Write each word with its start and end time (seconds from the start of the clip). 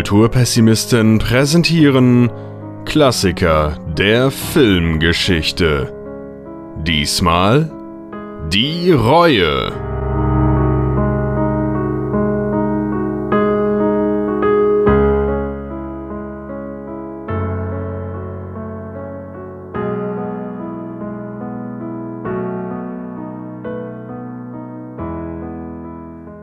Kulturpessimisten 0.00 1.18
präsentieren 1.18 2.30
Klassiker 2.86 3.78
der 3.98 4.30
Filmgeschichte. 4.30 5.92
Diesmal 6.86 7.70
die 8.50 8.92
Reue. 8.92 9.89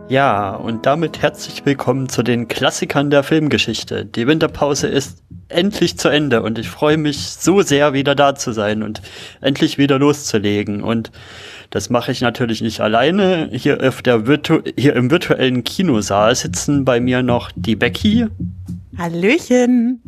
Ja, 0.09 0.55
und 0.55 0.85
damit 0.85 1.21
herzlich 1.21 1.65
willkommen 1.65 2.07
zu 2.07 2.23
den 2.23 2.47
Klassikern 2.47 3.09
der 3.09 3.23
Filmgeschichte. 3.23 4.05
Die 4.05 4.25
Winterpause 4.25 4.87
ist 4.87 5.21
endlich 5.49 5.97
zu 5.97 6.07
Ende 6.07 6.43
und 6.43 6.57
ich 6.57 6.69
freue 6.69 6.95
mich 6.95 7.31
so 7.31 7.61
sehr, 7.61 7.91
wieder 7.91 8.15
da 8.15 8.33
zu 8.33 8.53
sein 8.53 8.83
und 8.83 9.01
endlich 9.41 9.77
wieder 9.77 9.99
loszulegen. 9.99 10.81
Und 10.81 11.11
das 11.71 11.89
mache 11.89 12.13
ich 12.13 12.21
natürlich 12.21 12.61
nicht 12.61 12.79
alleine. 12.79 13.49
Hier, 13.51 13.85
auf 13.85 14.01
der 14.01 14.27
Virtu 14.27 14.61
hier 14.77 14.95
im 14.95 15.11
virtuellen 15.11 15.65
Kinosaal 15.65 16.33
sitzen 16.35 16.85
bei 16.85 17.01
mir 17.01 17.21
noch 17.21 17.51
die 17.57 17.75
Becky. 17.75 18.27
Hallöchen. 18.97 20.01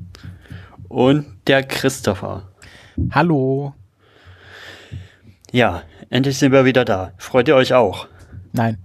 Und 0.88 1.26
der 1.46 1.64
Christopher. 1.64 2.44
Hallo. 3.12 3.74
Ja, 5.52 5.84
endlich 6.10 6.38
sind 6.38 6.54
wir 6.54 6.64
wieder 6.64 6.86
da. 6.86 7.12
Freut 7.18 7.50
ihr 7.50 7.56
euch 7.58 7.74
auch? 7.74 8.08
Nein. 8.54 8.78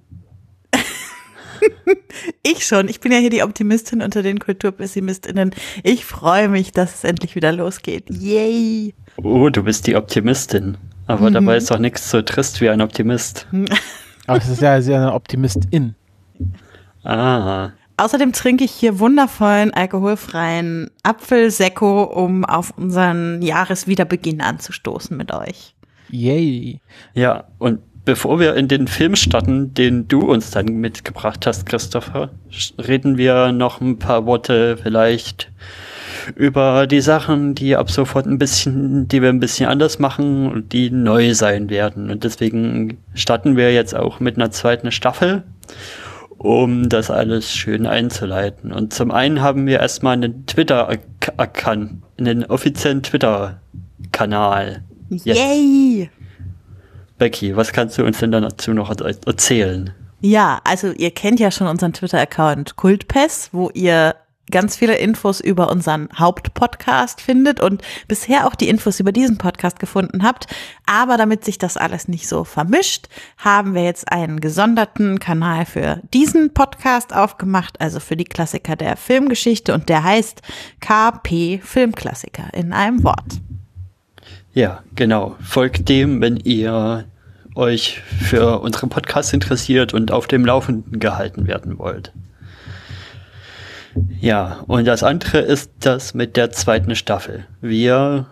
ich 2.42 2.66
schon. 2.66 2.88
Ich 2.88 3.00
bin 3.00 3.12
ja 3.12 3.18
hier 3.18 3.30
die 3.30 3.42
Optimistin 3.42 4.02
unter 4.02 4.22
den 4.22 4.38
KulturpessimistInnen. 4.38 5.52
Ich 5.82 6.04
freue 6.04 6.48
mich, 6.48 6.72
dass 6.72 6.94
es 6.94 7.04
endlich 7.04 7.34
wieder 7.34 7.52
losgeht. 7.52 8.04
Yay! 8.10 8.94
Oh, 9.16 9.48
du 9.48 9.62
bist 9.62 9.86
die 9.86 9.96
Optimistin. 9.96 10.76
Aber 11.06 11.28
mhm. 11.30 11.34
dabei 11.34 11.56
ist 11.56 11.70
doch 11.70 11.78
nichts 11.78 12.10
so 12.10 12.22
trist 12.22 12.60
wie 12.60 12.70
ein 12.70 12.80
Optimist. 12.80 13.46
Aber 14.26 14.38
es 14.38 14.48
ist 14.48 14.62
ja, 14.62 14.80
sie 14.80 14.94
eine 14.94 15.12
Optimistin. 15.12 15.94
Ah. 17.02 17.72
Außerdem 17.96 18.32
trinke 18.32 18.64
ich 18.64 18.72
hier 18.72 18.98
wundervollen 18.98 19.72
alkoholfreien 19.72 20.90
Apfelsekko, 21.02 22.04
um 22.04 22.44
auf 22.44 22.76
unseren 22.76 23.42
Jahreswiederbeginn 23.42 24.40
anzustoßen 24.40 25.16
mit 25.16 25.32
euch. 25.32 25.74
Yay. 26.10 26.80
Ja, 27.14 27.44
und 27.58 27.80
bevor 28.04 28.38
wir 28.38 28.54
in 28.54 28.68
den 28.68 28.86
Film 28.86 29.16
starten, 29.16 29.74
den 29.74 30.08
du 30.08 30.20
uns 30.20 30.50
dann 30.50 30.66
mitgebracht 30.66 31.46
hast, 31.46 31.66
Christopher, 31.66 32.30
reden 32.78 33.16
wir 33.16 33.52
noch 33.52 33.80
ein 33.80 33.98
paar 33.98 34.26
Worte 34.26 34.76
vielleicht 34.76 35.50
über 36.36 36.86
die 36.86 37.00
Sachen, 37.00 37.54
die 37.54 37.76
ab 37.76 37.90
sofort 37.90 38.26
ein 38.26 38.38
bisschen, 38.38 39.08
die 39.08 39.20
wir 39.22 39.28
ein 39.28 39.40
bisschen 39.40 39.68
anders 39.68 39.98
machen 39.98 40.50
und 40.50 40.72
die 40.72 40.90
neu 40.90 41.34
sein 41.34 41.70
werden. 41.70 42.10
Und 42.10 42.24
deswegen 42.24 42.98
starten 43.14 43.56
wir 43.56 43.72
jetzt 43.72 43.94
auch 43.94 44.20
mit 44.20 44.36
einer 44.36 44.50
zweiten 44.50 44.90
Staffel, 44.90 45.42
um 46.38 46.88
das 46.88 47.10
alles 47.10 47.52
schön 47.52 47.86
einzuleiten. 47.86 48.72
Und 48.72 48.92
zum 48.92 49.10
einen 49.10 49.42
haben 49.42 49.66
wir 49.66 49.80
erstmal 49.80 50.14
einen 50.14 50.46
Twitter-Account, 50.46 52.02
einen 52.18 52.44
offiziellen 52.44 53.02
Twitter-Kanal. 53.02 54.82
Yay! 55.10 56.10
Becky, 57.24 57.56
was 57.56 57.72
kannst 57.72 57.96
du 57.96 58.04
uns 58.04 58.18
denn 58.18 58.32
dazu 58.32 58.74
noch 58.74 58.90
erzählen? 58.90 59.94
Ja, 60.20 60.60
also 60.62 60.92
ihr 60.92 61.10
kennt 61.10 61.40
ja 61.40 61.50
schon 61.50 61.68
unseren 61.68 61.94
Twitter-Account 61.94 62.76
Kultpes, 62.76 63.48
wo 63.52 63.70
ihr 63.72 64.14
ganz 64.50 64.76
viele 64.76 64.96
Infos 64.98 65.40
über 65.40 65.70
unseren 65.70 66.10
Hauptpodcast 66.18 67.22
findet 67.22 67.60
und 67.60 67.80
bisher 68.08 68.46
auch 68.46 68.54
die 68.54 68.68
Infos 68.68 69.00
über 69.00 69.10
diesen 69.10 69.38
Podcast 69.38 69.78
gefunden 69.78 70.22
habt. 70.22 70.48
Aber 70.84 71.16
damit 71.16 71.46
sich 71.46 71.56
das 71.56 71.78
alles 71.78 72.08
nicht 72.08 72.28
so 72.28 72.44
vermischt, 72.44 73.06
haben 73.38 73.74
wir 73.74 73.84
jetzt 73.84 74.12
einen 74.12 74.40
gesonderten 74.40 75.18
Kanal 75.18 75.64
für 75.64 76.02
diesen 76.12 76.52
Podcast 76.52 77.16
aufgemacht, 77.16 77.80
also 77.80 78.00
für 78.00 78.18
die 78.18 78.24
Klassiker 78.24 78.76
der 78.76 78.98
Filmgeschichte 78.98 79.72
und 79.72 79.88
der 79.88 80.04
heißt 80.04 80.42
KP 80.82 81.62
Filmklassiker 81.64 82.52
in 82.52 82.74
einem 82.74 83.02
Wort. 83.02 83.40
Ja, 84.52 84.84
genau. 84.94 85.36
Folgt 85.40 85.88
dem, 85.88 86.20
wenn 86.20 86.36
ihr 86.36 87.06
euch 87.54 88.00
für 88.20 88.60
unseren 88.60 88.88
Podcast 88.88 89.32
interessiert 89.32 89.94
und 89.94 90.10
auf 90.10 90.26
dem 90.26 90.44
Laufenden 90.44 90.98
gehalten 90.98 91.46
werden 91.46 91.78
wollt. 91.78 92.12
Ja, 94.20 94.64
und 94.66 94.86
das 94.86 95.02
andere 95.02 95.38
ist 95.38 95.70
das 95.80 96.14
mit 96.14 96.36
der 96.36 96.50
zweiten 96.50 96.96
Staffel. 96.96 97.46
Wir 97.60 98.26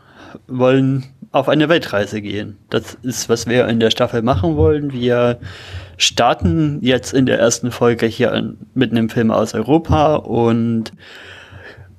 wollen 0.49 1.05
auf 1.31 1.49
eine 1.49 1.69
Weltreise 1.69 2.21
gehen. 2.21 2.59
Das 2.69 2.97
ist, 3.03 3.29
was 3.29 3.47
wir 3.47 3.69
in 3.69 3.81
der 3.81 3.91
Staffel 3.91 4.23
machen 4.23 4.57
wollen. 4.57 4.93
Wir 4.93 5.39
starten 5.97 6.79
jetzt 6.83 7.15
in 7.15 7.27
der 7.27 7.39
ersten 7.39 7.71
Folge 7.71 8.07
hier 8.07 8.55
mit 8.75 8.91
einem 8.91 9.09
Film 9.09 9.31
aus 9.31 9.55
Europa 9.55 10.17
und 10.17 10.93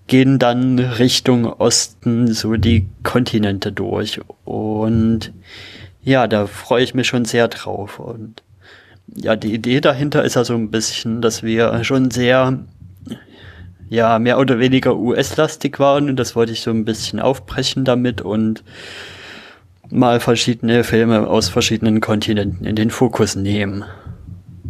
gehen 0.07 0.37
dann 0.39 0.79
Richtung 0.79 1.45
Osten 1.45 2.31
so 2.33 2.55
die 2.55 2.87
Kontinente 3.03 3.71
durch. 3.71 4.19
Und 4.43 5.31
ja, 6.03 6.27
da 6.27 6.47
freue 6.47 6.83
ich 6.83 6.93
mich 6.93 7.07
schon 7.07 7.25
sehr 7.25 7.47
drauf. 7.47 7.99
Und 7.99 8.43
ja, 9.15 9.35
die 9.35 9.53
Idee 9.53 9.81
dahinter 9.81 10.23
ist 10.23 10.35
ja 10.35 10.43
so 10.43 10.53
ein 10.53 10.71
bisschen, 10.71 11.21
dass 11.21 11.43
wir 11.43 11.83
schon 11.83 12.11
sehr, 12.11 12.59
ja, 13.89 14.19
mehr 14.19 14.39
oder 14.39 14.59
weniger 14.59 14.95
US-lastig 14.95 15.79
waren 15.79 16.09
und 16.09 16.17
das 16.17 16.35
wollte 16.35 16.51
ich 16.51 16.61
so 16.61 16.71
ein 16.71 16.85
bisschen 16.85 17.19
aufbrechen 17.19 17.85
damit 17.85 18.21
und 18.21 18.63
mal 19.89 20.19
verschiedene 20.19 20.83
Filme 20.83 21.27
aus 21.27 21.49
verschiedenen 21.49 22.01
Kontinenten 22.01 22.65
in 22.65 22.75
den 22.75 22.89
Fokus 22.89 23.35
nehmen. 23.35 23.83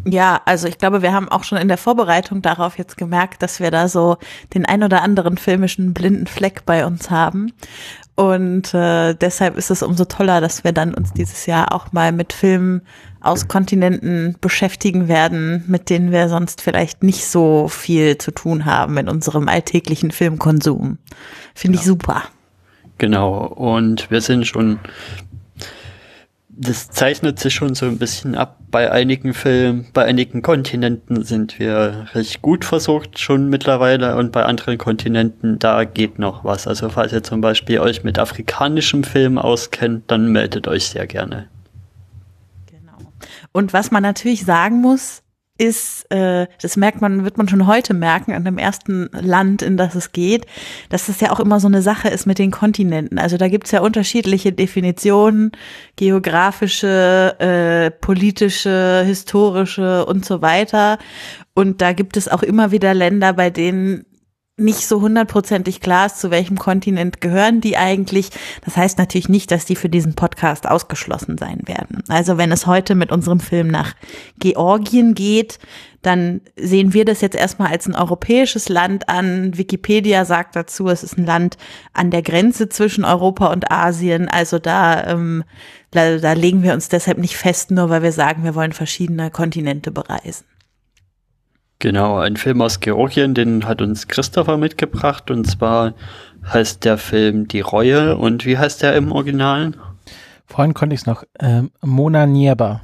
Ja, 0.05 0.41
also 0.43 0.67
ich 0.67 0.77
glaube, 0.77 1.01
wir 1.01 1.13
haben 1.13 1.29
auch 1.29 1.45
schon 1.45 1.57
in 1.59 1.69
der 1.69 1.77
Vorbereitung 1.77 2.41
darauf 2.41 2.77
jetzt 2.77 2.97
gemerkt, 2.97 3.41
dass 3.41 3.61
wir 3.61 3.71
da 3.71 3.87
so 3.87 4.17
den 4.53 4.65
ein 4.65 4.83
oder 4.83 5.01
anderen 5.01 5.37
filmischen 5.37 5.93
blinden 5.93 6.27
Fleck 6.27 6.65
bei 6.65 6.85
uns 6.85 7.09
haben. 7.09 7.53
Und 8.15 8.73
äh, 8.75 9.15
deshalb 9.15 9.57
ist 9.57 9.71
es 9.71 9.81
umso 9.81 10.05
toller, 10.05 10.39
dass 10.39 10.63
wir 10.63 10.71
dann 10.71 10.93
uns 10.93 11.13
dieses 11.13 11.47
Jahr 11.47 11.73
auch 11.73 11.91
mal 11.93 12.11
mit 12.11 12.31
Filmen 12.31 12.81
aus 13.21 13.47
Kontinenten 13.47 14.35
beschäftigen 14.39 15.07
werden, 15.07 15.63
mit 15.67 15.89
denen 15.89 16.11
wir 16.11 16.29
sonst 16.29 16.61
vielleicht 16.61 17.01
nicht 17.01 17.25
so 17.25 17.67
viel 17.67 18.17
zu 18.17 18.31
tun 18.31 18.65
haben 18.65 18.97
in 18.97 19.09
unserem 19.09 19.47
alltäglichen 19.47 20.11
Filmkonsum. 20.11 20.99
Finde 21.55 21.77
ja. 21.77 21.81
ich 21.81 21.87
super. 21.87 22.23
Genau, 22.99 23.45
und 23.45 24.11
wir 24.11 24.21
sind 24.21 24.45
schon 24.45 24.79
das 26.55 26.89
zeichnet 26.89 27.39
sich 27.39 27.53
schon 27.53 27.73
so 27.73 27.85
ein 27.85 27.97
bisschen 27.97 28.35
ab. 28.35 28.59
Bei 28.69 28.91
einigen 28.91 29.33
Filmen, 29.33 29.87
bei 29.93 30.05
einigen 30.05 30.41
Kontinenten 30.41 31.23
sind 31.23 31.57
wir 31.59 32.07
recht 32.13 32.41
gut 32.41 32.63
versorgt 32.63 33.19
schon 33.19 33.49
mittlerweile 33.49 34.15
und 34.17 34.31
bei 34.31 34.43
anderen 34.43 34.77
Kontinenten, 34.77 35.57
da 35.57 35.83
geht 35.83 36.19
noch 36.19 36.43
was. 36.43 36.67
Also 36.67 36.89
falls 36.89 37.11
ihr 37.11 37.23
zum 37.23 37.41
Beispiel 37.41 37.79
euch 37.79 38.03
mit 38.03 38.19
afrikanischem 38.19 39.03
Film 39.03 39.37
auskennt, 39.37 40.11
dann 40.11 40.31
meldet 40.31 40.67
euch 40.67 40.85
sehr 40.85 41.07
gerne. 41.07 41.47
Genau. 42.67 42.97
Und 43.51 43.73
was 43.73 43.89
man 43.89 44.03
natürlich 44.03 44.45
sagen 44.45 44.79
muss, 44.79 45.22
ist, 45.57 46.11
äh, 46.11 46.47
das 46.61 46.77
merkt 46.77 47.01
man, 47.01 47.23
wird 47.23 47.37
man 47.37 47.47
schon 47.47 47.67
heute 47.67 47.93
merken, 47.93 48.33
an 48.33 48.43
dem 48.43 48.57
ersten 48.57 49.09
Land, 49.13 49.61
in 49.61 49.77
das 49.77 49.93
es 49.93 50.11
geht, 50.11 50.47
dass 50.89 51.05
das 51.05 51.21
ja 51.21 51.31
auch 51.31 51.39
immer 51.39 51.59
so 51.59 51.67
eine 51.67 51.83
Sache 51.83 52.09
ist 52.09 52.25
mit 52.25 52.39
den 52.39 52.49
Kontinenten. 52.49 53.19
Also 53.19 53.37
da 53.37 53.47
gibt's 53.47 53.71
ja 53.71 53.81
unterschiedliche 53.81 54.51
Definitionen, 54.51 55.51
geografische, 55.95 57.35
äh, 57.39 57.91
politische, 57.91 59.03
historische 59.05 60.05
und 60.05 60.25
so 60.25 60.41
weiter. 60.41 60.97
Und 61.53 61.81
da 61.81 61.93
gibt 61.93 62.17
es 62.17 62.27
auch 62.27 62.41
immer 62.41 62.71
wieder 62.71 62.95
Länder, 62.95 63.33
bei 63.33 63.51
denen 63.51 64.05
nicht 64.63 64.87
so 64.87 65.01
hundertprozentig 65.01 65.81
klar 65.81 66.07
ist, 66.07 66.19
zu 66.19 66.31
welchem 66.31 66.57
Kontinent 66.57 67.21
gehören 67.21 67.61
die 67.61 67.77
eigentlich. 67.77 68.29
Das 68.65 68.77
heißt 68.77 68.97
natürlich 68.97 69.29
nicht, 69.29 69.51
dass 69.51 69.65
die 69.65 69.75
für 69.75 69.89
diesen 69.89 70.15
Podcast 70.15 70.67
ausgeschlossen 70.67 71.37
sein 71.37 71.61
werden. 71.65 72.03
Also 72.07 72.37
wenn 72.37 72.51
es 72.51 72.65
heute 72.65 72.95
mit 72.95 73.11
unserem 73.11 73.39
Film 73.39 73.67
nach 73.67 73.93
Georgien 74.39 75.13
geht, 75.13 75.59
dann 76.03 76.41
sehen 76.57 76.93
wir 76.93 77.05
das 77.05 77.21
jetzt 77.21 77.35
erstmal 77.35 77.71
als 77.71 77.87
ein 77.87 77.95
europäisches 77.95 78.67
Land 78.69 79.07
an. 79.09 79.57
Wikipedia 79.57 80.25
sagt 80.25 80.55
dazu, 80.55 80.89
es 80.89 81.01
ist 81.01 81.17
ein 81.17 81.25
Land 81.25 81.57
an 81.93 82.11
der 82.11 82.21
Grenze 82.21 82.69
zwischen 82.69 83.05
Europa 83.05 83.47
und 83.47 83.71
Asien. 83.71 84.27
Also 84.27 84.59
da, 84.59 85.07
ähm, 85.07 85.43
da, 85.91 86.17
da 86.17 86.33
legen 86.33 86.61
wir 86.61 86.73
uns 86.73 86.89
deshalb 86.89 87.17
nicht 87.17 87.37
fest, 87.37 87.71
nur 87.71 87.89
weil 87.89 88.03
wir 88.03 88.11
sagen, 88.11 88.43
wir 88.43 88.53
wollen 88.53 88.73
verschiedene 88.73 89.31
Kontinente 89.31 89.91
bereisen. 89.91 90.43
Genau, 91.79 92.17
ein 92.17 92.37
Film 92.37 92.61
aus 92.61 92.79
Georgien, 92.79 93.33
den 93.33 93.65
hat 93.65 93.81
uns 93.81 94.07
Christopher 94.07 94.57
mitgebracht 94.57 95.29
und 95.31 95.45
zwar 95.45 95.93
heißt 96.45 96.85
der 96.85 96.97
Film 96.97 97.47
Die 97.47 97.61
Reue 97.61 98.17
und 98.17 98.45
wie 98.45 98.57
heißt 98.57 98.83
der 98.83 98.95
im 98.95 99.11
Original? 99.11 99.73
Vorhin 100.45 100.73
konnte 100.73 100.93
ich 100.93 101.01
es 101.01 101.07
noch, 101.07 101.23
ähm, 101.39 101.71
Mona 101.81 102.25
Nierba. 102.25 102.81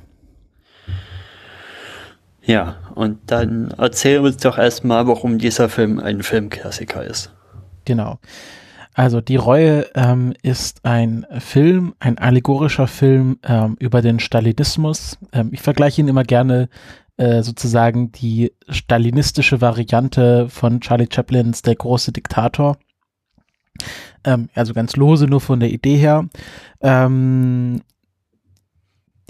Ja, 2.42 2.78
und 2.96 3.20
dann 3.28 3.74
erzähl 3.78 4.20
uns 4.20 4.38
doch 4.38 4.58
erstmal, 4.58 5.08
warum 5.08 5.38
dieser 5.38 5.70
Film 5.70 6.00
ein 6.00 6.24
Filmklassiker 6.24 7.04
ist. 7.04 7.32
Genau. 7.86 8.20
Also 8.96 9.22
die 9.22 9.36
Reue 9.36 9.86
ähm, 9.94 10.34
ist 10.42 10.84
ein 10.84 11.26
Film, 11.38 11.94
ein 12.00 12.18
allegorischer 12.18 12.88
Film 12.88 13.40
ähm, 13.44 13.78
über 13.80 14.02
den 14.02 14.20
Stalinismus. 14.20 15.18
Ähm, 15.32 15.52
ich 15.54 15.62
vergleiche 15.62 16.02
ihn 16.02 16.08
immer 16.08 16.24
gerne 16.24 16.70
äh, 17.20 17.44
sozusagen 17.44 18.14
die 18.14 18.54
stalinistische 18.70 19.60
Variante 19.60 20.48
von 20.48 20.80
Charlie 20.80 21.10
Chaplins 21.12 21.62
Der 21.62 21.76
große 21.76 22.14
Diktator. 22.14 22.78
Ähm, 24.24 24.48
also 24.56 24.74
ganz 24.74 24.96
lose, 24.96 25.26
nur 25.26 25.42
von 25.42 25.60
der 25.60 25.70
Idee 25.70 25.98
her. 25.98 26.30
Ähm, 26.80 27.82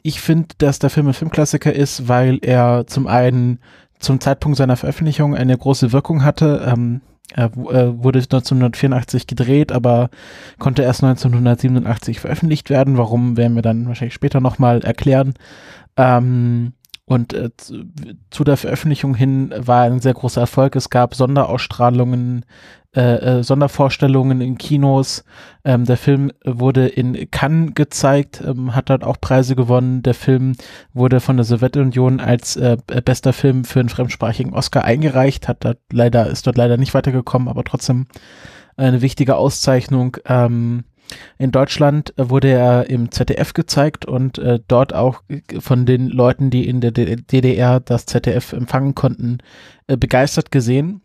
ich 0.03 0.21
finde, 0.21 0.49
dass 0.59 0.77
der 0.77 0.91
Film 0.91 1.07
ein 1.07 1.15
Filmklassiker 1.15 1.73
ist, 1.73 2.07
weil 2.07 2.37
er 2.43 2.85
zum 2.85 3.07
einen 3.07 3.59
zum 3.97 4.19
Zeitpunkt 4.19 4.59
seiner 4.59 4.77
Veröffentlichung 4.77 5.35
eine 5.35 5.57
große 5.57 5.91
Wirkung 5.91 6.23
hatte. 6.23 6.63
Ähm, 6.71 7.01
er 7.33 7.45
äh, 7.45 8.03
wurde 8.03 8.19
1984 8.19 9.25
gedreht, 9.25 9.71
aber 9.71 10.11
konnte 10.59 10.83
erst 10.83 11.03
1987 11.03 12.19
veröffentlicht 12.19 12.69
werden. 12.69 12.97
Warum 12.97 13.35
werden 13.35 13.55
wir 13.55 13.63
dann 13.63 13.87
wahrscheinlich 13.87 14.13
später 14.13 14.41
nochmal 14.41 14.83
erklären. 14.83 15.33
Ähm, 15.97 16.73
und 17.09 17.33
äh, 17.33 17.49
zu, 17.57 17.85
zu 18.29 18.43
der 18.43 18.55
Veröffentlichung 18.55 19.15
hin 19.15 19.51
war 19.57 19.81
ein 19.81 19.99
sehr 19.99 20.13
großer 20.13 20.41
Erfolg. 20.41 20.75
Es 20.75 20.91
gab 20.91 21.15
Sonderausstrahlungen 21.15 22.45
äh, 22.95 23.39
äh, 23.39 23.43
Sondervorstellungen 23.43 24.41
in 24.41 24.59
Kinos. 24.59 25.23
Ähm, 25.65 25.85
der 25.85 25.97
Film 25.97 26.31
wurde 26.45 26.87
in 26.87 27.31
Cannes 27.31 27.73
gezeigt, 27.73 28.43
ähm, 28.45 28.75
hat 28.75 28.91
dort 28.91 29.03
auch 29.03 29.17
Preise 29.19 29.55
gewonnen. 29.55 30.03
Der 30.03 30.13
Film 30.13 30.53
wurde 30.93 31.19
von 31.19 31.35
der 31.35 31.45
Sowjetunion 31.45 32.19
als 32.19 32.57
äh, 32.57 32.77
bester 33.03 33.33
Film 33.33 33.63
für 33.65 33.79
einen 33.79 33.89
fremdsprachigen 33.89 34.53
Oscar 34.53 34.83
eingereicht, 34.83 35.47
hat 35.47 35.65
dort 35.65 35.79
leider, 35.91 36.27
ist 36.27 36.45
dort 36.45 36.57
leider 36.57 36.77
nicht 36.77 36.93
weitergekommen, 36.93 37.47
aber 37.47 37.63
trotzdem 37.63 38.05
eine 38.77 39.01
wichtige 39.01 39.35
Auszeichnung. 39.35 40.17
Ähm, 40.25 40.83
in 41.37 41.51
Deutschland 41.51 42.13
wurde 42.17 42.49
er 42.49 42.89
im 42.89 43.11
ZDF 43.11 43.53
gezeigt 43.53 44.05
und 44.05 44.37
äh, 44.37 44.59
dort 44.67 44.93
auch 44.93 45.21
von 45.59 45.85
den 45.85 46.07
Leuten, 46.07 46.49
die 46.49 46.67
in 46.67 46.81
der 46.81 46.91
DDR 46.91 47.79
das 47.79 48.05
ZDF 48.05 48.53
empfangen 48.53 48.95
konnten, 48.95 49.39
äh, 49.87 49.97
begeistert 49.97 50.51
gesehen. 50.51 51.01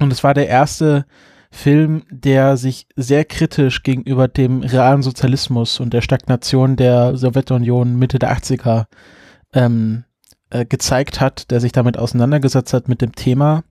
Und 0.00 0.12
es 0.12 0.24
war 0.24 0.34
der 0.34 0.48
erste 0.48 1.06
Film, 1.50 2.02
der 2.10 2.56
sich 2.56 2.86
sehr 2.96 3.24
kritisch 3.24 3.82
gegenüber 3.82 4.28
dem 4.28 4.62
realen 4.62 5.02
Sozialismus 5.02 5.80
und 5.80 5.92
der 5.94 6.02
Stagnation 6.02 6.76
der 6.76 7.16
Sowjetunion 7.16 7.96
Mitte 7.98 8.18
der 8.18 8.36
80er 8.36 8.84
ähm, 9.54 10.04
äh, 10.50 10.66
gezeigt 10.66 11.20
hat, 11.20 11.50
der 11.50 11.60
sich 11.60 11.72
damit 11.72 11.98
auseinandergesetzt 11.98 12.72
hat 12.74 12.88
mit 12.88 13.00
dem 13.00 13.14
Thema 13.14 13.64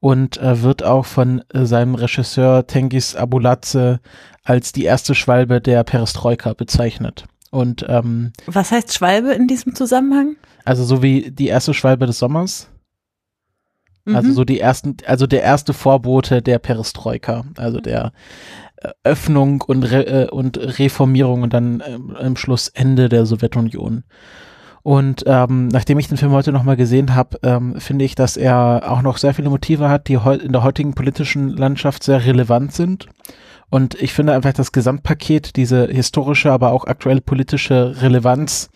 und 0.00 0.38
äh, 0.38 0.62
wird 0.62 0.82
auch 0.82 1.06
von 1.06 1.42
äh, 1.52 1.66
seinem 1.66 1.94
Regisseur 1.94 2.66
Tengis 2.66 3.14
Abuladze 3.14 4.00
als 4.42 4.72
die 4.72 4.84
erste 4.84 5.14
Schwalbe 5.14 5.60
der 5.60 5.84
Perestroika 5.84 6.54
bezeichnet. 6.54 7.26
Und 7.50 7.84
ähm, 7.88 8.32
was 8.46 8.70
heißt 8.70 8.94
Schwalbe 8.94 9.32
in 9.32 9.46
diesem 9.46 9.74
Zusammenhang? 9.74 10.36
Also 10.64 10.84
so 10.84 11.02
wie 11.02 11.30
die 11.30 11.48
erste 11.48 11.74
Schwalbe 11.74 12.06
des 12.06 12.18
Sommers. 12.18 12.68
Also 14.06 14.30
mhm. 14.30 14.32
so 14.32 14.44
die 14.44 14.60
ersten, 14.60 14.96
also 15.06 15.26
der 15.26 15.42
erste 15.42 15.72
Vorbote 15.72 16.42
der 16.42 16.58
Perestroika, 16.58 17.44
also 17.56 17.78
mhm. 17.78 17.82
der 17.82 18.12
äh, 18.76 18.90
Öffnung 19.04 19.60
und, 19.60 19.84
Re, 19.84 20.06
äh, 20.06 20.30
und 20.30 20.58
Reformierung 20.78 21.42
und 21.42 21.52
dann 21.52 21.82
ähm, 21.86 22.16
im 22.18 22.36
Schluss 22.36 22.68
Ende 22.68 23.08
der 23.08 23.26
Sowjetunion. 23.26 24.04
Und 24.82 25.24
ähm, 25.26 25.68
nachdem 25.68 25.98
ich 25.98 26.08
den 26.08 26.16
Film 26.16 26.32
heute 26.32 26.52
nochmal 26.52 26.76
gesehen 26.76 27.14
habe, 27.14 27.38
ähm, 27.42 27.78
finde 27.80 28.04
ich, 28.04 28.14
dass 28.14 28.36
er 28.36 28.84
auch 28.86 29.02
noch 29.02 29.18
sehr 29.18 29.34
viele 29.34 29.50
Motive 29.50 29.88
hat, 29.88 30.08
die 30.08 30.14
in 30.14 30.52
der 30.52 30.62
heutigen 30.62 30.94
politischen 30.94 31.50
Landschaft 31.50 32.02
sehr 32.02 32.24
relevant 32.24 32.72
sind. 32.72 33.06
Und 33.68 33.94
ich 33.94 34.12
finde 34.12 34.32
einfach 34.32 34.52
das 34.52 34.72
Gesamtpaket, 34.72 35.56
diese 35.56 35.86
historische, 35.86 36.50
aber 36.50 36.72
auch 36.72 36.86
aktuelle 36.86 37.20
politische 37.20 38.02
Relevanz, 38.02 38.68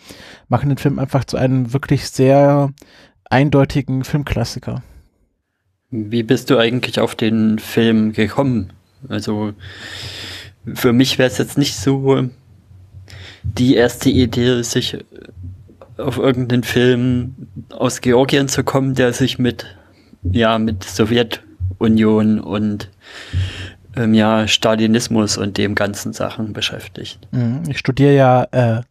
machen 0.49 0.69
den 0.69 0.79
Film 0.79 0.99
einfach 0.99 1.25
zu 1.25 1.37
einem 1.37 1.73
wirklich 1.73 2.09
sehr 2.09 2.71
eindeutigen 3.29 4.05
Filmklassiker. 4.05 4.83
Wie 5.91 6.23
bist 6.23 6.51
du 6.51 6.59
eigentlich 6.59 7.01
auf 7.01 7.15
den 7.15 7.59
Film 7.59 8.13
gekommen? 8.13 8.73
Also 9.09 9.53
für 10.73 10.93
mich 10.93 11.19
wäre 11.19 11.31
es 11.31 11.39
jetzt 11.39 11.59
nicht 11.59 11.77
so 11.77 12.29
die 13.43 13.75
erste 13.75 14.11
Idee, 14.11 14.63
sich 14.63 14.97
auf 15.97 16.19
irgendeinen 16.19 16.65
Film 16.65 17.35
aus 17.71 18.01
Georgien 18.01 18.49
zu 18.49 18.65
kommen, 18.65 18.95
der 18.95 19.13
sich 19.13 19.39
mit 19.39 19.67
ja 20.23 20.59
mit 20.59 20.85
Sowjetunion 20.85 22.41
und 22.41 22.91
ähm, 23.97 24.15
ja 24.15 24.49
Stalinismus 24.49 25.37
und 25.37 25.59
dem 25.59 25.75
ganzen 25.75 26.13
Sachen 26.13 26.53
beschäftigt. 26.53 27.21
Mhm. 27.31 27.63
Ich 27.69 27.79
studiere 27.79 28.15
ja, 28.15 28.45
äh, 28.51 28.83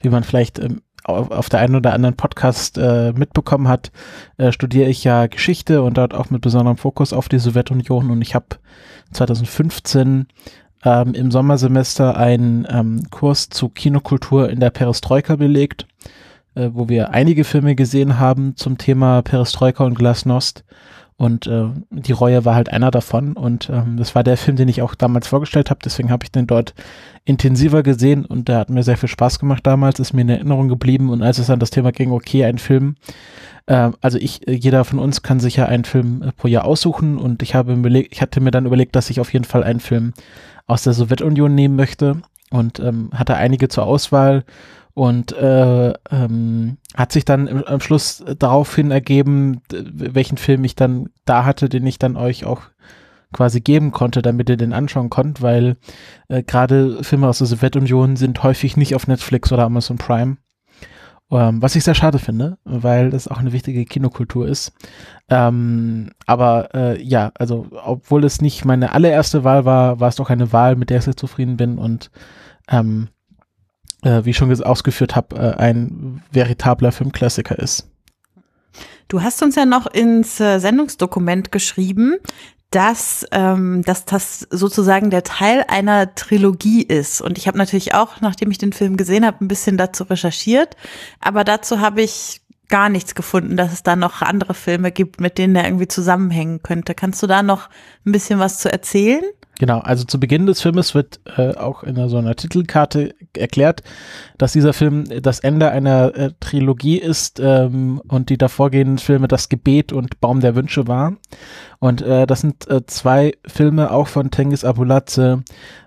wie 0.00 0.08
man 0.08 0.24
vielleicht 0.24 0.58
ähm, 0.58 0.82
auf, 1.04 1.30
auf 1.30 1.48
der 1.48 1.60
einen 1.60 1.76
oder 1.76 1.92
anderen 1.92 2.16
Podcast 2.16 2.78
äh, 2.78 3.12
mitbekommen 3.12 3.68
hat, 3.68 3.92
äh, 4.36 4.52
studiere 4.52 4.88
ich 4.88 5.04
ja 5.04 5.26
Geschichte 5.26 5.82
und 5.82 5.98
dort 5.98 6.14
auch 6.14 6.30
mit 6.30 6.42
besonderem 6.42 6.76
Fokus 6.76 7.12
auf 7.12 7.28
die 7.28 7.38
Sowjetunion 7.38 8.10
und 8.10 8.22
ich 8.22 8.34
habe 8.34 8.46
2015 9.12 10.26
ähm, 10.84 11.14
im 11.14 11.30
Sommersemester 11.30 12.16
einen 12.16 12.66
ähm, 12.68 13.02
Kurs 13.10 13.48
zu 13.48 13.68
Kinokultur 13.68 14.50
in 14.50 14.60
der 14.60 14.70
Perestroika 14.70 15.36
belegt, 15.36 15.86
äh, 16.54 16.70
wo 16.72 16.88
wir 16.88 17.10
einige 17.10 17.44
Filme 17.44 17.74
gesehen 17.74 18.18
haben 18.18 18.56
zum 18.56 18.78
Thema 18.78 19.22
Perestroika 19.22 19.84
und 19.84 19.94
Glasnost 19.94 20.64
und 21.16 21.46
äh, 21.46 21.66
die 21.90 22.12
Reue 22.12 22.44
war 22.44 22.56
halt 22.56 22.72
einer 22.72 22.90
davon. 22.90 23.34
Und 23.34 23.70
ähm, 23.70 23.96
das 23.96 24.14
war 24.14 24.24
der 24.24 24.36
Film, 24.36 24.56
den 24.56 24.68
ich 24.68 24.82
auch 24.82 24.94
damals 24.94 25.28
vorgestellt 25.28 25.70
habe. 25.70 25.80
Deswegen 25.84 26.10
habe 26.10 26.24
ich 26.24 26.32
den 26.32 26.46
dort 26.46 26.74
intensiver 27.24 27.82
gesehen 27.82 28.24
und 28.24 28.48
der 28.48 28.58
hat 28.58 28.68
mir 28.70 28.82
sehr 28.82 28.96
viel 28.96 29.08
Spaß 29.08 29.38
gemacht 29.38 29.64
damals, 29.64 30.00
ist 30.00 30.12
mir 30.12 30.22
in 30.22 30.28
Erinnerung 30.28 30.68
geblieben. 30.68 31.10
Und 31.10 31.22
als 31.22 31.38
es 31.38 31.50
an 31.50 31.60
das 31.60 31.70
Thema 31.70 31.92
ging, 31.92 32.10
okay, 32.10 32.44
ein 32.44 32.58
Film, 32.58 32.96
äh, 33.66 33.90
also 34.00 34.18
ich, 34.18 34.46
äh, 34.48 34.52
jeder 34.54 34.84
von 34.84 34.98
uns 34.98 35.22
kann 35.22 35.38
sich 35.38 35.56
ja 35.56 35.66
einen 35.66 35.84
Film 35.84 36.22
äh, 36.22 36.32
pro 36.32 36.48
Jahr 36.48 36.64
aussuchen 36.64 37.16
und 37.16 37.42
ich 37.42 37.54
habe 37.54 37.74
überlegt, 37.74 38.12
ich 38.12 38.20
hatte 38.20 38.40
mir 38.40 38.50
dann 38.50 38.66
überlegt, 38.66 38.96
dass 38.96 39.08
ich 39.08 39.20
auf 39.20 39.32
jeden 39.32 39.44
Fall 39.44 39.62
einen 39.62 39.80
Film 39.80 40.14
aus 40.66 40.82
der 40.82 40.94
Sowjetunion 40.94 41.54
nehmen 41.54 41.76
möchte 41.76 42.22
und 42.50 42.80
ähm, 42.80 43.10
hatte 43.14 43.36
einige 43.36 43.68
zur 43.68 43.86
Auswahl 43.86 44.44
und 44.94 45.32
äh, 45.32 45.92
ähm, 46.10 46.78
hat 46.96 47.12
sich 47.12 47.24
dann 47.24 47.48
im, 47.48 47.64
am 47.64 47.80
Schluss 47.80 48.24
daraufhin 48.38 48.90
ergeben, 48.90 49.60
welchen 49.70 50.38
Film 50.38 50.64
ich 50.64 50.76
dann 50.76 51.10
da 51.24 51.44
hatte, 51.44 51.68
den 51.68 51.86
ich 51.86 51.98
dann 51.98 52.16
euch 52.16 52.44
auch 52.44 52.62
quasi 53.32 53.60
geben 53.60 53.90
konnte, 53.90 54.22
damit 54.22 54.48
ihr 54.48 54.56
den 54.56 54.72
anschauen 54.72 55.10
konnt, 55.10 55.42
weil 55.42 55.76
äh, 56.28 56.42
gerade 56.44 57.02
Filme 57.02 57.28
aus 57.28 57.38
der 57.38 57.48
Sowjetunion 57.48 58.16
sind 58.16 58.42
häufig 58.44 58.76
nicht 58.76 58.94
auf 58.94 59.08
Netflix 59.08 59.52
oder 59.52 59.64
Amazon 59.64 59.98
Prime. 59.98 60.36
Ähm, 61.30 61.60
was 61.60 61.74
ich 61.74 61.82
sehr 61.82 61.94
schade 61.94 62.18
finde, 62.18 62.58
weil 62.64 63.10
das 63.10 63.26
auch 63.26 63.38
eine 63.38 63.52
wichtige 63.52 63.84
Kinokultur 63.86 64.46
ist. 64.46 64.72
Ähm, 65.28 66.10
aber 66.26 66.68
äh, 66.74 67.02
ja, 67.02 67.32
also 67.34 67.66
obwohl 67.72 68.24
es 68.24 68.40
nicht 68.40 68.64
meine 68.64 68.92
allererste 68.92 69.42
Wahl 69.42 69.64
war, 69.64 69.98
war 69.98 70.08
es 70.08 70.16
doch 70.16 70.30
eine 70.30 70.52
Wahl, 70.52 70.76
mit 70.76 70.90
der 70.90 70.98
ich 70.98 71.04
sehr 71.04 71.16
zufrieden 71.16 71.56
bin 71.56 71.78
und 71.78 72.10
ähm, 72.68 73.08
äh, 74.04 74.24
wie 74.24 74.30
ich 74.30 74.36
schon 74.36 74.62
ausgeführt 74.62 75.16
habe, 75.16 75.36
äh, 75.36 75.60
ein 75.60 76.22
veritabler 76.30 76.92
Filmklassiker 76.92 77.58
ist. 77.58 77.88
Du 79.08 79.22
hast 79.22 79.42
uns 79.42 79.54
ja 79.56 79.66
noch 79.66 79.86
ins 79.86 80.40
äh, 80.40 80.58
Sendungsdokument 80.58 81.52
geschrieben, 81.52 82.16
dass, 82.70 83.24
ähm, 83.30 83.82
dass 83.82 84.04
das 84.04 84.40
sozusagen 84.50 85.10
der 85.10 85.22
Teil 85.22 85.64
einer 85.68 86.14
Trilogie 86.14 86.82
ist. 86.82 87.20
Und 87.20 87.38
ich 87.38 87.46
habe 87.46 87.56
natürlich 87.56 87.94
auch, 87.94 88.20
nachdem 88.20 88.50
ich 88.50 88.58
den 88.58 88.72
Film 88.72 88.96
gesehen 88.96 89.24
habe, 89.24 89.44
ein 89.44 89.48
bisschen 89.48 89.76
dazu 89.76 90.04
recherchiert. 90.04 90.76
Aber 91.20 91.44
dazu 91.44 91.78
habe 91.78 92.02
ich 92.02 92.40
gar 92.68 92.88
nichts 92.88 93.14
gefunden, 93.14 93.56
dass 93.56 93.72
es 93.72 93.82
da 93.82 93.96
noch 93.96 94.22
andere 94.22 94.54
Filme 94.54 94.90
gibt, 94.90 95.20
mit 95.20 95.38
denen 95.38 95.56
er 95.56 95.64
irgendwie 95.64 95.88
zusammenhängen 95.88 96.62
könnte. 96.62 96.94
Kannst 96.94 97.22
du 97.22 97.26
da 97.26 97.42
noch 97.42 97.68
ein 98.06 98.12
bisschen 98.12 98.38
was 98.38 98.58
zu 98.58 98.72
erzählen? 98.72 99.22
Genau, 99.58 99.78
also 99.78 100.04
zu 100.04 100.18
Beginn 100.18 100.46
des 100.46 100.60
Filmes 100.60 100.94
wird 100.96 101.20
äh, 101.36 101.54
auch 101.54 101.84
in 101.84 102.08
so 102.08 102.16
einer 102.18 102.34
Titelkarte 102.34 103.14
erklärt, 103.36 103.84
dass 104.36 104.52
dieser 104.52 104.72
Film 104.72 105.04
das 105.22 105.38
Ende 105.38 105.70
einer 105.70 106.14
äh, 106.16 106.30
Trilogie 106.40 106.98
ist 106.98 107.38
ähm, 107.38 108.02
und 108.08 108.30
die 108.30 108.38
davorgehenden 108.38 108.98
Filme 108.98 109.28
Das 109.28 109.48
Gebet 109.48 109.92
und 109.92 110.20
Baum 110.20 110.40
der 110.40 110.56
Wünsche 110.56 110.88
waren. 110.88 111.18
Und 111.78 112.02
äh, 112.02 112.26
das 112.26 112.40
sind 112.40 112.68
äh, 112.68 112.84
zwei 112.86 113.34
Filme 113.46 113.92
auch 113.92 114.08
von 114.08 114.32
Tengiz 114.32 114.64
Abuladze, 114.64 115.44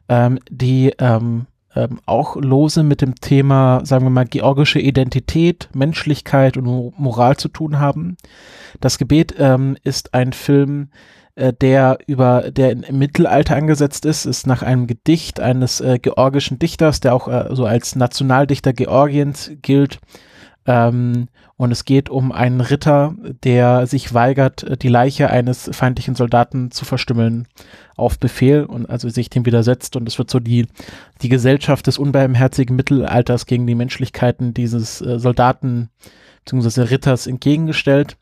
ähm, 0.08 0.40
die 0.50 0.94
ähm, 1.00 1.48
ähm, 1.78 2.00
auch 2.06 2.36
lose 2.36 2.82
mit 2.84 3.02
dem 3.02 3.16
Thema, 3.16 3.86
sagen 3.86 4.06
wir 4.06 4.10
mal, 4.10 4.26
georgische 4.26 4.80
Identität, 4.80 5.70
Menschlichkeit 5.74 6.58
und 6.58 6.98
Moral 6.98 7.38
zu 7.38 7.50
tun 7.50 7.80
haben. 7.80 8.18
Das 8.82 8.98
Gebet 8.98 9.36
ähm, 9.38 9.78
ist 9.84 10.14
ein 10.14 10.34
Film, 10.34 10.90
äh, 11.36 11.54
der 11.54 12.00
über 12.08 12.50
der 12.50 12.72
im 12.72 12.98
Mittelalter 12.98 13.56
angesetzt 13.56 14.06
ist, 14.06 14.26
ist 14.26 14.48
nach 14.48 14.64
einem 14.64 14.88
Gedicht 14.88 15.40
eines 15.40 15.80
äh, 15.80 16.00
georgischen 16.00 16.58
Dichters, 16.58 17.00
der 17.00 17.14
auch 17.14 17.28
äh, 17.28 17.50
so 17.52 17.66
als 17.66 17.96
Nationaldichter 17.96 18.74
Georgiens 18.74 19.52
gilt, 19.62 20.00
Ähm, 20.68 21.30
und 21.56 21.72
es 21.72 21.86
geht 21.86 22.10
um 22.10 22.32
einen 22.32 22.62
Ritter, 22.62 23.16
der 23.44 23.88
sich 23.88 24.14
weigert, 24.14 24.84
die 24.84 24.90
Leiche 24.90 25.30
eines 25.30 25.70
feindlichen 25.74 26.14
Soldaten 26.14 26.72
zu 26.72 26.86
verstümmeln 26.86 27.48
auf 27.96 28.20
Befehl 28.20 28.66
und 28.66 28.88
also 28.88 29.10
sich 29.10 29.30
dem 29.30 29.46
widersetzt. 29.46 29.96
Und 29.96 30.08
es 30.08 30.20
wird 30.20 30.30
so 30.30 30.40
die, 30.40 30.68
die 31.22 31.30
Gesellschaft 31.30 31.88
des 31.88 31.98
unbarmherzigen 31.98 32.76
Mittelalters 32.76 33.46
gegen 33.46 33.66
die 33.66 33.76
Menschlichkeiten 33.76 34.54
dieses 34.54 35.02
äh, 35.02 35.18
Soldaten 35.18 35.90
bzw. 36.46 36.82
Ritters 36.82 37.26
entgegengestellt. 37.26 38.18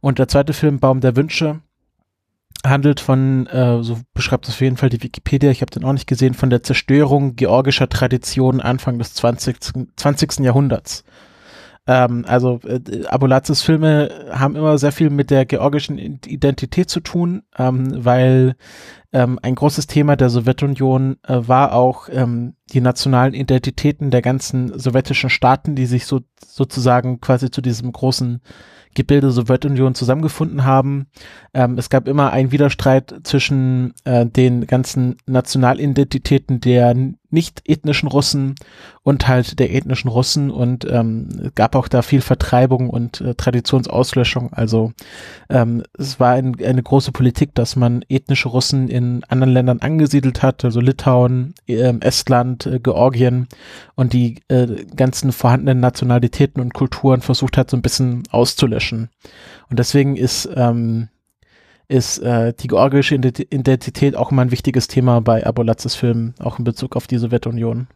Und 0.00 0.18
der 0.18 0.28
zweite 0.28 0.52
Film, 0.52 0.78
Baum 0.78 1.00
der 1.00 1.16
Wünsche, 1.16 1.60
handelt 2.64 3.00
von, 3.00 3.46
äh, 3.48 3.82
so 3.82 3.98
beschreibt 4.14 4.46
es 4.46 4.54
auf 4.54 4.60
jeden 4.60 4.76
Fall 4.76 4.88
die 4.88 5.02
Wikipedia, 5.02 5.50
ich 5.50 5.60
habe 5.60 5.70
den 5.70 5.84
auch 5.84 5.92
nicht 5.92 6.06
gesehen, 6.06 6.34
von 6.34 6.50
der 6.50 6.62
Zerstörung 6.62 7.36
georgischer 7.36 7.88
Traditionen 7.88 8.60
Anfang 8.60 8.98
des 8.98 9.14
20. 9.14 9.56
20. 9.96 10.40
Jahrhunderts. 10.40 11.04
Ähm, 11.86 12.24
also 12.26 12.60
äh, 12.64 13.06
Abulatses 13.06 13.62
Filme 13.62 14.10
haben 14.30 14.56
immer 14.56 14.76
sehr 14.78 14.92
viel 14.92 15.10
mit 15.10 15.30
der 15.30 15.46
georgischen 15.46 15.98
Identität 15.98 16.90
zu 16.90 17.00
tun, 17.00 17.42
ähm, 17.58 18.04
weil 18.04 18.56
ähm, 19.12 19.38
ein 19.42 19.54
großes 19.54 19.86
Thema 19.86 20.16
der 20.16 20.28
Sowjetunion 20.28 21.16
äh, 21.26 21.38
war 21.46 21.72
auch 21.72 22.08
ähm, 22.10 22.54
die 22.72 22.80
nationalen 22.80 23.34
Identitäten 23.34 24.10
der 24.10 24.22
ganzen 24.22 24.78
sowjetischen 24.78 25.30
Staaten, 25.30 25.76
die 25.76 25.86
sich 25.86 26.06
so 26.06 26.20
sozusagen 26.44 27.20
quasi 27.20 27.50
zu 27.50 27.60
diesem 27.60 27.92
großen 27.92 28.40
Gebilde 28.96 29.30
Sowjetunion 29.30 29.94
zusammengefunden 29.94 30.64
haben. 30.64 31.06
Ähm, 31.54 31.78
es 31.78 31.90
gab 31.90 32.08
immer 32.08 32.32
einen 32.32 32.50
Widerstreit 32.50 33.14
zwischen 33.22 33.94
äh, 34.04 34.26
den 34.26 34.66
ganzen 34.66 35.18
Nationalidentitäten 35.26 36.60
der 36.60 36.96
nicht 37.36 37.60
ethnischen 37.66 38.08
Russen 38.08 38.54
und 39.02 39.28
halt 39.28 39.58
der 39.60 39.72
ethnischen 39.74 40.08
Russen 40.08 40.50
und 40.50 40.86
ähm, 40.90 41.52
gab 41.54 41.76
auch 41.76 41.86
da 41.86 42.00
viel 42.00 42.22
Vertreibung 42.22 42.88
und 42.88 43.20
äh, 43.20 43.34
Traditionsauslöschung. 43.34 44.54
Also 44.54 44.94
ähm, 45.50 45.82
es 45.98 46.18
war 46.18 46.30
ein, 46.32 46.56
eine 46.64 46.82
große 46.82 47.12
Politik, 47.12 47.54
dass 47.54 47.76
man 47.76 48.02
ethnische 48.08 48.48
Russen 48.48 48.88
in 48.88 49.22
anderen 49.24 49.52
Ländern 49.52 49.80
angesiedelt 49.80 50.42
hat, 50.42 50.64
also 50.64 50.80
Litauen, 50.80 51.54
äh, 51.68 51.92
Estland, 52.00 52.64
äh, 52.64 52.80
Georgien 52.80 53.48
und 53.94 54.14
die 54.14 54.40
äh, 54.48 54.86
ganzen 54.96 55.30
vorhandenen 55.30 55.78
Nationalitäten 55.80 56.62
und 56.62 56.72
Kulturen 56.72 57.20
versucht 57.20 57.58
hat, 57.58 57.70
so 57.70 57.76
ein 57.76 57.82
bisschen 57.82 58.22
auszulöschen. 58.30 59.10
Und 59.68 59.78
deswegen 59.78 60.16
ist 60.16 60.48
ähm, 60.56 61.08
ist 61.88 62.18
äh, 62.18 62.52
die 62.52 62.66
georgische 62.66 63.14
Identität 63.14 64.16
auch 64.16 64.32
immer 64.32 64.42
ein 64.42 64.50
wichtiges 64.50 64.88
Thema 64.88 65.20
bei 65.20 65.46
Abolatzes 65.46 65.94
Filmen, 65.94 66.34
auch 66.38 66.58
in 66.58 66.64
Bezug 66.64 66.96
auf 66.96 67.06
die 67.06 67.18
Sowjetunion. 67.18 67.86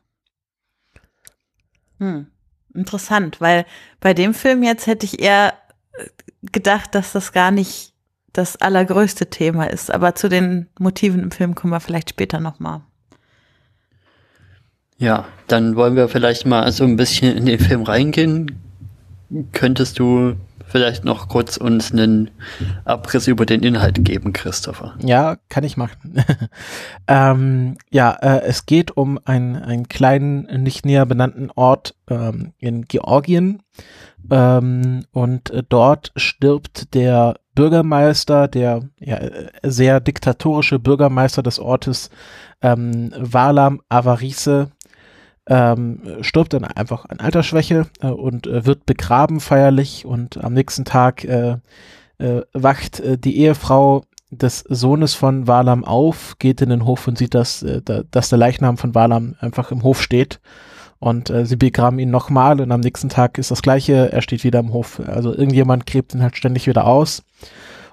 Hm. 1.98 2.26
Interessant, 2.74 3.40
weil 3.40 3.66
bei 4.00 4.14
dem 4.14 4.32
Film 4.32 4.62
jetzt 4.62 4.86
hätte 4.86 5.04
ich 5.04 5.20
eher 5.20 5.54
äh, 5.92 6.06
gedacht, 6.52 6.94
dass 6.94 7.12
das 7.12 7.32
gar 7.32 7.50
nicht 7.50 7.92
das 8.32 8.56
allergrößte 8.56 9.28
Thema 9.28 9.64
ist. 9.64 9.90
Aber 9.90 10.14
zu 10.14 10.28
den 10.28 10.68
Motiven 10.78 11.20
im 11.20 11.30
Film 11.32 11.56
kommen 11.56 11.72
wir 11.72 11.80
vielleicht 11.80 12.10
später 12.10 12.38
nochmal. 12.38 12.82
Ja, 14.98 15.26
dann 15.48 15.76
wollen 15.76 15.96
wir 15.96 16.08
vielleicht 16.08 16.46
mal 16.46 16.70
so 16.70 16.84
ein 16.84 16.96
bisschen 16.96 17.36
in 17.36 17.46
den 17.46 17.58
Film 17.58 17.82
reingehen. 17.82 18.60
Könntest 19.52 19.98
du 19.98 20.36
vielleicht 20.70 21.04
noch 21.04 21.28
kurz 21.28 21.56
uns 21.56 21.92
einen 21.92 22.30
Abriss 22.84 23.26
über 23.26 23.44
den 23.44 23.62
Inhalt 23.62 24.04
geben, 24.04 24.32
Christopher? 24.32 24.94
Ja, 25.04 25.36
kann 25.48 25.64
ich 25.64 25.76
machen. 25.76 26.24
ähm, 27.08 27.76
ja, 27.90 28.12
äh, 28.22 28.42
es 28.44 28.66
geht 28.66 28.96
um 28.96 29.18
einen, 29.24 29.56
einen 29.56 29.88
kleinen, 29.88 30.62
nicht 30.62 30.86
näher 30.86 31.06
benannten 31.06 31.50
Ort 31.54 31.94
ähm, 32.08 32.52
in 32.58 32.86
Georgien. 32.86 33.62
Ähm, 34.30 35.04
und 35.12 35.50
äh, 35.50 35.62
dort 35.68 36.12
stirbt 36.16 36.94
der 36.94 37.36
Bürgermeister, 37.54 38.48
der 38.48 38.82
ja, 38.98 39.18
sehr 39.62 40.00
diktatorische 40.00 40.78
Bürgermeister 40.78 41.42
des 41.42 41.58
Ortes, 41.58 42.10
ähm, 42.62 43.12
Valam 43.18 43.80
Avarise, 43.88 44.70
ähm, 45.50 46.00
stirbt 46.20 46.52
dann 46.52 46.64
einfach 46.64 47.06
an 47.06 47.18
Altersschwäche 47.18 47.86
äh, 48.00 48.06
und 48.06 48.46
äh, 48.46 48.64
wird 48.64 48.86
begraben 48.86 49.40
feierlich 49.40 50.06
und 50.06 50.42
am 50.42 50.54
nächsten 50.54 50.84
Tag 50.84 51.24
äh, 51.24 51.56
äh 52.18 52.42
wacht 52.52 53.00
äh, 53.00 53.18
die 53.18 53.36
Ehefrau 53.38 54.04
des 54.30 54.60
Sohnes 54.60 55.14
von 55.14 55.48
Walam 55.48 55.84
auf, 55.84 56.36
geht 56.38 56.60
in 56.60 56.70
den 56.70 56.84
Hof 56.84 57.08
und 57.08 57.18
sieht, 57.18 57.34
dass, 57.34 57.64
äh, 57.64 57.82
dass 58.12 58.28
der 58.28 58.38
Leichnam 58.38 58.78
von 58.78 58.94
Walam 58.94 59.34
einfach 59.40 59.72
im 59.72 59.82
Hof 59.82 60.00
steht. 60.00 60.40
Und 61.02 61.32
sie 61.44 61.56
begraben 61.56 61.98
ihn 61.98 62.10
nochmal 62.10 62.60
und 62.60 62.70
am 62.70 62.80
nächsten 62.80 63.08
Tag 63.08 63.38
ist 63.38 63.50
das 63.50 63.62
gleiche, 63.62 64.12
er 64.12 64.20
steht 64.20 64.44
wieder 64.44 64.58
im 64.58 64.74
Hof. 64.74 65.00
Also 65.06 65.32
irgendjemand 65.32 65.86
gräbt 65.86 66.12
ihn 66.12 66.22
halt 66.22 66.36
ständig 66.36 66.66
wieder 66.66 66.86
aus. 66.86 67.22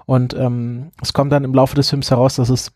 Und 0.04 0.34
ähm, 0.34 0.90
es 1.00 1.14
kommt 1.14 1.32
dann 1.32 1.42
im 1.42 1.54
Laufe 1.54 1.74
des 1.74 1.88
Films 1.88 2.10
heraus, 2.10 2.34
dass 2.34 2.50
es 2.50 2.70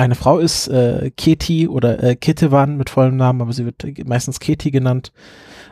eine 0.00 0.14
Frau 0.14 0.38
ist, 0.38 0.68
äh, 0.68 1.10
Keti 1.16 1.68
oder 1.68 2.02
äh, 2.02 2.16
Ketevan 2.16 2.76
mit 2.76 2.90
vollem 2.90 3.16
Namen, 3.16 3.42
aber 3.42 3.52
sie 3.52 3.64
wird 3.64 3.84
meistens 4.06 4.40
Keti 4.40 4.70
genannt. 4.70 5.12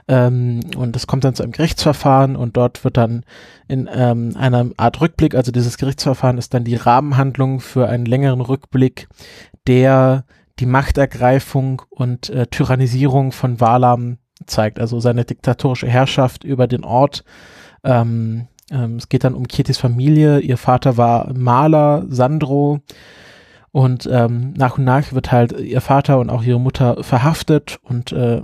Ähm, 0.07 0.61
und 0.77 0.97
es 0.97 1.07
kommt 1.07 1.25
dann 1.25 1.35
zu 1.35 1.43
einem 1.43 1.53
Gerichtsverfahren 1.53 2.37
und 2.37 2.57
dort 2.57 2.85
wird 2.85 2.97
dann 2.97 3.25
in 3.69 3.89
ähm, 3.93 4.35
einer 4.37 4.71
Art 4.77 5.01
Rückblick, 5.01 5.35
also 5.35 5.53
dieses 5.53 5.79
Gerichtsverfahren 5.79 6.39
ist 6.39 6.55
dann 6.55 6.65
die 6.65 6.77
Rahmenhandlung 6.77 7.61
für 7.61 7.89
einen 7.89 8.07
längeren 8.07 8.41
Rückblick, 8.41 9.09
der 9.67 10.25
die 10.59 10.67
Machtergreifung 10.67 11.83
und 11.91 12.31
äh, 12.31 12.47
Tyrannisierung 12.47 13.33
von 13.33 13.61
Walam 13.61 14.19
zeigt, 14.47 14.79
also 14.79 15.01
seine 15.01 15.25
diktatorische 15.25 15.89
Herrschaft 15.89 16.45
über 16.45 16.67
den 16.67 16.85
Ort. 16.85 17.25
Ähm, 17.85 18.49
ähm, 18.71 18.97
es 18.97 19.09
geht 19.09 19.25
dann 19.25 19.35
um 19.35 19.47
Ketis 19.47 19.79
Familie. 19.79 20.41
Ihr 20.41 20.57
Vater 20.57 20.97
war 20.97 21.33
Maler, 21.35 22.05
Sandro. 22.09 22.81
Und 23.71 24.09
ähm, 24.11 24.55
nach 24.55 24.79
und 24.79 24.85
nach 24.85 25.13
wird 25.13 25.31
halt 25.31 25.53
ihr 25.53 25.81
Vater 25.81 26.19
und 26.19 26.31
auch 26.31 26.43
ihre 26.43 26.61
Mutter 26.61 27.03
verhaftet 27.03 27.79
und 27.83 28.13
äh, 28.13 28.43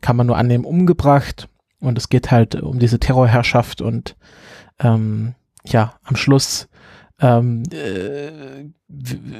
kann 0.00 0.16
man 0.16 0.26
nur 0.26 0.36
annehmen 0.36 0.64
umgebracht. 0.64 1.48
Und 1.80 1.98
es 1.98 2.08
geht 2.08 2.30
halt 2.30 2.54
um 2.56 2.78
diese 2.78 2.98
Terrorherrschaft 2.98 3.80
und 3.80 4.16
ähm, 4.80 5.34
ja, 5.64 5.94
am 6.02 6.16
Schluss 6.16 6.68
ähm, 7.20 7.62
äh, 7.72 8.64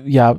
ja, 0.05 0.38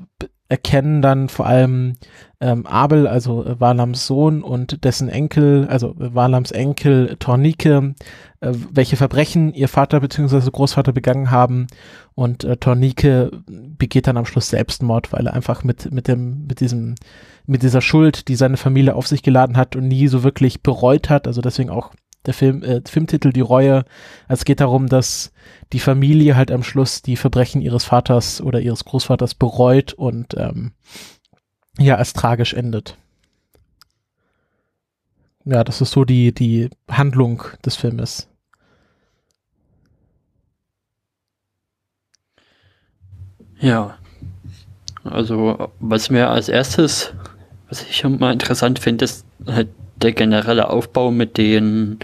erkennen 0.50 1.04
dann 1.04 1.30
vor 1.30 1.46
allem 1.46 1.98
ähm, 2.42 2.66
Abel, 2.66 3.08
also 3.08 3.46
äh, 3.46 3.60
Walams 3.60 4.08
Sohn 4.08 4.42
und 4.42 4.84
dessen 4.84 5.08
Enkel, 5.08 5.68
also 5.70 5.92
äh, 6.00 6.14
Walams 6.16 6.52
Enkel 6.52 7.16
Tornike, 7.20 7.94
äh, 8.42 8.54
welche 8.72 8.98
Verbrechen 8.98 9.54
ihr 9.54 9.68
Vater 9.68 10.00
bzw. 10.00 10.50
Großvater 10.50 10.92
begangen 10.92 11.30
haben 11.30 11.68
und 12.16 12.44
äh, 12.44 12.58
Tornike 12.58 13.32
begeht 13.48 14.08
dann 14.08 14.18
am 14.18 14.26
Schluss 14.26 14.50
Selbstmord, 14.50 15.14
weil 15.14 15.28
er 15.28 15.34
einfach 15.34 15.64
mit 15.64 15.92
mit 15.92 16.08
dem 16.08 16.48
mit 16.48 16.62
diesem 16.62 16.96
mit 17.46 17.62
dieser 17.62 17.82
Schuld, 17.82 18.28
die 18.28 18.36
seine 18.36 18.58
Familie 18.58 18.96
auf 18.96 19.08
sich 19.08 19.22
geladen 19.22 19.56
hat 19.56 19.76
und 19.76 19.88
nie 19.88 20.08
so 20.08 20.24
wirklich 20.24 20.64
bereut 20.64 21.10
hat, 21.10 21.28
also 21.28 21.42
deswegen 21.42 21.70
auch 21.70 21.92
der 22.26 22.34
Film, 22.34 22.64
äh, 22.64 22.82
Filmtitel 22.86 23.32
Die 23.32 23.42
Reue. 23.42 23.86
Es 24.28 24.46
geht 24.46 24.60
darum, 24.60 24.88
dass 24.88 25.32
die 25.74 25.80
Familie 25.80 26.36
halt 26.36 26.52
am 26.52 26.64
Schluss 26.64 27.02
die 27.02 27.16
Verbrechen 27.16 27.62
ihres 27.62 27.86
Vaters 27.86 28.42
oder 28.42 28.60
ihres 28.60 28.86
Großvaters 28.86 29.36
bereut 29.36 29.94
und 29.94 30.36
ähm, 30.38 30.74
ja, 31.78 31.96
als 31.96 32.14
tragisch 32.14 32.54
endet. 32.54 32.98
Ja, 35.46 35.64
das 35.64 35.82
ist 35.82 35.92
so 35.92 36.06
die, 36.06 36.34
die 36.34 36.70
Handlung 36.90 37.44
des 37.66 37.76
Filmes. 37.76 38.28
Ja, 43.60 43.98
also 45.04 45.72
was 45.80 46.10
mir 46.10 46.30
als 46.30 46.50
erstes, 46.50 47.14
was 47.68 47.84
ich 47.84 48.04
mal 48.04 48.32
interessant 48.32 48.80
finde, 48.80 49.06
ist 49.06 49.26
halt 49.46 49.70
der 50.02 50.14
generelle 50.14 50.70
Aufbau 50.70 51.12
mit 51.12 51.38
den, 51.38 52.00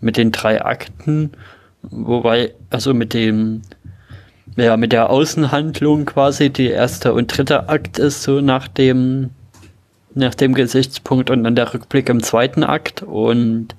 mit 0.00 0.16
den 0.16 0.32
drei 0.32 0.64
Akten, 0.64 1.32
wobei, 1.82 2.54
also 2.70 2.94
mit 2.94 3.14
dem, 3.14 3.62
ja, 4.56 4.76
mit 4.76 4.92
der 4.92 5.10
Außenhandlung 5.10 6.04
quasi, 6.04 6.50
die 6.50 6.68
erste 6.68 7.12
und 7.12 7.36
dritte 7.36 7.68
Akt 7.68 7.98
ist 7.98 8.22
so 8.22 8.40
nach 8.40 8.68
dem, 8.68 9.30
nach 10.14 10.34
dem 10.34 10.54
Gesichtspunkt 10.54 11.30
und 11.30 11.44
dann 11.44 11.56
der 11.56 11.72
Rückblick 11.72 12.08
im 12.08 12.22
zweiten 12.22 12.62
Akt 12.62 13.02
und 13.02 13.74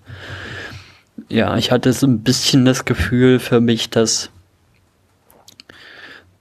ja, 1.30 1.56
ich 1.58 1.72
hatte 1.72 1.94
so 1.94 2.08
ein 2.08 2.22
bisschen 2.22 2.66
das 2.66 2.86
Gefühl 2.86 3.40
für 3.40 3.62
mich, 3.62 3.90
dass, 3.90 4.30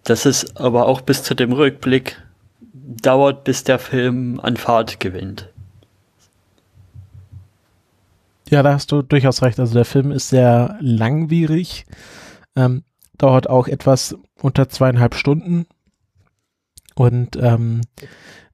dass 0.03 0.27
es 0.27 0.57
aber 0.57 0.87
auch 0.87 1.01
bis 1.01 1.23
zu 1.23 1.35
dem 1.35 1.53
Rückblick 1.53 2.21
dauert, 2.73 3.45
bis 3.45 3.65
der 3.65 3.79
Film 3.79 4.41
an 4.41 4.57
Fahrt 4.57 5.01
gewinnt. 5.01 5.49
Ja, 8.51 8.63
da 8.63 8.75
hast 8.75 8.93
du 8.93 9.03
durchaus 9.03 9.43
recht. 9.43 9.59
Also 9.59 9.75
der 9.75 9.85
Film 9.85 10.11
ist 10.11 10.29
sehr 10.29 10.77
langwierig, 10.81 11.87
ähm, 12.57 12.85
dauert 13.17 13.49
auch 13.49 13.69
etwas 13.69 14.17
unter 14.41 14.69
zweieinhalb 14.69 15.15
Stunden. 15.15 15.67
Und 16.95 17.37
ähm, 17.37 17.81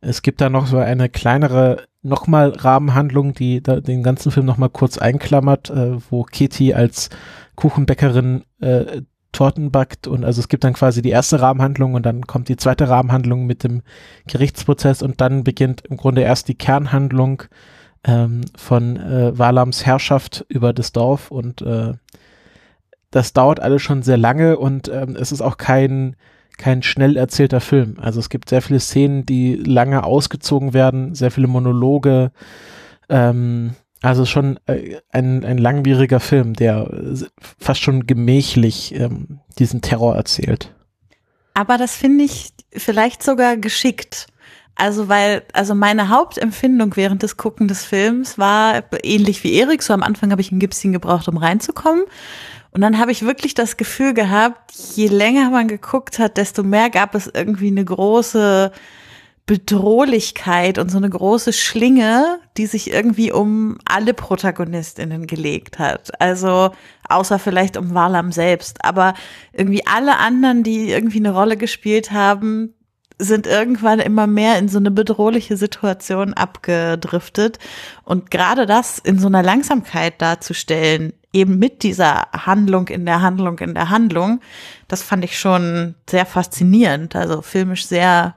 es 0.00 0.23
gibt 0.23 0.40
da 0.40 0.49
noch 0.49 0.66
so 0.66 0.78
eine 0.78 1.09
kleinere 1.09 1.85
nochmal 2.02 2.50
Rahmenhandlung, 2.50 3.35
die 3.35 3.62
da 3.62 3.80
den 3.80 4.02
ganzen 4.02 4.32
Film 4.32 4.47
nochmal 4.47 4.70
kurz 4.70 4.97
einklammert, 4.97 5.70
äh, 5.70 5.99
wo 6.11 6.23
Kitty 6.23 6.73
als 6.73 7.11
Kuchenbäckerin 7.56 8.44
äh, 8.61 9.02
Torten 9.32 9.70
backt 9.70 10.09
und 10.09 10.25
also 10.25 10.40
es 10.40 10.49
gibt 10.49 10.64
dann 10.64 10.73
quasi 10.73 11.02
die 11.02 11.11
erste 11.11 11.40
Rahmenhandlung 11.40 11.94
und 11.94 12.04
dann 12.04 12.26
kommt 12.26 12.49
die 12.49 12.56
zweite 12.56 12.88
Rahmenhandlung 12.88 13.47
mit 13.47 13.62
dem 13.62 13.82
Gerichtsprozess 14.26 15.02
und 15.02 15.20
dann 15.20 15.44
beginnt 15.44 15.82
im 15.82 15.97
Grunde 15.97 16.23
erst 16.23 16.49
die 16.49 16.56
Kernhandlung 16.56 17.44
ähm, 18.04 18.42
von 18.57 18.97
äh, 18.97 19.38
Walams 19.38 19.87
Herrschaft 19.87 20.45
über 20.49 20.73
das 20.73 20.92
Dorf 20.92 21.30
und 21.30 21.62
äh, 21.62 21.95
das 23.11 23.33
dauert 23.33 23.61
alles 23.61 23.83
schon 23.83 24.02
sehr 24.02 24.16
lange 24.16 24.59
und 24.59 24.88
ähm, 24.88 25.16
es 25.16 25.33
ist 25.33 25.40
auch 25.40 25.57
kein 25.57 26.16
kein 26.61 26.83
schnell 26.83 27.16
erzählter 27.16 27.61
Film. 27.61 27.97
Also 28.00 28.21
es 28.21 28.28
gibt 28.28 28.50
sehr 28.50 28.61
viele 28.61 28.80
Szenen, 28.80 29.25
die 29.25 29.54
lange 29.57 30.04
ausgezogen 30.04 30.75
werden, 30.75 31.14
sehr 31.14 31.30
viele 31.30 31.47
Monologe. 31.47 32.33
Ähm, 33.09 33.75
also 34.02 34.26
schon 34.26 34.59
äh, 34.66 34.99
ein, 35.11 35.45
ein 35.45 35.57
langwieriger 35.57 36.21
Film, 36.21 36.52
der 36.54 36.90
fast 37.59 37.80
schon 37.80 38.07
gemächlich 38.07 38.95
ähm, 38.95 39.40
diesen 39.59 39.80
Terror 39.80 40.16
erzählt. 40.16 40.75
Aber 41.54 41.78
das 41.78 41.97
finde 41.97 42.25
ich 42.25 42.52
vielleicht 42.73 43.23
sogar 43.23 43.57
geschickt. 43.57 44.26
Also 44.80 45.10
weil, 45.10 45.42
also 45.52 45.75
meine 45.75 46.08
Hauptempfindung 46.08 46.96
während 46.96 47.22
des 47.22 47.37
Gucken 47.37 47.68
des 47.68 47.84
Films 47.84 48.38
war 48.38 48.82
ähnlich 49.02 49.44
wie 49.44 49.52
Erik. 49.52 49.82
So 49.82 49.92
am 49.92 50.02
Anfang 50.02 50.30
habe 50.30 50.40
ich 50.40 50.52
ein 50.52 50.58
Gipschen 50.58 50.92
gebraucht, 50.92 51.28
um 51.28 51.37
reinzukommen. 51.37 52.04
Und 52.70 52.80
dann 52.80 52.99
habe 52.99 53.12
ich 53.12 53.26
wirklich 53.26 53.52
das 53.52 53.76
Gefühl 53.76 54.14
gehabt, 54.14 54.72
je 54.94 55.08
länger 55.08 55.50
man 55.50 55.68
geguckt 55.68 56.18
hat, 56.18 56.38
desto 56.38 56.62
mehr 56.62 56.88
gab 56.88 57.14
es 57.14 57.26
irgendwie 57.26 57.66
eine 57.66 57.84
große 57.84 58.72
Bedrohlichkeit 59.44 60.78
und 60.78 60.90
so 60.90 60.96
eine 60.96 61.10
große 61.10 61.52
Schlinge, 61.52 62.38
die 62.56 62.64
sich 62.64 62.90
irgendwie 62.90 63.32
um 63.32 63.76
alle 63.84 64.14
Protagonistinnen 64.14 65.26
gelegt 65.26 65.78
hat. 65.78 66.18
Also 66.22 66.70
außer 67.06 67.38
vielleicht 67.38 67.76
um 67.76 67.92
Walam 67.92 68.32
selbst. 68.32 68.82
Aber 68.82 69.12
irgendwie 69.52 69.87
alle 69.87 70.16
anderen, 70.16 70.62
die 70.62 70.88
irgendwie 70.90 71.18
eine 71.18 71.34
Rolle 71.34 71.58
gespielt 71.58 72.12
haben, 72.12 72.72
sind 73.20 73.46
irgendwann 73.46 74.00
immer 74.00 74.26
mehr 74.26 74.58
in 74.58 74.68
so 74.68 74.78
eine 74.78 74.90
bedrohliche 74.90 75.56
Situation 75.56 76.34
abgedriftet. 76.34 77.58
Und 78.04 78.30
gerade 78.30 78.66
das 78.66 78.98
in 78.98 79.18
so 79.18 79.26
einer 79.26 79.42
Langsamkeit 79.42 80.20
darzustellen, 80.20 81.12
eben 81.32 81.58
mit 81.58 81.82
dieser 81.82 82.28
Handlung 82.32 82.88
in 82.88 83.06
der 83.06 83.22
Handlung 83.22 83.58
in 83.58 83.74
der 83.74 83.90
Handlung, 83.90 84.40
das 84.88 85.02
fand 85.02 85.24
ich 85.24 85.38
schon 85.38 85.94
sehr 86.08 86.26
faszinierend. 86.26 87.14
Also 87.14 87.42
filmisch 87.42 87.86
sehr 87.86 88.36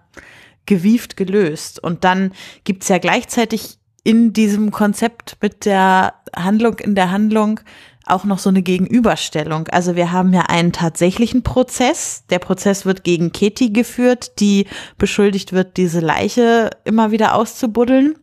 gewieft 0.65 1.17
gelöst. 1.17 1.79
Und 1.79 2.03
dann 2.03 2.33
gibt's 2.63 2.89
ja 2.89 2.97
gleichzeitig 2.97 3.77
in 4.03 4.33
diesem 4.33 4.71
Konzept 4.71 5.37
mit 5.41 5.65
der 5.65 6.13
Handlung 6.35 6.79
in 6.79 6.95
der 6.95 7.11
Handlung 7.11 7.61
auch 8.05 8.25
noch 8.25 8.39
so 8.39 8.49
eine 8.49 8.61
Gegenüberstellung. 8.61 9.67
Also 9.69 9.95
wir 9.95 10.11
haben 10.11 10.33
ja 10.33 10.41
einen 10.41 10.71
tatsächlichen 10.71 11.43
Prozess. 11.43 12.23
Der 12.29 12.39
Prozess 12.39 12.85
wird 12.85 13.03
gegen 13.03 13.31
Katie 13.31 13.71
geführt, 13.71 14.39
die 14.39 14.67
beschuldigt 14.97 15.53
wird, 15.53 15.77
diese 15.77 15.99
Leiche 15.99 16.69
immer 16.83 17.11
wieder 17.11 17.35
auszubuddeln. 17.35 18.15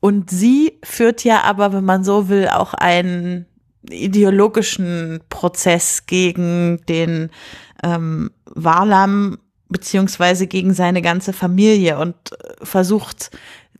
Und 0.00 0.30
sie 0.30 0.78
führt 0.82 1.24
ja 1.24 1.42
aber, 1.42 1.72
wenn 1.72 1.84
man 1.84 2.04
so 2.04 2.28
will, 2.28 2.48
auch 2.48 2.74
einen 2.74 3.46
ideologischen 3.88 5.20
Prozess 5.28 6.06
gegen 6.06 6.80
den 6.88 7.30
ähm, 7.82 8.30
Warlam 8.46 9.38
beziehungsweise 9.68 10.46
gegen 10.46 10.74
seine 10.74 11.02
ganze 11.02 11.32
Familie 11.32 11.98
und 11.98 12.14
äh, 12.32 12.64
versucht 12.64 13.30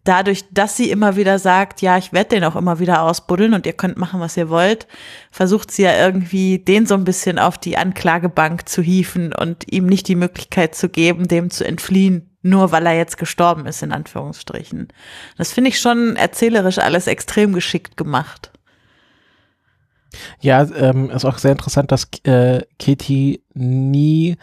dadurch, 0.05 0.45
dass 0.51 0.77
sie 0.77 0.91
immer 0.91 1.17
wieder 1.17 1.39
sagt, 1.39 1.81
ja, 1.81 1.97
ich 1.97 2.13
werde 2.13 2.31
den 2.31 2.45
auch 2.45 2.57
immer 2.57 2.79
wieder 2.79 3.03
ausbuddeln 3.03 3.55
und 3.55 3.67
ihr 3.67 3.73
könnt 3.73 3.99
machen, 3.99 4.21
was 4.21 4.37
ihr 4.37 4.49
wollt, 4.49 4.87
versucht 5.31 5.71
sie 5.71 5.83
ja 5.83 5.97
irgendwie, 5.97 6.59
den 6.59 6.87
so 6.87 6.95
ein 6.95 7.05
bisschen 7.05 7.39
auf 7.39 7.59
die 7.59 7.77
Anklagebank 7.77 8.69
zu 8.69 8.83
hieven 8.83 9.33
und 9.33 9.71
ihm 9.73 9.87
nicht 9.87 10.09
die 10.09 10.17
Möglichkeit 10.17 10.75
zu 10.75 10.89
geben, 10.89 11.29
dem 11.29 11.51
zu 11.51 11.65
entfliehen, 11.65 12.31
nur 12.43 12.73
weil 12.73 12.87
er 12.87 12.97
jetzt 12.97 13.19
gestorben 13.19 13.67
ist, 13.67 13.83
in 13.83 13.93
Anführungsstrichen. 13.93 14.89
Das 15.39 15.53
finde 15.53 15.71
ich 15.71 15.79
schon 15.79 16.17
erzählerisch 16.17 16.79
alles 16.79 17.07
extrem 17.07 17.53
geschickt 17.53 17.97
gemacht. 17.97 18.51
Ja, 20.41 20.67
ähm, 20.77 21.11
ist 21.11 21.25
auch 21.25 21.39
sehr 21.39 21.53
interessant, 21.53 21.91
dass 21.91 22.09
äh, 22.25 22.61
Katie 22.79 23.41
nie 23.55 24.37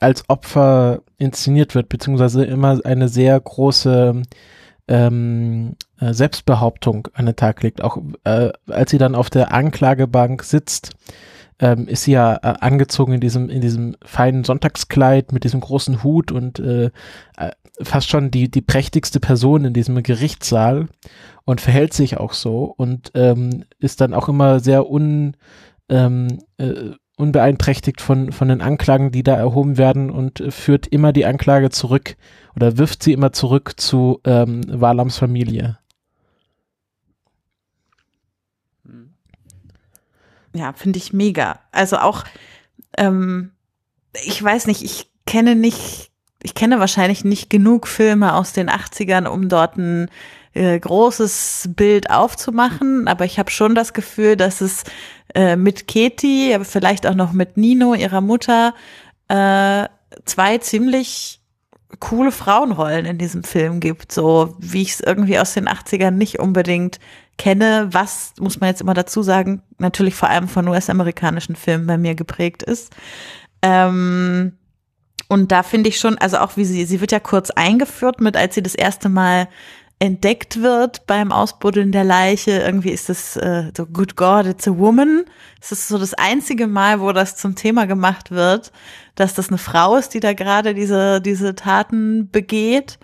als 0.00 0.24
Opfer 0.28 1.02
inszeniert 1.18 1.74
wird, 1.74 1.90
beziehungsweise 1.90 2.44
immer 2.44 2.80
eine 2.84 3.08
sehr 3.08 3.38
große 3.38 4.22
ähm, 4.88 5.76
äh, 6.00 6.12
Selbstbehauptung 6.12 7.08
an 7.14 7.26
den 7.26 7.36
Tag 7.36 7.62
legt. 7.62 7.82
Auch 7.82 7.98
äh, 8.24 8.50
als 8.68 8.90
sie 8.90 8.98
dann 8.98 9.14
auf 9.14 9.30
der 9.30 9.52
Anklagebank 9.52 10.42
sitzt, 10.42 10.90
ähm, 11.58 11.86
ist 11.86 12.04
sie 12.04 12.12
ja 12.12 12.34
äh, 12.36 12.54
angezogen 12.60 13.12
in 13.14 13.20
diesem, 13.20 13.48
in 13.48 13.60
diesem 13.60 13.96
feinen 14.04 14.44
Sonntagskleid 14.44 15.32
mit 15.32 15.44
diesem 15.44 15.60
großen 15.60 16.02
Hut 16.02 16.32
und 16.32 16.58
äh, 16.58 16.90
äh, 17.36 17.50
fast 17.80 18.08
schon 18.08 18.30
die, 18.30 18.50
die 18.50 18.62
prächtigste 18.62 19.20
Person 19.20 19.64
in 19.64 19.72
diesem 19.72 20.02
Gerichtssaal 20.02 20.88
und 21.44 21.60
verhält 21.60 21.94
sich 21.94 22.18
auch 22.18 22.32
so 22.32 22.64
und 22.76 23.12
ähm, 23.14 23.64
ist 23.78 24.00
dann 24.00 24.14
auch 24.14 24.28
immer 24.28 24.60
sehr 24.60 24.90
un, 24.90 25.36
ähm, 25.88 26.38
äh, 26.58 26.90
unbeeinträchtigt 27.22 28.00
von, 28.00 28.32
von 28.32 28.48
den 28.48 28.60
Anklagen, 28.60 29.12
die 29.12 29.22
da 29.22 29.34
erhoben 29.36 29.78
werden 29.78 30.10
und 30.10 30.42
führt 30.50 30.88
immer 30.88 31.12
die 31.12 31.24
Anklage 31.24 31.70
zurück 31.70 32.16
oder 32.56 32.78
wirft 32.78 33.02
sie 33.02 33.12
immer 33.12 33.32
zurück 33.32 33.74
zu 33.76 34.20
ähm, 34.24 34.62
Walams 34.68 35.16
Familie. 35.18 35.78
Ja, 40.54 40.72
finde 40.72 40.98
ich 40.98 41.12
mega. 41.12 41.60
Also 41.70 41.98
auch, 41.98 42.24
ähm, 42.98 43.52
ich 44.24 44.42
weiß 44.42 44.66
nicht, 44.66 44.82
ich 44.82 45.10
kenne 45.24 45.54
nicht, 45.54 46.10
ich 46.42 46.54
kenne 46.54 46.80
wahrscheinlich 46.80 47.24
nicht 47.24 47.48
genug 47.48 47.86
Filme 47.86 48.34
aus 48.34 48.52
den 48.52 48.68
80ern, 48.68 49.26
um 49.26 49.48
dort 49.48 49.78
ein 49.78 50.10
äh, 50.54 50.78
großes 50.78 51.70
Bild 51.74 52.10
aufzumachen, 52.10 53.08
aber 53.08 53.24
ich 53.24 53.38
habe 53.38 53.50
schon 53.50 53.74
das 53.74 53.94
Gefühl, 53.94 54.36
dass 54.36 54.60
es 54.60 54.84
äh, 55.34 55.56
mit 55.56 55.88
Katie, 55.88 56.54
aber 56.54 56.64
vielleicht 56.64 57.06
auch 57.06 57.14
noch 57.14 57.32
mit 57.32 57.56
Nino, 57.56 57.94
ihrer 57.94 58.20
Mutter, 58.20 58.74
äh, 59.28 59.88
zwei 60.24 60.58
ziemlich 60.58 61.40
coole 62.00 62.32
Frauenrollen 62.32 63.06
in 63.06 63.18
diesem 63.18 63.44
Film 63.44 63.80
gibt, 63.80 64.12
so 64.12 64.54
wie 64.58 64.82
ich 64.82 64.92
es 64.92 65.00
irgendwie 65.00 65.38
aus 65.38 65.54
den 65.54 65.68
80ern 65.68 66.12
nicht 66.12 66.38
unbedingt 66.38 66.98
kenne, 67.38 67.88
was, 67.90 68.34
muss 68.38 68.60
man 68.60 68.70
jetzt 68.70 68.80
immer 68.80 68.94
dazu 68.94 69.22
sagen, 69.22 69.62
natürlich 69.78 70.14
vor 70.14 70.28
allem 70.28 70.48
von 70.48 70.68
US-amerikanischen 70.68 71.56
Filmen 71.56 71.86
bei 71.86 71.98
mir 71.98 72.14
geprägt 72.14 72.62
ist. 72.62 72.94
Ähm, 73.62 74.58
und 75.28 75.52
da 75.52 75.62
finde 75.62 75.88
ich 75.88 75.98
schon, 75.98 76.18
also 76.18 76.38
auch 76.38 76.56
wie 76.56 76.64
sie, 76.64 76.84
sie 76.84 77.00
wird 77.00 77.12
ja 77.12 77.20
kurz 77.20 77.50
eingeführt 77.50 78.20
mit, 78.20 78.36
als 78.36 78.54
sie 78.54 78.62
das 78.62 78.74
erste 78.74 79.08
Mal 79.08 79.48
entdeckt 80.02 80.60
wird 80.60 81.06
beim 81.06 81.30
Ausbuddeln 81.30 81.92
der 81.92 82.02
Leiche. 82.02 82.50
Irgendwie 82.50 82.90
ist 82.90 83.08
das 83.08 83.36
äh, 83.36 83.70
so, 83.76 83.86
good 83.86 84.16
God, 84.16 84.46
it's 84.46 84.66
a 84.66 84.76
woman. 84.76 85.24
Es 85.60 85.70
ist 85.70 85.86
so 85.86 85.96
das 85.96 86.12
einzige 86.14 86.66
Mal, 86.66 87.00
wo 87.00 87.12
das 87.12 87.36
zum 87.36 87.54
Thema 87.54 87.86
gemacht 87.86 88.32
wird, 88.32 88.72
dass 89.14 89.34
das 89.34 89.50
eine 89.50 89.58
Frau 89.58 89.94
ist, 89.94 90.12
die 90.12 90.18
da 90.18 90.32
gerade 90.32 90.74
diese, 90.74 91.20
diese 91.20 91.54
Taten 91.54 92.28
begeht. 92.32 92.98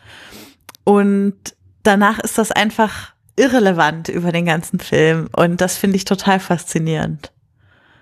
Und 0.83 1.37
danach 1.85 2.19
ist 2.19 2.37
das 2.37 2.51
einfach 2.51 3.13
irrelevant 3.37 4.09
über 4.09 4.33
den 4.33 4.47
ganzen 4.47 4.81
Film. 4.81 5.29
Und 5.37 5.61
das 5.61 5.77
finde 5.77 5.95
ich 5.95 6.05
total 6.05 6.41
faszinierend. 6.41 7.31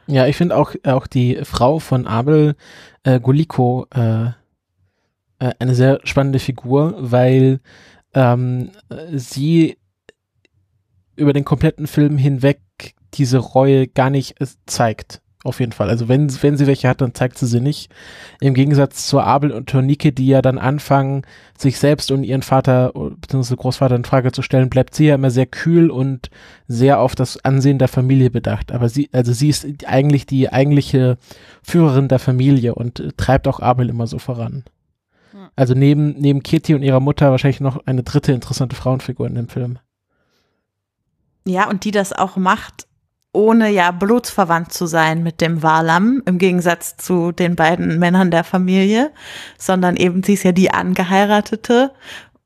Ja, 0.07 0.27
ich 0.27 0.39
finde 0.39 0.57
auch, 0.57 0.73
auch 0.85 1.07
die 1.07 1.41
Frau 1.43 1.81
von 1.81 2.07
Abel 2.07 2.57
äh, 3.03 3.21
Guliko 3.21 3.89
äh, 3.95 4.29
äh, 5.39 5.53
eine 5.59 5.75
sehr 5.75 6.01
spannende 6.05 6.39
Figur, 6.39 6.95
weil 6.97 7.61
ähm, 8.17 8.71
sie 9.13 9.77
über 11.17 11.33
den 11.33 11.45
kompletten 11.45 11.87
Film 11.87 12.19
hinweg 12.19 12.61
diese 13.15 13.39
Reue 13.39 13.87
gar 13.87 14.11
nicht 14.11 14.41
äh, 14.41 14.47
zeigt. 14.67 15.21
Auf 15.45 15.61
jeden 15.61 15.73
Fall. 15.73 15.91
Also 15.91 16.09
wenn, 16.09 16.29
wenn 16.43 16.57
sie 16.57 16.67
welche 16.67 16.89
hat, 16.89 17.01
dann 17.01 17.15
zeigt 17.15 17.39
sie 17.39 17.47
sie 17.47 17.61
nicht. 17.61 17.89
Im 18.41 18.55
Gegensatz 18.55 19.07
zu 19.07 19.21
Abel 19.21 19.53
und 19.53 19.69
Tornike, 19.69 20.11
die 20.11 20.27
ja 20.27 20.43
dann 20.43 20.59
anfangen, 20.59 21.23
sich 21.57 21.79
selbst 21.79 22.11
und 22.11 22.25
ihren 22.25 22.43
Vater 22.43 22.93
bzw. 22.93 23.55
Großvater 23.55 23.95
in 23.95 24.05
Frage 24.05 24.33
zu 24.33 24.43
stellen, 24.43 24.71
bleibt 24.71 24.97
sie 24.97 25.07
ja 25.07 25.15
immer 25.15 25.31
sehr 25.31 25.47
kühl 25.47 25.89
und 25.89 26.31
sehr 26.67 26.99
auf 26.99 27.15
das 27.15 27.45
Ansehen 27.45 27.79
der 27.79 27.87
Familie 27.87 28.31
bedacht. 28.31 28.73
Aber 28.73 28.89
sie, 28.89 29.09
also 29.13 29.33
sie 29.33 29.49
ist 29.49 29.67
eigentlich 29.87 30.27
die 30.27 30.53
eigentliche 30.53 31.17
Führerin 31.63 32.09
der 32.09 32.19
Familie 32.19 32.75
und 32.75 32.99
äh, 32.99 33.13
treibt 33.17 33.47
auch 33.47 33.61
Abel 33.61 33.89
immer 33.89 34.09
so 34.09 34.19
voran. 34.19 34.65
Also 35.55 35.75
neben, 35.75 36.15
neben 36.19 36.43
Kitty 36.43 36.75
und 36.75 36.83
ihrer 36.83 37.01
Mutter 37.01 37.31
wahrscheinlich 37.31 37.61
noch 37.61 37.87
eine 37.87 38.03
dritte 38.03 38.33
interessante 38.33 38.77
Frauenfigur 38.77 39.27
in 39.27 39.35
dem 39.35 39.49
Film. 39.49 39.79
Ja, 41.47 41.69
und 41.69 41.85
die 41.85 41.93
das 41.93 42.13
auch 42.13 42.37
macht, 42.37 42.87
ohne 43.33 43.71
ja 43.71 43.91
blutsverwandt 43.91 44.73
zu 44.73 44.87
sein 44.87 45.23
mit 45.23 45.41
dem 45.41 45.63
Walam, 45.63 46.23
im 46.27 46.39
Gegensatz 46.39 46.97
zu 46.97 47.33
den 47.33 47.55
beiden 47.55 47.99
Männern 47.99 48.31
der 48.31 48.45
Familie, 48.45 49.13
sondern 49.59 49.97
eben 49.97 50.23
sie 50.23 50.35
ist 50.35 50.43
ja 50.43 50.53
die 50.53 50.73
Angeheiratete 50.73 51.93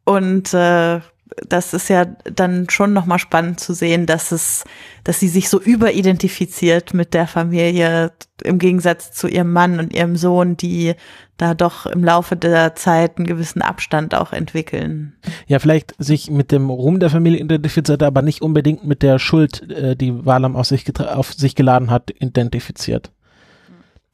und 0.05 0.53
äh, 0.53 1.01
das 1.49 1.75
ist 1.75 1.88
ja 1.88 2.07
dann 2.25 2.69
schon 2.71 2.93
nochmal 2.93 3.19
spannend 3.19 3.61
zu 3.61 3.73
sehen, 3.73 4.07
dass 4.07 4.33
es, 4.33 4.64
dass 5.05 5.21
sie 5.21 5.29
sich 5.29 5.49
so 5.49 5.61
überidentifiziert 5.61 6.95
mit 6.95 7.14
der 7.14 7.27
Familie 7.27 8.12
im 8.43 8.59
Gegensatz 8.59 9.12
zu 9.12 9.29
ihrem 9.29 9.53
Mann 9.53 9.79
und 9.79 9.95
ihrem 9.95 10.16
Sohn, 10.16 10.57
die 10.57 10.95
da 11.37 11.55
doch 11.55 11.87
im 11.87 12.05
Laufe 12.05 12.37
der 12.37 12.75
Zeit 12.75 13.16
einen 13.16 13.27
gewissen 13.27 13.62
Abstand 13.62 14.14
auch 14.14 14.33
entwickeln. 14.33 15.14
Ja, 15.47 15.59
vielleicht 15.59 15.95
sich 15.99 16.31
mit 16.31 16.53
dem 16.53 16.69
Ruhm 16.71 17.01
der 17.01 17.11
Familie 17.11 17.40
identifiziert, 17.40 18.03
aber 18.03 18.23
nicht 18.23 18.43
unbedingt 18.43 18.85
mit 18.87 19.03
der 19.03 19.19
Schuld, 19.19 19.71
äh, 19.71 19.97
die 19.97 20.25
Walam 20.27 20.57
auf 20.57 20.66
sich, 20.66 20.85
auf 21.01 21.33
sich 21.33 21.55
geladen 21.55 21.90
hat, 21.90 22.11
identifiziert. 22.11 23.11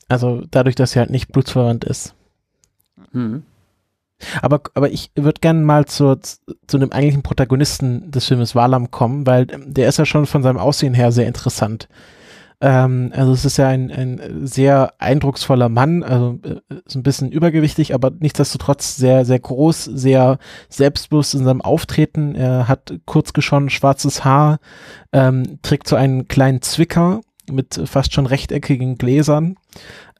Also 0.09 0.45
dadurch, 0.51 0.77
dass 0.77 0.93
sie 0.93 1.01
halt 1.01 1.11
nicht 1.11 1.33
blutsverwandt 1.33 1.85
ist. 1.85 2.15
Mhm. 3.13 3.43
Aber, 4.41 4.63
aber 4.75 4.91
ich 4.91 5.11
würde 5.15 5.41
gerne 5.41 5.61
mal 5.61 5.87
zu, 5.87 6.19
zu 6.19 6.79
dem 6.79 6.93
eigentlichen 6.93 7.23
Protagonisten 7.23 8.11
des 8.11 8.27
Filmes 8.27 8.55
Walam 8.55 8.91
kommen, 8.91 9.27
weil 9.27 9.47
der 9.47 9.89
ist 9.89 9.99
ja 9.99 10.07
schon 10.07 10.27
von 10.27 10.43
seinem 10.43 10.59
Aussehen 10.59 10.95
her 10.95 11.13
sehr 11.13 11.27
interessant. 11.27 11.89
Ähm, 12.61 13.13
also 13.15 13.33
es 13.33 13.45
ist 13.45 13.59
ja 13.59 13.69
ein, 13.69 13.91
ein 13.91 14.47
sehr 14.47 14.95
eindrucksvoller 14.99 15.69
Mann, 15.69 16.03
also 16.03 16.39
äh, 16.43 16.61
ist 16.87 16.95
ein 16.95 17.03
bisschen 17.03 17.31
übergewichtig, 17.31 17.95
aber 17.95 18.13
nichtsdestotrotz 18.19 18.97
sehr, 18.97 19.27
sehr 19.27 19.39
groß, 19.39 19.85
sehr 19.85 20.39
selbstbewusst 20.71 21.35
in 21.35 21.45
seinem 21.45 21.61
Auftreten. 21.61 22.35
Er 22.35 22.67
hat 22.67 22.95
kurz 23.05 23.35
geschoren 23.35 23.69
schwarzes 23.69 24.25
Haar, 24.25 24.59
ähm, 25.13 25.59
trägt 25.61 25.87
so 25.87 25.97
einen 25.97 26.29
kleinen 26.29 26.63
Zwicker 26.63 27.21
mit 27.51 27.81
fast 27.85 28.13
schon 28.13 28.27
rechteckigen 28.27 28.99
Gläsern 28.99 29.57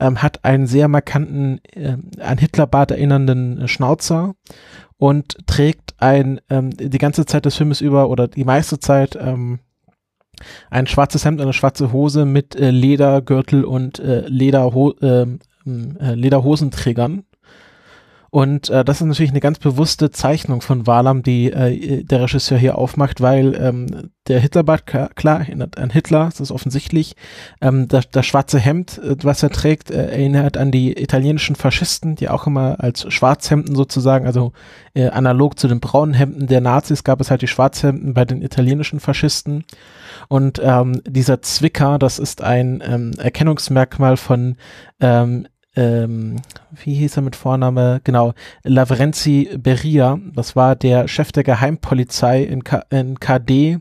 ähm, 0.01 0.23
hat 0.23 0.45
einen 0.45 0.67
sehr 0.67 0.89
markanten, 0.89 1.61
äh, 1.73 1.97
an 2.21 2.39
Hitlerbart 2.39 2.91
erinnernden 2.91 3.69
Schnauzer 3.69 4.35
und 4.99 5.37
trägt 5.47 5.95
ein, 5.99 6.41
ähm, 6.51 6.71
die 6.71 6.99
ganze 6.99 7.27
Zeit 7.27 7.45
des 7.45 7.57
Filmes 7.57 7.81
über 7.81 8.09
oder 8.09 8.29
die 8.29 8.45
meiste 8.45 8.79
Zeit 8.79 9.17
ähm, 9.21 9.61
ein 10.71 10.87
schwarzes 10.87 11.25
Hemd, 11.25 11.41
eine 11.41 11.53
schwarze 11.53 11.93
Hose 11.93 12.25
mit 12.25 12.57
äh, 12.57 12.71
Ledergürtel 12.71 13.65
und 13.65 13.99
äh, 13.99 14.27
Lederho 14.29 14.95
ähm, 15.01 15.41
äh, 15.67 16.15
Lederhosenträgern. 16.15 17.25
Und 18.31 18.71
äh, 18.71 18.85
das 18.85 19.01
ist 19.01 19.07
natürlich 19.07 19.31
eine 19.31 19.41
ganz 19.41 19.59
bewusste 19.59 20.11
Zeichnung 20.11 20.61
von 20.61 20.87
Walam, 20.87 21.23
die 21.23 21.53
äh, 21.53 22.05
der 22.05 22.23
Regisseur 22.23 22.59
hier 22.59 22.79
aufmacht, 22.79 23.21
weil 23.21 23.55
ähm, 23.55 24.11
der 24.29 24.41
Hitlerbart, 24.41 24.87
klar, 24.87 25.41
erinnert 25.41 25.79
an 25.79 25.91
Hitler, 25.91 26.27
das 26.27 26.41
ist 26.41 26.51
offensichtlich. 26.51 27.15
Ähm, 27.61 27.87
das, 27.89 28.11
das 28.11 28.27
schwarze 28.27 28.59
Hemd, 28.59 28.99
äh, 28.99 29.17
was 29.23 29.43
er 29.43 29.51
trägt, 29.51 29.91
äh, 29.91 30.11
erinnert 30.11 30.57
an 30.57 30.71
die 30.71 31.01
italienischen 31.01 31.57
Faschisten, 31.57 32.17
die 32.17 32.29
auch 32.29 32.47
immer 32.47 32.77
als 32.81 33.13
Schwarzhemden 33.13 33.75
sozusagen, 33.75 34.27
also 34.27 34.53
äh, 34.95 35.09
analog 35.09 35.59
zu 35.59 35.69
den 35.69 35.81
braunen 35.81 36.15
Hemden 36.15 36.47
der 36.47 36.61
Nazis 36.61 37.05
gab 37.05 37.21
es 37.21 37.31
halt 37.31 37.43
die 37.43 37.49
Schwarzhemden 37.49 38.15
bei 38.15 38.25
den 38.25 38.43
italienischen 38.43 39.01
Faschisten. 39.01 39.65
Und 40.29 40.61
ähm, 40.63 41.03
dieser 41.07 41.43
Zwicker, 41.43 41.99
das 41.99 42.19
ist 42.19 42.43
ein 42.43 42.83
ähm, 42.85 43.13
Erkennungsmerkmal 43.19 44.17
von 44.17 44.57
ähm, 45.01 45.47
ähm, 45.77 46.37
wie 46.73 46.95
hieß 46.95 47.19
er 47.19 47.23
mit 47.23 47.37
Vorname? 47.37 48.01
Genau, 48.03 48.33
Lavrenzi 48.65 49.51
Beria, 49.59 50.19
das 50.35 50.57
war 50.57 50.75
der 50.75 51.07
Chef 51.07 51.33
der 51.33 51.45
Geheimpolizei 51.45 52.43
in, 52.43 52.65
K 52.65 52.83
in 52.91 53.21
KD 53.21 53.79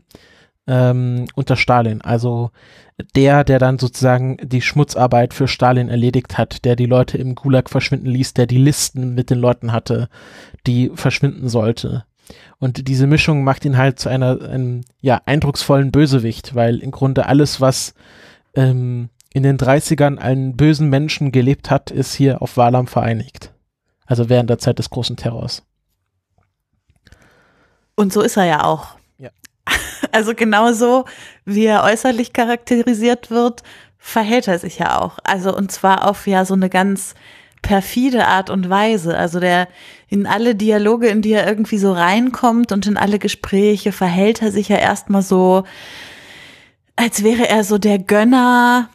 ähm, 0.66 1.26
unter 1.34 1.56
Stalin. 1.56 2.02
Also 2.02 2.50
der, 3.14 3.44
der 3.44 3.58
dann 3.58 3.78
sozusagen 3.78 4.36
die 4.42 4.62
Schmutzarbeit 4.62 5.34
für 5.34 5.48
Stalin 5.48 5.88
erledigt 5.88 6.38
hat, 6.38 6.64
der 6.64 6.76
die 6.76 6.86
Leute 6.86 7.18
im 7.18 7.34
Gulag 7.34 7.68
verschwinden 7.70 8.06
ließ, 8.06 8.34
der 8.34 8.46
die 8.46 8.58
Listen 8.58 9.14
mit 9.14 9.30
den 9.30 9.38
Leuten 9.38 9.72
hatte, 9.72 10.08
die 10.66 10.90
verschwinden 10.94 11.48
sollte. 11.48 12.04
Und 12.58 12.88
diese 12.88 13.06
Mischung 13.06 13.44
macht 13.44 13.64
ihn 13.64 13.76
halt 13.76 13.98
zu 13.98 14.08
einer, 14.08 14.40
einem, 14.40 14.82
ja, 15.00 15.20
eindrucksvollen 15.26 15.92
Bösewicht, 15.92 16.54
weil 16.54 16.78
im 16.78 16.90
Grunde 16.90 17.26
alles, 17.26 17.60
was 17.60 17.94
ähm, 18.54 19.10
in 19.36 19.42
den 19.42 19.58
30ern 19.58 20.16
einen 20.16 20.56
bösen 20.56 20.88
Menschen 20.88 21.30
gelebt 21.30 21.70
hat, 21.70 21.90
ist 21.90 22.14
hier 22.14 22.40
auf 22.40 22.56
Walam 22.56 22.86
vereinigt. 22.86 23.52
Also 24.06 24.30
während 24.30 24.48
der 24.48 24.58
Zeit 24.58 24.78
des 24.78 24.88
großen 24.88 25.16
Terrors. 25.16 25.62
Und 27.96 28.14
so 28.14 28.22
ist 28.22 28.38
er 28.38 28.46
ja 28.46 28.64
auch. 28.64 28.96
Ja. 29.18 29.28
Also 30.10 30.34
genauso, 30.34 31.04
wie 31.44 31.66
er 31.66 31.84
äußerlich 31.84 32.32
charakterisiert 32.32 33.30
wird, 33.30 33.62
verhält 33.98 34.48
er 34.48 34.58
sich 34.58 34.78
ja 34.78 35.02
auch. 35.02 35.18
Also 35.22 35.54
und 35.54 35.70
zwar 35.70 36.08
auf 36.08 36.26
ja 36.26 36.46
so 36.46 36.54
eine 36.54 36.70
ganz 36.70 37.14
perfide 37.60 38.28
Art 38.28 38.48
und 38.48 38.70
Weise. 38.70 39.18
Also 39.18 39.38
der 39.38 39.68
in 40.08 40.26
alle 40.26 40.54
Dialoge, 40.54 41.08
in 41.08 41.20
die 41.20 41.32
er 41.32 41.46
irgendwie 41.46 41.76
so 41.76 41.92
reinkommt 41.92 42.72
und 42.72 42.86
in 42.86 42.96
alle 42.96 43.18
Gespräche 43.18 43.92
verhält 43.92 44.40
er 44.40 44.50
sich 44.50 44.70
ja 44.70 44.78
erstmal 44.78 45.20
so, 45.20 45.64
als 46.96 47.22
wäre 47.22 47.50
er 47.50 47.64
so 47.64 47.76
der 47.76 47.98
Gönner, 47.98 48.88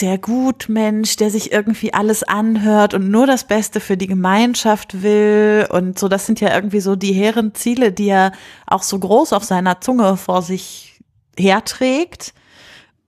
der 0.00 0.18
Gutmensch, 0.18 1.16
der 1.16 1.30
sich 1.30 1.52
irgendwie 1.52 1.94
alles 1.94 2.22
anhört 2.22 2.94
und 2.94 3.10
nur 3.10 3.26
das 3.26 3.44
Beste 3.44 3.80
für 3.80 3.96
die 3.96 4.06
Gemeinschaft 4.06 5.02
will 5.02 5.66
und 5.70 5.98
so, 5.98 6.08
das 6.08 6.26
sind 6.26 6.40
ja 6.40 6.54
irgendwie 6.54 6.80
so 6.80 6.96
die 6.96 7.12
hehren 7.12 7.54
Ziele, 7.54 7.92
die 7.92 8.08
er 8.08 8.32
auch 8.66 8.82
so 8.82 8.98
groß 8.98 9.32
auf 9.32 9.44
seiner 9.44 9.80
Zunge 9.80 10.16
vor 10.16 10.42
sich 10.42 11.00
herträgt. 11.38 12.34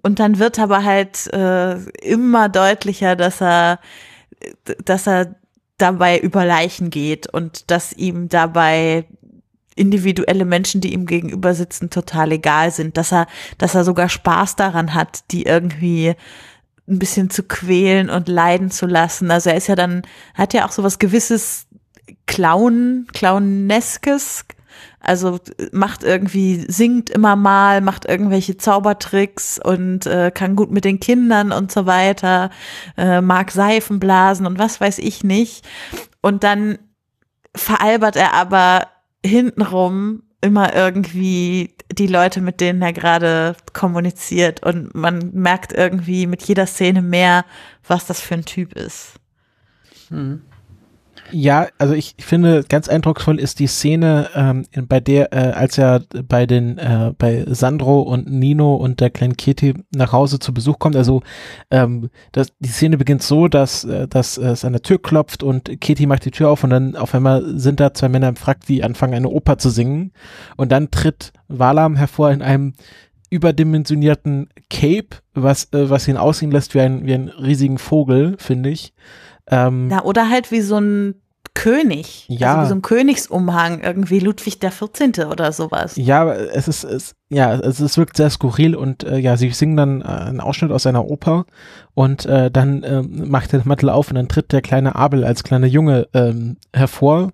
Und 0.03 0.19
dann 0.19 0.39
wird 0.39 0.59
aber 0.59 0.85
halt 0.85 1.33
äh, 1.33 1.77
immer 2.03 2.49
deutlicher, 2.51 3.17
dass 3.17 3.41
er, 3.41 3.81
dass 4.85 5.07
er 5.07 5.35
dabei 5.79 6.19
über 6.19 6.45
Leichen 6.45 6.91
geht 6.91 7.27
und 7.33 7.71
dass 7.71 7.93
ihm 7.95 8.29
dabei 8.29 9.07
individuelle 9.77 10.45
Menschen, 10.45 10.81
die 10.81 10.93
ihm 10.93 11.07
gegenüber 11.07 11.55
sitzen, 11.55 11.91
total 11.91 12.33
egal 12.33 12.71
sind, 12.71 12.97
dass 12.97 13.13
er, 13.13 13.27
dass 13.59 13.75
er 13.75 13.85
sogar 13.85 14.09
Spaß 14.09 14.57
daran 14.57 14.95
hat, 14.95 15.31
die 15.33 15.45
irgendwie 15.45 16.15
ein 16.87 16.99
bisschen 16.99 17.31
zu 17.31 17.43
quälen 17.43 18.11
und 18.11 18.29
leiden 18.29 18.71
zu 18.71 18.87
lassen. 18.87 19.31
Also 19.31 19.51
er 19.51 19.57
ist 19.57 19.69
ja 19.69 19.75
dann, 19.75 20.03
hat 20.35 20.53
ja 20.53 20.67
auch 20.67 20.73
so 20.73 20.83
was 20.83 20.99
gewisses 20.99 21.67
Clown, 22.27 23.07
Clowneskes. 23.13 24.45
Also 25.01 25.39
macht 25.73 26.03
irgendwie, 26.03 26.65
singt 26.67 27.11
immer 27.11 27.37
mal, 27.37 27.81
macht 27.81 28.07
irgendwelche 28.07 28.57
Zaubertricks 28.57 29.59
und 29.63 30.07
äh, 30.07 30.31
kann 30.33 30.57
gut 30.57 30.71
mit 30.71 30.85
den 30.85 30.99
Kindern 30.99 31.53
und 31.53 31.71
so 31.71 31.87
weiter, 31.87 32.51
äh, 32.97 33.21
mag 33.21 33.51
Seifen 33.51 34.01
blasen 34.01 34.47
und 34.47 34.59
was 34.59 34.81
weiß 34.81 34.99
ich 34.99 35.23
nicht. 35.23 35.67
Und 36.23 36.43
dann 36.43 36.79
veralbert 37.55 38.17
er 38.17 38.33
aber 38.33 38.89
hintenrum 39.25 40.24
immer 40.45 40.75
irgendwie 40.75 41.75
die 41.91 42.07
Leute, 42.07 42.43
mit 42.43 42.61
denen 42.61 42.83
er 42.83 42.93
gerade 42.93 43.57
kommuniziert 43.73 44.63
und 44.63 44.95
man 44.95 45.31
merkt 45.33 45.73
irgendwie 45.73 46.27
mit 46.27 46.43
jeder 46.43 46.67
Szene 46.67 47.01
mehr, 47.01 47.47
was 47.87 48.07
das 48.07 48.21
für 48.21 48.35
ein 48.35 48.45
Typ 48.45 48.75
ist. 48.75 49.15
Hm. 50.09 50.43
Ja, 51.37 51.67
also 51.79 51.95
ich 51.95 52.15
finde, 52.21 52.63
ganz 52.69 52.89
eindrucksvoll 52.89 53.41
ist 53.41 53.59
die 53.59 53.67
Szene, 53.67 54.31
ähm, 54.37 54.67
bei 54.87 55.01
der, 55.01 55.33
äh, 55.33 55.51
als 55.51 55.77
er 55.77 56.05
bei 56.29 56.47
den, 56.47 56.79
äh, 56.79 57.13
bei 57.19 57.45
Sandro 57.49 58.03
und 58.03 58.31
Nino 58.31 58.77
und 58.77 59.01
der 59.01 59.11
kleinen 59.11 59.37
Kitty 59.37 59.75
nach 59.93 60.13
Hause 60.13 60.39
zu 60.39 60.55
Besuch 60.55 60.79
kommt. 60.79 60.95
Also 60.95 61.23
ähm, 61.73 62.09
das, 62.31 62.53
die 62.61 62.69
Szene 62.69 62.99
beginnt 62.99 63.25
so, 63.25 63.49
dass, 63.49 63.83
äh, 63.83 64.07
dass 64.07 64.39
es 64.39 64.65
an 64.65 64.75
der 64.75 64.83
Tür 64.83 65.03
klopft 65.03 65.43
und 65.43 65.81
Kitty 65.81 66.07
macht 66.07 66.25
die 66.25 66.31
Tür 66.31 66.51
auf 66.51 66.63
und 66.63 66.71
dann 66.71 66.95
auf 66.95 67.13
einmal 67.17 67.59
sind 67.59 67.81
da 67.81 67.93
zwei 67.93 68.09
Männer 68.09 68.29
im 68.29 68.37
Frack, 68.37 68.65
die 68.67 68.85
anfangen, 68.85 69.15
eine 69.15 69.29
Oper 69.29 69.59
zu 69.59 69.71
singen. 69.71 70.13
Und 70.57 70.71
dann 70.71 70.93
tritt 70.93 71.33
Walam 71.49 71.97
hervor 71.97 72.31
in 72.31 72.43
einem 72.43 72.75
überdimensionierten 73.31 74.51
Cape, 74.71 75.17
was, 75.35 75.65
äh, 75.73 75.91
was 75.91 76.07
ihn 76.07 76.17
aussehen 76.17 76.53
lässt 76.53 76.77
wie, 76.77 76.81
ein, 76.81 77.07
wie 77.07 77.15
einen 77.15 77.29
riesigen 77.29 77.79
Vogel, 77.79 78.37
finde 78.39 78.71
ich. 78.71 78.95
Ähm, 79.51 79.91
ja, 79.91 80.05
oder 80.05 80.31
halt 80.31 80.53
wie 80.53 80.61
so 80.61 80.79
ein 80.79 81.17
König. 81.55 82.27
Ja. 82.29 82.55
Also 82.55 82.63
wie 82.63 82.69
so 82.69 82.75
ein 82.75 82.83
Königsumhang, 82.83 83.81
irgendwie 83.81 84.19
Ludwig 84.19 84.59
der 84.59 84.73
14. 84.73 85.15
oder 85.31 85.53
sowas. 85.53 85.97
Ja, 85.97 86.33
es 86.33 86.69
ist, 86.69 86.85
es, 86.85 87.15
ja, 87.31 87.55
es, 87.55 87.81
es 87.81 87.97
wirkt 87.97 88.17
sehr 88.17 88.29
skurril 88.29 88.75
und 88.75 89.05
äh, 89.05 89.19
ja, 89.19 89.37
sie 89.37 89.51
singen 89.51 89.77
dann 89.77 90.01
äh, 90.03 90.05
einen 90.05 90.41
Ausschnitt 90.41 90.73
aus 90.73 90.87
einer 90.87 91.09
Oper 91.09 91.47
und 91.95 92.27
äh, 92.27 92.51
dann 92.51 92.83
äh, 92.83 93.03
macht 93.03 93.53
der 93.53 93.63
Mantel 93.65 93.89
auf 93.89 94.11
und 94.11 94.17
dann 94.17 94.29
tritt 94.29 94.53
der 94.53 94.63
kleine 94.63 94.97
Abel 94.97 95.25
als 95.25 95.45
kleiner 95.45 95.69
Junge 95.69 96.09
ähm, 96.13 96.57
hervor 96.73 97.31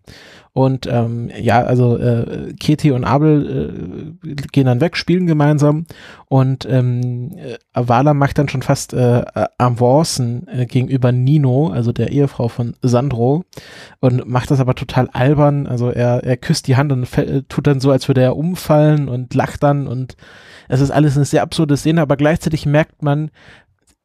und 0.53 0.87
ähm, 0.87 1.31
ja, 1.41 1.63
also 1.63 1.97
äh, 1.97 2.55
Keti 2.59 2.91
und 2.91 3.05
Abel 3.05 4.17
äh, 4.25 4.35
gehen 4.53 4.67
dann 4.67 4.81
weg, 4.81 4.97
spielen 4.97 5.27
gemeinsam 5.27 5.87
und 6.27 6.67
ähm, 6.69 7.37
Avala 7.73 8.15
macht 8.15 8.39
dann 8.39 8.49
schon 8.49 8.63
fast 8.63 8.93
äh, 8.93 9.23
Avancen 9.59 10.49
äh, 10.49 10.67
gegenüber 10.67 11.13
Nino, 11.13 11.69
also 11.69 11.93
der 11.93 12.11
Ehefrau 12.11 12.49
von 12.49 12.75
Sandro 12.83 13.45
und 14.01 14.29
macht 14.29 14.51
das 14.51 14.61
aber 14.61 14.75
total 14.75 15.09
albern. 15.13 15.67
Also 15.69 15.91
er, 15.91 16.25
er 16.25 16.37
küsst 16.37 16.67
die 16.67 16.77
Hand 16.77 16.91
und 16.91 17.09
tut 17.49 17.67
dann 17.67 17.81
so, 17.81 17.93
als 17.93 18.09
würde 18.09 18.23
er 18.23 18.37
umfallen 18.37 19.09
und 19.09 19.35
lacht 19.35 19.63
dann 19.63 19.87
und 19.87 20.17
es 20.69 20.81
ist 20.81 20.91
alles 20.91 21.17
eine 21.17 21.25
sehr 21.25 21.43
absurde 21.43 21.77
Szene, 21.77 22.01
aber 22.01 22.17
gleichzeitig 22.17 22.65
merkt 22.67 23.03
man, 23.03 23.31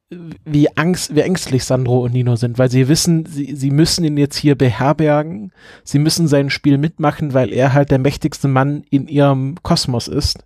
wie 0.09 0.75
Angst, 0.77 1.15
wie 1.15 1.21
ängstlich 1.21 1.63
Sandro 1.63 2.03
und 2.03 2.13
Nino 2.13 2.35
sind, 2.35 2.59
weil 2.59 2.69
sie 2.69 2.87
wissen, 2.87 3.25
sie, 3.25 3.55
sie 3.55 3.71
müssen 3.71 4.05
ihn 4.05 4.17
jetzt 4.17 4.37
hier 4.37 4.55
beherbergen, 4.55 5.51
sie 5.83 5.99
müssen 5.99 6.27
sein 6.27 6.49
Spiel 6.49 6.77
mitmachen, 6.77 7.33
weil 7.33 7.51
er 7.51 7.73
halt 7.73 7.89
der 7.91 7.99
mächtigste 7.99 8.47
Mann 8.47 8.83
in 8.89 9.07
ihrem 9.07 9.55
Kosmos 9.63 10.07
ist. 10.07 10.45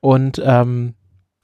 Und 0.00 0.42
ähm, 0.44 0.94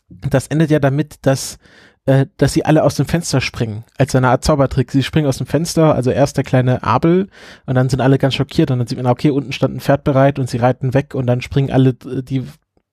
das 0.09 0.49
endet 0.49 0.71
ja 0.71 0.81
damit, 0.81 1.19
dass 1.23 1.59
äh, 2.07 2.27
dass 2.37 2.53
sie 2.53 2.65
alle 2.65 2.85
aus 2.85 2.95
dem 2.95 3.07
Fenster 3.07 3.41
springen, 3.41 3.85
als 3.99 4.15
eine 4.15 4.29
Art 4.29 4.45
Zaubertrick. 4.45 4.93
Sie 4.93 5.03
springen 5.03 5.27
aus 5.27 5.39
dem 5.39 5.47
Fenster, 5.47 5.95
also 5.95 6.11
erst 6.11 6.37
der 6.37 6.45
kleine 6.45 6.85
Abel 6.85 7.29
und 7.67 7.75
dann 7.75 7.89
sind 7.89 8.01
alle 8.01 8.19
ganz 8.19 8.35
schockiert 8.35 8.71
und 8.71 8.79
dann 8.79 8.87
sieht 8.87 9.03
man, 9.03 9.11
okay, 9.11 9.31
unten 9.31 9.53
stand 9.53 9.75
ein 9.75 9.81
Pferd 9.81 10.05
bereit 10.05 10.39
und 10.39 10.49
sie 10.49 10.59
reiten 10.59 10.95
weg 10.95 11.15
und 11.15 11.27
dann 11.27 11.43
springen 11.43 11.71
alle 11.71 11.91
äh, 11.91 12.23
die 12.23 12.45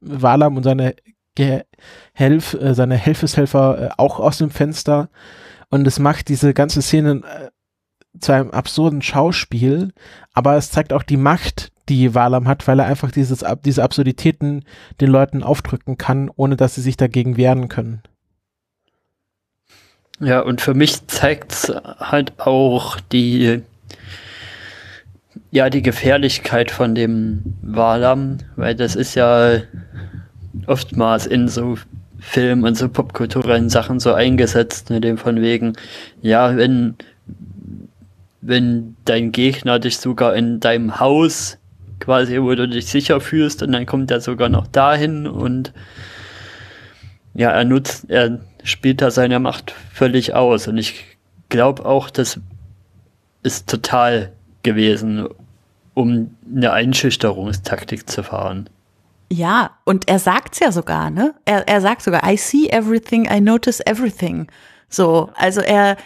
Walam 0.02 0.58
und 0.58 0.64
seine 0.64 0.96
Helf, 1.38 2.54
äh, 2.54 2.74
seine 2.74 2.96
Helfeshelfer 2.96 3.82
äh, 3.82 3.90
auch 3.98 4.20
aus 4.20 4.38
dem 4.38 4.52
Fenster 4.52 5.10
und 5.70 5.88
es 5.88 6.00
macht 6.00 6.30
diese 6.30 6.54
ganze 6.54 6.82
Szene 6.82 7.22
äh, 7.24 7.50
zu 8.20 8.32
einem 8.32 8.52
absurden 8.52 9.02
Schauspiel, 9.02 9.92
aber 10.34 10.56
es 10.56 10.70
zeigt 10.70 10.94
auch 10.94 11.04
die 11.04 11.18
Macht, 11.18 11.72
die 11.90 12.14
Walam 12.14 12.48
hat, 12.48 12.68
weil 12.68 12.80
er 12.80 12.86
einfach 12.86 13.12
dieses, 13.12 13.44
diese 13.66 13.84
Absurditäten 13.84 14.64
den 15.02 15.10
Leuten 15.10 15.44
aufdrücken 15.44 15.98
kann, 15.98 16.30
ohne 16.36 16.56
dass 16.56 16.76
sie 16.76 16.82
sich 16.82 16.96
dagegen 16.96 17.38
wehren 17.38 17.70
können. 17.70 18.04
Ja, 20.20 20.42
und 20.42 20.62
für 20.62 20.74
mich 20.74 21.08
zeigt 21.08 21.52
es 21.52 21.74
halt 22.00 22.40
auch 22.40 23.00
die, 23.00 23.64
ja, 25.52 25.70
die 25.70 25.82
Gefährlichkeit 25.82 26.72
von 26.72 26.96
dem 26.96 27.56
Walam, 27.62 28.38
weil 28.56 28.76
das 28.76 28.96
ist 28.96 29.16
ja 29.16 29.58
oftmals 30.68 31.26
in 31.26 31.48
so 31.48 31.78
Film 32.20 32.64
und 32.64 32.76
so 32.76 32.88
popkulturellen 32.88 33.70
Sachen 33.70 34.00
so 34.00 34.14
eingesetzt, 34.14 34.90
mit 34.90 35.04
dem 35.04 35.18
von 35.18 35.42
wegen, 35.42 35.74
ja, 36.22 36.56
wenn, 36.56 36.96
wenn 38.42 38.96
dein 39.06 39.32
Gegner 39.32 39.80
dich 39.80 39.98
sogar 39.98 40.36
in 40.36 40.60
deinem 40.60 41.00
Haus 41.00 41.58
quasi, 42.00 42.42
wo 42.42 42.54
du 42.56 42.68
dich 42.68 42.88
sicher 42.88 43.20
fühlst, 43.20 43.62
und 43.62 43.72
dann 43.72 43.86
kommt 43.86 44.10
er 44.12 44.22
sogar 44.22 44.50
noch 44.50 44.68
dahin 44.68 45.28
und 45.28 45.74
ja, 47.34 47.50
er 47.50 47.66
nutzt, 47.66 48.10
er 48.10 48.40
spielt 48.64 49.02
da 49.02 49.12
seine 49.12 49.40
Macht 49.40 49.72
völlig 49.92 50.34
aus. 50.34 50.68
Und 50.68 50.78
ich 50.78 51.04
glaube 51.50 51.86
auch, 51.86 52.10
das 52.10 52.40
ist 53.42 53.70
total 53.70 54.32
gewesen, 54.62 55.28
um 55.94 56.36
eine 56.56 56.72
Einschüchterungstaktik 56.72 58.10
zu 58.10 58.24
fahren. 58.24 58.70
Ja, 59.34 59.72
und 59.84 60.08
er 60.08 60.20
sagt's 60.20 60.60
ja 60.60 60.72
sogar, 60.72 61.10
ne? 61.10 61.34
Er, 61.44 61.68
er 61.68 61.82
sagt 61.82 62.04
sogar, 62.04 62.22
I 62.32 62.38
see 62.38 62.70
everything, 62.70 63.28
I 63.28 63.42
notice 63.42 63.84
everything. 63.84 64.46
So, 64.90 65.32
also 65.34 65.60
er, 65.60 65.98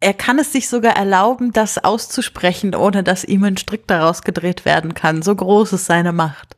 er 0.00 0.14
kann 0.14 0.38
es 0.38 0.52
sich 0.52 0.70
sogar 0.70 0.96
erlauben, 0.96 1.52
das 1.52 1.84
auszusprechen, 1.84 2.74
ohne 2.74 3.02
dass 3.02 3.24
ihm 3.24 3.44
ein 3.44 3.58
Strick 3.58 3.86
daraus 3.88 4.22
gedreht 4.22 4.64
werden 4.64 4.94
kann. 4.94 5.20
So 5.20 5.36
groß 5.36 5.74
ist 5.74 5.84
seine 5.84 6.12
Macht. 6.12 6.56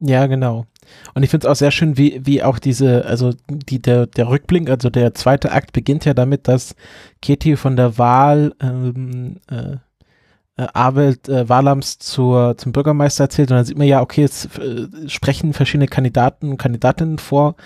Ja, 0.00 0.26
genau. 0.26 0.64
Und 1.12 1.24
ich 1.24 1.30
finde 1.30 1.46
es 1.46 1.50
auch 1.50 1.56
sehr 1.56 1.70
schön, 1.70 1.98
wie, 1.98 2.22
wie 2.24 2.42
auch 2.42 2.58
diese, 2.58 3.04
also 3.04 3.34
die, 3.50 3.82
der, 3.82 4.06
der 4.06 4.30
Rückblick, 4.30 4.70
also 4.70 4.88
der 4.88 5.12
zweite 5.12 5.52
Akt 5.52 5.74
beginnt 5.74 6.06
ja 6.06 6.14
damit, 6.14 6.48
dass 6.48 6.74
Katie 7.20 7.56
von 7.56 7.76
der 7.76 7.98
Wahl 7.98 8.54
ähm, 8.62 9.40
äh, 9.50 9.76
äh, 10.56 10.66
äh, 11.28 11.48
Walams 11.48 11.98
zur, 11.98 12.56
zum 12.58 12.72
Bürgermeister 12.72 13.24
erzählt 13.24 13.50
und 13.50 13.56
dann 13.56 13.64
sieht 13.64 13.78
man 13.78 13.86
ja, 13.86 14.02
okay, 14.02 14.24
es 14.24 14.46
äh, 14.58 14.86
sprechen 15.08 15.54
verschiedene 15.54 15.88
Kandidaten 15.88 16.50
und 16.50 16.58
Kandidatinnen 16.58 17.18
vor 17.18 17.56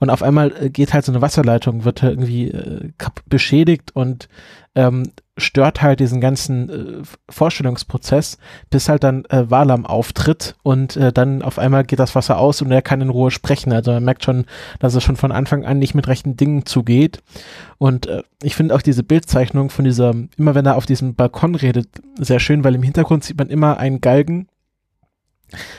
und 0.00 0.10
auf 0.10 0.22
einmal 0.22 0.52
äh, 0.60 0.70
geht 0.70 0.92
halt 0.92 1.04
so 1.04 1.12
eine 1.12 1.22
Wasserleitung, 1.22 1.84
wird 1.84 2.02
irgendwie 2.02 2.48
äh, 2.48 2.90
beschädigt 3.28 3.94
und 3.94 4.28
ähm, 4.74 5.12
stört 5.36 5.82
halt 5.82 6.00
diesen 6.00 6.20
ganzen 6.20 6.68
äh, 6.68 7.02
Vorstellungsprozess, 7.28 8.38
bis 8.70 8.88
halt 8.88 9.02
dann 9.02 9.24
äh, 9.26 9.50
Walam 9.50 9.86
auftritt 9.86 10.56
und 10.62 10.96
äh, 10.96 11.12
dann 11.12 11.42
auf 11.42 11.58
einmal 11.58 11.84
geht 11.84 11.98
das 11.98 12.14
Wasser 12.14 12.38
aus 12.38 12.60
und 12.62 12.70
er 12.70 12.82
kann 12.82 13.00
in 13.00 13.08
Ruhe 13.08 13.30
sprechen. 13.30 13.72
Also 13.72 13.92
man 13.92 14.04
merkt 14.04 14.24
schon, 14.24 14.44
dass 14.78 14.94
es 14.94 15.02
schon 15.02 15.16
von 15.16 15.32
Anfang 15.32 15.64
an 15.64 15.78
nicht 15.78 15.94
mit 15.94 16.06
rechten 16.06 16.36
Dingen 16.36 16.66
zugeht. 16.66 17.22
Und 17.78 18.06
äh, 18.06 18.22
ich 18.42 18.54
finde 18.54 18.74
auch 18.74 18.82
diese 18.82 19.02
Bildzeichnung 19.02 19.70
von 19.70 19.84
dieser, 19.84 20.14
immer 20.36 20.54
wenn 20.54 20.66
er 20.66 20.76
auf 20.76 20.86
diesem 20.86 21.14
Balkon 21.14 21.54
redet, 21.54 21.88
sehr 22.18 22.40
schön, 22.40 22.64
weil 22.64 22.74
im 22.74 22.82
Hintergrund 22.82 23.24
sieht 23.24 23.38
man 23.38 23.48
immer 23.48 23.78
einen 23.78 24.00
Galgen 24.00 24.48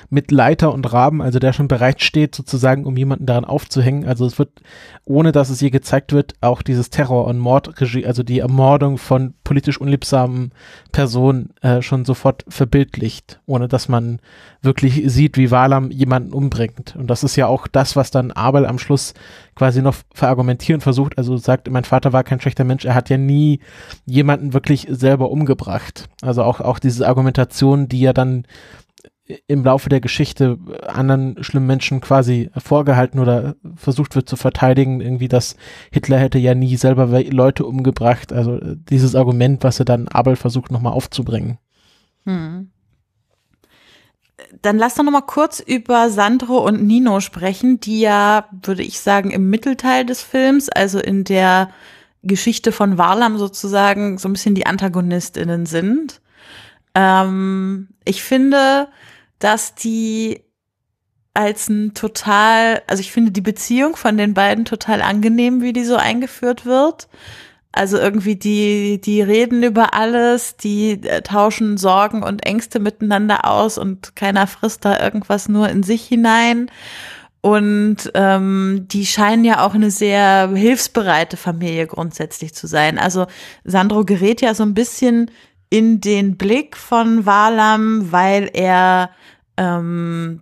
mit 0.10 0.32
Leiter 0.32 0.74
und 0.74 0.92
Raben, 0.92 1.22
also 1.22 1.40
der 1.40 1.54
schon 1.54 1.68
bereit 1.68 2.02
steht, 2.02 2.36
sozusagen, 2.36 2.86
um 2.86 2.98
jemanden 2.98 3.26
daran 3.26 3.46
aufzuhängen. 3.46 4.06
Also 4.06 4.26
es 4.26 4.40
wird, 4.40 4.62
ohne 5.06 5.32
dass 5.32 5.50
es 5.50 5.60
hier 5.60 5.72
gezeigt 5.72 6.14
wird, 6.14 6.34
auch 6.42 6.62
dieses 6.62 6.90
Terror- 6.90 7.28
und 7.28 7.40
Mordregie, 7.40 8.06
also 8.06 8.24
die 8.24 8.40
Ermordung 8.40 8.98
von 8.98 9.34
politisch 9.44 9.80
unliebsamen 9.80 10.52
Personen 10.92 11.54
äh, 11.62 11.82
schon 11.82 12.06
sofort 12.06 12.46
verbildlicht, 12.48 13.40
ohne 13.46 13.68
dass 13.68 13.90
man 13.90 14.20
wirklich 14.62 15.02
sieht, 15.06 15.38
wie 15.38 15.52
Walam 15.52 15.92
jemanden 15.92 16.34
umbringt. 16.34 16.96
Und 16.98 17.08
das 17.08 17.24
ist 17.24 17.36
ja 17.36 17.48
auch 17.48 17.68
das, 17.68 17.96
was 17.96 18.12
dann 18.12 18.32
Abel 18.32 18.66
am 18.66 18.80
Schluss 18.80 19.14
quasi 19.56 19.82
noch 19.82 19.96
verargumentieren 20.14 20.82
versucht. 20.82 21.18
Also 21.18 21.38
sagt, 21.38 21.70
mein 21.70 21.84
Vater 21.84 22.14
war 22.14 22.24
kein 22.24 22.40
schlechter 22.40 22.64
Mensch, 22.64 22.86
er 22.86 22.96
hat 22.96 23.10
ja 23.10 23.18
nie 23.18 23.60
jemanden 24.06 24.54
wirklich 24.54 24.88
selber 24.90 25.30
umgebracht. 25.32 26.10
Also 26.22 26.44
auch, 26.44 26.62
auch 26.62 26.80
diese 26.80 27.08
Argumentation, 27.08 27.88
die 27.88 28.00
ja 28.00 28.14
dann 28.14 28.46
im 29.48 29.64
Laufe 29.64 29.88
der 29.90 30.02
Geschichte 30.02 30.58
anderen 30.86 31.42
schlimmen 31.44 31.68
Menschen 31.68 32.02
quasi 32.02 32.50
vorgehalten 32.58 33.20
oder 33.20 33.56
versucht 33.76 34.16
wird 34.16 34.28
zu 34.28 34.36
verteidigen, 34.36 35.00
irgendwie, 35.00 35.30
dass 35.30 35.56
Hitler 35.92 36.18
hätte 36.18 36.40
ja 36.40 36.56
nie 36.56 36.76
selber 36.76 37.08
Leute 37.24 37.66
umgebracht. 37.66 38.34
Also 38.34 38.58
äh, 38.58 38.76
dieses 38.90 39.16
Argument, 39.16 39.64
was 39.64 39.80
er 39.80 39.86
dann 39.86 40.10
Abel 40.10 40.36
versucht 40.36 40.72
nochmal 40.72 40.94
aufzubringen. 40.94 41.58
Hm. 42.26 42.70
Dann 44.62 44.78
lass 44.78 44.96
doch 44.96 45.04
nochmal 45.04 45.26
kurz 45.26 45.62
über 45.62 46.10
Sandro 46.10 46.58
und 46.58 46.84
Nino 46.84 47.22
sprechen, 47.22 47.80
die 47.80 48.02
ja, 48.02 48.48
würde 48.52 48.84
ich 48.84 49.00
sagen, 49.00 49.32
im 49.32 49.50
Mittelteil 49.50 50.06
des 50.06 50.22
Films, 50.22 50.70
also 50.70 51.00
in 51.00 51.24
der 51.24 51.70
Geschichte 52.24 52.72
von 52.72 52.98
Warlam 52.98 53.38
sozusagen, 53.38 54.18
so 54.18 54.28
ein 54.28 54.34
bisschen 54.34 54.56
die 54.56 54.66
AntagonistInnen 54.66 55.66
sind. 55.66 56.22
Ähm, 56.96 57.90
ich 58.06 58.24
finde, 58.24 58.88
dass 59.44 59.76
die 59.76 60.42
als 61.34 61.68
ein 61.68 61.94
total, 61.94 62.82
also 62.88 63.02
ich 63.02 63.12
finde 63.12 63.32
die 63.32 63.42
Beziehung 63.42 63.96
von 63.96 64.18
den 64.18 64.34
beiden 64.34 64.66
total 64.66 65.02
angenehm, 65.02 65.62
wie 65.62 65.74
die 65.74 65.84
so 65.84 65.96
eingeführt 65.96 66.66
wird. 66.66 67.08
Also 67.72 67.98
irgendwie 67.98 68.36
die, 68.36 69.02
die 69.02 69.22
reden 69.24 69.64
über 69.64 69.96
alles, 69.96 70.58
die 70.58 70.92
äh, 70.92 71.22
tauschen 71.24 71.78
Sorgen 71.78 72.22
und 72.22 72.46
Ängste 72.46 72.80
miteinander 72.80 73.50
aus 73.50 73.80
und 73.80 74.16
keiner 74.16 74.46
frisst 74.46 74.86
da 74.86 75.00
irgendwas 75.00 75.50
nur 75.50 75.68
in 75.70 75.82
sich 75.82 76.06
hinein. 76.06 76.70
Und 77.42 78.12
ähm, 78.14 78.86
die 78.90 79.08
scheinen 79.08 79.44
ja 79.44 79.66
auch 79.66 79.74
eine 79.74 79.90
sehr 79.90 80.52
hilfsbereite 80.56 81.36
Familie 81.36 81.88
grundsätzlich 81.88 82.54
zu 82.54 82.68
sein. 82.68 83.00
Also 83.00 83.26
Sandro 83.66 84.06
gerät 84.06 84.42
ja 84.42 84.54
so 84.54 84.64
ein 84.64 84.76
bisschen 84.76 85.32
in 85.70 86.00
den 86.00 86.38
Blick 86.38 86.78
von 86.78 87.26
Walam, 87.26 88.12
weil 88.12 88.52
er 88.54 89.10
ähm, 89.58 90.42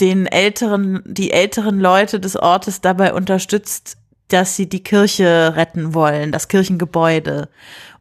den 0.00 0.26
älteren, 0.26 1.02
die 1.04 1.30
älteren 1.30 1.78
Leute 1.78 2.20
des 2.20 2.36
Ortes 2.36 2.80
dabei 2.80 3.12
unterstützt, 3.12 3.98
dass 4.28 4.56
sie 4.56 4.68
die 4.68 4.82
Kirche 4.82 5.54
retten 5.56 5.94
wollen, 5.94 6.32
das 6.32 6.48
Kirchengebäude. 6.48 7.48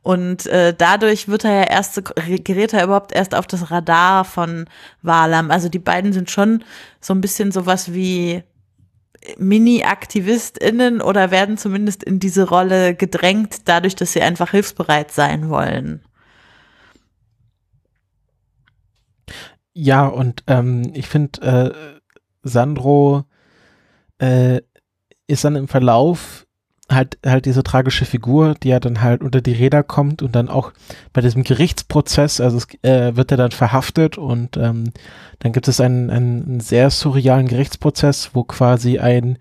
Und 0.01 0.45
äh, 0.45 0.73
dadurch 0.75 1.27
wird 1.27 1.43
er 1.43 1.53
ja 1.53 1.63
erst, 1.63 2.01
gerät 2.15 2.73
er 2.73 2.83
überhaupt 2.85 3.11
erst 3.11 3.35
auf 3.35 3.47
das 3.47 3.69
Radar 3.69 4.23
von 4.25 4.65
Walam. 5.01 5.51
Also 5.51 5.69
die 5.69 5.79
beiden 5.79 6.13
sind 6.13 6.31
schon 6.31 6.63
so 7.01 7.13
ein 7.13 7.21
bisschen 7.21 7.51
sowas 7.51 7.93
wie 7.93 8.43
Mini-AktivistInnen 9.37 11.01
oder 11.01 11.31
werden 11.31 11.57
zumindest 11.57 12.03
in 12.03 12.19
diese 12.19 12.47
Rolle 12.47 12.95
gedrängt, 12.95 13.67
dadurch, 13.67 13.95
dass 13.95 14.13
sie 14.13 14.21
einfach 14.21 14.51
hilfsbereit 14.51 15.11
sein 15.11 15.49
wollen. 15.49 16.01
Ja, 19.81 20.07
und 20.07 20.43
ähm, 20.47 20.91
ich 20.93 21.07
finde, 21.07 21.41
äh, 21.41 21.99
Sandro 22.43 23.23
äh, 24.17 24.59
ist 25.25 25.45
dann 25.45 25.55
im 25.55 25.69
Verlauf 25.69 26.45
halt 26.91 27.17
halt 27.25 27.45
diese 27.45 27.63
tragische 27.63 28.03
Figur, 28.03 28.55
die 28.55 28.69
ja 28.69 28.81
dann 28.81 28.99
halt 29.01 29.21
unter 29.21 29.39
die 29.39 29.53
Räder 29.53 29.83
kommt 29.83 30.21
und 30.21 30.35
dann 30.35 30.49
auch 30.49 30.73
bei 31.13 31.21
diesem 31.21 31.45
Gerichtsprozess, 31.45 32.41
also 32.41 32.57
es, 32.57 32.67
äh, 32.83 33.15
wird 33.15 33.31
er 33.31 33.37
dann 33.37 33.51
verhaftet 33.51 34.17
und 34.17 34.57
ähm, 34.57 34.91
dann 35.39 35.53
gibt 35.53 35.69
es 35.69 35.79
einen, 35.79 36.09
einen 36.09 36.59
sehr 36.59 36.89
surrealen 36.89 37.47
Gerichtsprozess, 37.47 38.31
wo 38.33 38.43
quasi 38.43 38.99
ein, 38.99 39.37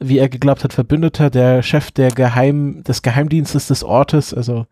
wie 0.00 0.18
er 0.18 0.28
geglaubt 0.28 0.64
hat, 0.64 0.74
Verbündeter, 0.74 1.30
der 1.30 1.62
Chef 1.62 1.92
der 1.92 2.10
Geheim, 2.10 2.82
des 2.84 3.00
Geheimdienstes 3.00 3.68
des 3.68 3.84
Ortes, 3.84 4.34
also 4.34 4.66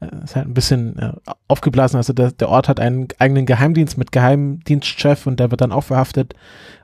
ist 0.00 0.36
halt 0.36 0.46
ein 0.46 0.54
bisschen 0.54 0.98
äh, 0.98 1.12
aufgeblasen. 1.48 1.96
Also 1.96 2.12
der, 2.12 2.30
der 2.30 2.48
Ort 2.48 2.68
hat 2.68 2.80
einen 2.80 3.08
eigenen 3.18 3.46
Geheimdienst 3.46 3.98
mit 3.98 4.12
Geheimdienstchef 4.12 5.26
und 5.26 5.40
der 5.40 5.50
wird 5.50 5.60
dann 5.60 5.72
auch 5.72 5.84
verhaftet. 5.84 6.34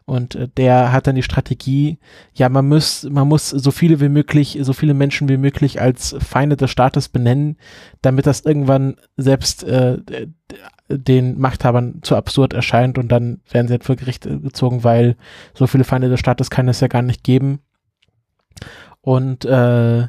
Und 0.04 0.34
äh, 0.34 0.48
der 0.56 0.92
hat 0.92 1.06
dann 1.06 1.14
die 1.14 1.22
Strategie, 1.22 1.98
ja, 2.34 2.48
man 2.48 2.68
muss, 2.68 3.04
man 3.04 3.28
muss 3.28 3.50
so 3.50 3.70
viele 3.70 4.00
wie 4.00 4.08
möglich, 4.08 4.58
so 4.62 4.72
viele 4.72 4.94
Menschen 4.94 5.28
wie 5.28 5.36
möglich 5.36 5.80
als 5.80 6.16
Feinde 6.18 6.56
des 6.56 6.70
Staates 6.70 7.08
benennen, 7.08 7.56
damit 8.02 8.26
das 8.26 8.40
irgendwann 8.40 8.96
selbst 9.16 9.64
äh, 9.64 9.98
den 10.88 11.38
Machthabern 11.38 12.00
zu 12.02 12.16
absurd 12.16 12.52
erscheint 12.52 12.98
und 12.98 13.08
dann 13.08 13.40
werden 13.50 13.68
sie 13.68 13.74
halt 13.74 13.84
vor 13.84 13.96
Gericht 13.96 14.26
äh, 14.26 14.38
gezogen, 14.38 14.84
weil 14.84 15.16
so 15.54 15.66
viele 15.66 15.84
Feinde 15.84 16.08
des 16.08 16.20
Staates 16.20 16.50
kann 16.50 16.68
es 16.68 16.80
ja 16.80 16.88
gar 16.88 17.02
nicht 17.02 17.24
geben. 17.24 17.60
Und 19.00 19.44
äh, 19.44 20.08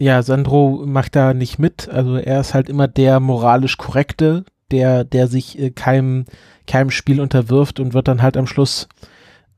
ja, 0.00 0.22
Sandro 0.22 0.82
macht 0.86 1.14
da 1.14 1.34
nicht 1.34 1.58
mit. 1.58 1.88
Also 1.90 2.16
er 2.16 2.40
ist 2.40 2.54
halt 2.54 2.70
immer 2.70 2.88
der 2.88 3.20
moralisch 3.20 3.76
korrekte, 3.76 4.46
der, 4.70 5.04
der 5.04 5.28
sich 5.28 5.58
äh, 5.58 5.70
keinem, 5.70 6.24
keinem 6.66 6.90
Spiel 6.90 7.20
unterwirft 7.20 7.78
und 7.80 7.92
wird 7.92 8.08
dann 8.08 8.22
halt 8.22 8.38
am 8.38 8.46
Schluss 8.46 8.88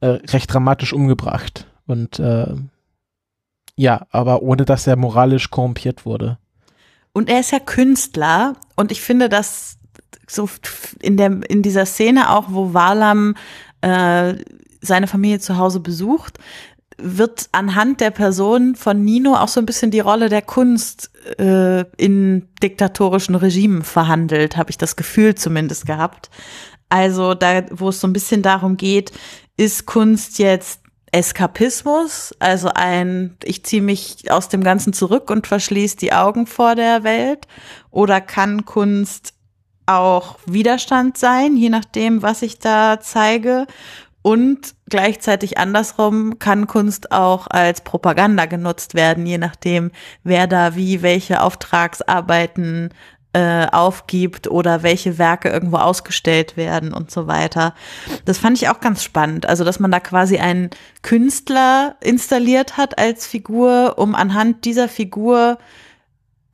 äh, 0.01 0.07
recht 0.07 0.53
dramatisch 0.53 0.93
umgebracht. 0.93 1.69
Und 1.87 2.19
äh, 2.19 2.55
ja, 3.77 4.07
aber 4.11 4.43
ohne 4.43 4.65
dass 4.65 4.87
er 4.87 4.97
moralisch 4.97 5.49
korrumpiert 5.51 6.05
wurde. 6.05 6.39
Und 7.13 7.29
er 7.29 7.39
ist 7.39 7.53
ja 7.53 7.61
Künstler 7.61 8.55
und 8.75 8.91
ich 8.91 9.01
finde, 9.01 9.29
dass 9.29 9.79
so 10.27 10.49
in 11.01 11.17
der 11.19 11.49
in 11.49 11.63
dieser 11.63 11.87
Szene 11.87 12.31
auch, 12.31 12.47
wo 12.49 12.75
Walam 12.75 13.37
äh, 13.81 14.35
seine 14.81 15.07
Familie 15.07 15.39
zu 15.39 15.57
Hause 15.57 15.79
besucht, 15.79 16.39
wird 17.03 17.49
anhand 17.53 18.01
der 18.01 18.11
Person 18.11 18.75
von 18.75 19.03
Nino 19.05 19.35
auch 19.35 19.49
so 19.49 19.61
ein 19.61 19.67
bisschen 19.67 19.91
die 19.91 20.01
Rolle 20.01 20.29
der 20.29 20.43
Kunst 20.43 21.11
äh, 21.39 21.85
in 21.97 22.49
diktatorischen 22.63 23.35
Regimen 23.35 23.83
verhandelt, 23.83 24.57
habe 24.57 24.71
ich 24.71 24.79
das 24.79 24.97
Gefühl 24.97 25.35
zumindest 25.35 25.87
gehabt. 25.87 26.31
Also 26.89 27.35
da, 27.35 27.63
wo 27.71 27.89
es 27.89 28.01
so 28.01 28.07
ein 28.07 28.13
bisschen 28.13 28.43
darum 28.43 28.77
geht, 28.77 29.13
ist 29.57 29.87
Kunst 29.87 30.39
jetzt 30.39 30.81
Eskapismus, 31.11 32.35
also 32.39 32.71
ein, 32.75 33.37
ich 33.45 33.65
ziehe 33.65 33.83
mich 33.83 34.31
aus 34.31 34.49
dem 34.49 34.65
Ganzen 34.65 34.95
zurück 34.95 35.31
und 35.31 35.47
verschließe 35.47 35.97
die 35.99 36.13
Augen 36.15 36.47
vor 36.47 36.75
der 36.75 37.05
Welt, 37.05 37.47
oder 37.91 38.23
kann 38.23 38.65
Kunst 38.65 39.35
auch 39.85 40.39
Widerstand 40.47 41.19
sein, 41.19 41.57
je 41.57 41.69
nachdem, 41.69 42.23
was 42.23 42.41
ich 42.41 42.59
da 42.59 42.99
zeige. 43.01 43.67
Und 44.23 44.77
gleichzeitig 44.89 45.59
andersrum 45.59 46.39
kann 46.39 46.69
Kunst 46.69 47.11
auch 47.11 47.49
als 47.49 47.81
Propaganda 47.81 48.47
genutzt 48.47 48.95
werden, 48.95 49.27
je 49.27 49.39
nachdem, 49.39 49.91
wer 50.23 50.47
da 50.47 50.77
wie 50.77 51.03
welche 51.03 51.43
Auftragsarbeiten 51.43 52.91
äh, 53.33 53.67
aufgibt 53.67 54.47
oder 54.47 54.83
welche 54.83 55.19
Werke 55.19 55.49
irgendwo 55.49 55.79
ausgestellt 55.79 56.57
werden 56.57 56.93
und 56.93 57.11
so 57.11 57.27
weiter. 57.27 57.75
Das 58.27 58.39
fand 58.39 58.59
ich 58.59 58.69
auch 58.69 58.81
ganz 58.81 59.03
spannend. 59.03 59.47
Also, 59.47 59.65
dass 59.65 59.81
man 59.81 59.91
da 59.91 60.01
quasi 60.01 60.39
einen 60.39 60.71
Künstler 61.01 61.97
installiert 62.01 62.77
hat 62.77 62.99
als 62.99 63.27
Figur, 63.27 63.95
um 63.97 64.15
anhand 64.15 64.65
dieser 64.67 64.89
Figur 64.89 65.59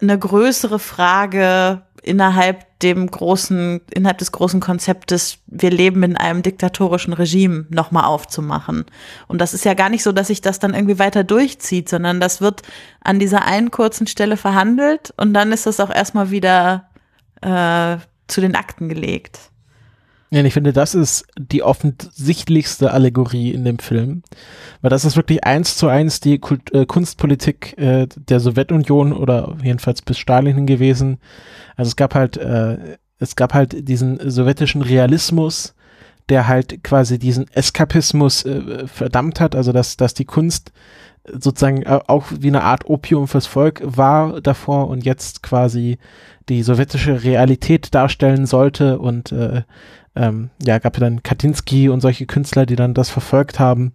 eine 0.00 0.18
größere 0.18 0.78
Frage 0.78 1.82
innerhalb 2.02 2.67
dem 2.82 3.10
großen, 3.10 3.80
innerhalb 3.90 4.18
des 4.18 4.30
großen 4.30 4.60
Konzeptes, 4.60 5.38
wir 5.46 5.70
leben 5.70 6.02
in 6.04 6.16
einem 6.16 6.42
diktatorischen 6.42 7.12
Regime, 7.12 7.66
nochmal 7.70 8.04
aufzumachen. 8.04 8.84
Und 9.26 9.40
das 9.40 9.54
ist 9.54 9.64
ja 9.64 9.74
gar 9.74 9.88
nicht 9.88 10.04
so, 10.04 10.12
dass 10.12 10.28
sich 10.28 10.40
das 10.40 10.60
dann 10.60 10.74
irgendwie 10.74 10.98
weiter 10.98 11.24
durchzieht, 11.24 11.88
sondern 11.88 12.20
das 12.20 12.40
wird 12.40 12.62
an 13.00 13.18
dieser 13.18 13.44
einen 13.44 13.70
kurzen 13.70 14.06
Stelle 14.06 14.36
verhandelt 14.36 15.12
und 15.16 15.34
dann 15.34 15.50
ist 15.52 15.66
das 15.66 15.80
auch 15.80 15.90
erstmal 15.90 16.30
wieder 16.30 16.88
äh, 17.40 17.96
zu 18.28 18.40
den 18.40 18.54
Akten 18.54 18.88
gelegt. 18.88 19.47
Ja, 20.30 20.44
ich 20.44 20.52
finde, 20.52 20.74
das 20.74 20.94
ist 20.94 21.26
die 21.38 21.62
offensichtlichste 21.62 22.90
Allegorie 22.92 23.50
in 23.50 23.64
dem 23.64 23.78
Film, 23.78 24.22
weil 24.82 24.90
das 24.90 25.06
ist 25.06 25.16
wirklich 25.16 25.44
eins 25.44 25.76
zu 25.76 25.88
eins 25.88 26.20
die 26.20 26.38
Kult 26.38 26.72
äh, 26.74 26.84
Kunstpolitik 26.84 27.78
äh, 27.78 28.06
der 28.14 28.38
Sowjetunion 28.38 29.14
oder 29.14 29.56
jedenfalls 29.62 30.02
bis 30.02 30.18
Stalin 30.18 30.66
gewesen. 30.66 31.18
Also 31.76 31.88
es 31.88 31.96
gab 31.96 32.14
halt, 32.14 32.36
äh, 32.36 32.98
es 33.18 33.36
gab 33.36 33.54
halt 33.54 33.88
diesen 33.88 34.18
sowjetischen 34.30 34.82
Realismus, 34.82 35.74
der 36.28 36.46
halt 36.46 36.84
quasi 36.84 37.18
diesen 37.18 37.46
Eskapismus 37.52 38.44
äh, 38.44 38.86
verdammt 38.86 39.40
hat, 39.40 39.56
also 39.56 39.72
dass, 39.72 39.96
dass 39.96 40.12
die 40.12 40.26
Kunst 40.26 40.72
sozusagen 41.32 41.86
auch 41.86 42.26
wie 42.38 42.48
eine 42.48 42.62
Art 42.62 42.88
Opium 42.88 43.28
fürs 43.28 43.46
Volk 43.46 43.82
war 43.84 44.40
davor 44.40 44.88
und 44.88 45.04
jetzt 45.04 45.42
quasi 45.42 45.98
die 46.48 46.62
sowjetische 46.62 47.22
Realität 47.24 47.94
darstellen 47.94 48.46
sollte 48.46 48.98
und 48.98 49.32
äh, 49.32 49.62
ähm, 50.14 50.50
ja, 50.64 50.78
gab 50.78 50.96
ja 50.96 51.00
dann 51.00 51.22
Katinsky 51.22 51.88
und 51.88 52.00
solche 52.00 52.26
Künstler, 52.26 52.66
die 52.66 52.76
dann 52.76 52.94
das 52.94 53.10
verfolgt 53.10 53.60
haben. 53.60 53.92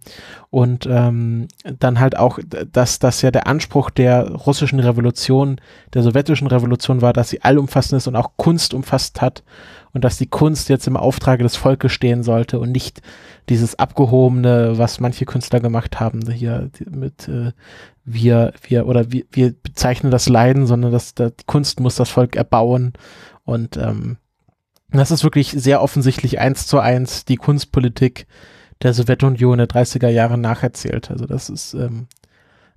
Und 0.50 0.86
ähm, 0.90 1.48
dann 1.78 2.00
halt 2.00 2.16
auch, 2.16 2.38
dass 2.72 2.98
das 2.98 3.22
ja 3.22 3.30
der 3.30 3.46
Anspruch 3.46 3.90
der 3.90 4.30
russischen 4.30 4.80
Revolution, 4.80 5.60
der 5.92 6.02
sowjetischen 6.02 6.46
Revolution 6.46 7.02
war, 7.02 7.12
dass 7.12 7.30
sie 7.30 7.42
allumfassend 7.42 7.98
ist 7.98 8.06
und 8.06 8.16
auch 8.16 8.32
Kunst 8.36 8.72
umfasst 8.72 9.20
hat 9.20 9.42
und 9.92 10.04
dass 10.04 10.18
die 10.18 10.26
Kunst 10.26 10.68
jetzt 10.68 10.86
im 10.86 10.96
Auftrage 10.96 11.42
des 11.42 11.56
Volkes 11.56 11.92
stehen 11.92 12.22
sollte 12.22 12.58
und 12.58 12.72
nicht 12.72 13.00
dieses 13.48 13.78
abgehobene, 13.78 14.76
was 14.76 15.00
manche 15.00 15.24
Künstler 15.24 15.60
gemacht 15.60 16.00
haben, 16.00 16.30
hier 16.30 16.70
mit 16.90 17.28
äh, 17.28 17.52
wir, 18.04 18.52
wir 18.66 18.86
oder 18.86 19.12
wir, 19.12 19.24
wir 19.30 19.52
bezeichnen 19.52 20.10
das 20.10 20.28
Leiden, 20.28 20.66
sondern 20.66 20.92
dass, 20.92 21.14
dass 21.14 21.34
die 21.36 21.44
Kunst 21.46 21.80
muss 21.80 21.96
das 21.96 22.10
Volk 22.10 22.36
erbauen 22.36 22.92
und 23.44 23.76
ähm, 23.76 24.18
das 24.90 25.10
ist 25.10 25.24
wirklich 25.24 25.50
sehr 25.50 25.82
offensichtlich 25.82 26.38
eins 26.38 26.66
zu 26.66 26.78
eins 26.78 27.24
die 27.24 27.36
Kunstpolitik 27.36 28.26
der 28.82 28.92
Sowjetunion 28.92 29.58
der 29.58 29.68
30er 29.68 30.08
Jahre 30.08 30.38
nacherzählt. 30.38 31.10
Also 31.10 31.26
das 31.26 31.48
ist, 31.48 31.74
ähm, 31.74 32.06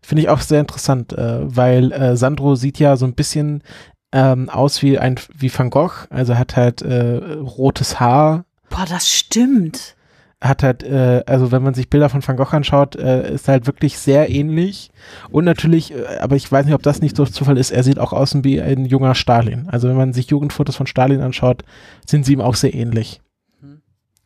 finde 0.02 0.24
ich 0.24 0.30
auch 0.30 0.42
sehr 0.42 0.62
interessant, 0.62 1.14
äh, 1.14 1.40
weil 1.44 1.92
äh, 1.92 2.16
Sandro 2.16 2.56
sieht 2.56 2.80
ja 2.80 2.96
so 2.98 3.06
ein 3.06 3.16
bisschen 3.16 3.64
ähm, 4.12 4.50
aus 4.50 4.82
wie 4.82 4.98
ein 4.98 5.20
wie 5.34 5.52
Van 5.54 5.70
Gogh, 5.70 6.08
also 6.10 6.38
hat 6.38 6.56
halt 6.56 6.82
äh, 6.82 7.18
rotes 7.34 8.00
Haar. 8.00 8.46
Boah, 8.70 8.86
das 8.88 9.12
stimmt 9.12 9.97
hat 10.40 10.62
halt, 10.62 10.84
äh, 10.84 11.24
also 11.26 11.52
wenn 11.52 11.64
man 11.64 11.74
sich 11.74 11.90
Bilder 11.90 12.10
von 12.10 12.26
Van 12.26 12.38
Gogh 12.38 12.56
anschaut, 12.56 12.96
äh, 12.96 13.34
ist 13.34 13.48
halt 13.48 13.66
wirklich 13.66 13.98
sehr 13.98 14.30
ähnlich. 14.30 14.92
Und 15.30 15.46
natürlich, 15.46 15.94
äh, 15.94 16.18
aber 16.20 16.36
ich 16.36 16.52
weiß 16.52 16.66
nicht, 16.66 16.76
ob 16.76 16.84
das 16.84 17.02
nicht 17.02 17.18
durch 17.18 17.32
Zufall 17.32 17.58
ist, 17.58 17.72
er 17.72 17.84
sieht 17.84 17.98
auch 17.98 18.14
aus 18.14 18.36
wie 18.44 18.62
ein 18.62 18.86
junger 18.86 19.16
Stalin. 19.16 19.68
Also 19.70 19.90
wenn 19.90 19.98
man 19.98 20.14
sich 20.14 20.30
Jugendfotos 20.30 20.76
von 20.76 20.86
Stalin 20.86 21.22
anschaut, 21.22 21.64
sind 22.06 22.26
sie 22.26 22.34
ihm 22.34 22.42
auch 22.42 22.56
sehr 22.56 22.76
ähnlich. 22.76 23.22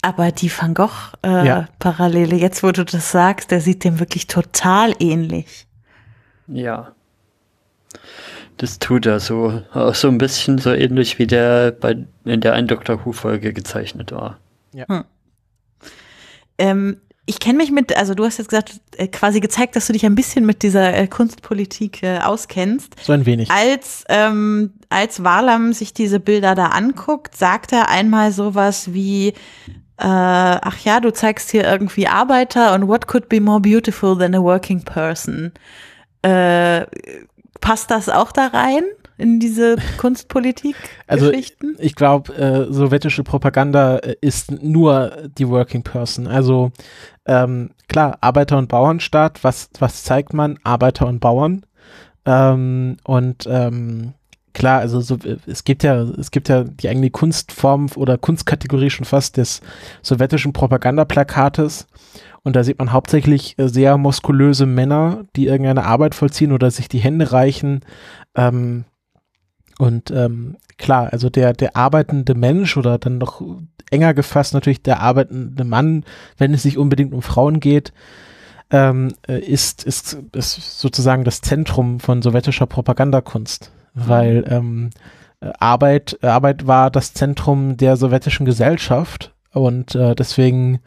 Aber 0.02 0.32
die 0.32 0.52
Van 0.52 0.74
Gogh-Parallele, 0.74 2.36
äh, 2.36 2.38
ja. 2.38 2.41
jetzt 2.41 2.63
wo 2.63 2.71
du 2.71 2.84
das 2.84 3.12
sagst, 3.12 3.52
der 3.52 3.62
sieht 3.62 3.84
dem 3.84 4.00
wirklich 4.00 4.28
total 4.28 4.93
ähnlich. 5.00 5.67
Ja. 6.47 6.91
Das 8.58 8.80
tut 8.80 9.06
er 9.06 9.19
so. 9.19 9.62
Auch 9.74 9.95
so 9.95 10.08
ein 10.08 10.17
bisschen 10.17 10.58
so 10.58 10.74
ähnlich 10.74 11.19
wie 11.19 11.28
der 11.28 11.71
bei, 11.71 11.97
in 12.26 12.41
der 12.41 12.54
einen 12.54 12.67
Dr. 12.67 13.06
Who-Folge 13.06 13.54
gezeichnet 13.54 14.12
war. 14.12 14.39
Ja. 14.74 14.88
Hm. 14.88 15.04
Ähm, 16.62 16.97
ich 17.26 17.39
kenne 17.39 17.58
mich 17.58 17.71
mit, 17.71 17.95
also 17.95 18.13
du 18.13 18.26
hast 18.26 18.38
jetzt 18.38 18.50
gesagt, 18.50 18.82
äh, 18.97 19.08
quasi 19.08 19.39
gezeigt, 19.39 19.76
dass 19.76 19.88
du 19.88 19.93
dich 19.93 20.06
ein 20.06 20.15
bisschen 20.15 20.45
mit 20.45 20.63
dieser 20.63 20.93
äh, 20.93 21.08
Kunstpolitik 21.08 22.04
äh, 22.04 22.19
auskennst. 22.19 22.95
So 23.02 23.13
ein 23.13 23.26
wenig. 23.26 23.50
Als, 23.50 24.04
ähm, 24.10 24.74
als 24.89 25.24
Walam 25.24 25.74
sich 25.74 25.93
diese 25.93 26.19
Bilder 26.19 26.56
da 26.56 26.67
anguckt, 26.67 27.36
sagt 27.36 27.71
er 27.71 27.89
einmal 27.89 28.32
sowas 28.32 28.93
wie, 28.93 29.30
äh, 29.30 29.34
ach 29.97 30.78
ja, 30.80 31.00
du 31.00 31.13
zeigst 31.13 31.52
hier 31.52 31.63
irgendwie 31.63 32.08
Arbeiter 32.08 32.74
und 32.74 32.88
what 32.88 33.08
could 33.08 33.30
be 33.30 33.39
more 33.39 33.62
beautiful 33.62 34.17
than 34.17 34.36
a 34.36 34.41
working 34.41 34.84
person? 34.84 35.52
Äh, 36.24 36.86
passt 37.62 37.91
das 37.91 38.10
auch 38.10 38.32
da 38.32 38.47
rein? 38.47 38.84
In 39.22 39.40
diese 39.40 39.78
Kunstpolitik? 39.98 40.76
Also 41.08 41.32
ich, 41.32 41.56
ich 41.78 41.96
glaube, 41.96 42.34
äh, 42.36 42.74
sowjetische 42.74 43.24
Propaganda 43.24 43.98
äh, 43.98 44.16
ist 44.22 44.52
nur 44.52 45.30
die 45.38 45.48
Working 45.48 45.84
Person. 45.84 46.28
Also 46.28 46.72
ähm, 47.26 47.72
klar, 47.88 48.18
Arbeiter- 48.22 48.58
und 48.58 48.68
Bauernstaat, 48.68 49.43
was, 49.43 49.70
was 49.80 50.04
zeigt 50.04 50.34
man? 50.34 50.58
Arbeiter 50.64 51.08
und 51.08 51.20
Bauern. 51.20 51.66
Ähm, 52.26 52.98
und 53.04 53.48
ähm, 53.48 54.14
klar, 54.54 54.80
also 54.80 55.02
so, 55.02 55.18
es 55.45 55.64
gibt 55.64 55.84
ja, 55.84 56.02
es 56.02 56.32
gibt 56.32 56.50
ja 56.50 56.64
die 56.64 56.89
eigene 56.89 57.10
Kunstform 57.10 57.88
oder 57.95 58.18
Kunstkategorie 58.18 58.89
schon 58.89 59.06
fast 59.06 59.38
des 59.38 59.62
sowjetischen 60.02 60.54
Propagandaplakates. 60.54 61.88
Und 62.43 62.56
da 62.56 62.64
sieht 62.64 62.80
man 62.80 62.91
hauptsächlich 62.91 63.58
äh, 63.60 63.68
sehr 63.68 63.98
muskulöse 63.98 64.66
Männer, 64.66 65.26
die 65.36 65.45
irgendeine 65.45 65.86
Arbeit 65.86 66.16
vollziehen 66.16 66.52
oder 66.52 66.72
sich 66.72 66.89
die 66.89 67.00
Hände 67.00 67.32
reichen. 67.32 67.82
Ähm, 68.36 68.86
und 69.82 70.12
ähm, 70.12 70.58
klar, 70.78 71.12
also 71.12 71.32
der, 71.32 71.54
der 71.54 71.76
arbeitende 71.76 72.36
Mensch 72.36 72.78
oder 72.78 73.00
dann 73.00 73.18
noch 73.18 73.42
enger 73.90 74.14
gefasst 74.14 74.54
natürlich 74.54 74.84
der 74.84 75.00
arbeitende 75.00 75.64
Mann, 75.64 76.06
wenn 76.38 76.54
es 76.54 76.62
sich 76.62 76.78
unbedingt 76.78 77.14
um 77.16 77.24
Frauen 77.24 77.60
geht, 77.60 77.92
ähm, 78.70 79.16
äh, 79.28 79.40
ist, 79.40 79.84
ist, 79.84 80.20
ist 80.34 80.80
sozusagen 80.80 81.24
das 81.24 81.42
Zentrum 81.42 82.00
von 82.00 82.22
sowjetischer 82.22 82.68
Propagandakunst. 82.68 83.72
weil 83.96 84.46
ähm, 84.48 84.92
Arbeit, 85.58 86.24
Arbeit 86.24 86.68
war 86.68 86.92
das 86.92 87.16
Zentrum 87.16 87.76
der 87.76 87.98
sowjetischen 87.98 88.46
Gesellschaft 88.46 89.34
und 89.52 89.96
äh, 89.96 90.14
deswegen 90.14 90.80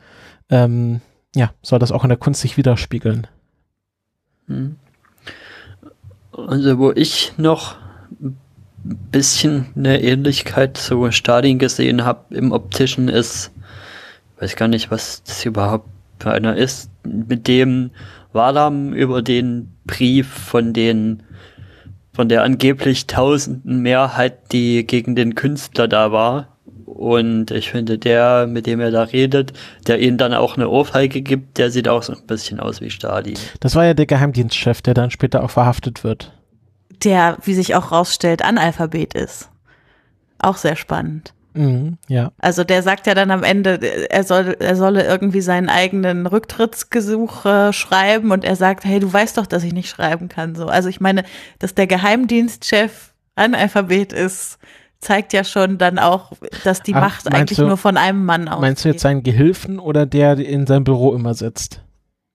ähm, 0.50 1.00
ja, 1.34 1.50
soll 1.62 1.80
das 1.80 1.90
auch 1.90 2.04
in 2.04 2.10
der 2.10 2.18
Kunst 2.18 2.42
sich 2.42 2.56
widerspiegeln. 2.56 3.26
Hm. 4.46 4.76
Also 6.30 6.78
wo 6.78 6.92
ich 6.92 7.32
noch 7.38 7.82
bisschen 8.84 9.66
eine 9.76 10.02
Ähnlichkeit 10.02 10.76
zu 10.76 11.10
Stalin 11.10 11.58
gesehen 11.58 12.04
habe 12.04 12.34
im 12.34 12.52
optischen 12.52 13.08
ist, 13.08 13.50
weiß 14.40 14.56
gar 14.56 14.68
nicht, 14.68 14.90
was 14.90 15.22
das 15.24 15.44
überhaupt 15.44 15.88
für 16.18 16.30
einer 16.30 16.56
ist, 16.56 16.90
mit 17.04 17.48
dem 17.48 17.90
Walam 18.32 18.92
über 18.92 19.22
den 19.22 19.74
Brief 19.86 20.28
von 20.28 20.72
den 20.72 21.22
von 22.12 22.28
der 22.28 22.44
angeblich 22.44 23.08
tausenden 23.08 23.80
Mehrheit, 23.82 24.52
die 24.52 24.86
gegen 24.86 25.16
den 25.16 25.34
Künstler 25.34 25.88
da 25.88 26.12
war. 26.12 26.48
Und 26.86 27.50
ich 27.50 27.70
finde, 27.70 27.98
der, 27.98 28.46
mit 28.46 28.66
dem 28.66 28.78
er 28.78 28.92
da 28.92 29.02
redet, 29.02 29.52
der 29.88 30.00
ihnen 30.00 30.16
dann 30.16 30.32
auch 30.32 30.56
eine 30.56 30.68
Ohrfeige 30.68 31.22
gibt, 31.22 31.58
der 31.58 31.72
sieht 31.72 31.88
auch 31.88 32.04
so 32.04 32.12
ein 32.12 32.24
bisschen 32.28 32.60
aus 32.60 32.80
wie 32.80 32.90
Stalin. 32.90 33.34
Das 33.58 33.74
war 33.74 33.84
ja 33.84 33.94
der 33.94 34.06
Geheimdienstchef, 34.06 34.80
der 34.80 34.94
dann 34.94 35.10
später 35.10 35.42
auch 35.42 35.50
verhaftet 35.50 36.04
wird. 36.04 36.32
Der, 37.02 37.38
wie 37.44 37.54
sich 37.54 37.74
auch 37.74 37.92
rausstellt, 37.92 38.42
Analphabet 38.42 39.14
ist. 39.14 39.50
Auch 40.38 40.56
sehr 40.56 40.76
spannend. 40.76 41.32
Mhm, 41.54 41.98
ja. 42.08 42.32
Also 42.38 42.64
der 42.64 42.82
sagt 42.82 43.06
ja 43.06 43.14
dann 43.14 43.30
am 43.30 43.44
Ende, 43.44 43.78
er 44.10 44.24
soll, 44.24 44.56
er 44.58 44.74
solle 44.74 45.04
irgendwie 45.04 45.40
seinen 45.40 45.68
eigenen 45.68 46.26
Rücktrittsgesuch 46.26 47.44
äh, 47.44 47.72
schreiben 47.72 48.32
und 48.32 48.44
er 48.44 48.56
sagt, 48.56 48.84
hey, 48.84 48.98
du 48.98 49.12
weißt 49.12 49.38
doch, 49.38 49.46
dass 49.46 49.62
ich 49.62 49.72
nicht 49.72 49.88
schreiben 49.88 50.28
kann. 50.28 50.54
So, 50.56 50.66
also 50.66 50.88
ich 50.88 51.00
meine, 51.00 51.22
dass 51.60 51.74
der 51.74 51.86
Geheimdienstchef 51.86 53.12
Analphabet 53.36 54.12
ist, 54.12 54.58
zeigt 54.98 55.32
ja 55.32 55.44
schon 55.44 55.78
dann 55.78 55.98
auch, 55.98 56.32
dass 56.64 56.82
die 56.82 56.94
Ach, 56.94 57.00
Macht 57.02 57.32
eigentlich 57.32 57.58
du- 57.58 57.66
nur 57.66 57.76
von 57.76 57.96
einem 57.96 58.24
Mann 58.24 58.48
ausgeht. 58.48 58.60
Meinst 58.62 58.84
du 58.84 58.88
jetzt 58.88 59.02
seinen 59.02 59.22
Gehilfen 59.22 59.78
oder 59.78 60.06
der 60.06 60.34
der 60.36 60.46
in 60.48 60.66
seinem 60.66 60.84
Büro 60.84 61.14
immer 61.14 61.34
sitzt? 61.34 61.82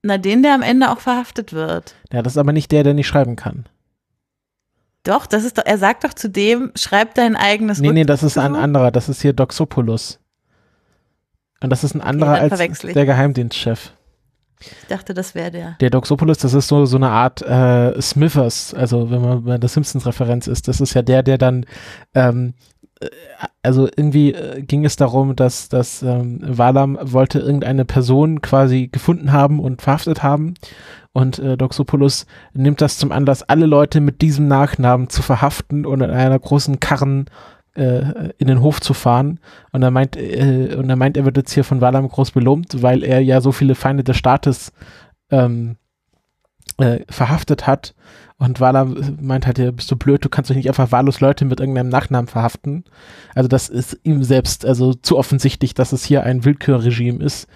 Na, 0.01 0.17
den, 0.17 0.43
der 0.43 0.53
am 0.53 0.61
Ende 0.61 0.89
auch 0.91 0.99
verhaftet 1.01 1.51
wird. 1.51 1.93
Ja, 2.13 2.21
das 2.21 2.33
ist 2.33 2.37
aber 2.37 2.53
nicht 2.53 2.71
der, 2.71 2.83
der 2.83 2.93
nicht 2.93 3.07
schreiben 3.07 3.35
kann. 3.35 3.65
Doch, 5.03 5.25
das 5.25 5.43
ist 5.45 5.57
doch, 5.57 5.65
er 5.65 5.77
sagt 5.77 6.03
doch 6.03 6.13
zu 6.13 6.29
dem, 6.29 6.71
schreib 6.75 7.15
dein 7.15 7.35
eigenes 7.35 7.79
Nee, 7.79 7.91
nee, 7.91 8.03
das 8.03 8.23
ist 8.23 8.37
ein 8.37 8.55
anderer. 8.55 8.91
Das 8.91 9.07
ist 9.09 9.21
hier 9.21 9.33
Doxopoulos. 9.33 10.19
Und 11.61 11.69
das 11.69 11.83
ist 11.83 11.95
ein 11.95 12.01
anderer 12.01 12.49
dann 12.49 12.59
als 12.59 12.79
der 12.79 13.05
Geheimdienstchef. 13.05 13.93
Ich 14.61 14.87
dachte, 14.89 15.13
das 15.13 15.35
wäre 15.35 15.51
der. 15.51 15.77
Der 15.79 15.89
Doxopoulos, 15.89 16.39
das 16.39 16.53
ist 16.53 16.67
so, 16.67 16.85
so 16.85 16.97
eine 16.97 17.09
Art 17.09 17.41
äh, 17.41 17.99
Smithers, 18.01 18.73
also 18.73 19.09
wenn 19.09 19.21
man 19.21 19.43
bei 19.45 19.57
der 19.57 19.69
Simpsons-Referenz 19.69 20.47
ist, 20.47 20.67
das 20.67 20.81
ist 20.81 20.93
ja 20.93 21.01
der, 21.01 21.23
der 21.23 21.37
dann, 21.37 21.65
ähm, 22.13 22.53
äh, 22.78 22.78
also 23.63 23.87
irgendwie 23.87 24.33
äh, 24.33 24.61
ging 24.61 24.85
es 24.85 24.95
darum, 24.95 25.35
dass, 25.35 25.69
dass 25.69 26.01
ähm, 26.01 26.39
Valam 26.41 26.97
wollte 27.01 27.39
irgendeine 27.39 27.85
Person 27.85 28.41
quasi 28.41 28.87
gefunden 28.87 29.31
haben 29.31 29.59
und 29.59 29.81
verhaftet 29.81 30.21
haben 30.23 30.55
und 31.11 31.39
äh, 31.39 31.57
Doxopoulos 31.57 32.25
nimmt 32.53 32.81
das 32.81 32.97
zum 32.97 33.11
Anlass, 33.11 33.43
alle 33.43 33.65
Leute 33.65 33.99
mit 33.99 34.21
diesem 34.21 34.47
Nachnamen 34.47 35.09
zu 35.09 35.21
verhaften 35.21 35.85
und 35.85 36.01
in 36.01 36.11
einer 36.11 36.37
großen 36.37 36.79
Karren 36.79 37.25
äh, 37.75 38.31
in 38.37 38.47
den 38.47 38.61
Hof 38.61 38.79
zu 38.79 38.93
fahren. 38.93 39.39
Und 39.71 39.81
er 39.81 39.91
meint, 39.91 40.15
äh, 40.17 40.75
und 40.77 40.89
er 40.89 40.95
meint, 40.95 41.17
er 41.17 41.25
wird 41.25 41.37
jetzt 41.37 41.53
hier 41.53 41.63
von 41.63 41.81
Valam 41.81 42.07
groß 42.07 42.31
belohnt, 42.31 42.81
weil 42.81 43.03
er 43.03 43.21
ja 43.21 43.41
so 43.41 43.51
viele 43.51 43.75
Feinde 43.75 44.03
des 44.03 44.17
Staates 44.17 44.71
ähm, 45.31 45.77
äh, 46.77 46.99
verhaftet 47.09 47.65
hat. 47.65 47.95
Und 48.39 48.61
Valam 48.61 49.17
meint 49.21 49.45
halt, 49.45 49.59
ja, 49.59 49.69
bist 49.69 49.91
du 49.91 49.97
blöd, 49.97 50.23
du 50.23 50.29
kannst 50.29 50.49
doch 50.49 50.55
nicht 50.55 50.69
einfach 50.69 50.93
wahllos 50.93 51.19
Leute 51.19 51.43
mit 51.43 51.59
irgendeinem 51.59 51.89
Nachnamen 51.89 52.27
verhaften. 52.27 52.85
Also 53.35 53.49
das 53.49 53.67
ist 53.67 53.99
ihm 54.03 54.23
selbst 54.23 54.65
also 54.65 54.93
zu 54.93 55.17
offensichtlich, 55.17 55.73
dass 55.73 55.91
es 55.91 56.05
hier 56.05 56.23
ein 56.23 56.45
Willkürregime 56.45 57.21
ist. 57.21 57.47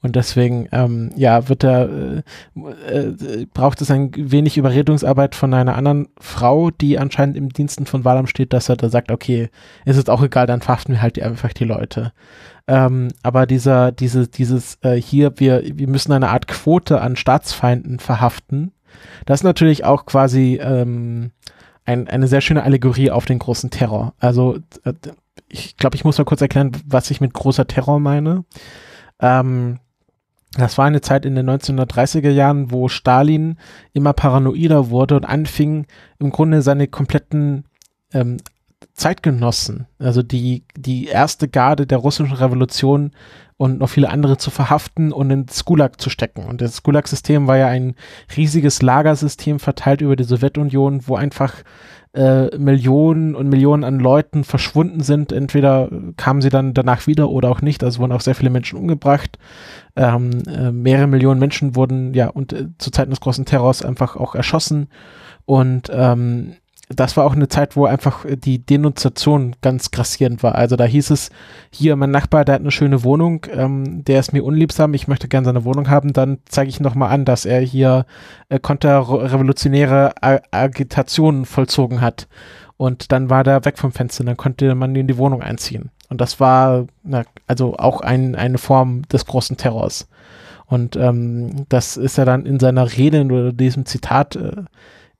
Und 0.00 0.14
deswegen, 0.14 0.68
ähm, 0.70 1.10
ja, 1.16 1.48
wird 1.48 1.64
er, 1.64 1.88
äh, 1.88 2.98
äh, 2.98 3.46
braucht 3.52 3.80
es 3.82 3.90
ein 3.90 4.12
wenig 4.14 4.56
Überredungsarbeit 4.56 5.34
von 5.34 5.52
einer 5.52 5.74
anderen 5.74 6.06
Frau, 6.20 6.70
die 6.70 7.00
anscheinend 7.00 7.36
im 7.36 7.48
Diensten 7.48 7.84
von 7.84 8.04
Valam 8.04 8.28
steht, 8.28 8.52
dass 8.52 8.68
er 8.68 8.76
da 8.76 8.90
sagt, 8.90 9.10
okay, 9.10 9.50
ist 9.84 9.96
jetzt 9.96 10.08
auch 10.08 10.22
egal, 10.22 10.46
dann 10.46 10.60
verhaften 10.60 10.94
wir 10.94 11.02
halt 11.02 11.16
die, 11.16 11.24
einfach 11.24 11.52
die 11.52 11.64
Leute. 11.64 12.12
Ähm, 12.68 13.08
aber 13.24 13.46
dieser, 13.46 13.90
diese, 13.90 14.28
dieses, 14.28 14.78
äh, 14.82 14.94
hier, 14.94 15.32
wir, 15.40 15.64
wir 15.64 15.88
müssen 15.88 16.12
eine 16.12 16.28
Art 16.28 16.46
Quote 16.46 17.00
an 17.00 17.16
Staatsfeinden 17.16 17.98
verhaften. 17.98 18.70
Das 19.26 19.40
ist 19.40 19.44
natürlich 19.44 19.84
auch 19.84 20.06
quasi 20.06 20.58
ähm, 20.62 21.30
ein, 21.84 22.08
eine 22.08 22.28
sehr 22.28 22.40
schöne 22.40 22.62
Allegorie 22.62 23.10
auf 23.10 23.24
den 23.24 23.38
großen 23.38 23.70
Terror. 23.70 24.14
Also, 24.18 24.58
äh, 24.84 24.92
ich 25.48 25.76
glaube, 25.76 25.96
ich 25.96 26.04
muss 26.04 26.18
mal 26.18 26.24
kurz 26.24 26.40
erklären, 26.40 26.72
was 26.86 27.10
ich 27.10 27.20
mit 27.20 27.32
großer 27.32 27.66
Terror 27.66 28.00
meine. 28.00 28.44
Ähm, 29.20 29.78
das 30.56 30.78
war 30.78 30.86
eine 30.86 31.00
Zeit 31.00 31.24
in 31.24 31.34
den 31.34 31.48
1930er 31.48 32.30
Jahren, 32.30 32.70
wo 32.70 32.88
Stalin 32.88 33.58
immer 33.92 34.12
paranoider 34.12 34.90
wurde 34.90 35.16
und 35.16 35.24
anfing, 35.24 35.86
im 36.18 36.30
Grunde 36.30 36.62
seine 36.62 36.88
kompletten 36.88 37.64
ähm, 38.12 38.38
Zeitgenossen, 38.94 39.86
also 39.98 40.22
die, 40.22 40.64
die 40.76 41.06
erste 41.06 41.48
Garde 41.48 41.86
der 41.86 41.98
russischen 41.98 42.34
Revolution 42.34 43.12
und 43.58 43.80
noch 43.80 43.90
viele 43.90 44.08
andere 44.08 44.38
zu 44.38 44.50
verhaften 44.50 45.12
und 45.12 45.30
ins 45.30 45.64
Gulag 45.64 46.00
zu 46.00 46.10
stecken. 46.10 46.44
Und 46.44 46.60
das 46.60 46.84
Gulag-System 46.84 47.48
war 47.48 47.58
ja 47.58 47.66
ein 47.66 47.96
riesiges 48.36 48.80
Lagersystem 48.80 49.58
verteilt 49.58 50.00
über 50.00 50.14
die 50.14 50.24
Sowjetunion, 50.24 51.02
wo 51.08 51.16
einfach 51.16 51.54
äh, 52.14 52.56
Millionen 52.56 53.34
und 53.34 53.48
Millionen 53.48 53.82
an 53.82 53.98
Leuten 53.98 54.44
verschwunden 54.44 55.00
sind. 55.00 55.32
Entweder 55.32 55.90
kamen 56.16 56.40
sie 56.40 56.50
dann 56.50 56.72
danach 56.72 57.08
wieder 57.08 57.30
oder 57.30 57.50
auch 57.50 57.60
nicht. 57.60 57.82
Also 57.82 57.98
wurden 57.98 58.12
auch 58.12 58.20
sehr 58.20 58.36
viele 58.36 58.50
Menschen 58.50 58.78
umgebracht. 58.78 59.38
Ähm, 59.96 60.42
äh, 60.46 60.70
mehrere 60.70 61.08
Millionen 61.08 61.40
Menschen 61.40 61.74
wurden 61.74 62.14
ja 62.14 62.28
und 62.28 62.52
äh, 62.52 62.68
zu 62.78 62.92
Zeiten 62.92 63.10
des 63.10 63.20
großen 63.20 63.44
Terrors 63.44 63.84
einfach 63.84 64.14
auch 64.14 64.36
erschossen. 64.36 64.88
Und 65.46 65.90
ähm, 65.92 66.54
das 66.88 67.16
war 67.16 67.24
auch 67.24 67.34
eine 67.34 67.48
Zeit, 67.48 67.76
wo 67.76 67.84
einfach 67.84 68.24
äh, 68.24 68.36
die 68.36 68.64
Denunziation 68.64 69.56
ganz 69.60 69.90
grassierend 69.90 70.42
war. 70.42 70.54
Also 70.54 70.76
da 70.76 70.84
hieß 70.84 71.10
es, 71.10 71.30
hier, 71.70 71.96
mein 71.96 72.10
Nachbar, 72.10 72.44
der 72.44 72.56
hat 72.56 72.62
eine 72.62 72.70
schöne 72.70 73.04
Wohnung, 73.04 73.46
ähm, 73.52 74.04
der 74.04 74.20
ist 74.20 74.32
mir 74.32 74.44
unliebsam, 74.44 74.94
ich 74.94 75.08
möchte 75.08 75.28
gerne 75.28 75.46
seine 75.46 75.64
Wohnung 75.64 75.88
haben, 75.90 76.12
dann 76.12 76.38
zeige 76.46 76.70
ich 76.70 76.80
nochmal 76.80 77.10
an, 77.10 77.24
dass 77.24 77.44
er 77.44 77.60
hier 77.60 78.06
äh, 78.48 78.58
konterrevolutionäre 78.58 80.14
Agitationen 80.50 81.44
vollzogen 81.44 82.00
hat. 82.00 82.28
Und 82.76 83.12
dann 83.12 83.28
war 83.28 83.44
der 83.44 83.64
weg 83.64 83.76
vom 83.76 83.92
Fenster, 83.92 84.24
dann 84.24 84.36
konnte 84.36 84.74
man 84.74 84.94
in 84.94 85.08
die 85.08 85.18
Wohnung 85.18 85.42
einziehen. 85.42 85.90
Und 86.08 86.20
das 86.20 86.40
war 86.40 86.86
na, 87.02 87.24
also 87.46 87.76
auch 87.76 88.00
ein, 88.00 88.34
eine 88.34 88.58
Form 88.58 89.02
des 89.08 89.26
großen 89.26 89.56
Terrors. 89.56 90.08
Und 90.66 90.96
ähm, 90.96 91.66
das 91.68 91.96
ist 91.96 92.18
ja 92.18 92.24
dann 92.24 92.46
in 92.46 92.60
seiner 92.60 92.96
Rede 92.96 93.24
oder 93.24 93.52
diesem 93.52 93.84
Zitat 93.84 94.36
äh, 94.36 94.62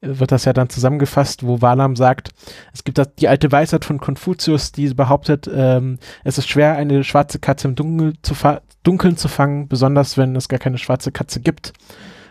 wird 0.00 0.30
das 0.30 0.44
ja 0.44 0.52
dann 0.52 0.70
zusammengefasst, 0.70 1.44
wo 1.44 1.60
Walam 1.60 1.96
sagt, 1.96 2.30
es 2.72 2.84
gibt 2.84 3.00
die 3.20 3.28
alte 3.28 3.50
Weisheit 3.50 3.84
von 3.84 3.98
Konfuzius, 3.98 4.72
die 4.72 4.94
behauptet, 4.94 5.50
ähm, 5.52 5.98
es 6.24 6.38
ist 6.38 6.48
schwer, 6.48 6.76
eine 6.76 7.02
schwarze 7.04 7.38
Katze 7.38 7.68
im 7.68 7.74
Dunkel 7.74 8.14
zu 8.22 8.34
Dunkeln 8.84 9.16
zu 9.16 9.28
fangen, 9.28 9.68
besonders 9.68 10.16
wenn 10.16 10.36
es 10.36 10.48
gar 10.48 10.60
keine 10.60 10.78
schwarze 10.78 11.10
Katze 11.12 11.40
gibt. 11.40 11.72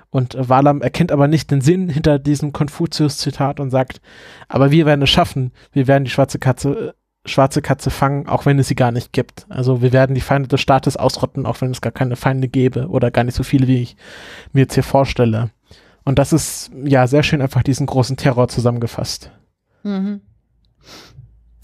Und 0.09 0.37
Walam 0.39 0.81
erkennt 0.81 1.11
aber 1.11 1.27
nicht 1.27 1.51
den 1.51 1.61
Sinn 1.61 1.89
hinter 1.89 2.17
diesem 2.17 2.53
Konfuzius-Zitat 2.53 3.59
und 3.59 3.69
sagt, 3.69 4.01
aber 4.47 4.71
wir 4.71 4.85
werden 4.85 5.01
es 5.01 5.09
schaffen, 5.09 5.51
wir 5.73 5.87
werden 5.87 6.05
die 6.05 6.11
schwarze 6.11 6.39
Katze, 6.39 6.95
schwarze 7.25 7.61
Katze 7.61 7.89
fangen, 7.89 8.27
auch 8.27 8.45
wenn 8.45 8.57
es 8.57 8.69
sie 8.69 8.75
gar 8.75 8.93
nicht 8.93 9.11
gibt. 9.11 9.45
Also 9.49 9.81
wir 9.81 9.91
werden 9.91 10.15
die 10.15 10.21
Feinde 10.21 10.47
des 10.47 10.61
Staates 10.61 10.95
ausrotten, 10.95 11.45
auch 11.45 11.59
wenn 11.59 11.71
es 11.71 11.81
gar 11.81 11.91
keine 11.91 12.15
Feinde 12.15 12.47
gäbe 12.47 12.87
oder 12.87 13.11
gar 13.11 13.25
nicht 13.25 13.35
so 13.35 13.43
viele, 13.43 13.67
wie 13.67 13.81
ich 13.81 13.97
mir 14.53 14.61
jetzt 14.61 14.75
hier 14.75 14.83
vorstelle. 14.83 15.51
Und 16.07 16.19
das 16.19 16.31
ist 16.31 16.71
ja 16.85 17.05
sehr 17.05 17.21
schön 17.21 17.41
einfach 17.41 17.63
diesen 17.63 17.85
großen 17.85 18.15
Terror 18.15 18.47
zusammengefasst. 18.47 19.29
Mhm. 19.83 20.21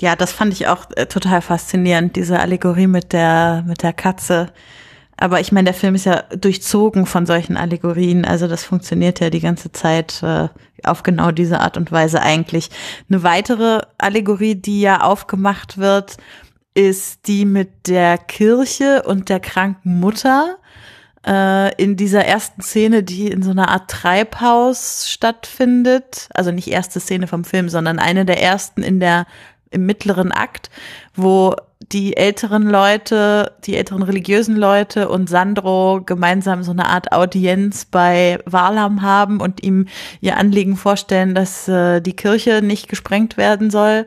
Ja, 0.01 0.17
das 0.17 0.33
fand 0.33 0.51
ich 0.51 0.67
auch 0.67 0.87
äh, 0.97 1.05
total 1.05 1.41
faszinierend, 1.41 2.17
diese 2.17 2.41
Allegorie 2.41 2.87
mit 2.87 3.13
der, 3.13 3.63
mit 3.65 3.83
der 3.83 3.93
Katze. 3.93 4.51
Aber 5.15 5.39
ich 5.39 5.53
meine, 5.53 5.67
der 5.67 5.73
Film 5.73 5.95
ist 5.95 6.03
ja 6.03 6.23
durchzogen 6.23 7.05
von 7.05 7.25
solchen 7.25 7.55
Allegorien. 7.55 8.25
Also 8.25 8.49
das 8.49 8.65
funktioniert 8.65 9.21
ja 9.21 9.29
die 9.29 9.39
ganze 9.39 9.71
Zeit 9.71 10.21
äh, 10.23 10.49
auf 10.83 11.03
genau 11.03 11.31
diese 11.31 11.61
Art 11.61 11.77
und 11.77 11.93
Weise 11.93 12.21
eigentlich. 12.21 12.69
Eine 13.09 13.23
weitere 13.23 13.79
Allegorie, 13.97 14.55
die 14.55 14.81
ja 14.81 15.03
aufgemacht 15.03 15.77
wird, 15.77 16.17
ist 16.73 17.29
die 17.29 17.45
mit 17.45 17.87
der 17.87 18.17
Kirche 18.17 19.03
und 19.03 19.29
der 19.29 19.39
kranken 19.39 20.01
Mutter 20.01 20.57
äh, 21.25 21.73
in 21.81 21.95
dieser 21.95 22.25
ersten 22.25 22.61
Szene, 22.61 23.03
die 23.03 23.27
in 23.27 23.43
so 23.43 23.51
einer 23.51 23.69
Art 23.69 23.89
Treibhaus 23.89 25.09
stattfindet. 25.09 26.29
Also 26.33 26.51
nicht 26.51 26.67
erste 26.67 26.99
Szene 26.99 27.27
vom 27.27 27.43
Film, 27.43 27.69
sondern 27.69 27.99
eine 27.99 28.25
der 28.25 28.41
ersten 28.41 28.83
in 28.83 28.99
der 28.99 29.25
im 29.71 29.85
mittleren 29.85 30.31
Akt, 30.31 30.69
wo 31.15 31.55
die 31.91 32.15
älteren 32.15 32.69
Leute, 32.69 33.53
die 33.65 33.75
älteren 33.75 34.03
religiösen 34.03 34.55
Leute 34.55 35.09
und 35.09 35.29
Sandro 35.29 36.01
gemeinsam 36.05 36.63
so 36.63 36.71
eine 36.71 36.87
Art 36.87 37.11
Audienz 37.11 37.85
bei 37.85 38.39
Walam 38.45 39.01
haben 39.01 39.41
und 39.41 39.63
ihm 39.63 39.87
ihr 40.21 40.37
Anliegen 40.37 40.77
vorstellen, 40.77 41.35
dass 41.35 41.67
äh, 41.67 42.01
die 42.01 42.15
Kirche 42.15 42.61
nicht 42.61 42.87
gesprengt 42.87 43.35
werden 43.35 43.69
soll. 43.69 44.05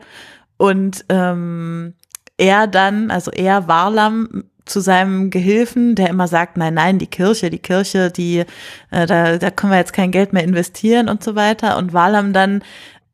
Und 0.57 1.05
ähm, 1.09 1.95
er 2.39 2.67
dann, 2.67 3.11
also 3.11 3.31
er 3.31 3.69
Warlam 3.69 4.45
zu 4.67 4.81
seinem 4.81 5.31
Gehilfen, 5.31 5.95
der 5.95 6.11
immer 6.11 6.29
sagt, 6.29 6.57
nein, 6.57 6.75
nein, 6.75 6.99
die 6.99 7.07
Kirche, 7.07 7.51
die 7.51 7.59
Kirche, 7.59 8.11
die, 8.11 8.45
äh, 8.91 9.07
da, 9.07 9.39
da 9.39 9.51
können 9.51 9.73
wir 9.73 9.79
jetzt 9.79 9.93
kein 9.93 10.11
Geld 10.11 10.33
mehr 10.33 10.45
investieren 10.45 11.09
und 11.09 11.25
so 11.25 11.35
weiter. 11.37 11.79
Und 11.79 11.93
Walam 11.93 12.33
dann 12.33 12.63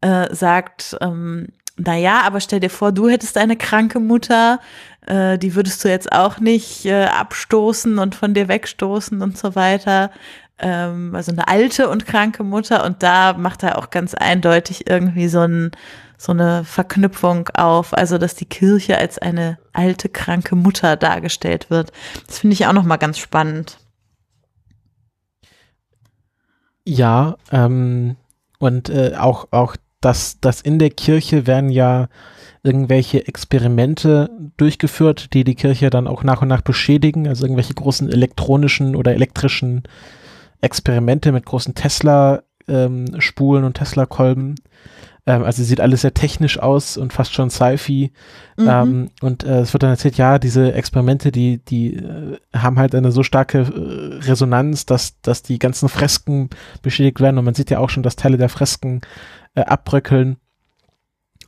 äh, 0.01 0.35
sagt, 0.35 0.97
ähm, 1.01 1.49
na 1.77 1.97
ja, 1.97 2.23
aber 2.23 2.41
stell 2.41 2.61
dir 2.61 2.71
vor, 2.71 2.93
du 2.93 3.09
hättest 3.09 3.37
eine 3.39 3.57
kranke 3.57 4.01
Mutter, 4.01 4.61
äh, 5.07 5.39
die 5.39 5.55
würdest 5.55 5.85
du 5.85 5.89
jetzt 5.89 6.13
auch 6.13 6.39
nicht 6.41 6.85
äh, 6.87 7.05
abstoßen 7.05 7.99
und 7.99 8.15
von 8.15 8.35
dir 8.35 8.49
wegstoßen 8.49 9.23
und 9.23 9.39
so 9.39 9.55
weiter. 9.55 10.11
Ähm, 10.59 11.15
also 11.15 11.33
eine 11.33 11.49
alte 11.49 11.89
und 11.89 12.07
kranke 12.07 12.45
Mutter 12.45 12.85
und 12.85 13.03
da 13.03 13.35
macht 13.35 13.63
er 13.63 13.79
auch 13.79 13.91
ganz 13.91 14.15
eindeutig 14.15 14.89
irgendwie 14.89 15.29
so 15.29 15.41
ein 15.41 15.73
so 16.23 16.31
eine 16.31 16.63
Verknüpfung 16.63 17.49
auf, 17.49 17.93
also 17.95 18.17
dass 18.17 18.37
die 18.37 18.45
Kirche 18.45 18.97
als 18.97 19.19
eine 19.19 19.59
alte, 19.73 20.09
kranke 20.09 20.55
Mutter 20.55 20.97
dargestellt 20.97 21.69
wird. 21.69 21.91
Das 22.29 22.39
finde 22.39 22.55
ich 22.55 22.65
auch 22.65 22.73
nochmal 22.73 22.99
ganz 22.99 23.19
spannend. 23.19 23.79
Ja, 26.85 27.37
ähm, 27.51 28.15
und 28.61 28.89
äh, 28.89 29.15
auch, 29.19 29.49
auch 29.51 29.75
das, 30.01 30.39
das 30.41 30.61
in 30.61 30.79
der 30.79 30.91
Kirche 30.91 31.49
werden 31.49 31.71
ja 31.71 32.07
irgendwelche 32.63 33.27
Experimente 33.27 34.31
durchgeführt, 34.57 35.35
die 35.35 35.43
die 35.43 35.57
Kirche 35.57 35.91
dann 35.91 36.07
auch 36.07 36.23
nach 36.23 36.41
und 36.43 36.49
nach 36.49 36.63
beschädigen, 36.63 37.27
also 37.27 37.45
irgendwelche 37.45 37.75
großen 37.75 38.09
elektronischen 38.09 38.95
oder 38.95 39.13
elektrischen 39.13 39.83
Experimente 40.61 41.33
mit 41.33 41.47
großen 41.47 41.75
Tesla-Spulen 41.75 43.63
ähm, 43.63 43.67
und 43.67 43.75
Tesla-Kolben. 43.75 44.55
Ähm, 45.25 45.45
also 45.45 45.63
sieht 45.63 45.81
alles 45.81 46.03
sehr 46.03 46.15
technisch 46.15 46.59
aus 46.59 46.97
und 46.97 47.13
fast 47.13 47.33
schon 47.33 47.51
Sci-Fi. 47.51 48.13
Mhm. 48.57 48.69
Ähm, 48.69 49.11
und 49.21 49.45
äh, 49.45 49.61
es 49.61 49.73
wird 49.73 49.83
dann 49.83 49.91
erzählt, 49.91 50.17
ja, 50.17 50.39
diese 50.39 50.73
Experimente, 50.73 51.31
die, 51.31 51.59
die 51.59 51.95
äh, 51.97 52.39
haben 52.55 52.79
halt 52.79 52.95
eine 52.95 53.13
so 53.13 53.23
starke 53.23 53.59
äh, 53.59 54.25
Resonanz, 54.25 54.87
dass, 54.87 55.21
dass 55.21 55.43
die 55.43 55.59
ganzen 55.59 55.89
Fresken 55.89 56.51
beschädigt 56.83 57.21
werden. 57.21 57.39
Und 57.39 57.45
man 57.45 57.55
sieht 57.55 57.71
ja 57.71 57.79
auch 57.79 57.91
schon, 57.91 58.03
dass 58.03 58.17
Teile 58.17 58.37
der 58.37 58.49
Fresken 58.49 59.01
äh, 59.55 59.63
abbröckeln. 59.63 60.39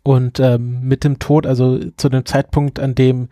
Und 0.07 0.39
ähm, 0.39 0.81
mit 0.83 1.03
dem 1.03 1.19
Tod, 1.19 1.47
also 1.47 1.79
zu 1.97 2.11
dem 2.11 2.27
Zeitpunkt, 2.27 2.79
an 2.79 2.95
dem 2.95 3.29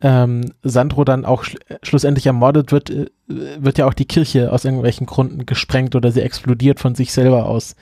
ähm, 0.00 0.52
Sandro 0.62 1.04
dann 1.04 1.24
auch 1.24 1.44
schl 1.44 1.58
schlussendlich 1.82 2.26
ermordet 2.26 2.72
wird, 2.72 2.90
äh, 2.90 3.06
wird 3.28 3.78
ja 3.78 3.86
auch 3.86 3.94
die 3.94 4.06
Kirche 4.06 4.52
aus 4.52 4.64
irgendwelchen 4.64 5.06
Gründen 5.06 5.46
gesprengt 5.46 5.94
oder 5.94 6.10
sie 6.10 6.22
explodiert 6.22 6.80
von 6.80 6.96
sich 6.96 7.12
selber 7.12 7.46
aus. 7.46 7.76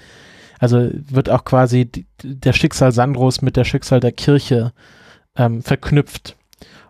Also 0.59 0.90
wird 0.92 1.30
auch 1.30 1.44
quasi 1.44 1.86
die, 1.86 2.07
der 2.22 2.52
Schicksal 2.52 2.92
Sandros 2.92 3.42
mit 3.42 3.57
der 3.57 3.64
Schicksal 3.64 4.00
der 4.00 4.12
Kirche 4.12 4.72
ähm, 5.36 5.62
verknüpft. 5.62 6.36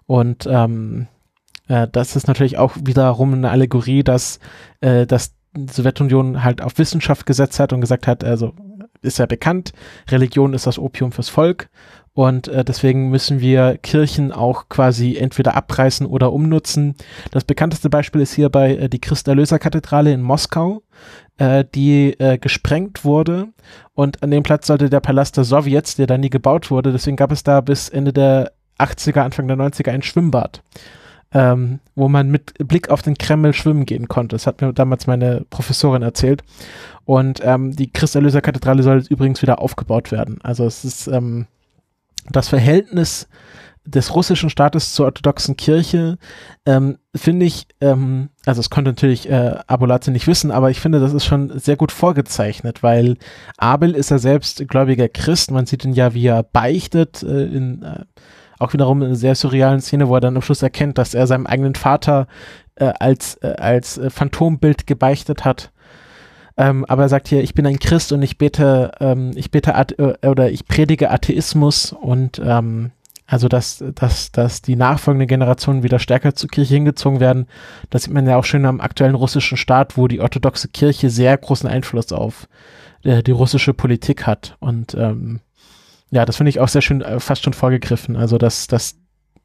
Und 0.06 0.46
ähm, 0.50 1.06
äh, 1.68 1.88
das 1.90 2.16
ist 2.16 2.28
natürlich 2.28 2.58
auch 2.58 2.72
wiederum 2.82 3.32
eine 3.32 3.50
Allegorie, 3.50 4.02
dass, 4.02 4.38
äh, 4.80 5.06
dass 5.06 5.34
die 5.56 5.72
Sowjetunion 5.72 6.42
halt 6.42 6.62
auf 6.62 6.78
Wissenschaft 6.78 7.26
gesetzt 7.26 7.60
hat 7.60 7.72
und 7.72 7.80
gesagt 7.80 8.06
hat, 8.06 8.24
also 8.24 8.52
ist 9.02 9.18
ja 9.18 9.26
bekannt, 9.26 9.72
Religion 10.08 10.54
ist 10.54 10.66
das 10.66 10.78
Opium 10.78 11.12
fürs 11.12 11.28
Volk 11.28 11.68
und 12.14 12.46
äh, 12.48 12.64
deswegen 12.64 13.10
müssen 13.10 13.40
wir 13.40 13.76
Kirchen 13.78 14.32
auch 14.32 14.68
quasi 14.68 15.16
entweder 15.16 15.56
abreißen 15.56 16.06
oder 16.06 16.32
umnutzen. 16.32 16.94
Das 17.32 17.44
bekannteste 17.44 17.90
Beispiel 17.90 18.20
ist 18.20 18.34
hierbei 18.34 18.76
äh, 18.76 18.88
die 18.88 19.00
Christerlöser-Kathedrale 19.00 20.12
in 20.12 20.22
Moskau, 20.22 20.82
äh, 21.38 21.64
die 21.74 22.18
äh, 22.18 22.38
gesprengt 22.38 23.04
wurde. 23.04 23.48
Und 23.94 24.22
an 24.22 24.30
dem 24.30 24.42
Platz 24.42 24.66
sollte 24.66 24.90
der 24.90 25.00
Palast 25.00 25.36
der 25.36 25.44
Sowjets, 25.44 25.96
der 25.96 26.06
da 26.06 26.18
nie 26.18 26.30
gebaut 26.30 26.70
wurde. 26.70 26.92
Deswegen 26.92 27.16
gab 27.16 27.32
es 27.32 27.42
da 27.42 27.60
bis 27.60 27.88
Ende 27.88 28.12
der 28.12 28.52
80er, 28.78 29.20
Anfang 29.20 29.48
der 29.48 29.56
90er 29.56 29.90
ein 29.90 30.02
Schwimmbad. 30.02 30.62
Ähm, 31.32 31.80
wo 31.96 32.08
man 32.08 32.30
mit 32.30 32.54
Blick 32.58 32.90
auf 32.90 33.02
den 33.02 33.18
Kreml 33.18 33.52
schwimmen 33.54 33.86
gehen 33.86 34.06
konnte. 34.06 34.36
Das 34.36 34.46
hat 34.46 34.60
mir 34.60 34.72
damals 34.72 35.08
meine 35.08 35.44
Professorin 35.50 36.02
erzählt. 36.02 36.44
Und 37.04 37.40
ähm, 37.42 37.74
die 37.74 37.92
Christerlöser-Kathedrale 37.92 38.84
soll 38.84 39.02
übrigens 39.10 39.42
wieder 39.42 39.60
aufgebaut 39.60 40.12
werden. 40.12 40.38
Also 40.44 40.64
es 40.64 40.84
ist 40.84 41.08
ähm, 41.08 41.46
das 42.30 42.48
Verhältnis 42.48 43.28
des 43.86 44.14
russischen 44.14 44.50
Staates 44.50 44.94
zur 44.94 45.06
orthodoxen 45.06 45.56
Kirche, 45.56 46.16
ähm, 46.64 46.98
finde 47.14 47.46
ich, 47.46 47.66
ähm, 47.80 48.30
also 48.46 48.60
es 48.60 48.70
konnte 48.70 48.90
natürlich 48.90 49.28
äh, 49.28 49.56
Abolate 49.66 50.10
nicht 50.10 50.26
wissen, 50.26 50.50
aber 50.50 50.70
ich 50.70 50.80
finde, 50.80 51.00
das 51.00 51.12
ist 51.12 51.24
schon 51.24 51.58
sehr 51.58 51.76
gut 51.76 51.92
vorgezeichnet, 51.92 52.82
weil 52.82 53.16
Abel 53.58 53.94
ist 53.94 54.10
ja 54.10 54.18
selbst 54.18 54.66
gläubiger 54.68 55.08
Christ, 55.08 55.50
man 55.50 55.66
sieht 55.66 55.84
ihn 55.84 55.92
ja, 55.92 56.14
wie 56.14 56.26
er 56.26 56.42
beichtet, 56.42 57.22
äh, 57.22 57.44
in, 57.44 57.82
äh, 57.82 58.04
auch 58.58 58.72
wiederum 58.72 59.02
in 59.02 59.08
einer 59.08 59.16
sehr 59.16 59.34
surrealen 59.34 59.80
Szene, 59.80 60.08
wo 60.08 60.14
er 60.14 60.20
dann 60.20 60.36
am 60.36 60.42
Schluss 60.42 60.62
erkennt, 60.62 60.96
dass 60.96 61.14
er 61.14 61.26
seinem 61.26 61.46
eigenen 61.46 61.74
Vater 61.74 62.26
äh, 62.76 62.92
als, 62.98 63.36
äh, 63.42 63.54
als 63.58 63.98
äh, 63.98 64.10
Phantombild 64.10 64.86
gebeichtet 64.86 65.44
hat. 65.44 65.70
Ähm, 66.56 66.84
aber 66.86 67.02
er 67.02 67.08
sagt 67.08 67.28
hier, 67.28 67.42
ich 67.42 67.54
bin 67.54 67.66
ein 67.66 67.80
Christ 67.80 68.12
und 68.12 68.22
ich 68.22 68.38
bete, 68.38 68.92
ähm, 69.00 69.32
ich 69.34 69.50
bete 69.50 69.72
äh, 69.72 70.28
oder 70.28 70.50
ich 70.50 70.66
predige 70.66 71.10
Atheismus 71.10 71.92
und 71.92 72.40
ähm, 72.44 72.92
also, 73.34 73.48
dass, 73.48 73.82
dass, 73.96 74.30
dass 74.30 74.62
die 74.62 74.76
nachfolgenden 74.76 75.26
Generationen 75.26 75.82
wieder 75.82 75.98
stärker 75.98 76.36
zur 76.36 76.48
Kirche 76.48 76.74
hingezogen 76.74 77.18
werden. 77.18 77.48
Das 77.90 78.04
sieht 78.04 78.14
man 78.14 78.28
ja 78.28 78.36
auch 78.36 78.44
schön 78.44 78.64
am 78.64 78.80
aktuellen 78.80 79.16
russischen 79.16 79.56
Staat, 79.56 79.96
wo 79.96 80.06
die 80.06 80.20
orthodoxe 80.20 80.68
Kirche 80.68 81.10
sehr 81.10 81.36
großen 81.36 81.68
Einfluss 81.68 82.12
auf 82.12 82.46
äh, 83.02 83.24
die 83.24 83.32
russische 83.32 83.74
Politik 83.74 84.24
hat. 84.24 84.56
Und 84.60 84.94
ähm, 84.94 85.40
ja, 86.12 86.24
das 86.24 86.36
finde 86.36 86.50
ich 86.50 86.60
auch 86.60 86.68
sehr 86.68 86.80
schön, 86.80 87.02
äh, 87.02 87.18
fast 87.18 87.42
schon 87.42 87.54
vorgegriffen. 87.54 88.14
Also, 88.14 88.38
dass, 88.38 88.68
dass 88.68 88.94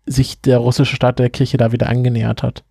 sich 0.06 0.40
der 0.40 0.60
russische 0.60 0.96
Staat 0.96 1.18
der 1.18 1.32
Kirche 1.32 1.58
da 1.58 1.72
wieder 1.72 1.90
angenähert 1.90 2.44
hat. 2.44 2.64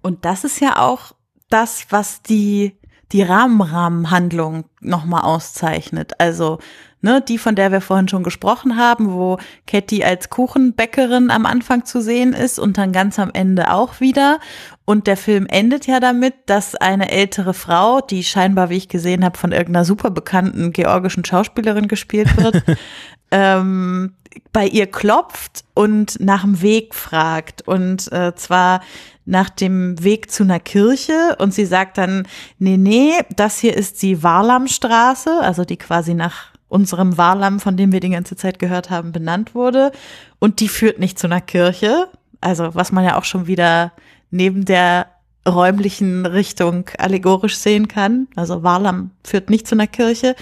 Und 0.00 0.24
das 0.24 0.44
ist 0.44 0.62
ja 0.62 0.82
auch 0.82 1.12
das, 1.50 1.88
was 1.90 2.22
die, 2.22 2.78
die 3.12 3.22
Rahmenrahmenhandlung 3.22 4.64
nochmal 4.80 5.22
auszeichnet. 5.22 6.20
Also 6.20 6.58
ne, 7.00 7.20
die, 7.20 7.38
von 7.38 7.54
der 7.54 7.72
wir 7.72 7.80
vorhin 7.80 8.08
schon 8.08 8.24
gesprochen 8.24 8.76
haben, 8.76 9.12
wo 9.12 9.38
Catty 9.66 10.04
als 10.04 10.28
Kuchenbäckerin 10.28 11.30
am 11.30 11.46
Anfang 11.46 11.84
zu 11.84 12.00
sehen 12.00 12.32
ist 12.32 12.58
und 12.58 12.78
dann 12.78 12.92
ganz 12.92 13.18
am 13.18 13.30
Ende 13.32 13.72
auch 13.72 14.00
wieder. 14.00 14.38
Und 14.86 15.08
der 15.08 15.16
Film 15.16 15.46
endet 15.48 15.88
ja 15.88 15.98
damit, 15.98 16.34
dass 16.46 16.76
eine 16.76 17.10
ältere 17.10 17.54
Frau, 17.54 18.00
die 18.00 18.22
scheinbar, 18.22 18.70
wie 18.70 18.76
ich 18.76 18.88
gesehen 18.88 19.24
habe, 19.24 19.36
von 19.36 19.50
irgendeiner 19.50 19.84
super 19.84 20.10
bekannten 20.10 20.72
georgischen 20.72 21.24
Schauspielerin 21.24 21.88
gespielt 21.88 22.36
wird, 22.36 22.62
ähm, 23.32 24.14
bei 24.52 24.66
ihr 24.66 24.86
klopft 24.86 25.64
und 25.74 26.20
nach 26.20 26.42
dem 26.42 26.62
Weg 26.62 26.94
fragt. 26.94 27.66
Und 27.66 28.10
äh, 28.12 28.34
zwar 28.36 28.80
nach 29.24 29.50
dem 29.50 30.02
Weg 30.04 30.30
zu 30.30 30.44
einer 30.44 30.60
Kirche 30.60 31.34
und 31.40 31.52
sie 31.52 31.66
sagt 31.66 31.98
dann, 31.98 32.28
nee, 32.60 32.76
nee, 32.76 33.12
das 33.34 33.58
hier 33.58 33.76
ist 33.76 34.02
die 34.02 34.22
Warlamstraße, 34.22 35.40
also 35.40 35.64
die 35.64 35.78
quasi 35.78 36.14
nach 36.14 36.52
unserem 36.68 37.18
Warlam, 37.18 37.58
von 37.58 37.76
dem 37.76 37.90
wir 37.90 38.00
die 38.00 38.10
ganze 38.10 38.36
Zeit 38.36 38.60
gehört 38.60 38.90
haben, 38.90 39.10
benannt 39.10 39.54
wurde. 39.54 39.90
Und 40.38 40.60
die 40.60 40.68
führt 40.68 41.00
nicht 41.00 41.18
zu 41.18 41.26
einer 41.26 41.40
Kirche. 41.40 42.08
Also, 42.40 42.74
was 42.74 42.92
man 42.92 43.04
ja 43.04 43.18
auch 43.18 43.24
schon 43.24 43.48
wieder 43.48 43.92
neben 44.36 44.64
der 44.64 45.06
räumlichen 45.46 46.26
Richtung 46.26 46.90
allegorisch 46.98 47.56
sehen 47.56 47.88
kann. 47.88 48.28
Also 48.36 48.62
Warlam 48.62 49.12
führt 49.24 49.50
nicht 49.50 49.66
zu 49.66 49.74
einer 49.74 49.86
Kirche. 49.86 50.34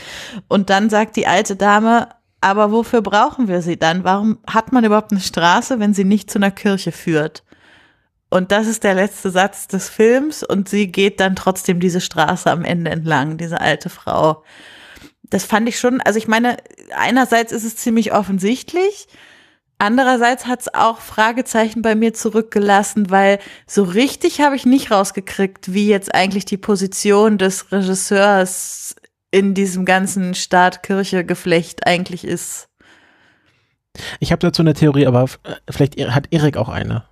Und 0.49 0.71
dann 0.71 0.91
sagt 0.91 1.17
die 1.17 1.27
alte 1.27 1.57
Dame, 1.57 2.09
aber 2.41 2.73
wofür 2.73 3.03
brauchen 3.03 3.49
wir 3.49 3.63
sie 3.63 3.79
dann? 3.79 4.05
Warum 4.05 4.39
hat 4.47 4.73
man 4.73 4.85
überhaupt 4.85 5.13
eine 5.13 5.21
Straße, 5.21 5.79
wenn 5.81 5.95
sie 5.95 6.05
nicht 6.05 6.31
zu 6.31 6.39
einer 6.39 6.51
Kirche 6.51 6.93
führt? 6.93 7.43
Und 8.31 8.51
das 8.51 8.67
ist 8.67 8.85
der 8.85 8.95
letzte 8.95 9.31
Satz 9.31 9.69
des 9.69 9.89
Films 9.89 10.43
und 10.43 10.69
sie 10.69 10.91
geht 10.91 11.21
dann 11.21 11.37
trotzdem 11.37 11.79
diese 11.81 12.01
Straße 12.01 12.51
am 12.51 12.65
Ende 12.65 12.91
entlang, 12.91 13.37
diese 13.37 13.61
alte 13.61 13.89
Frau 13.89 14.43
das 15.35 15.45
fand 15.45 15.69
ich 15.69 15.79
schon, 15.79 16.01
also 16.01 16.19
ich 16.19 16.29
meine, 16.29 16.59
einerseits 16.97 17.51
ist 17.51 17.65
es 17.65 17.77
ziemlich 17.77 18.13
offensichtlich, 18.13 19.09
andererseits 19.79 20.47
hat 20.47 20.63
es 20.63 20.75
auch 20.75 20.99
Fragezeichen 20.99 21.83
bei 21.83 21.95
mir 21.95 22.15
zurückgelassen, 22.15 23.11
weil 23.11 23.39
so 23.67 23.83
richtig 23.83 24.41
habe 24.41 24.57
ich 24.57 24.67
nicht 24.67 24.91
rausgekriegt, 24.91 25.73
wie 25.73 25.89
jetzt 25.89 26.15
eigentlich 26.15 26.45
die 26.45 26.57
Position 26.57 27.39
des 27.39 27.73
Regisseurs 27.73 28.97
in 29.31 29.55
diesem 29.55 29.85
ganzen 29.85 30.35
Staat-Kirche-Geflecht 30.35 31.87
eigentlich 31.87 32.25
ist. 32.25 32.69
Ich 34.21 34.33
habe 34.33 34.41
dazu 34.41 34.63
eine 34.63 34.75
Theorie, 34.75 35.07
aber 35.07 35.27
vielleicht 35.69 35.99
hat 35.99 36.29
Erik 36.31 36.57
auch 36.57 36.69
eine. 36.69 37.05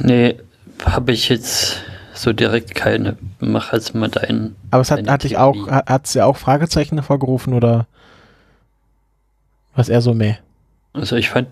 Nee, 0.00 0.38
habe 0.84 1.12
ich 1.12 1.28
jetzt 1.28 1.82
so 2.14 2.32
direkt 2.32 2.74
keine. 2.74 3.16
Mach 3.38 3.72
als 3.72 3.94
mal 3.94 4.08
deinen. 4.08 4.56
Aber 4.70 4.82
es 4.82 4.90
hat, 4.90 5.08
hat 5.08 5.24
dich 5.24 5.38
auch, 5.38 5.68
hat 5.68 6.06
es 6.06 6.14
ja 6.14 6.24
auch 6.24 6.36
Fragezeichen 6.36 6.96
hervorgerufen 6.96 7.54
oder? 7.54 7.86
Was 9.74 9.88
er 9.88 10.00
so 10.00 10.14
mehr? 10.14 10.38
Also 10.92 11.16
ich 11.16 11.30
fand 11.30 11.48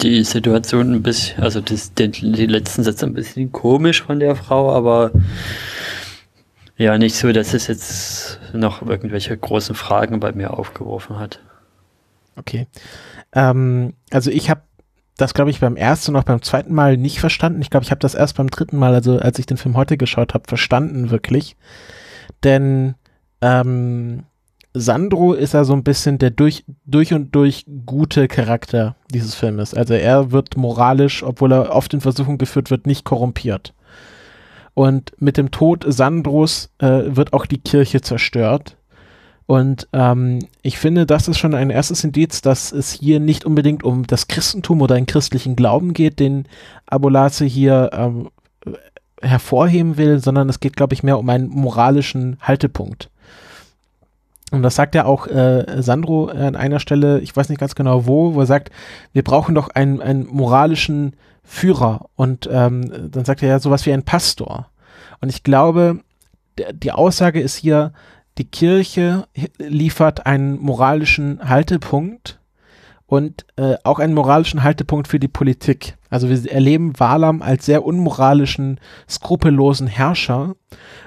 die 0.00 0.24
Situation 0.24 0.94
ein 0.94 1.02
bisschen, 1.02 1.42
also 1.42 1.60
das, 1.60 1.94
den, 1.94 2.12
die 2.12 2.46
letzten 2.46 2.82
Sätze 2.82 3.06
ein 3.06 3.14
bisschen 3.14 3.52
komisch 3.52 4.02
von 4.02 4.18
der 4.18 4.34
Frau, 4.36 4.72
aber 4.72 5.12
ja, 6.76 6.98
nicht 6.98 7.14
so, 7.14 7.30
dass 7.32 7.54
es 7.54 7.66
jetzt 7.66 8.40
noch 8.52 8.82
irgendwelche 8.82 9.36
großen 9.36 9.74
Fragen 9.74 10.18
bei 10.20 10.32
mir 10.32 10.58
aufgeworfen 10.58 11.18
hat. 11.18 11.40
Okay. 12.36 12.66
Ähm, 13.34 13.94
also 14.10 14.30
ich 14.30 14.50
habe 14.50 14.62
das, 15.16 15.34
glaube 15.34 15.50
ich, 15.50 15.60
beim 15.60 15.76
ersten 15.76 16.12
und 16.12 16.20
auch 16.20 16.24
beim 16.24 16.42
zweiten 16.42 16.74
Mal 16.74 16.96
nicht 16.96 17.20
verstanden. 17.20 17.60
Ich 17.60 17.70
glaube, 17.70 17.84
ich 17.84 17.90
habe 17.90 18.00
das 18.00 18.14
erst 18.14 18.36
beim 18.36 18.50
dritten 18.50 18.78
Mal, 18.78 18.94
also 18.94 19.18
als 19.18 19.38
ich 19.38 19.46
den 19.46 19.58
Film 19.58 19.76
heute 19.76 19.96
geschaut 19.96 20.34
habe, 20.34 20.44
verstanden 20.48 21.10
wirklich. 21.10 21.56
Denn 22.42 22.94
ähm, 23.40 24.24
Sandro 24.74 25.34
ist 25.34 25.54
ja 25.54 25.64
so 25.64 25.74
ein 25.74 25.84
bisschen 25.84 26.18
der 26.18 26.30
durch, 26.30 26.64
durch 26.86 27.12
und 27.12 27.34
durch 27.34 27.66
gute 27.84 28.26
Charakter 28.26 28.96
dieses 29.12 29.34
Filmes. 29.34 29.74
Also 29.74 29.94
er 29.94 30.32
wird 30.32 30.56
moralisch, 30.56 31.22
obwohl 31.22 31.52
er 31.52 31.74
oft 31.74 31.92
in 31.92 32.00
Versuchung 32.00 32.38
geführt 32.38 32.70
wird, 32.70 32.86
nicht 32.86 33.04
korrumpiert. 33.04 33.74
Und 34.74 35.12
mit 35.18 35.36
dem 35.36 35.50
Tod 35.50 35.84
Sandros 35.86 36.70
äh, 36.78 37.02
wird 37.04 37.34
auch 37.34 37.44
die 37.44 37.58
Kirche 37.58 38.00
zerstört. 38.00 38.78
Und 39.44 39.88
ähm, 39.92 40.38
ich 40.62 40.78
finde, 40.78 41.04
das 41.04 41.28
ist 41.28 41.38
schon 41.38 41.54
ein 41.54 41.68
erstes 41.68 42.04
Indiz, 42.04 42.40
dass 42.40 42.72
es 42.72 42.92
hier 42.92 43.20
nicht 43.20 43.44
unbedingt 43.44 43.84
um 43.84 44.06
das 44.06 44.28
Christentum 44.28 44.80
oder 44.80 44.94
einen 44.94 45.04
christlichen 45.04 45.56
Glauben 45.56 45.92
geht, 45.92 46.20
den 46.20 46.46
Abolaze 46.86 47.44
hier 47.44 47.90
ähm, 47.92 48.30
hervorheben 49.20 49.98
will, 49.98 50.20
sondern 50.20 50.48
es 50.48 50.60
geht, 50.60 50.76
glaube 50.76 50.94
ich, 50.94 51.02
mehr 51.02 51.18
um 51.18 51.28
einen 51.28 51.48
moralischen 51.48 52.38
Haltepunkt. 52.40 53.10
Und 54.52 54.62
das 54.62 54.74
sagt 54.74 54.94
ja 54.94 55.06
auch 55.06 55.26
äh, 55.26 55.82
Sandro 55.82 56.26
an 56.26 56.56
einer 56.56 56.78
Stelle, 56.78 57.20
ich 57.20 57.34
weiß 57.34 57.48
nicht 57.48 57.58
ganz 57.58 57.74
genau 57.74 58.06
wo, 58.06 58.34
wo 58.34 58.40
er 58.40 58.46
sagt, 58.46 58.70
wir 59.12 59.24
brauchen 59.24 59.54
doch 59.54 59.70
einen, 59.70 60.02
einen 60.02 60.26
moralischen 60.26 61.16
Führer. 61.42 62.06
Und 62.16 62.48
ähm, 62.52 63.10
dann 63.10 63.24
sagt 63.24 63.42
er 63.42 63.48
ja 63.48 63.58
sowas 63.58 63.86
wie 63.86 63.92
ein 63.92 64.04
Pastor. 64.04 64.68
Und 65.20 65.30
ich 65.30 65.42
glaube, 65.42 66.00
die 66.72 66.92
Aussage 66.92 67.40
ist 67.40 67.56
hier, 67.56 67.92
die 68.38 68.44
Kirche 68.44 69.26
liefert 69.58 70.26
einen 70.26 70.60
moralischen 70.60 71.48
Haltepunkt 71.48 72.38
und 73.06 73.46
äh, 73.56 73.76
auch 73.84 73.98
einen 73.98 74.14
moralischen 74.14 74.62
Haltepunkt 74.62 75.08
für 75.08 75.18
die 75.18 75.28
Politik. 75.28 75.96
Also 76.12 76.28
wir 76.28 76.52
erleben 76.52 76.92
Walam 76.98 77.40
als 77.40 77.64
sehr 77.64 77.84
unmoralischen, 77.84 78.78
skrupellosen 79.08 79.86
Herrscher. 79.86 80.54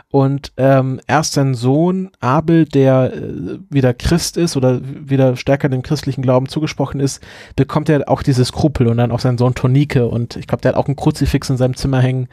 Und 0.09 0.51
ähm, 0.57 0.99
erst 1.07 1.33
sein 1.33 1.53
Sohn 1.53 2.09
Abel, 2.21 2.65
der 2.65 3.13
äh, 3.13 3.59
wieder 3.69 3.93
Christ 3.93 4.35
ist 4.35 4.57
oder 4.57 4.81
wieder 4.83 5.35
stärker 5.35 5.69
dem 5.69 5.83
christlichen 5.83 6.23
Glauben 6.23 6.47
zugesprochen 6.47 6.99
ist, 6.99 7.21
bekommt 7.55 7.87
er 7.89 8.09
auch 8.09 8.23
diese 8.23 8.45
Skrupel 8.45 8.87
und 8.87 8.97
dann 8.97 9.11
auch 9.11 9.19
sein 9.19 9.37
Sohn 9.37 9.53
Tonike 9.53 10.07
und 10.07 10.37
ich 10.37 10.47
glaube, 10.47 10.61
der 10.61 10.71
hat 10.71 10.77
auch 10.77 10.87
ein 10.87 10.95
Kruzifix 10.95 11.49
in 11.49 11.57
seinem 11.57 11.75
Zimmer 11.75 11.99
hängen. 11.99 12.27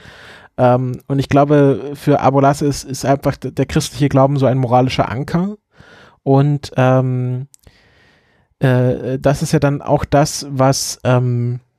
Ähm, 0.57 1.01
und 1.09 1.19
ich 1.19 1.29
glaube, 1.29 1.93
für 1.95 2.21
Abolasse 2.21 2.65
ist, 2.67 2.85
ist 2.85 3.05
einfach 3.05 3.37
der 3.37 3.67
christliche 3.67 4.09
Glauben 4.09 4.39
so 4.39 4.47
ein 4.47 4.59
moralischer 4.59 5.11
Anker. 5.11 5.57
Und 6.23 6.73
ähm, 6.77 7.49
äh, 8.61 9.19
das 9.19 9.43
ist 9.43 9.53
ja 9.53 9.59
dann 9.59 9.83
auch 9.83 10.05
das, 10.05 10.47
was, 10.51 11.01
ähm, 11.05 11.57
äh, 11.57 11.72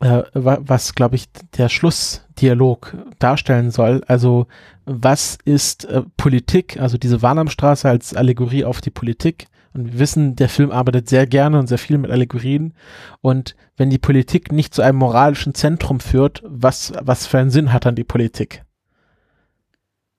was 0.00 0.94
glaube 0.94 1.16
ich, 1.16 1.26
der 1.56 1.68
Schlussdialog 1.68 2.96
darstellen 3.18 3.70
soll. 3.70 4.02
Also 4.06 4.46
was 4.86 5.38
ist 5.44 5.84
äh, 5.84 6.02
Politik, 6.16 6.80
also 6.80 6.96
diese 6.96 7.22
Warnamstraße 7.22 7.88
als 7.88 8.14
Allegorie 8.14 8.64
auf 8.64 8.80
die 8.80 8.90
Politik 8.90 9.46
und 9.72 9.92
wir 9.92 9.98
wissen, 10.00 10.34
der 10.36 10.48
Film 10.48 10.72
arbeitet 10.72 11.08
sehr 11.08 11.26
gerne 11.26 11.58
und 11.58 11.68
sehr 11.68 11.78
viel 11.78 11.98
mit 11.98 12.10
Allegorien. 12.10 12.74
Und 13.20 13.54
wenn 13.76 13.90
die 13.90 13.98
Politik 13.98 14.50
nicht 14.50 14.74
zu 14.74 14.82
einem 14.82 14.98
moralischen 14.98 15.54
Zentrum 15.54 16.00
führt, 16.00 16.42
was, 16.44 16.92
was 17.00 17.26
für 17.26 17.38
einen 17.38 17.50
Sinn 17.50 17.72
hat 17.72 17.86
dann 17.86 17.94
die 17.94 18.04
Politik? 18.04 18.64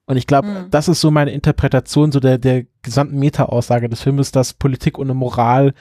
Und 0.06 0.18
ich 0.18 0.28
glaube, 0.28 0.48
mhm. 0.48 0.70
das 0.72 0.88
ist 0.88 1.02
so 1.02 1.12
meine 1.12 1.32
Interpretation 1.32 2.12
so 2.12 2.20
der, 2.20 2.38
der 2.38 2.66
gesamten 2.82 3.20
Meta-Aussage 3.20 3.90
des 3.90 4.02
Filmes, 4.02 4.32
dass 4.32 4.54
Politik 4.54 4.98
ohne 4.98 5.14
Moral 5.14 5.74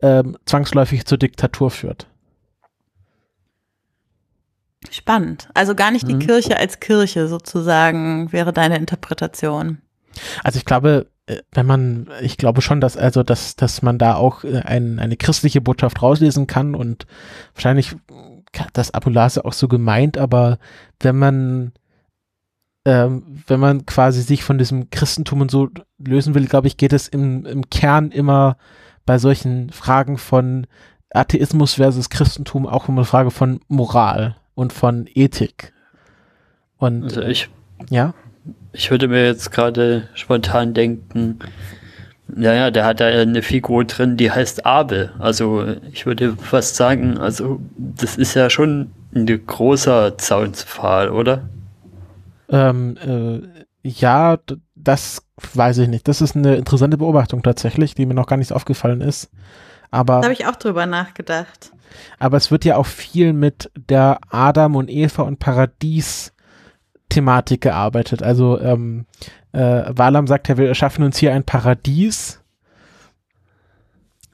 ähm, 0.00 0.36
zwangsläufig 0.44 1.04
zur 1.04 1.18
Diktatur 1.18 1.70
führt. 1.70 2.08
Spannend. 4.90 5.48
Also 5.54 5.74
gar 5.74 5.90
nicht 5.90 6.08
die 6.08 6.14
mhm. 6.14 6.20
Kirche 6.20 6.56
als 6.56 6.80
Kirche 6.80 7.28
sozusagen 7.28 8.32
wäre 8.32 8.52
deine 8.52 8.76
Interpretation. 8.76 9.78
Also 10.42 10.58
ich 10.58 10.64
glaube, 10.64 11.06
äh, 11.26 11.38
wenn 11.52 11.66
man, 11.66 12.08
ich 12.20 12.36
glaube 12.36 12.62
schon, 12.62 12.80
dass 12.80 12.96
also, 12.96 13.22
dass, 13.22 13.56
dass 13.56 13.82
man 13.82 13.98
da 13.98 14.14
auch 14.14 14.44
äh, 14.44 14.60
ein, 14.64 14.98
eine 14.98 15.16
christliche 15.16 15.60
Botschaft 15.60 16.02
rauslesen 16.02 16.46
kann 16.46 16.74
und 16.74 17.06
wahrscheinlich 17.54 17.96
das 18.72 18.92
Apolase 18.92 19.44
auch 19.44 19.54
so 19.54 19.68
gemeint, 19.68 20.18
aber 20.18 20.58
wenn 21.00 21.16
man 21.16 21.72
ähm, 22.84 23.42
wenn 23.46 23.60
man 23.60 23.86
quasi 23.86 24.22
sich 24.22 24.42
von 24.42 24.58
diesem 24.58 24.90
Christentum 24.90 25.40
und 25.40 25.50
so 25.50 25.68
lösen 25.98 26.34
will, 26.34 26.46
glaube 26.46 26.66
ich, 26.66 26.76
geht 26.76 26.92
es 26.92 27.06
im, 27.06 27.46
im 27.46 27.70
Kern 27.70 28.10
immer 28.10 28.56
bei 29.06 29.18
solchen 29.18 29.70
Fragen 29.70 30.18
von 30.18 30.66
Atheismus 31.10 31.74
versus 31.74 32.10
Christentum 32.10 32.66
auch 32.66 32.88
um 32.88 32.96
eine 32.96 33.04
Frage 33.04 33.30
von 33.30 33.60
Moral 33.68 34.36
und 34.54 34.72
von 34.72 35.08
Ethik. 35.14 35.72
Und 36.78 37.04
also 37.04 37.22
ich, 37.22 37.48
ja. 37.90 38.14
Ich 38.72 38.90
würde 38.90 39.08
mir 39.08 39.24
jetzt 39.26 39.52
gerade 39.52 40.08
spontan 40.14 40.74
denken, 40.74 41.38
naja, 42.34 42.70
der 42.70 42.84
hat 42.84 43.00
da 43.00 43.06
eine 43.06 43.42
Figur 43.42 43.84
drin, 43.84 44.16
die 44.16 44.30
heißt 44.30 44.64
Abel. 44.64 45.12
Also 45.18 45.64
ich 45.92 46.06
würde 46.06 46.36
fast 46.36 46.76
sagen, 46.76 47.18
also 47.18 47.60
das 47.76 48.16
ist 48.16 48.34
ja 48.34 48.48
schon 48.48 48.90
ein 49.14 49.26
großer 49.46 50.16
Zaunspfahl, 50.16 51.10
oder? 51.10 51.48
Ähm, 52.48 52.96
äh, 52.96 53.62
ja, 53.88 54.38
das 54.74 55.22
weiß 55.54 55.78
ich 55.78 55.88
nicht. 55.88 56.08
Das 56.08 56.20
ist 56.20 56.36
eine 56.36 56.56
interessante 56.56 56.98
Beobachtung 56.98 57.42
tatsächlich, 57.42 57.94
die 57.94 58.06
mir 58.06 58.14
noch 58.14 58.26
gar 58.26 58.36
nicht 58.36 58.52
aufgefallen 58.52 59.00
ist. 59.00 59.30
Aber 59.90 60.16
da 60.16 60.24
habe 60.24 60.32
ich 60.32 60.46
auch 60.46 60.56
drüber 60.56 60.86
nachgedacht. 60.86 61.72
Aber 62.18 62.36
es 62.36 62.50
wird 62.50 62.64
ja 62.64 62.76
auch 62.76 62.86
viel 62.86 63.32
mit 63.32 63.70
der 63.76 64.18
Adam 64.30 64.76
und 64.76 64.90
Eva 64.90 65.22
und 65.22 65.38
Paradies 65.38 66.32
Thematik 67.08 67.60
gearbeitet. 67.60 68.22
Also 68.22 68.58
ähm, 68.60 69.06
äh, 69.52 69.84
Walam 69.88 70.26
sagt 70.26 70.48
ja, 70.48 70.56
wir 70.56 70.68
erschaffen 70.68 71.04
uns 71.04 71.18
hier 71.18 71.32
ein 71.32 71.44
Paradies. 71.44 72.40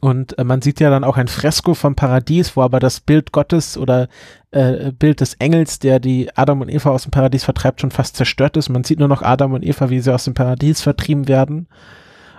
Und 0.00 0.38
äh, 0.38 0.44
man 0.44 0.62
sieht 0.62 0.78
ja 0.78 0.90
dann 0.90 1.02
auch 1.02 1.16
ein 1.16 1.26
Fresko 1.26 1.74
vom 1.74 1.96
Paradies, 1.96 2.56
wo 2.56 2.62
aber 2.62 2.78
das 2.78 3.00
Bild 3.00 3.32
Gottes 3.32 3.76
oder 3.76 4.09
äh, 4.52 4.92
Bild 4.92 5.20
des 5.20 5.34
Engels, 5.34 5.80
der 5.80 5.98
die 5.98 6.30
Adam 6.36 6.61
und 6.61 6.68
Eva 6.68 6.90
aus 6.90 7.02
dem 7.02 7.11
Paradies 7.11 7.44
vertreibt, 7.44 7.80
schon 7.80 7.90
fast 7.90 8.16
zerstört 8.16 8.56
ist. 8.56 8.68
Man 8.68 8.84
sieht 8.84 9.00
nur 9.00 9.09
noch 9.09 9.22
Adam 9.22 9.54
und 9.54 9.64
Eva, 9.64 9.90
wie 9.90 10.00
sie 10.00 10.14
aus 10.14 10.24
dem 10.24 10.34
Paradies 10.34 10.80
vertrieben 10.80 11.26
werden. 11.26 11.66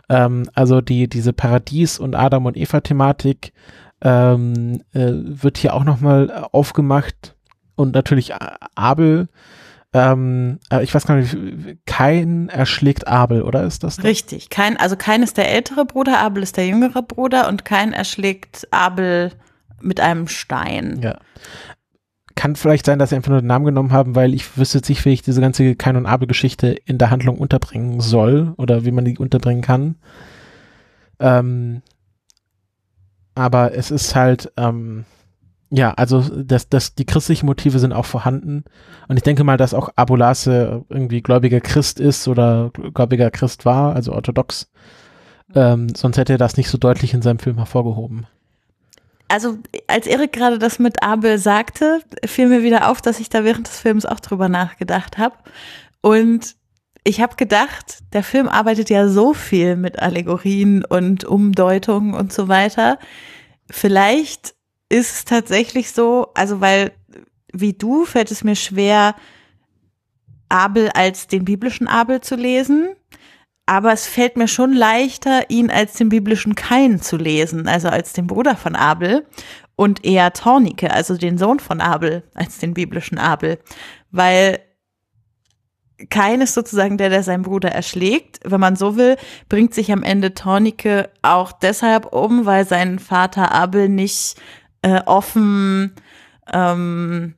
Ähm, 0.08 0.50
also 0.54 0.80
die, 0.80 1.10
diese 1.10 1.34
Paradies- 1.34 2.00
und 2.00 2.16
Adam 2.16 2.46
und 2.46 2.56
Eva-Thematik 2.56 3.52
ähm, 4.02 4.82
äh, 4.94 5.12
wird 5.14 5.58
hier 5.58 5.74
auch 5.74 5.84
nochmal 5.84 6.48
aufgemacht. 6.52 7.36
Und 7.76 7.94
natürlich 7.94 8.34
Abel 8.76 9.30
ähm, 9.92 10.60
äh, 10.72 10.84
ich 10.84 10.94
weiß 10.94 11.08
gar 11.08 11.16
nicht, 11.16 11.36
kein 11.86 12.50
erschlägt 12.50 13.08
Abel, 13.08 13.42
oder 13.42 13.64
ist 13.64 13.84
das? 13.84 13.96
das? 13.96 14.06
Richtig, 14.06 14.50
kein, 14.50 14.78
also 14.78 14.96
kein 14.96 15.24
ist 15.24 15.38
der 15.38 15.52
ältere 15.52 15.86
Bruder, 15.86 16.20
Abel 16.20 16.44
ist 16.44 16.58
der 16.58 16.68
jüngere 16.68 17.02
Bruder 17.02 17.48
und 17.48 17.66
kein 17.66 17.94
erschlägt 17.94 18.68
Abel 18.72 19.32
mit 19.82 20.00
einem 20.00 20.28
Stein. 20.28 21.00
Ja. 21.02 21.18
Kann 22.36 22.56
vielleicht 22.56 22.86
sein, 22.86 23.00
dass 23.00 23.10
sie 23.10 23.16
einfach 23.16 23.32
nur 23.32 23.42
den 23.42 23.48
Namen 23.48 23.66
genommen 23.66 23.92
haben, 23.92 24.16
weil 24.16 24.34
ich 24.34 24.58
wüsste 24.58 24.78
jetzt 24.78 24.90
nicht, 24.90 25.04
wie 25.06 25.10
ich 25.10 25.24
diese 25.24 25.42
ganze 25.42 25.76
Kain 25.76 25.98
und 25.98 26.06
Abel-Geschichte 26.06 26.68
in 26.86 27.00
der 27.00 27.10
Handlung 27.10 27.38
unterbringen 27.38 28.00
soll 28.00 28.54
oder 28.58 28.86
wie 28.86 28.92
man 28.92 29.06
die 29.06 29.18
unterbringen 29.18 29.62
kann. 29.62 29.96
Ähm, 31.20 31.82
aber 33.40 33.74
es 33.74 33.90
ist 33.90 34.16
halt, 34.16 34.52
ähm, 34.58 35.06
ja, 35.70 35.94
also 35.94 36.20
das, 36.20 36.68
das, 36.68 36.94
die 36.96 37.06
christlichen 37.06 37.46
Motive 37.46 37.80
sind 37.80 37.94
auch 37.94 38.06
vorhanden. 38.06 38.66
Und 39.08 39.16
ich 39.16 39.24
denke 39.24 39.46
mal, 39.46 39.56
dass 39.56 39.74
auch 39.74 39.88
Abulase 39.96 40.84
irgendwie 40.90 41.22
gläubiger 41.22 41.62
Christ 41.62 42.02
ist 42.02 42.28
oder 42.28 42.70
gläubiger 42.94 43.32
Christ 43.32 43.64
war, 43.64 43.96
also 43.96 44.12
orthodox. 44.12 44.70
Ähm, 45.56 45.88
sonst 45.96 46.18
hätte 46.18 46.34
er 46.34 46.38
das 46.38 46.58
nicht 46.58 46.70
so 46.70 46.78
deutlich 46.78 47.14
in 47.14 47.22
seinem 47.22 47.40
Film 47.40 47.56
hervorgehoben. 47.56 48.28
Also, 49.30 49.58
als 49.88 50.06
Erik 50.06 50.34
gerade 50.34 50.60
das 50.60 50.78
mit 50.78 51.02
Abel 51.02 51.38
sagte, 51.38 52.02
fiel 52.26 52.50
mir 52.50 52.62
wieder 52.62 52.90
auf, 52.90 53.02
dass 53.02 53.22
ich 53.22 53.30
da 53.30 53.46
während 53.46 53.68
des 53.68 53.80
Films 53.80 54.06
auch 54.06 54.20
drüber 54.20 54.50
nachgedacht 54.50 55.18
habe. 55.18 55.36
Und 56.02 56.56
ich 57.04 57.22
habe 57.22 57.36
gedacht, 57.36 58.00
der 58.14 58.24
Film 58.24 58.48
arbeitet 58.48 58.90
ja 58.90 59.08
so 59.08 59.34
viel 59.34 59.76
mit 59.76 60.00
Allegorien 60.00 60.84
und 60.86 61.24
Umdeutungen 61.24 62.14
und 62.14 62.34
so 62.34 62.48
weiter. 62.48 63.00
Vielleicht 63.70 64.56
ist 64.90 65.14
es 65.16 65.26
tatsächlich 65.26 65.92
so, 65.92 66.28
also 66.34 66.62
weil 66.62 66.92
wie 67.54 67.74
du 67.74 68.06
fällt 68.06 68.32
es 68.32 68.44
mir 68.44 68.56
schwer, 68.56 69.16
Abel 70.50 70.90
als 70.90 71.28
den 71.28 71.46
biblischen 71.46 71.88
Abel 71.88 72.22
zu 72.22 72.36
lesen. 72.36 72.90
aber 73.70 73.94
es 73.94 74.08
fällt 74.08 74.36
mir 74.36 74.48
schon 74.48 74.74
leichter, 74.74 75.48
ihn 75.52 75.70
als 75.70 75.94
den 75.94 76.10
biblischen 76.10 76.56
Kain 76.56 77.02
zu 77.02 77.18
lesen, 77.18 77.68
also 77.68 77.88
als 77.88 78.14
den 78.14 78.26
Bruder 78.26 78.56
von 78.56 78.76
Abel 78.76 79.28
und 79.76 80.04
eher 80.04 80.34
Tornike, 80.34 80.92
also 80.92 81.18
den 81.18 81.38
Sohn 81.38 81.60
von 81.60 81.80
Abel, 81.80 82.24
als 82.34 82.58
den 82.58 82.74
biblischen 82.74 83.20
Abel, 83.20 83.60
weil 84.10 84.60
Kain 86.10 86.42
ist 86.42 86.54
sozusagen 86.54 86.98
der, 86.98 87.10
der 87.10 87.24
seinen 87.24 87.44
Bruder 87.44 87.72
erschlägt. 87.72 88.40
Wenn 88.44 88.60
man 88.60 88.76
so 88.76 88.96
will, 88.96 89.18
bringt 89.50 89.74
sich 89.74 89.92
am 89.92 90.04
Ende 90.04 90.34
Tornike 90.34 91.10
auch 91.22 91.52
deshalb 91.52 92.14
um, 92.14 92.46
weil 92.46 92.66
sein 92.66 93.00
Vater 93.00 93.52
Abel 93.52 93.90
nicht 93.90 94.36
äh, 94.82 95.02
offen 95.06 95.94
ähm, 96.52 97.36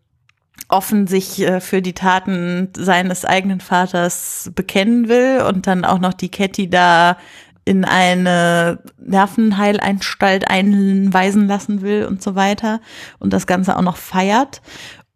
offen 0.72 1.06
sich 1.06 1.40
äh, 1.42 1.60
für 1.60 1.82
die 1.82 1.94
Taten 1.94 2.70
seines 2.76 3.26
eigenen 3.26 3.60
Vaters 3.60 4.52
bekennen 4.56 5.10
will 5.10 5.42
und 5.48 5.68
dann 5.68 5.84
auch 5.86 6.00
noch 6.00 6.14
die 6.14 6.30
Ketty 6.30 6.70
da 6.70 7.18
in 7.66 7.86
eine 7.86 8.80
Nervenheileinstalt 8.98 10.50
einweisen 10.50 11.48
lassen 11.48 11.82
will 11.82 12.06
und 12.06 12.24
so 12.24 12.36
weiter 12.36 12.82
und 13.20 13.34
das 13.34 13.46
Ganze 13.46 13.78
auch 13.78 13.82
noch 13.82 13.98
feiert. 13.98 14.62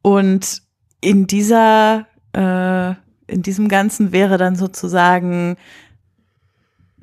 Und 0.02 0.62
in 1.02 1.26
dieser, 1.26 2.06
äh, 2.34 2.93
in 3.28 3.42
diesem 3.42 3.68
Ganzen 3.68 4.12
wäre 4.12 4.38
dann 4.38 4.56
sozusagen 4.56 5.58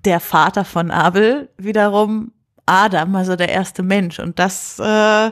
der 0.05 0.21
Vater 0.21 0.65
von 0.65 0.91
Abel 0.91 1.49
wiederum 1.59 2.33
Adam, 2.67 3.15
also 3.15 3.37
der 3.37 3.49
erste 3.49 3.83
Mensch. 3.83 4.19
Und 4.19 4.39
das 4.39 4.79
äh, 4.79 5.31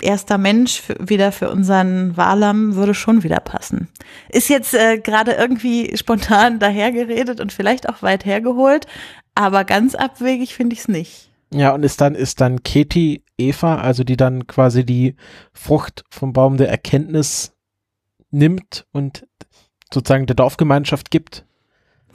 erster 0.00 0.38
Mensch 0.38 0.82
wieder 0.98 1.32
für 1.32 1.50
unseren 1.50 2.16
Walam 2.16 2.74
würde 2.74 2.94
schon 2.94 3.22
wieder 3.22 3.40
passen. 3.40 3.88
Ist 4.28 4.48
jetzt 4.48 4.74
äh, 4.74 4.98
gerade 4.98 5.32
irgendwie 5.32 5.96
spontan 5.96 6.58
dahergeredet 6.58 7.40
und 7.40 7.52
vielleicht 7.52 7.88
auch 7.88 8.02
weit 8.02 8.24
hergeholt, 8.24 8.86
aber 9.34 9.64
ganz 9.64 9.94
abwegig 9.94 10.54
finde 10.54 10.74
ich 10.74 10.80
es 10.80 10.88
nicht. 10.88 11.30
Ja, 11.52 11.74
und 11.74 11.82
ist 11.84 12.00
dann, 12.00 12.14
ist 12.14 12.40
dann 12.40 12.62
Katie 12.62 13.24
Eva, 13.36 13.76
also 13.76 14.04
die 14.04 14.16
dann 14.16 14.46
quasi 14.46 14.84
die 14.84 15.16
Frucht 15.52 16.04
vom 16.08 16.32
Baum 16.32 16.56
der 16.56 16.68
Erkenntnis 16.68 17.52
nimmt 18.30 18.86
und 18.92 19.26
sozusagen 19.92 20.26
der 20.26 20.36
Dorfgemeinschaft 20.36 21.10
gibt? 21.10 21.44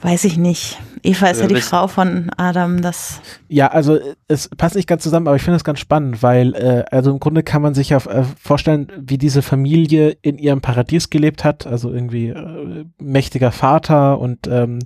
Weiß 0.02 0.24
ich 0.24 0.36
nicht. 0.36 0.78
Eva 1.02 1.28
ist 1.28 1.40
ja, 1.40 1.48
ja 1.48 1.54
die 1.54 1.60
Frau 1.60 1.86
von 1.86 2.30
Adam, 2.36 2.82
das. 2.82 3.20
Ja, 3.48 3.68
also 3.68 3.98
es 4.28 4.48
passt 4.48 4.76
nicht 4.76 4.88
ganz 4.88 5.02
zusammen, 5.02 5.26
aber 5.26 5.36
ich 5.36 5.42
finde 5.42 5.56
es 5.56 5.64
ganz 5.64 5.78
spannend, 5.78 6.22
weil 6.22 6.54
äh, 6.54 6.84
also 6.90 7.10
im 7.10 7.20
Grunde 7.20 7.42
kann 7.42 7.62
man 7.62 7.74
sich 7.74 7.90
ja 7.90 7.98
äh, 7.98 8.24
vorstellen, 8.38 8.92
wie 8.98 9.16
diese 9.16 9.40
Familie 9.40 10.16
in 10.20 10.36
ihrem 10.38 10.60
Paradies 10.60 11.08
gelebt 11.08 11.44
hat, 11.44 11.66
also 11.66 11.92
irgendwie 11.92 12.28
äh, 12.28 12.84
mächtiger 13.00 13.52
Vater 13.52 14.18
und 14.18 14.46
ähm, 14.48 14.80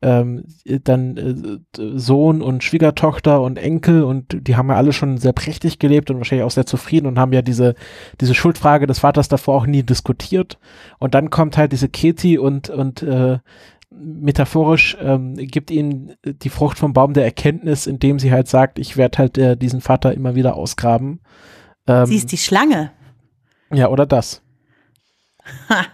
ähm, 0.00 0.44
dann 0.84 1.16
äh, 1.16 1.98
Sohn 1.98 2.40
und 2.40 2.62
Schwiegertochter 2.62 3.40
und 3.40 3.58
Enkel 3.58 4.04
und 4.04 4.46
die 4.46 4.56
haben 4.56 4.68
ja 4.68 4.76
alle 4.76 4.92
schon 4.92 5.18
sehr 5.18 5.32
prächtig 5.32 5.78
gelebt 5.78 6.10
und 6.10 6.18
wahrscheinlich 6.18 6.44
auch 6.44 6.52
sehr 6.52 6.66
zufrieden 6.66 7.06
und 7.06 7.18
haben 7.18 7.32
ja 7.32 7.42
diese, 7.42 7.74
diese 8.20 8.34
Schuldfrage 8.34 8.86
des 8.86 9.00
Vaters 9.00 9.28
davor 9.28 9.56
auch 9.56 9.66
nie 9.66 9.82
diskutiert. 9.82 10.58
Und 10.98 11.14
dann 11.14 11.30
kommt 11.30 11.56
halt 11.56 11.72
diese 11.72 11.88
Keti 11.88 12.38
und, 12.38 12.70
und 12.70 13.02
äh, 13.02 13.38
metaphorisch 14.00 14.96
ähm, 15.00 15.34
gibt 15.34 15.70
ihnen 15.70 16.14
die 16.24 16.48
Frucht 16.48 16.78
vom 16.78 16.92
Baum 16.92 17.12
der 17.12 17.24
Erkenntnis, 17.24 17.86
indem 17.86 18.18
sie 18.18 18.32
halt 18.32 18.48
sagt, 18.48 18.78
ich 18.78 18.96
werde 18.96 19.18
halt 19.18 19.38
äh, 19.38 19.56
diesen 19.56 19.80
Vater 19.80 20.14
immer 20.14 20.34
wieder 20.34 20.56
ausgraben. 20.56 21.20
Ähm, 21.86 22.06
sie 22.06 22.16
ist 22.16 22.32
die 22.32 22.38
Schlange. 22.38 22.92
Ja, 23.72 23.88
oder 23.88 24.06
das. 24.06 24.42
Ha. 25.68 25.86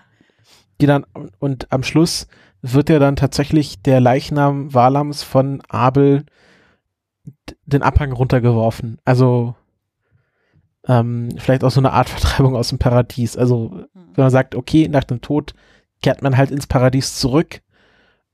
Die 0.80 0.86
dann, 0.86 1.06
und 1.38 1.72
am 1.72 1.82
Schluss 1.82 2.26
wird 2.62 2.88
ja 2.88 2.98
dann 2.98 3.16
tatsächlich 3.16 3.82
der 3.82 4.00
Leichnam 4.00 4.72
Walams 4.74 5.22
von 5.22 5.62
Abel 5.68 6.24
den 7.66 7.82
Abhang 7.82 8.12
runtergeworfen. 8.12 8.98
Also 9.04 9.54
ähm, 10.86 11.30
vielleicht 11.38 11.64
auch 11.64 11.70
so 11.70 11.80
eine 11.80 11.92
Art 11.92 12.08
Vertreibung 12.10 12.56
aus 12.56 12.68
dem 12.68 12.78
Paradies. 12.78 13.36
Also 13.36 13.70
hm. 13.70 13.86
wenn 14.14 14.24
man 14.24 14.30
sagt, 14.30 14.54
okay, 14.54 14.88
nach 14.88 15.04
dem 15.04 15.20
Tod 15.20 15.54
kehrt 16.02 16.22
man 16.22 16.36
halt 16.36 16.50
ins 16.50 16.66
Paradies 16.66 17.18
zurück 17.18 17.60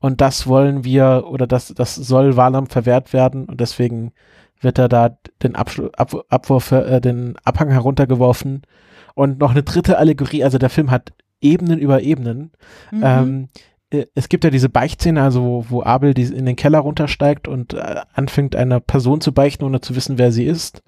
und 0.00 0.20
das 0.20 0.46
wollen 0.46 0.84
wir 0.84 1.24
oder 1.28 1.46
das, 1.46 1.68
das 1.68 1.94
soll 1.94 2.36
Walam 2.36 2.66
verwehrt 2.66 3.12
werden 3.12 3.44
und 3.44 3.60
deswegen 3.60 4.12
wird 4.60 4.78
er 4.78 4.88
da 4.88 5.16
den 5.42 5.54
Abschlu 5.56 5.88
Ab 5.96 6.14
Abwurf, 6.28 6.72
äh, 6.72 7.00
den 7.00 7.36
Abhang 7.44 7.70
heruntergeworfen. 7.70 8.62
Und 9.14 9.38
noch 9.38 9.50
eine 9.50 9.62
dritte 9.62 9.98
Allegorie, 9.98 10.44
also 10.44 10.58
der 10.58 10.70
Film 10.70 10.90
hat 10.90 11.12
Ebenen 11.40 11.78
über 11.78 12.02
Ebenen. 12.02 12.52
Mhm. 12.90 13.02
Ähm, 13.02 13.48
äh, 13.54 13.58
es 13.90 14.28
gibt 14.28 14.44
ja 14.44 14.50
diese 14.50 14.68
Beichtszene, 14.68 15.22
also 15.22 15.42
wo, 15.42 15.64
wo 15.68 15.82
Abel 15.82 16.14
die 16.14 16.22
in 16.22 16.46
den 16.46 16.56
Keller 16.56 16.78
runtersteigt 16.78 17.48
und 17.48 17.74
äh, 17.74 18.02
anfängt, 18.14 18.54
einer 18.54 18.80
Person 18.80 19.20
zu 19.20 19.32
beichten, 19.32 19.64
ohne 19.64 19.80
zu 19.80 19.96
wissen, 19.96 20.18
wer 20.18 20.30
sie 20.30 20.44
ist. 20.44 20.82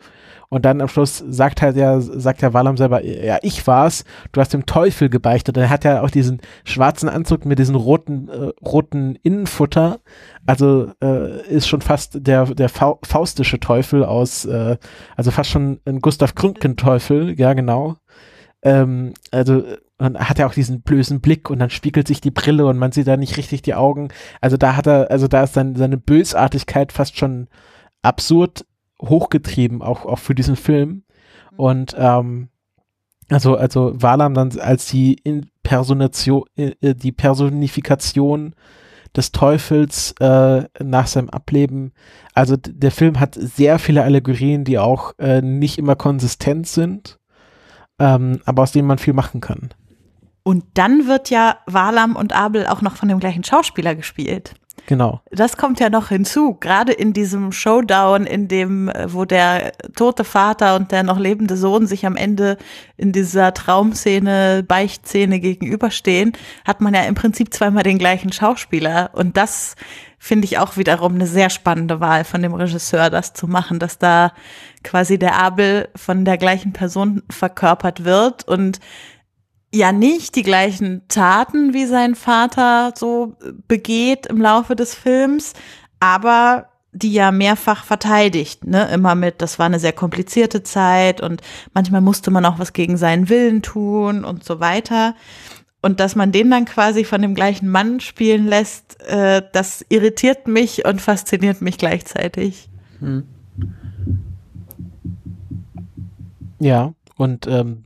Und 0.48 0.66
dann 0.66 0.82
am 0.82 0.88
Schluss 0.88 1.24
sagt 1.26 1.62
halt 1.62 1.76
ja, 1.76 1.98
sagt 2.00 2.42
ja 2.42 2.53
Walam 2.53 2.76
selber, 2.76 3.03
ja, 3.03 3.38
ich 3.40 3.66
war's, 3.66 4.05
du 4.32 4.40
hast 4.40 4.53
dem 4.53 4.66
Teufel 4.66 5.09
gebeichtet. 5.09 5.57
Und 5.57 5.62
er 5.64 5.70
hat 5.70 5.84
ja 5.84 6.03
auch 6.03 6.11
diesen 6.11 6.42
schwarzen 6.64 7.09
Anzug 7.09 7.46
mit 7.46 7.59
diesem 7.59 7.74
roten, 7.74 8.28
äh, 8.28 8.50
roten 8.62 9.16
Innenfutter. 9.22 10.00
Also 10.44 10.92
äh, 11.03 11.46
ist 11.48 11.68
schon 11.68 11.80
fast 11.80 12.26
der, 12.26 12.44
der 12.44 12.68
faustische 12.68 13.61
Teufel 13.61 14.05
aus, 14.05 14.44
äh, 14.44 14.76
also 15.16 15.30
fast 15.30 15.48
schon 15.48 15.80
ein 15.86 16.00
Gustav 16.00 16.34
Gründgen-Teufel, 16.34 17.40
ja, 17.40 17.55
genau. 17.55 17.96
Ähm, 18.62 19.14
also 19.30 19.64
und 19.99 20.18
hat 20.18 20.38
er 20.38 20.47
auch 20.47 20.55
diesen 20.55 20.82
blösen 20.82 21.20
Blick 21.20 21.51
und 21.51 21.59
dann 21.59 21.70
spiegelt 21.70 22.09
sich 22.09 22.20
die 22.20 22.30
Brille 22.30 22.66
und 22.66 22.78
man 22.78 22.93
sieht 22.93 23.07
da 23.07 23.16
nicht 23.16 23.36
richtig 23.36 23.62
die 23.62 23.74
Augen. 23.74 24.09
Also 24.40 24.57
da 24.57 24.76
hat 24.76 24.86
er, 24.86 25.11
also 25.11 25.28
da 25.28 25.43
ist 25.43 25.57
dann 25.57 25.76
seine 25.76 25.97
Bösartigkeit 25.97 26.93
fast 26.93 27.16
schon 27.16 27.49
absurd 28.03 28.64
hochgetrieben, 29.01 29.82
auch, 29.82 30.07
auch 30.07 30.18
für 30.18 30.34
diesen 30.34 30.57
Film. 30.57 31.05
Mhm. 31.53 31.59
Und 31.59 31.95
ähm, 31.99 32.49
also, 33.30 33.57
also 33.57 33.93
Valam 33.95 34.34
dann 34.34 34.59
als 34.59 34.86
die 34.86 35.14
Impersonation, 35.14 36.45
äh, 36.57 36.74
äh, 36.80 36.95
die 36.95 37.12
Personifikation 37.12 38.55
des 39.16 39.32
Teufels 39.32 40.14
äh, 40.20 40.64
nach 40.82 41.07
seinem 41.07 41.30
Ableben. 41.30 41.93
Also 42.34 42.57
der 42.57 42.90
Film 42.90 43.20
hat 43.20 43.34
sehr 43.34 43.78
viele 43.78 44.03
Allegorien, 44.03 44.64
die 44.64 44.78
auch 44.78 45.14
äh, 45.18 45.43
nicht 45.43 45.78
immer 45.78 45.97
konsistent 45.97 46.66
sind, 46.66 47.18
ähm, 47.99 48.40
aber 48.47 48.62
aus 48.62 48.72
denen 48.72 48.88
man 48.88 48.99
viel 48.99 49.12
machen 49.12 49.40
kann. 49.40 49.70
Und 50.43 50.64
dann 50.74 51.07
wird 51.07 51.30
ja 51.30 51.59
Valam 51.66 52.16
und 52.16 52.32
Abel 52.32 52.66
auch 52.66 52.82
noch 52.82 52.97
von 52.97 53.09
dem 53.09 53.20
gleichen 53.20 53.45
Schauspieler 53.45 53.95
gespielt. 53.95 54.55
Genau. 54.86 55.20
Das 55.30 55.57
kommt 55.57 55.78
ja 55.78 55.90
noch 55.90 56.09
hinzu, 56.09 56.55
gerade 56.55 56.93
in 56.93 57.12
diesem 57.12 57.53
Showdown, 57.53 58.26
in 58.26 58.49
dem, 58.49 58.88
äh, 58.88 59.12
wo 59.12 59.24
der 59.24 59.72
tote 59.95 60.24
Vater 60.24 60.74
und 60.76 60.90
der 60.90 61.05
noch 61.05 61.18
lebende 61.18 61.57
Sohn 61.57 61.86
sich 61.86 62.05
am 62.05 62.16
Ende 62.16 62.59
in 62.97 63.12
dieser 63.12 63.55
Traumszene, 63.55 64.64
Beichtszene 64.66 65.38
gegenüberstehen, 65.38 66.32
hat 66.66 66.80
man 66.80 66.95
ja 66.95 67.03
im 67.03 67.14
Prinzip 67.14 67.55
zweimal 67.55 67.84
den 67.84 67.99
gleichen 67.99 68.32
Schauspieler. 68.32 69.11
Und 69.12 69.36
das 69.36 69.76
finde 70.18 70.47
ich 70.47 70.59
auch 70.59 70.76
wiederum 70.76 71.14
eine 71.14 71.26
sehr 71.26 71.51
spannende 71.51 72.01
Wahl 72.01 72.24
von 72.24 72.43
dem 72.43 72.55
Regisseur, 72.55 73.09
das 73.09 73.34
zu 73.34 73.47
machen, 73.47 73.78
dass 73.78 73.99
da 73.99 74.32
quasi 74.82 75.18
der 75.18 75.36
Abel 75.36 75.88
von 75.95 76.24
der 76.24 76.38
gleichen 76.38 76.72
Person 76.72 77.22
verkörpert 77.30 78.05
wird 78.05 78.47
und 78.49 78.80
ja 79.72 79.92
nicht 79.92 80.36
die 80.36 80.42
gleichen 80.42 81.02
Taten 81.08 81.72
wie 81.72 81.86
sein 81.86 82.14
Vater 82.14 82.92
so 82.96 83.36
begeht 83.68 84.26
im 84.26 84.40
Laufe 84.40 84.76
des 84.76 84.94
Films, 84.94 85.54
aber 86.00 86.68
die 86.92 87.12
ja 87.12 87.32
mehrfach 87.32 87.84
verteidigt, 87.84 88.66
ne, 88.66 88.88
immer 88.92 89.14
mit, 89.14 89.40
das 89.40 89.58
war 89.58 89.66
eine 89.66 89.78
sehr 89.78 89.94
komplizierte 89.94 90.62
Zeit 90.62 91.22
und 91.22 91.40
manchmal 91.72 92.02
musste 92.02 92.30
man 92.30 92.44
auch 92.44 92.58
was 92.58 92.74
gegen 92.74 92.98
seinen 92.98 93.30
Willen 93.30 93.62
tun 93.62 94.24
und 94.24 94.44
so 94.44 94.60
weiter. 94.60 95.14
Und 95.80 95.98
dass 96.00 96.14
man 96.14 96.30
den 96.32 96.50
dann 96.50 96.66
quasi 96.66 97.04
von 97.04 97.22
dem 97.22 97.34
gleichen 97.34 97.68
Mann 97.68 97.98
spielen 97.98 98.46
lässt, 98.46 99.02
äh, 99.08 99.42
das 99.52 99.84
irritiert 99.88 100.46
mich 100.46 100.84
und 100.84 101.00
fasziniert 101.00 101.60
mich 101.60 101.78
gleichzeitig. 101.78 102.68
Hm. 103.00 103.24
Ja, 106.60 106.92
und 107.16 107.48
ähm, 107.48 107.84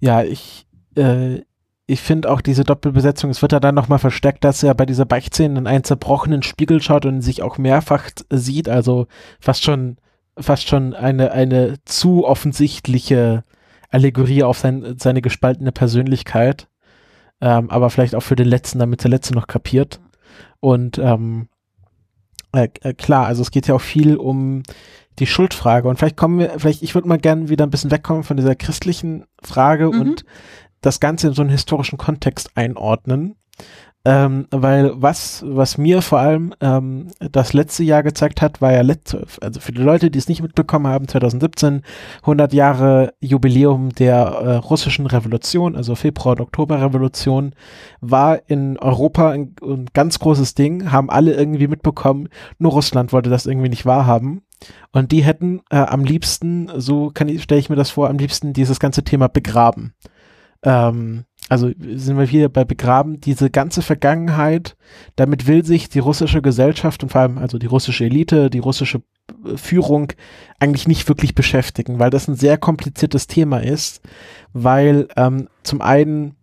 ja, 0.00 0.22
ich, 0.22 0.61
äh, 0.96 1.42
ich 1.86 2.00
finde 2.00 2.30
auch 2.30 2.40
diese 2.40 2.64
Doppelbesetzung, 2.64 3.30
es 3.30 3.42
wird 3.42 3.52
ja 3.52 3.60
dann 3.60 3.74
nochmal 3.74 3.98
verstärkt, 3.98 4.44
dass 4.44 4.62
er 4.62 4.74
bei 4.74 4.86
dieser 4.86 5.04
Beichtszene 5.04 5.58
in 5.58 5.66
einen 5.66 5.84
zerbrochenen 5.84 6.42
Spiegel 6.42 6.80
schaut 6.80 7.06
und 7.06 7.22
sich 7.22 7.42
auch 7.42 7.58
mehrfach 7.58 8.08
sieht, 8.30 8.68
also 8.68 9.06
fast 9.40 9.64
schon, 9.64 9.96
fast 10.38 10.68
schon 10.68 10.94
eine, 10.94 11.32
eine 11.32 11.74
zu 11.84 12.24
offensichtliche 12.24 13.42
Allegorie 13.90 14.42
auf 14.42 14.58
sein, 14.58 14.94
seine 14.98 15.20
gespaltene 15.20 15.72
Persönlichkeit. 15.72 16.68
Ähm, 17.40 17.70
aber 17.70 17.90
vielleicht 17.90 18.14
auch 18.14 18.22
für 18.22 18.36
den 18.36 18.48
Letzten, 18.48 18.78
damit 18.78 19.02
der 19.02 19.10
Letzte 19.10 19.34
noch 19.34 19.48
kapiert. 19.48 20.00
Und 20.60 20.98
ähm, 20.98 21.48
äh, 22.52 22.68
äh, 22.82 22.94
klar, 22.94 23.26
also 23.26 23.42
es 23.42 23.50
geht 23.50 23.66
ja 23.66 23.74
auch 23.74 23.80
viel 23.80 24.16
um 24.16 24.62
die 25.18 25.26
Schuldfrage. 25.26 25.88
Und 25.88 25.98
vielleicht 25.98 26.16
kommen 26.16 26.38
wir, 26.38 26.50
vielleicht, 26.58 26.82
ich 26.82 26.94
würde 26.94 27.08
mal 27.08 27.18
gerne 27.18 27.48
wieder 27.48 27.66
ein 27.66 27.70
bisschen 27.70 27.90
wegkommen 27.90 28.22
von 28.22 28.36
dieser 28.36 28.54
christlichen 28.54 29.24
Frage 29.42 29.88
mhm. 29.88 30.00
und 30.00 30.24
das 30.82 31.00
Ganze 31.00 31.28
in 31.28 31.34
so 31.34 31.42
einen 31.42 31.50
historischen 31.50 31.98
Kontext 31.98 32.50
einordnen. 32.54 33.36
Ähm, 34.04 34.48
weil 34.50 34.90
was, 35.00 35.44
was 35.46 35.78
mir 35.78 36.02
vor 36.02 36.18
allem 36.18 36.52
ähm, 36.60 37.06
das 37.20 37.52
letzte 37.52 37.84
Jahr 37.84 38.02
gezeigt 38.02 38.42
hat, 38.42 38.60
war 38.60 38.72
ja 38.72 38.80
letzte, 38.80 39.24
also 39.40 39.60
für 39.60 39.70
die 39.70 39.80
Leute, 39.80 40.10
die 40.10 40.18
es 40.18 40.28
nicht 40.28 40.42
mitbekommen 40.42 40.88
haben, 40.88 41.06
2017 41.06 41.82
100 42.22 42.52
Jahre 42.52 43.14
Jubiläum 43.20 43.90
der 43.90 44.16
äh, 44.16 44.54
russischen 44.56 45.06
Revolution, 45.06 45.76
also 45.76 45.94
Februar- 45.94 46.32
und 46.32 46.40
Oktoberrevolution, 46.40 47.54
war 48.00 48.40
in 48.48 48.76
Europa 48.76 49.30
ein, 49.30 49.54
ein 49.62 49.86
ganz 49.92 50.18
großes 50.18 50.56
Ding, 50.56 50.90
haben 50.90 51.08
alle 51.08 51.34
irgendwie 51.34 51.68
mitbekommen, 51.68 52.28
nur 52.58 52.72
Russland 52.72 53.12
wollte 53.12 53.30
das 53.30 53.46
irgendwie 53.46 53.68
nicht 53.68 53.86
wahrhaben. 53.86 54.42
Und 54.90 55.12
die 55.12 55.22
hätten 55.22 55.60
äh, 55.70 55.76
am 55.76 56.04
liebsten, 56.04 56.68
so 56.76 57.12
kann 57.14 57.28
ich, 57.28 57.44
stelle 57.44 57.60
ich 57.60 57.70
mir 57.70 57.76
das 57.76 57.90
vor, 57.90 58.10
am 58.10 58.18
liebsten 58.18 58.52
dieses 58.52 58.80
ganze 58.80 59.04
Thema 59.04 59.28
begraben. 59.28 59.94
Ähm, 60.62 61.24
also 61.48 61.70
sind 61.78 62.16
wir 62.16 62.24
hier 62.24 62.48
bei 62.48 62.64
begraben, 62.64 63.20
diese 63.20 63.50
ganze 63.50 63.82
Vergangenheit, 63.82 64.76
damit 65.16 65.46
will 65.46 65.64
sich 65.64 65.88
die 65.88 65.98
russische 65.98 66.40
Gesellschaft 66.40 67.02
und 67.02 67.10
vor 67.10 67.20
allem 67.20 67.36
also 67.36 67.58
die 67.58 67.66
russische 67.66 68.04
Elite, 68.04 68.48
die 68.48 68.60
russische 68.60 69.02
äh, 69.44 69.56
Führung 69.56 70.12
eigentlich 70.60 70.88
nicht 70.88 71.08
wirklich 71.08 71.34
beschäftigen, 71.34 71.98
weil 71.98 72.10
das 72.10 72.28
ein 72.28 72.36
sehr 72.36 72.58
kompliziertes 72.58 73.26
Thema 73.26 73.62
ist, 73.62 74.00
weil 74.52 75.08
ähm, 75.16 75.48
zum 75.62 75.82
einen 75.82 76.36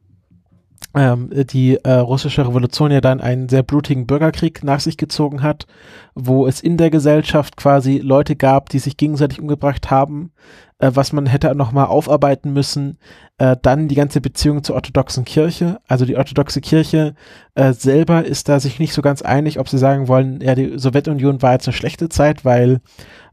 ähm, 0.96 1.30
die 1.52 1.76
äh, 1.76 1.92
russische 1.94 2.48
Revolution 2.48 2.92
ja 2.92 3.02
dann 3.02 3.22
einen 3.22 3.48
sehr 3.50 3.64
blutigen 3.64 4.08
Bürgerkrieg 4.08 4.64
nach 4.64 4.80
sich 4.80 4.98
gezogen 4.98 5.44
hat, 5.44 5.68
wo 6.16 6.48
es 6.48 6.62
in 6.62 6.78
der 6.78 6.90
Gesellschaft 6.90 7.58
quasi 7.58 8.00
Leute 8.00 8.36
gab, 8.36 8.70
die 8.70 8.80
sich 8.80 8.98
gegenseitig 8.98 9.40
umgebracht 9.40 9.92
haben, 9.92 10.32
äh, 10.80 10.92
was 10.94 11.14
man 11.14 11.26
hätte 11.28 11.54
nochmal 11.56 11.86
aufarbeiten 11.86 12.52
müssen. 12.52 12.98
Äh, 13.38 13.58
dann 13.62 13.88
die 13.88 13.96
ganze 13.96 14.22
Beziehung 14.22 14.64
zur 14.64 14.76
orthodoxen 14.76 15.26
Kirche. 15.26 15.80
Also 15.88 16.06
die 16.06 16.18
orthodoxe 16.18 16.62
Kirche 16.62 17.16
äh, 17.56 17.74
selber 17.74 18.26
ist 18.26 18.50
da 18.50 18.60
sich 18.60 18.80
nicht 18.80 18.94
so 18.94 19.02
ganz 19.02 19.22
einig, 19.22 19.60
ob 19.60 19.70
sie 19.70 19.78
sagen 19.78 20.08
wollen, 20.08 20.42
ja, 20.42 20.56
die 20.56 20.80
Sowjetunion 20.80 21.42
war 21.42 21.54
jetzt 21.54 21.68
eine 21.68 21.74
schlechte 21.74 22.10
Zeit, 22.10 22.46
weil 22.46 22.82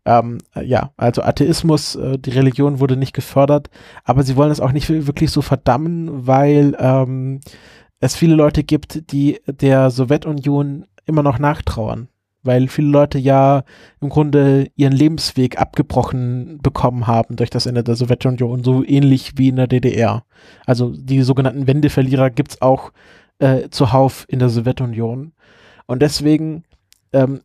ähm, 0.05 0.38
ja, 0.61 0.92
also 0.97 1.22
Atheismus, 1.22 1.97
äh, 1.97 2.18
die 2.18 2.30
Religion 2.30 2.78
wurde 2.78 2.97
nicht 2.97 3.12
gefördert, 3.12 3.70
aber 4.05 4.22
sie 4.22 4.36
wollen 4.36 4.53
es 4.53 4.61
auch 4.61 4.72
nicht 4.72 4.88
wirklich 4.88 5.30
so 5.30 5.42
verdammen, 5.42 6.26
weil 6.26 6.76
ähm, 6.78 7.40
es 7.99 8.14
viele 8.14 8.36
Leute 8.36 8.62
gibt, 8.62 9.11
die 9.11 9.40
der 9.47 9.90
Sowjetunion 9.90 10.86
immer 11.07 11.22
noch 11.22 11.38
nachtrauern 11.38 12.09
weil 12.47 12.68
viele 12.68 12.88
Leute 12.88 13.18
ja 13.18 13.64
im 14.01 14.09
Grunde 14.09 14.68
ihren 14.76 14.92
Lebensweg 14.92 15.59
abgebrochen 15.59 16.59
bekommen 16.62 17.07
haben 17.07 17.36
durch 17.36 17.51
das 17.51 17.66
Ende 17.66 17.84
der 17.84 17.97
Sowjetunion, 17.97 18.64
so 18.64 18.84
ähnlich 18.84 19.32
wie 19.36 19.49
in 19.49 19.57
der 19.57 19.66
DDR. 19.66 20.24
Also 20.64 20.92
die 20.97 21.22
sogenannten 21.22 21.66
Wendeverlierer 21.66 22.30
gibt's 22.30 22.62
auch 22.62 22.92
äh, 23.38 23.68
zuhauf 23.70 24.24
in 24.28 24.38
der 24.38 24.49
Sowjetunion. 24.49 25.32
Und 25.86 26.03
deswegen 26.03 26.64
ähm, 27.12 27.40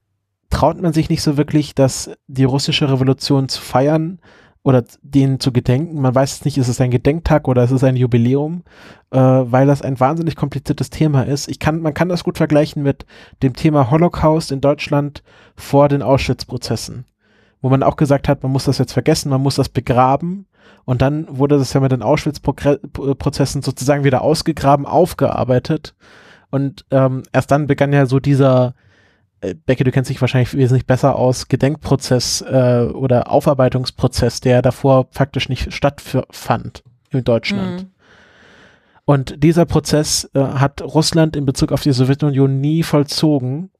traut 0.49 0.81
man 0.81 0.93
sich 0.93 1.09
nicht 1.09 1.21
so 1.21 1.37
wirklich, 1.37 1.75
dass 1.75 2.11
die 2.27 2.43
russische 2.43 2.91
Revolution 2.91 3.49
zu 3.49 3.61
feiern, 3.61 4.19
oder 4.63 4.83
denen 5.01 5.39
zu 5.39 5.51
gedenken. 5.51 6.01
Man 6.01 6.13
weiß 6.13 6.33
es 6.33 6.45
nicht, 6.45 6.57
ist 6.57 6.67
es 6.67 6.79
ein 6.81 6.91
Gedenktag 6.91 7.47
oder 7.47 7.63
ist 7.63 7.71
es 7.71 7.83
ein 7.83 7.95
Jubiläum, 7.95 8.63
äh, 9.09 9.17
weil 9.17 9.65
das 9.65 9.81
ein 9.81 9.99
wahnsinnig 9.99 10.35
kompliziertes 10.35 10.89
Thema 10.89 11.23
ist. 11.23 11.47
Ich 11.47 11.59
kann, 11.59 11.81
man 11.81 11.93
kann 11.93 12.09
das 12.09 12.23
gut 12.23 12.37
vergleichen 12.37 12.83
mit 12.83 13.05
dem 13.41 13.55
Thema 13.55 13.89
Holocaust 13.89 14.51
in 14.51 14.61
Deutschland 14.61 15.23
vor 15.55 15.89
den 15.89 16.03
Auschwitz-Prozessen, 16.03 17.05
wo 17.61 17.69
man 17.69 17.81
auch 17.81 17.95
gesagt 17.95 18.27
hat, 18.27 18.43
man 18.43 18.51
muss 18.51 18.65
das 18.65 18.77
jetzt 18.77 18.93
vergessen, 18.93 19.29
man 19.29 19.41
muss 19.41 19.55
das 19.55 19.69
begraben. 19.69 20.45
Und 20.85 21.01
dann 21.01 21.25
wurde 21.29 21.57
das 21.57 21.73
ja 21.73 21.79
mit 21.79 21.91
den 21.91 22.01
Auschwitz-Prozessen 22.01 23.61
sozusagen 23.61 24.03
wieder 24.03 24.21
ausgegraben, 24.21 24.85
aufgearbeitet. 24.85 25.95
Und 26.49 26.85
ähm, 26.91 27.23
erst 27.31 27.51
dann 27.51 27.67
begann 27.67 27.93
ja 27.93 28.05
so 28.05 28.19
dieser 28.19 28.75
äh, 29.41 29.55
Becke, 29.55 29.83
du 29.83 29.91
kennst 29.91 30.09
dich 30.09 30.21
wahrscheinlich 30.21 30.55
wesentlich 30.55 30.85
besser 30.85 31.15
aus, 31.15 31.47
Gedenkprozess 31.47 32.41
äh, 32.41 32.87
oder 32.93 33.31
Aufarbeitungsprozess, 33.31 34.39
der 34.39 34.61
davor 34.61 35.07
faktisch 35.11 35.49
nicht 35.49 35.73
stattfand 35.73 36.83
in 37.09 37.23
Deutschland. 37.23 37.83
Mhm. 37.83 37.91
Und 39.05 39.43
dieser 39.43 39.65
Prozess 39.65 40.29
äh, 40.33 40.39
hat 40.39 40.81
Russland 40.81 41.35
in 41.35 41.45
Bezug 41.45 41.71
auf 41.71 41.81
die 41.81 41.91
Sowjetunion 41.91 42.61
nie 42.61 42.83
vollzogen 42.83 43.71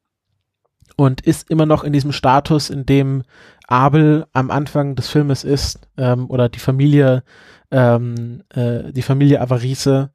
und 0.98 1.22
ist 1.22 1.50
immer 1.50 1.66
noch 1.66 1.84
in 1.84 1.94
diesem 1.94 2.12
Status, 2.12 2.70
in 2.70 2.86
dem 2.86 3.24
Abel 3.68 4.26
am 4.34 4.52
Anfang 4.52 4.96
des 4.96 5.08
Filmes 5.08 5.44
ist, 5.44 5.88
ähm, 5.98 6.30
oder 6.30 6.50
die 6.50 6.60
Familie, 6.60 7.24
ähm, 7.70 8.44
äh, 8.50 8.92
die 8.92 9.02
Familie 9.02 9.40
Avarice, 9.40 10.10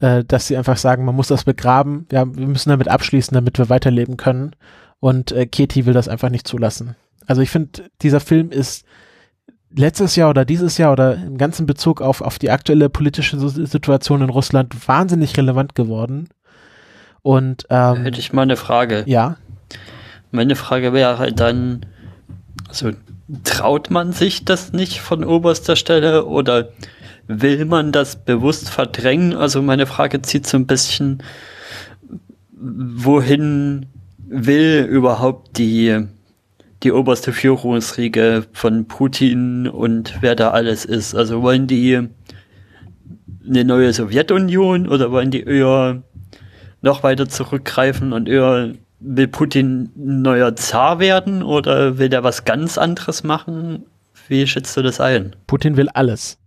äh, 0.00 0.24
dass 0.24 0.46
sie 0.46 0.56
einfach 0.56 0.76
sagen, 0.76 1.04
man 1.04 1.14
muss 1.14 1.28
das 1.28 1.44
begraben, 1.44 2.06
ja, 2.12 2.26
wir 2.26 2.46
müssen 2.46 2.70
damit 2.70 2.88
abschließen, 2.88 3.34
damit 3.34 3.58
wir 3.58 3.68
weiterleben 3.68 4.16
können. 4.16 4.54
Und 5.00 5.32
äh, 5.32 5.46
Katie 5.46 5.86
will 5.86 5.94
das 5.94 6.08
einfach 6.08 6.30
nicht 6.30 6.46
zulassen. 6.46 6.96
Also 7.26 7.42
ich 7.42 7.50
finde, 7.50 7.90
dieser 8.02 8.20
Film 8.20 8.50
ist 8.50 8.84
letztes 9.74 10.16
Jahr 10.16 10.30
oder 10.30 10.44
dieses 10.44 10.78
Jahr 10.78 10.92
oder 10.92 11.14
im 11.14 11.38
ganzen 11.38 11.66
Bezug 11.66 12.00
auf, 12.00 12.20
auf 12.20 12.38
die 12.38 12.50
aktuelle 12.50 12.88
politische 12.88 13.38
Situation 13.38 14.22
in 14.22 14.30
Russland 14.30 14.88
wahnsinnig 14.88 15.36
relevant 15.36 15.74
geworden. 15.74 16.28
Und 17.22 17.66
ähm, 17.68 18.02
hätte 18.04 18.20
ich 18.20 18.32
mal 18.32 18.42
eine 18.42 18.56
Frage. 18.56 19.04
Ja. 19.06 19.36
Meine 20.30 20.56
Frage 20.56 20.92
wäre 20.92 21.18
halt 21.18 21.40
dann, 21.40 21.84
also 22.68 22.92
traut 23.44 23.90
man 23.90 24.12
sich 24.12 24.44
das 24.44 24.72
nicht 24.72 25.00
von 25.00 25.24
oberster 25.24 25.76
Stelle 25.76 26.24
oder 26.24 26.70
will 27.26 27.64
man 27.66 27.92
das 27.92 28.16
bewusst 28.24 28.70
verdrängen? 28.70 29.34
Also 29.34 29.60
meine 29.60 29.86
Frage 29.86 30.22
zieht 30.22 30.46
so 30.46 30.56
ein 30.56 30.66
bisschen, 30.66 31.22
wohin 32.52 33.86
will 34.28 34.86
überhaupt 34.90 35.58
die, 35.58 36.06
die 36.82 36.92
oberste 36.92 37.32
Führungsriege 37.32 38.46
von 38.52 38.86
Putin 38.86 39.66
und 39.66 40.18
wer 40.20 40.34
da 40.34 40.50
alles 40.50 40.84
ist? 40.84 41.14
Also 41.14 41.42
wollen 41.42 41.66
die 41.66 42.08
eine 43.46 43.64
neue 43.64 43.92
Sowjetunion 43.92 44.88
oder 44.88 45.10
wollen 45.10 45.30
die 45.30 45.42
eher 45.42 46.02
noch 46.82 47.02
weiter 47.02 47.28
zurückgreifen 47.28 48.12
und 48.12 48.28
eher 48.28 48.74
will 49.00 49.28
Putin 49.28 49.90
ein 49.96 50.22
neuer 50.22 50.54
Zar 50.56 50.98
werden 50.98 51.42
oder 51.42 51.98
will 51.98 52.08
der 52.08 52.24
was 52.24 52.44
ganz 52.44 52.78
anderes 52.78 53.24
machen? 53.24 53.84
Wie 54.28 54.46
schätzt 54.46 54.76
du 54.76 54.82
das 54.82 55.00
ein? 55.00 55.34
Putin 55.46 55.76
will 55.76 55.88
alles. 55.88 56.38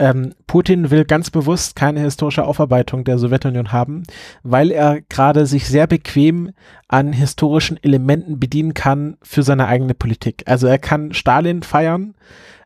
Ähm, 0.00 0.32
Putin 0.46 0.90
will 0.90 1.04
ganz 1.04 1.28
bewusst 1.28 1.76
keine 1.76 2.00
historische 2.00 2.44
Aufarbeitung 2.46 3.04
der 3.04 3.18
Sowjetunion 3.18 3.70
haben, 3.70 4.04
weil 4.42 4.70
er 4.70 5.02
gerade 5.02 5.44
sich 5.44 5.68
sehr 5.68 5.86
bequem 5.86 6.52
an 6.88 7.12
historischen 7.12 7.76
Elementen 7.82 8.40
bedienen 8.40 8.72
kann 8.72 9.18
für 9.22 9.42
seine 9.42 9.66
eigene 9.66 9.92
Politik. 9.92 10.44
Also 10.46 10.68
er 10.68 10.78
kann 10.78 11.12
Stalin 11.12 11.62
feiern, 11.62 12.14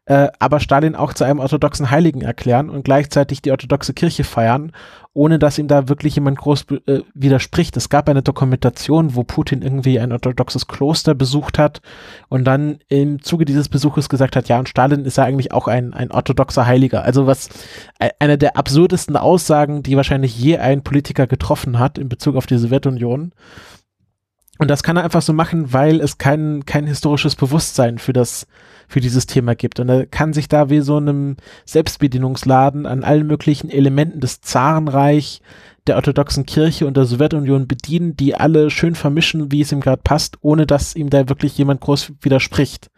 äh, 0.06 0.28
aber 0.38 0.60
Stalin 0.60 0.96
auch 0.96 1.14
zu 1.14 1.24
einem 1.24 1.38
orthodoxen 1.38 1.90
Heiligen 1.90 2.20
erklären 2.20 2.68
und 2.68 2.84
gleichzeitig 2.84 3.40
die 3.40 3.50
orthodoxe 3.50 3.94
Kirche 3.94 4.24
feiern, 4.24 4.72
ohne 5.14 5.38
dass 5.38 5.58
ihm 5.58 5.66
da 5.66 5.88
wirklich 5.88 6.16
jemand 6.16 6.38
groß 6.38 6.66
äh, 6.86 7.00
widerspricht. 7.14 7.74
Es 7.76 7.88
gab 7.88 8.08
eine 8.10 8.22
Dokumentation, 8.22 9.14
wo 9.14 9.24
Putin 9.24 9.62
irgendwie 9.62 9.98
ein 9.98 10.12
orthodoxes 10.12 10.66
Kloster 10.66 11.14
besucht 11.14 11.58
hat 11.58 11.80
und 12.28 12.44
dann 12.44 12.80
im 12.88 13.22
Zuge 13.22 13.46
dieses 13.46 13.70
Besuches 13.70 14.10
gesagt 14.10 14.36
hat, 14.36 14.48
ja, 14.48 14.58
und 14.58 14.68
Stalin 14.68 15.06
ist 15.06 15.16
ja 15.16 15.24
eigentlich 15.24 15.52
auch 15.52 15.68
ein, 15.68 15.94
ein 15.94 16.10
orthodoxer 16.10 16.66
Heiliger. 16.66 17.02
Also 17.02 17.26
was 17.26 17.48
äh, 17.98 18.10
eine 18.18 18.36
der 18.36 18.58
absurdesten 18.58 19.16
Aussagen, 19.16 19.82
die 19.82 19.96
wahrscheinlich 19.96 20.38
je 20.38 20.58
ein 20.58 20.82
Politiker 20.82 21.26
getroffen 21.26 21.78
hat 21.78 21.96
in 21.96 22.10
Bezug 22.10 22.36
auf 22.36 22.46
die 22.46 22.58
Sowjetunion. 22.58 23.32
Und 24.58 24.70
das 24.70 24.82
kann 24.82 24.96
er 24.96 25.04
einfach 25.04 25.22
so 25.22 25.32
machen, 25.32 25.72
weil 25.72 26.00
es 26.00 26.18
kein, 26.18 26.64
kein 26.66 26.86
historisches 26.86 27.36
Bewusstsein 27.36 27.98
für 27.98 28.12
das 28.12 28.46
für 28.88 29.00
dieses 29.00 29.26
Thema 29.26 29.54
gibt. 29.54 29.80
Und 29.80 29.88
er 29.88 30.06
kann 30.06 30.32
sich 30.32 30.48
da 30.48 30.70
wie 30.70 30.80
so 30.80 30.96
einem 30.96 31.36
Selbstbedienungsladen 31.64 32.86
an 32.86 33.04
allen 33.04 33.26
möglichen 33.26 33.70
Elementen 33.70 34.20
des 34.20 34.40
Zarenreich, 34.40 35.40
der 35.86 35.96
orthodoxen 35.96 36.46
Kirche 36.46 36.86
und 36.86 36.96
der 36.96 37.04
Sowjetunion 37.04 37.68
bedienen, 37.68 38.16
die 38.16 38.34
alle 38.34 38.70
schön 38.70 38.94
vermischen, 38.94 39.52
wie 39.52 39.60
es 39.60 39.72
ihm 39.72 39.80
gerade 39.80 40.00
passt, 40.02 40.38
ohne 40.40 40.66
dass 40.66 40.96
ihm 40.96 41.10
da 41.10 41.28
wirklich 41.28 41.58
jemand 41.58 41.80
groß 41.80 42.12
widerspricht. 42.22 42.88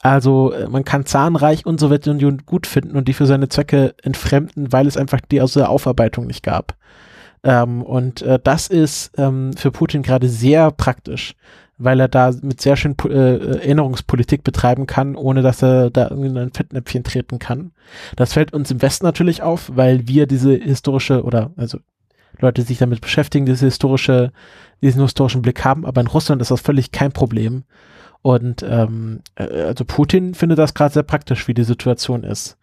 Also 0.00 0.52
äh, 0.52 0.68
man 0.68 0.84
kann 0.84 1.06
Zahnreich 1.06 1.66
und 1.66 1.80
Sowjetunion 1.80 2.42
gut 2.46 2.66
finden 2.66 2.96
und 2.96 3.08
die 3.08 3.12
für 3.12 3.26
seine 3.26 3.48
Zwecke 3.48 3.94
entfremden, 4.02 4.72
weil 4.72 4.86
es 4.86 4.96
einfach 4.96 5.20
die 5.20 5.42
aus 5.42 5.54
der 5.54 5.68
Aufarbeitung 5.68 6.26
nicht 6.26 6.42
gab. 6.42 6.76
Ähm, 7.42 7.82
und 7.82 8.22
äh, 8.22 8.38
das 8.42 8.68
ist 8.68 9.12
ähm, 9.18 9.52
für 9.54 9.70
Putin 9.70 10.02
gerade 10.02 10.28
sehr 10.28 10.70
praktisch, 10.70 11.34
weil 11.80 11.98
er 11.98 12.08
da 12.08 12.32
mit 12.42 12.60
sehr 12.60 12.76
schön 12.76 12.94
äh, 13.08 13.58
Erinnerungspolitik 13.58 14.44
betreiben 14.44 14.86
kann, 14.86 15.16
ohne 15.16 15.42
dass 15.42 15.62
er 15.62 15.90
da 15.90 16.08
irgendwie 16.08 16.28
in 16.28 16.38
ein 16.38 16.52
Fettnäpfchen 16.52 17.04
treten 17.04 17.38
kann. 17.38 17.72
Das 18.16 18.34
fällt 18.34 18.52
uns 18.52 18.70
im 18.70 18.82
Westen 18.82 19.06
natürlich 19.06 19.42
auf, 19.42 19.70
weil 19.74 20.06
wir 20.06 20.26
diese 20.26 20.52
historische 20.52 21.24
oder 21.24 21.50
also 21.56 21.78
Leute, 22.38 22.62
die 22.62 22.68
sich 22.68 22.78
damit 22.78 23.00
beschäftigen, 23.00 23.46
diese 23.46 23.66
historische, 23.66 24.32
diesen 24.82 25.02
historischen 25.02 25.42
Blick 25.42 25.64
haben, 25.64 25.84
aber 25.86 26.00
in 26.00 26.06
Russland 26.06 26.40
ist 26.42 26.50
das 26.50 26.60
völlig 26.60 26.92
kein 26.92 27.12
Problem. 27.12 27.64
Und 28.22 28.62
ähm, 28.62 29.20
äh, 29.36 29.62
also 29.62 29.84
Putin 29.84 30.34
findet 30.34 30.58
das 30.58 30.74
gerade 30.74 30.92
sehr 30.92 31.02
praktisch, 31.02 31.48
wie 31.48 31.54
die 31.54 31.64
Situation 31.64 32.22
ist. 32.22 32.58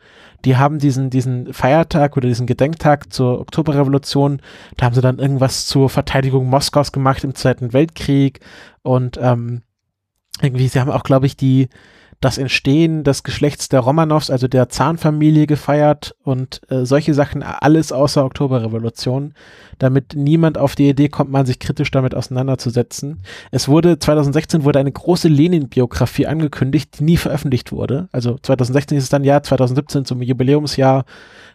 Die 0.45 0.57
haben 0.57 0.79
diesen, 0.79 1.09
diesen 1.09 1.53
Feiertag 1.53 2.15
oder 2.15 2.27
diesen 2.27 2.47
Gedenktag 2.47 3.11
zur 3.11 3.39
Oktoberrevolution, 3.39 4.41
da 4.77 4.85
haben 4.85 4.95
sie 4.95 5.01
dann 5.01 5.19
irgendwas 5.19 5.65
zur 5.65 5.89
Verteidigung 5.89 6.47
Moskaus 6.49 6.91
gemacht 6.91 7.23
im 7.23 7.35
Zweiten 7.35 7.73
Weltkrieg. 7.73 8.39
Und 8.83 9.17
ähm, 9.21 9.63
irgendwie, 10.41 10.67
sie 10.67 10.79
haben 10.79 10.91
auch, 10.91 11.03
glaube 11.03 11.25
ich, 11.25 11.35
die, 11.35 11.69
das 12.19 12.39
Entstehen 12.39 13.03
des 13.03 13.21
Geschlechts 13.21 13.69
der 13.69 13.81
Romanows, 13.81 14.31
also 14.31 14.47
der 14.47 14.69
Zahnfamilie 14.69 15.45
gefeiert 15.45 16.15
und 16.23 16.61
äh, 16.69 16.83
solche 16.83 17.13
Sachen, 17.13 17.43
alles 17.43 17.91
außer 17.91 18.25
Oktoberrevolution, 18.25 19.33
damit 19.77 20.15
niemand 20.15 20.57
auf 20.57 20.75
die 20.75 20.89
Idee 20.89 21.09
kommt, 21.09 21.29
mal 21.29 21.45
sich 21.45 21.59
kritisch 21.59 21.91
damit 21.91 22.15
auseinanderzusetzen. 22.15 23.21
Es 23.51 23.67
wurde, 23.67 23.99
2016 23.99 24.63
wurde 24.63 24.79
eine 24.79 24.91
große 24.91 25.27
Lenin-Biografie 25.27 26.25
angekündigt, 26.25 26.99
die 26.99 27.03
nie 27.03 27.17
veröffentlicht 27.17 27.71
wurde. 27.71 28.09
Also 28.11 28.37
2016 28.41 28.97
ist 28.97 29.05
es 29.05 29.09
dann 29.09 29.23
Jahr, 29.23 29.43
2017 29.43 30.05
zum 30.05 30.21
Jubiläumsjahr 30.23 31.05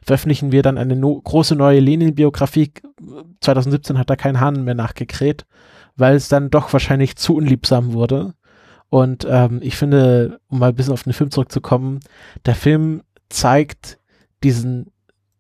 veröffentlichen 0.05 0.53
wir 0.53 0.63
dann 0.63 0.79
eine 0.79 0.97
no 0.97 1.21
große 1.21 1.57
neue 1.57 1.81
Lenin-Biografie. 1.81 2.73
2017 3.41 3.99
hat 3.99 4.11
da 4.11 4.17
kein 4.17 4.41
Hahn 4.41 4.65
mehr 4.65 4.75
nachgekräht, 4.75 5.45
weil 5.97 6.15
es 6.15 6.29
dann 6.29 6.51
doch 6.51 6.73
wahrscheinlich 6.73 7.17
zu 7.17 7.35
unliebsam 7.37 7.93
wurde. 7.93 8.35
Und 8.93 9.27
ähm, 9.27 9.61
ich 9.63 9.77
finde, 9.77 10.39
um 10.51 10.59
mal 10.59 10.69
ein 10.69 10.75
bisschen 10.75 10.93
auf 10.93 11.05
den 11.05 11.15
Film 11.15 11.31
zurückzukommen, 11.31 12.01
der 12.45 12.55
Film 12.55 13.01
zeigt 13.31 13.99
diesen 14.45 14.93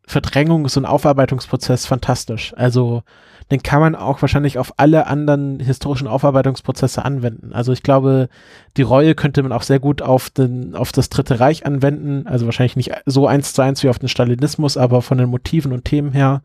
Verdrängungs- 0.09 0.79
und 0.79 0.87
Aufarbeitungsprozess 0.87 1.85
fantastisch. 1.85 2.55
Also 2.57 3.03
den 3.51 3.63
kann 3.63 3.81
man 3.83 3.95
auch 3.95 4.23
wahrscheinlich 4.23 4.59
auf 4.59 4.73
alle 4.79 5.07
anderen 5.07 5.61
historischen 5.61 6.07
Aufarbeitungsprozesse 6.07 7.05
anwenden. 7.05 7.53
Also 7.53 7.75
ich 7.75 7.83
glaube, 7.83 8.31
die 8.79 8.83
Reue 8.83 9.15
könnte 9.15 9.43
man 9.43 9.53
auch 9.53 9.65
sehr 9.65 9.81
gut 9.81 10.01
auf, 10.01 10.31
den, 10.31 10.75
auf 10.75 10.91
das 10.91 11.11
Dritte 11.11 11.39
Reich 11.39 11.67
anwenden. 11.67 12.27
Also 12.27 12.47
wahrscheinlich 12.47 12.77
nicht 12.77 12.93
so 13.05 13.27
eins 13.27 13.53
zu 13.53 13.61
eins 13.61 13.83
wie 13.83 13.91
auf 13.91 13.99
den 13.99 14.09
Stalinismus, 14.09 14.79
aber 14.79 15.03
von 15.03 15.19
den 15.19 15.29
Motiven 15.29 15.73
und 15.75 15.85
Themen 15.85 16.13
her 16.13 16.41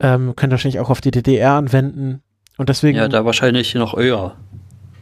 ähm, 0.00 0.34
könnte 0.34 0.54
wahrscheinlich 0.54 0.80
auch 0.80 0.90
auf 0.90 1.00
die 1.00 1.12
DDR 1.12 1.52
anwenden. 1.52 2.20
Und 2.56 2.68
deswegen. 2.68 2.98
Ja, 2.98 3.06
da 3.06 3.24
wahrscheinlich 3.24 3.76
noch 3.76 3.96
eher 3.96 4.34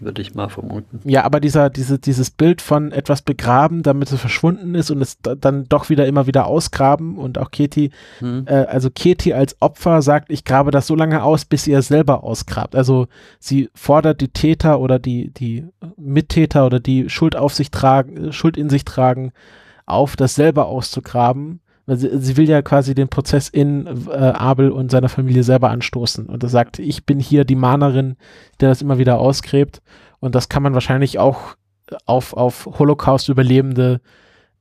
würde 0.02 0.22
ich 0.22 0.34
mal 0.34 0.48
vermuten. 0.48 1.00
Ja, 1.04 1.24
aber 1.24 1.40
dieser, 1.40 1.70
diese, 1.70 1.98
dieses 1.98 2.30
Bild 2.30 2.60
von 2.60 2.92
etwas 2.92 3.22
begraben, 3.22 3.82
damit 3.82 4.12
es 4.12 4.20
verschwunden 4.20 4.74
ist 4.74 4.90
und 4.90 5.00
es 5.00 5.18
dann 5.20 5.64
doch 5.68 5.88
wieder 5.88 6.06
immer 6.06 6.26
wieder 6.26 6.46
ausgraben 6.46 7.18
und 7.18 7.38
auch 7.38 7.50
Keti, 7.50 7.90
hm. 8.18 8.44
äh, 8.46 8.54
also 8.54 8.90
Keti 8.90 9.32
als 9.32 9.56
Opfer 9.60 10.02
sagt, 10.02 10.30
ich 10.30 10.44
grabe 10.44 10.70
das 10.70 10.86
so 10.86 10.94
lange 10.94 11.22
aus, 11.22 11.44
bis 11.44 11.66
ihr 11.66 11.78
es 11.78 11.88
selber 11.88 12.24
ausgrabt. 12.24 12.76
Also 12.76 13.06
sie 13.38 13.70
fordert 13.74 14.20
die 14.20 14.28
Täter 14.28 14.80
oder 14.80 14.98
die, 14.98 15.30
die 15.30 15.64
Mittäter 15.96 16.66
oder 16.66 16.80
die 16.80 17.08
Schuld 17.08 17.36
auf 17.36 17.54
sich 17.54 17.70
tragen, 17.70 18.32
Schuld 18.32 18.56
in 18.56 18.68
sich 18.68 18.84
tragen, 18.84 19.32
auf, 19.86 20.16
das 20.16 20.34
selber 20.34 20.66
auszugraben. 20.66 21.60
Sie, 21.86 22.10
sie, 22.18 22.36
will 22.36 22.48
ja 22.48 22.62
quasi 22.62 22.94
den 22.94 23.08
Prozess 23.08 23.48
in 23.48 23.86
äh, 24.08 24.12
Abel 24.12 24.70
und 24.70 24.90
seiner 24.90 25.08
Familie 25.08 25.42
selber 25.42 25.70
anstoßen. 25.70 26.26
Und 26.26 26.42
er 26.42 26.48
sagt, 26.48 26.78
ich 26.78 27.04
bin 27.04 27.18
hier 27.18 27.44
die 27.44 27.56
Mahnerin, 27.56 28.16
der 28.60 28.68
das 28.68 28.82
immer 28.82 28.98
wieder 28.98 29.18
ausgräbt. 29.18 29.82
Und 30.20 30.34
das 30.34 30.48
kann 30.48 30.62
man 30.62 30.74
wahrscheinlich 30.74 31.18
auch 31.18 31.56
auf, 32.06 32.34
auf 32.34 32.66
Holocaust-Überlebende 32.78 34.00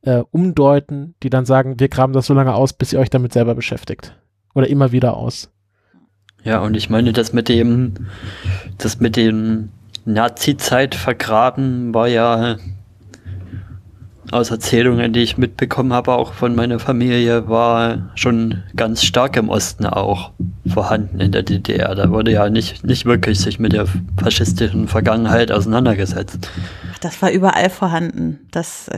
äh, 0.02 0.24
umdeuten, 0.32 1.14
die 1.22 1.30
dann 1.30 1.46
sagen, 1.46 1.80
wir 1.80 1.90
graben 1.90 2.14
das 2.14 2.26
so 2.26 2.34
lange 2.34 2.56
aus, 2.56 2.74
bis 2.74 2.92
ihr 2.92 3.00
euch 3.00 3.12
damit 3.12 3.34
selber 3.34 3.54
beschäftigt. 3.54 4.16
Oder 4.56 4.68
immer 4.68 4.92
wieder 4.92 5.16
aus. 5.16 5.52
Ja, 6.44 6.60
und 6.62 6.76
ich 6.76 6.90
meine, 6.90 7.14
das 7.14 7.34
mit 7.34 7.50
dem, 7.50 8.08
das 8.80 9.00
mit 9.00 9.16
dem 9.16 9.70
Nazi-Zeit 10.06 10.96
vergraben 10.96 11.94
war 11.94 12.08
ja 12.08 12.58
aus 14.32 14.52
Erzählungen, 14.52 15.14
die 15.14 15.22
ich 15.22 15.38
mitbekommen 15.38 15.94
habe, 15.94 16.14
auch 16.14 16.34
von 16.34 16.56
meiner 16.56 16.80
Familie, 16.80 17.48
war 17.48 18.12
schon 18.16 18.64
ganz 18.76 19.04
stark 19.04 19.38
im 19.38 19.50
Osten 19.50 19.86
auch 19.86 20.32
vorhanden 20.68 21.20
in 21.20 21.32
der 21.32 21.44
DDR. 21.44 21.94
Da 21.96 22.10
wurde 22.10 22.32
ja 22.32 22.50
nicht, 22.50 22.86
nicht 22.86 23.06
wirklich 23.06 23.40
sich 23.40 23.60
mit 23.60 23.74
der 23.74 23.86
faschistischen 24.22 24.88
Vergangenheit 24.88 25.52
auseinandergesetzt. 25.52 26.50
Das 27.02 27.22
war 27.22 27.32
überall 27.32 27.70
vorhanden. 27.70 28.40
Das, 28.52 28.90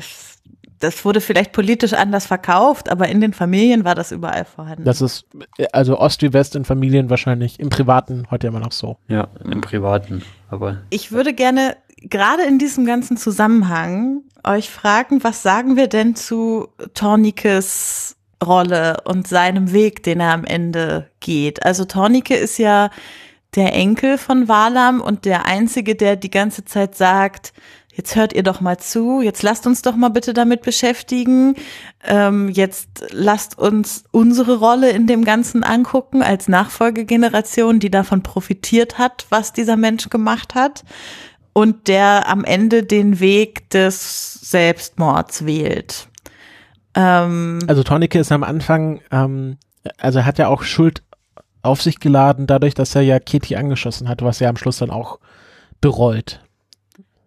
das 0.80 1.06
wurde 1.06 1.22
vielleicht 1.22 1.52
politisch 1.52 1.94
anders 1.94 2.26
verkauft, 2.26 2.90
aber 2.90 3.08
in 3.08 3.22
den 3.22 3.34
Familien 3.34 3.86
war 3.86 3.96
das 3.96 4.12
überall 4.12 4.46
vorhanden. 4.46 4.84
Das 4.84 5.02
ist 5.02 5.26
also 5.72 5.98
Ost 6.00 6.22
wie 6.22 6.34
West 6.34 6.56
in 6.56 6.66
Familien 6.66 7.10
wahrscheinlich, 7.10 7.60
im 7.60 7.70
Privaten 7.70 8.28
heute 8.30 8.48
immer 8.48 8.60
noch 8.60 8.72
so. 8.72 8.98
Ja, 9.08 9.28
im 9.44 9.62
Privaten. 9.62 10.22
Aber 10.50 10.78
ich 10.90 11.12
würde 11.12 11.34
gerne 11.34 11.78
gerade 12.10 12.44
in 12.44 12.60
diesem 12.60 12.86
ganzen 12.86 13.18
Zusammenhang 13.18 14.22
euch 14.44 14.70
fragen, 14.70 15.24
was 15.24 15.42
sagen 15.42 15.76
wir 15.76 15.88
denn 15.88 16.16
zu 16.16 16.68
Tornikes 16.94 18.16
Rolle 18.44 18.98
und 19.06 19.28
seinem 19.28 19.72
Weg, 19.72 20.04
den 20.04 20.20
er 20.20 20.34
am 20.34 20.46
Ende 20.46 21.10
geht? 21.20 21.66
Also 21.66 21.86
Tornike 21.86 22.36
ist 22.36 22.58
ja 22.58 22.90
der 23.56 23.74
Enkel 23.74 24.18
von 24.18 24.48
Walam 24.48 25.00
und 25.00 25.26
der 25.26 25.46
einzige, 25.46 25.96
der 25.96 26.16
die 26.16 26.32
ganze 26.32 26.66
Zeit 26.66 26.96
sagt, 26.96 27.54
jetzt 27.96 28.16
hört 28.16 28.34
ihr 28.34 28.42
doch 28.42 28.60
mal 28.60 28.80
zu, 28.80 29.22
jetzt 29.22 29.44
lasst 29.44 29.68
uns 29.68 29.84
doch 29.84 29.96
mal 29.96 30.10
bitte 30.10 30.34
damit 30.34 30.64
beschäftigen, 30.64 31.56
ähm, 32.04 32.50
jetzt 32.50 33.06
lasst 33.12 33.58
uns 33.58 34.06
unsere 34.12 34.58
Rolle 34.58 34.90
in 34.90 35.06
dem 35.06 35.24
Ganzen 35.24 35.64
angucken 35.64 36.24
als 36.24 36.48
Nachfolgegeneration, 36.48 37.80
die 37.80 37.92
davon 37.92 38.24
profitiert 38.24 38.98
hat, 38.98 39.28
was 39.30 39.54
dieser 39.54 39.78
Mensch 39.78 40.10
gemacht 40.10 40.56
hat 40.56 40.84
und 41.54 41.88
der 41.88 42.28
am 42.28 42.44
Ende 42.44 42.84
den 42.84 43.20
Weg 43.20 43.70
des 43.70 44.34
Selbstmords 44.42 45.46
wählt. 45.46 46.08
Ähm, 46.96 47.60
also 47.68 47.84
Tornike 47.84 48.20
ist 48.20 48.32
am 48.32 48.44
Anfang, 48.44 49.02
ähm, 49.12 49.58
also 49.98 50.20
er 50.20 50.26
hat 50.26 50.40
ja 50.40 50.48
auch 50.48 50.64
Schuld 50.64 51.04
auf 51.62 51.82
sich 51.82 52.00
geladen, 52.00 52.46
dadurch, 52.46 52.74
dass 52.74 52.96
er 52.96 53.02
ja 53.02 53.20
Katie 53.20 53.56
angeschossen 53.56 54.10
hat, 54.10 54.22
was 54.22 54.42
er 54.42 54.50
am 54.50 54.58
Schluss 54.58 54.78
dann 54.78 54.92
auch 54.92 55.20
bereut. 55.80 56.42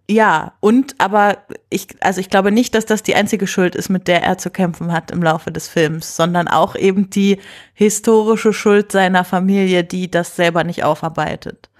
Ja, 0.08 0.52
und 0.60 0.94
aber 0.98 1.38
ich, 1.68 1.88
also 2.00 2.20
ich 2.20 2.30
glaube 2.30 2.52
nicht, 2.52 2.76
dass 2.76 2.86
das 2.86 3.02
die 3.02 3.16
einzige 3.16 3.48
Schuld 3.48 3.74
ist, 3.74 3.88
mit 3.88 4.06
der 4.06 4.22
er 4.22 4.38
zu 4.38 4.50
kämpfen 4.50 4.92
hat 4.92 5.10
im 5.10 5.20
Laufe 5.20 5.50
des 5.50 5.66
Films, 5.66 6.14
sondern 6.14 6.46
auch 6.46 6.76
eben 6.76 7.10
die 7.10 7.40
historische 7.74 8.52
Schuld 8.52 8.92
seiner 8.92 9.24
Familie, 9.24 9.82
die 9.82 10.08
das 10.08 10.36
selber 10.36 10.62
nicht 10.62 10.84
aufarbeitet. 10.84 11.70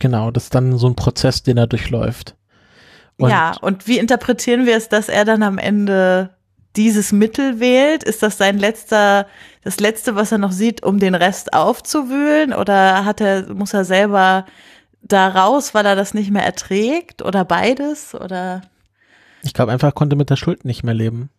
Genau, 0.00 0.30
das 0.30 0.44
ist 0.44 0.54
dann 0.54 0.78
so 0.78 0.86
ein 0.86 0.96
Prozess, 0.96 1.42
den 1.42 1.56
er 1.56 1.66
durchläuft. 1.66 2.36
Und 3.16 3.30
ja, 3.30 3.56
und 3.60 3.88
wie 3.88 3.98
interpretieren 3.98 4.64
wir 4.64 4.76
es, 4.76 4.88
dass 4.88 5.08
er 5.08 5.24
dann 5.24 5.42
am 5.42 5.58
Ende 5.58 6.30
dieses 6.76 7.12
Mittel 7.12 7.58
wählt? 7.58 8.04
Ist 8.04 8.22
das 8.22 8.38
sein 8.38 8.58
letzter, 8.58 9.26
das 9.62 9.80
letzte, 9.80 10.14
was 10.14 10.30
er 10.30 10.38
noch 10.38 10.52
sieht, 10.52 10.82
um 10.84 11.00
den 11.00 11.16
Rest 11.16 11.52
aufzuwühlen? 11.52 12.52
Oder 12.52 13.04
hat 13.04 13.20
er, 13.20 13.52
muss 13.52 13.74
er 13.74 13.84
selber 13.84 14.46
da 15.02 15.28
raus, 15.28 15.74
weil 15.74 15.84
er 15.84 15.96
das 15.96 16.14
nicht 16.14 16.30
mehr 16.30 16.44
erträgt? 16.44 17.22
Oder 17.22 17.44
beides? 17.44 18.14
Oder? 18.14 18.62
Ich 19.42 19.54
glaube, 19.54 19.72
einfach 19.72 19.94
konnte 19.94 20.14
mit 20.14 20.30
der 20.30 20.36
Schuld 20.36 20.64
nicht 20.64 20.84
mehr 20.84 20.94
leben. 20.94 21.30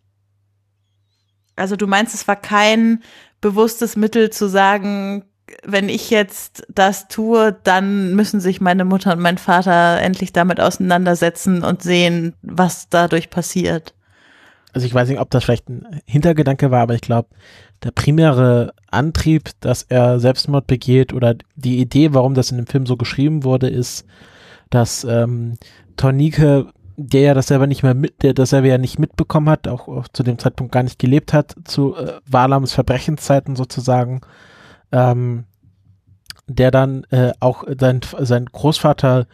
Also 1.56 1.76
du 1.76 1.86
meinst, 1.86 2.14
es 2.14 2.28
war 2.28 2.36
kein 2.36 3.02
bewusstes 3.40 3.96
Mittel 3.96 4.30
zu 4.30 4.48
sagen, 4.48 5.24
wenn 5.64 5.88
ich 5.88 6.10
jetzt 6.10 6.66
das 6.68 7.08
tue, 7.08 7.56
dann 7.64 8.14
müssen 8.14 8.40
sich 8.40 8.60
meine 8.60 8.84
Mutter 8.84 9.12
und 9.12 9.20
mein 9.20 9.38
Vater 9.38 10.00
endlich 10.00 10.32
damit 10.32 10.60
auseinandersetzen 10.60 11.62
und 11.62 11.82
sehen, 11.82 12.34
was 12.42 12.88
dadurch 12.88 13.30
passiert. 13.30 13.94
Also 14.72 14.86
ich 14.86 14.94
weiß 14.94 15.08
nicht, 15.08 15.20
ob 15.20 15.30
das 15.30 15.44
vielleicht 15.44 15.68
ein 15.68 16.00
Hintergedanke 16.06 16.70
war, 16.70 16.82
aber 16.82 16.94
ich 16.94 17.00
glaube, 17.00 17.28
der 17.82 17.90
primäre 17.90 18.72
Antrieb, 18.90 19.50
dass 19.60 19.82
er 19.82 20.20
Selbstmord 20.20 20.66
begeht 20.66 21.12
oder 21.12 21.34
die 21.56 21.80
Idee, 21.80 22.14
warum 22.14 22.34
das 22.34 22.50
in 22.50 22.58
dem 22.58 22.66
Film 22.66 22.86
so 22.86 22.96
geschrieben 22.96 23.42
wurde, 23.42 23.68
ist, 23.68 24.06
dass 24.68 25.04
ähm, 25.04 25.54
Tornike, 25.96 26.66
der 26.96 27.20
ja 27.20 27.34
das 27.34 27.48
selber 27.48 27.66
nicht 27.66 27.82
mehr 27.82 27.94
mit, 27.94 28.22
der 28.22 28.34
das 28.34 28.50
selber 28.50 28.68
ja 28.68 28.78
nicht 28.78 28.98
mitbekommen 28.98 29.48
hat, 29.48 29.66
auch, 29.66 29.88
auch 29.88 30.08
zu 30.08 30.22
dem 30.22 30.38
Zeitpunkt 30.38 30.72
gar 30.72 30.82
nicht 30.82 30.98
gelebt 30.98 31.32
hat, 31.32 31.54
zu 31.64 31.96
äh, 31.96 32.20
Walams 32.26 32.72
Verbrechenszeiten 32.72 33.56
sozusagen, 33.56 34.20
ähm, 34.92 35.44
der 36.46 36.70
dann 36.70 37.04
äh, 37.10 37.32
auch 37.40 37.64
sein, 37.78 38.00
sein 38.18 38.46
Großvater 38.46 39.26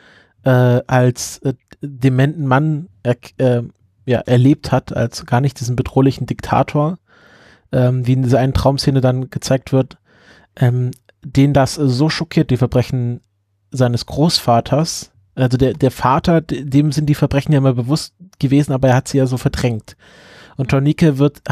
äh, 0.45 0.51
als 0.87 1.39
äh, 1.39 1.55
dementen 1.81 2.47
Mann 2.47 2.89
er, 3.03 3.17
äh, 3.39 3.63
ja, 4.05 4.21
erlebt 4.21 4.71
hat, 4.71 4.95
als 4.95 5.27
gar 5.27 5.41
nicht 5.41 5.59
diesen 5.61 5.77
bedrohlichen 5.77 6.27
Diktator, 6.27 6.99
ähm, 7.73 8.07
wie 8.07 8.13
in 8.13 8.23
dieser 8.23 8.39
einen 8.39 8.55
Traumszene 8.55 9.01
dann 9.01 9.31
gezeigt 9.31 9.73
wird, 9.73 9.99
ähm, 10.57 10.93
den 11.25 11.53
das 11.53 11.75
so 11.75 12.09
schockiert, 12.09 12.51
die 12.51 12.57
Verbrechen 12.57 13.21
seines 13.73 14.07
Großvaters, 14.07 15.13
also 15.35 15.59
der, 15.59 15.75
der 15.75 15.91
Vater, 15.91 16.41
dem 16.41 16.93
sind 16.93 17.07
die 17.07 17.15
Verbrechen 17.15 17.53
ja 17.53 17.59
immer 17.59 17.75
bewusst 17.75 18.15
gewesen, 18.39 18.73
aber 18.73 18.89
er 18.89 18.97
hat 18.97 19.09
sie 19.09 19.19
ja 19.19 19.27
so 19.27 19.37
verdrängt. 19.37 19.97
Und 20.57 20.71
Tornike 20.71 21.19
wird, 21.19 21.43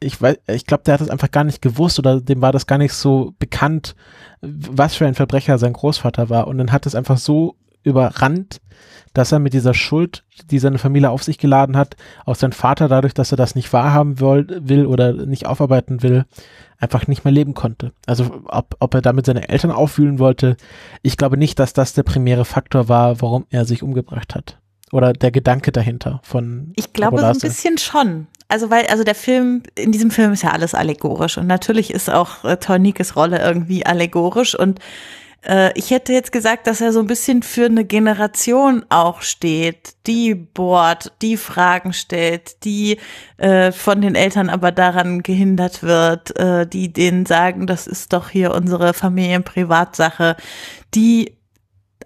ich 0.00 0.20
weiß, 0.20 0.36
ich 0.48 0.66
glaube, 0.66 0.84
der 0.84 0.94
hat 0.94 1.00
das 1.00 1.10
einfach 1.10 1.30
gar 1.30 1.44
nicht 1.44 1.60
gewusst 1.60 1.98
oder 1.98 2.20
dem 2.20 2.40
war 2.40 2.52
das 2.52 2.66
gar 2.66 2.78
nicht 2.78 2.92
so 2.92 3.34
bekannt, 3.38 3.96
was 4.40 4.94
für 4.94 5.06
ein 5.06 5.14
Verbrecher 5.14 5.58
sein 5.58 5.72
Großvater 5.72 6.30
war. 6.30 6.46
Und 6.46 6.58
dann 6.58 6.72
hat 6.72 6.86
es 6.86 6.94
einfach 6.94 7.18
so 7.18 7.56
überrannt, 7.82 8.60
dass 9.12 9.30
er 9.30 9.38
mit 9.38 9.52
dieser 9.52 9.74
Schuld, 9.74 10.24
die 10.50 10.58
seine 10.58 10.78
Familie 10.78 11.10
auf 11.10 11.22
sich 11.22 11.38
geladen 11.38 11.76
hat, 11.76 11.96
auch 12.24 12.34
sein 12.34 12.52
Vater 12.52 12.88
dadurch, 12.88 13.14
dass 13.14 13.32
er 13.32 13.36
das 13.36 13.54
nicht 13.54 13.72
wahrhaben 13.72 14.18
will 14.20 14.86
oder 14.86 15.12
nicht 15.12 15.46
aufarbeiten 15.46 16.02
will, 16.02 16.24
einfach 16.78 17.06
nicht 17.06 17.24
mehr 17.24 17.32
leben 17.32 17.54
konnte. 17.54 17.92
Also 18.06 18.42
ob, 18.46 18.74
ob 18.80 18.94
er 18.94 19.02
damit 19.02 19.26
seine 19.26 19.48
Eltern 19.48 19.70
auffühlen 19.70 20.18
wollte, 20.18 20.56
ich 21.02 21.16
glaube 21.16 21.36
nicht, 21.36 21.58
dass 21.58 21.72
das 21.72 21.92
der 21.92 22.02
primäre 22.02 22.44
Faktor 22.44 22.88
war, 22.88 23.20
warum 23.20 23.46
er 23.50 23.64
sich 23.64 23.82
umgebracht 23.82 24.34
hat. 24.34 24.58
Oder 24.90 25.12
der 25.12 25.30
Gedanke 25.30 25.72
dahinter 25.72 26.20
von. 26.22 26.72
Ich 26.76 26.92
glaube 26.92 27.18
so 27.18 27.24
ein 27.24 27.38
bisschen 27.38 27.78
schon. 27.78 28.28
Also 28.48 28.70
weil, 28.70 28.86
also 28.86 29.04
der 29.04 29.14
Film, 29.14 29.62
in 29.74 29.90
diesem 29.90 30.10
Film 30.10 30.32
ist 30.32 30.42
ja 30.42 30.50
alles 30.50 30.74
allegorisch. 30.74 31.38
Und 31.38 31.46
natürlich 31.46 31.92
ist 31.92 32.10
auch 32.10 32.44
äh, 32.44 32.56
Tornikes 32.56 33.16
Rolle 33.16 33.40
irgendwie 33.40 33.86
allegorisch. 33.86 34.54
Und 34.54 34.80
äh, 35.46 35.72
ich 35.78 35.90
hätte 35.90 36.12
jetzt 36.12 36.32
gesagt, 36.32 36.66
dass 36.66 36.80
er 36.80 36.92
so 36.92 37.00
ein 37.00 37.06
bisschen 37.06 37.42
für 37.42 37.66
eine 37.66 37.84
Generation 37.84 38.84
auch 38.88 39.22
steht, 39.22 39.94
die 40.06 40.34
bohrt, 40.34 41.12
die 41.22 41.36
Fragen 41.36 41.92
stellt, 41.92 42.64
die 42.64 42.98
äh, 43.36 43.72
von 43.72 44.00
den 44.00 44.14
Eltern 44.14 44.50
aber 44.50 44.72
daran 44.72 45.22
gehindert 45.22 45.82
wird, 45.82 46.36
äh, 46.38 46.66
die 46.66 46.92
denen 46.92 47.26
sagen, 47.26 47.66
das 47.66 47.86
ist 47.86 48.12
doch 48.12 48.30
hier 48.30 48.54
unsere 48.54 48.94
Familienprivatsache, 48.94 50.36
die 50.94 51.36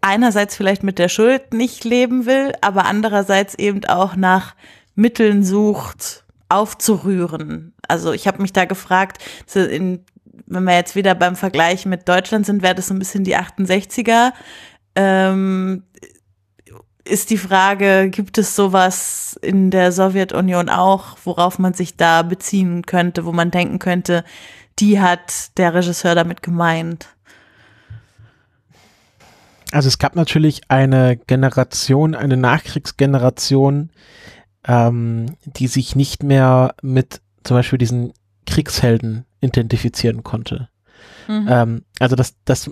einerseits 0.00 0.56
vielleicht 0.56 0.82
mit 0.82 0.98
der 0.98 1.08
Schuld 1.08 1.52
nicht 1.54 1.84
leben 1.84 2.26
will, 2.26 2.52
aber 2.60 2.86
andererseits 2.86 3.54
eben 3.54 3.84
auch 3.84 4.16
nach 4.16 4.54
Mitteln 4.94 5.44
sucht, 5.44 6.24
aufzurühren. 6.48 7.74
Also 7.86 8.12
ich 8.12 8.26
habe 8.26 8.42
mich 8.42 8.52
da 8.52 8.64
gefragt, 8.64 9.22
in 9.54 10.04
wenn 10.46 10.64
wir 10.64 10.74
jetzt 10.74 10.96
wieder 10.96 11.14
beim 11.14 11.36
Vergleich 11.36 11.84
mit 11.84 12.08
Deutschland 12.08 12.46
sind, 12.46 12.62
wäre 12.62 12.74
das 12.74 12.88
so 12.88 12.94
ein 12.94 12.98
bisschen 12.98 13.24
die 13.24 13.36
68er. 13.36 14.32
Ähm, 14.94 15.82
ist 17.04 17.30
die 17.30 17.38
Frage, 17.38 18.10
gibt 18.10 18.38
es 18.38 18.54
sowas 18.54 19.38
in 19.40 19.70
der 19.70 19.92
Sowjetunion 19.92 20.68
auch, 20.68 21.16
worauf 21.24 21.58
man 21.58 21.74
sich 21.74 21.96
da 21.96 22.22
beziehen 22.22 22.82
könnte, 22.82 23.24
wo 23.24 23.32
man 23.32 23.50
denken 23.50 23.78
könnte, 23.78 24.24
die 24.78 25.00
hat 25.00 25.56
der 25.58 25.74
Regisseur 25.74 26.14
damit 26.14 26.42
gemeint? 26.42 27.08
Also 29.72 29.88
es 29.88 29.98
gab 29.98 30.16
natürlich 30.16 30.62
eine 30.68 31.16
Generation, 31.16 32.14
eine 32.14 32.36
Nachkriegsgeneration, 32.36 33.90
ähm, 34.68 35.34
die 35.44 35.66
sich 35.66 35.96
nicht 35.96 36.22
mehr 36.22 36.74
mit 36.82 37.20
zum 37.42 37.56
Beispiel 37.56 37.78
diesen 37.78 38.12
Kriegshelden 38.46 39.24
identifizieren 39.40 40.22
konnte. 40.22 40.68
Mhm. 41.26 41.46
Ähm, 41.48 41.82
also 41.98 42.14
das, 42.14 42.36
das, 42.44 42.70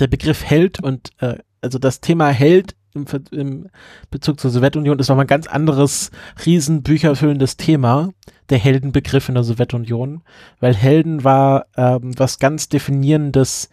der 0.00 0.06
Begriff 0.06 0.44
Held 0.44 0.82
und 0.82 1.10
äh, 1.18 1.36
also 1.60 1.78
das 1.78 2.00
Thema 2.00 2.28
Held 2.30 2.74
im, 2.94 3.04
im 3.30 3.68
Bezug 4.10 4.40
zur 4.40 4.50
Sowjetunion 4.50 4.98
ist 4.98 5.08
nochmal 5.08 5.24
ein 5.24 5.28
ganz 5.28 5.46
anderes, 5.46 6.10
riesen 6.46 6.82
bücherfüllendes 6.82 7.56
Thema, 7.56 8.10
der 8.48 8.58
Heldenbegriff 8.58 9.28
in 9.28 9.34
der 9.34 9.44
Sowjetunion, 9.44 10.22
weil 10.60 10.74
Helden 10.74 11.22
war 11.22 11.66
ähm, 11.76 12.18
was 12.18 12.38
ganz 12.38 12.68
Definierendes 12.68 13.68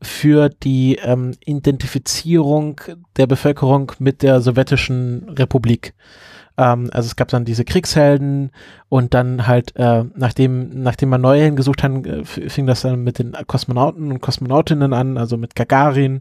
für 0.00 0.48
die 0.48 0.96
ähm, 0.96 1.32
Identifizierung 1.44 2.80
der 3.16 3.26
Bevölkerung 3.26 3.92
mit 3.98 4.22
der 4.22 4.40
sowjetischen 4.40 5.28
Republik. 5.30 5.94
Ähm, 6.56 6.88
also 6.92 7.06
es 7.06 7.16
gab 7.16 7.28
dann 7.28 7.44
diese 7.44 7.64
Kriegshelden 7.64 8.50
und 8.88 9.14
dann 9.14 9.46
halt, 9.46 9.74
äh, 9.76 10.04
nachdem, 10.14 10.82
nachdem 10.82 11.08
man 11.08 11.20
neue 11.20 11.40
Helden 11.40 11.56
gesucht 11.56 11.82
hat, 11.82 12.06
äh, 12.06 12.24
fing 12.24 12.66
das 12.66 12.82
dann 12.82 13.02
mit 13.02 13.18
den 13.18 13.32
Kosmonauten 13.46 14.10
und 14.10 14.20
Kosmonautinnen 14.20 14.92
an, 14.92 15.18
also 15.18 15.36
mit 15.36 15.54
Gagarin, 15.54 16.20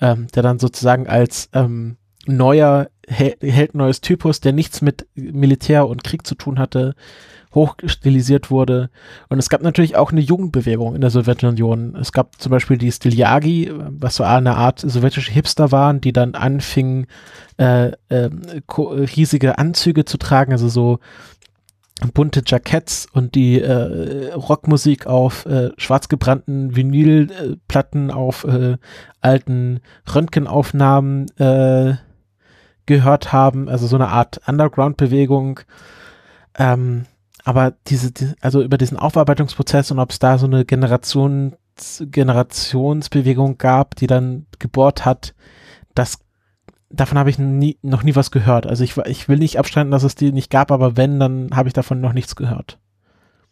ähm, 0.00 0.26
der 0.34 0.42
dann 0.42 0.58
sozusagen 0.58 1.06
als 1.06 1.48
ähm, 1.52 1.96
neuer 2.26 2.88
Held, 3.08 3.74
neues 3.74 4.00
Typus, 4.00 4.40
der 4.40 4.52
nichts 4.52 4.82
mit 4.82 5.06
Militär 5.14 5.86
und 5.86 6.02
Krieg 6.02 6.26
zu 6.26 6.34
tun 6.34 6.58
hatte, 6.58 6.96
hochstilisiert 7.56 8.50
wurde. 8.50 8.90
Und 9.28 9.38
es 9.38 9.48
gab 9.48 9.62
natürlich 9.62 9.96
auch 9.96 10.12
eine 10.12 10.20
Jugendbewegung 10.20 10.94
in 10.94 11.00
der 11.00 11.10
Sowjetunion. 11.10 11.96
Es 11.96 12.12
gab 12.12 12.40
zum 12.40 12.50
Beispiel 12.50 12.76
die 12.76 12.92
Stiljagi, 12.92 13.72
was 13.74 14.16
so 14.16 14.24
eine 14.24 14.56
Art 14.56 14.80
sowjetische 14.80 15.32
Hipster 15.32 15.72
waren, 15.72 16.00
die 16.00 16.12
dann 16.12 16.34
anfingen, 16.34 17.06
äh, 17.56 17.92
äh, 18.10 18.30
riesige 18.68 19.58
Anzüge 19.58 20.04
zu 20.04 20.18
tragen, 20.18 20.52
also 20.52 20.68
so 20.68 20.98
bunte 22.12 22.42
Jacketts 22.44 23.08
und 23.10 23.34
die 23.34 23.58
äh, 23.58 24.32
Rockmusik 24.34 25.06
auf 25.06 25.46
äh, 25.46 25.70
schwarz 25.78 26.08
gebrannten 26.08 26.76
Vinylplatten 26.76 28.10
auf 28.10 28.44
äh, 28.44 28.76
alten 29.22 29.80
Röntgenaufnahmen 30.14 31.26
äh, 31.38 31.94
gehört 32.84 33.32
haben, 33.32 33.70
also 33.70 33.86
so 33.86 33.96
eine 33.96 34.08
Art 34.08 34.42
Underground-Bewegung. 34.46 35.60
Ähm, 36.58 37.06
aber 37.46 37.74
diese, 37.86 38.10
die, 38.10 38.32
also 38.40 38.60
über 38.60 38.76
diesen 38.76 38.98
Aufarbeitungsprozess 38.98 39.92
und 39.92 40.00
ob 40.00 40.10
es 40.10 40.18
da 40.18 40.36
so 40.36 40.46
eine 40.46 40.64
Generations, 40.64 41.54
Generationsbewegung 42.00 43.56
gab, 43.56 43.94
die 43.94 44.08
dann 44.08 44.46
gebohrt 44.58 45.04
hat, 45.04 45.32
das 45.94 46.18
davon 46.90 47.20
habe 47.20 47.30
ich 47.30 47.38
nie, 47.38 47.78
noch 47.82 48.02
nie 48.02 48.16
was 48.16 48.32
gehört. 48.32 48.66
Also 48.66 48.82
ich, 48.82 48.96
ich 48.96 49.28
will 49.28 49.38
nicht 49.38 49.60
abstreiten, 49.60 49.92
dass 49.92 50.02
es 50.02 50.16
die 50.16 50.32
nicht 50.32 50.50
gab, 50.50 50.72
aber 50.72 50.96
wenn, 50.96 51.20
dann 51.20 51.50
habe 51.54 51.68
ich 51.68 51.72
davon 51.72 52.00
noch 52.00 52.14
nichts 52.14 52.34
gehört. 52.34 52.80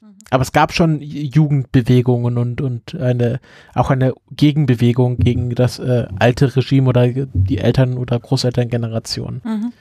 Mhm. 0.00 0.16
Aber 0.28 0.42
es 0.42 0.50
gab 0.50 0.72
schon 0.72 1.00
Jugendbewegungen 1.00 2.36
und, 2.36 2.60
und 2.60 2.96
eine, 2.96 3.38
auch 3.76 3.90
eine 3.90 4.12
Gegenbewegung 4.32 5.18
gegen 5.18 5.50
das 5.50 5.78
äh, 5.78 6.08
alte 6.18 6.56
Regime 6.56 6.88
oder 6.88 7.06
die 7.06 7.58
Eltern- 7.58 7.98
oder 7.98 8.18
Großelterngeneration. 8.18 9.40
Mhm. 9.44 9.72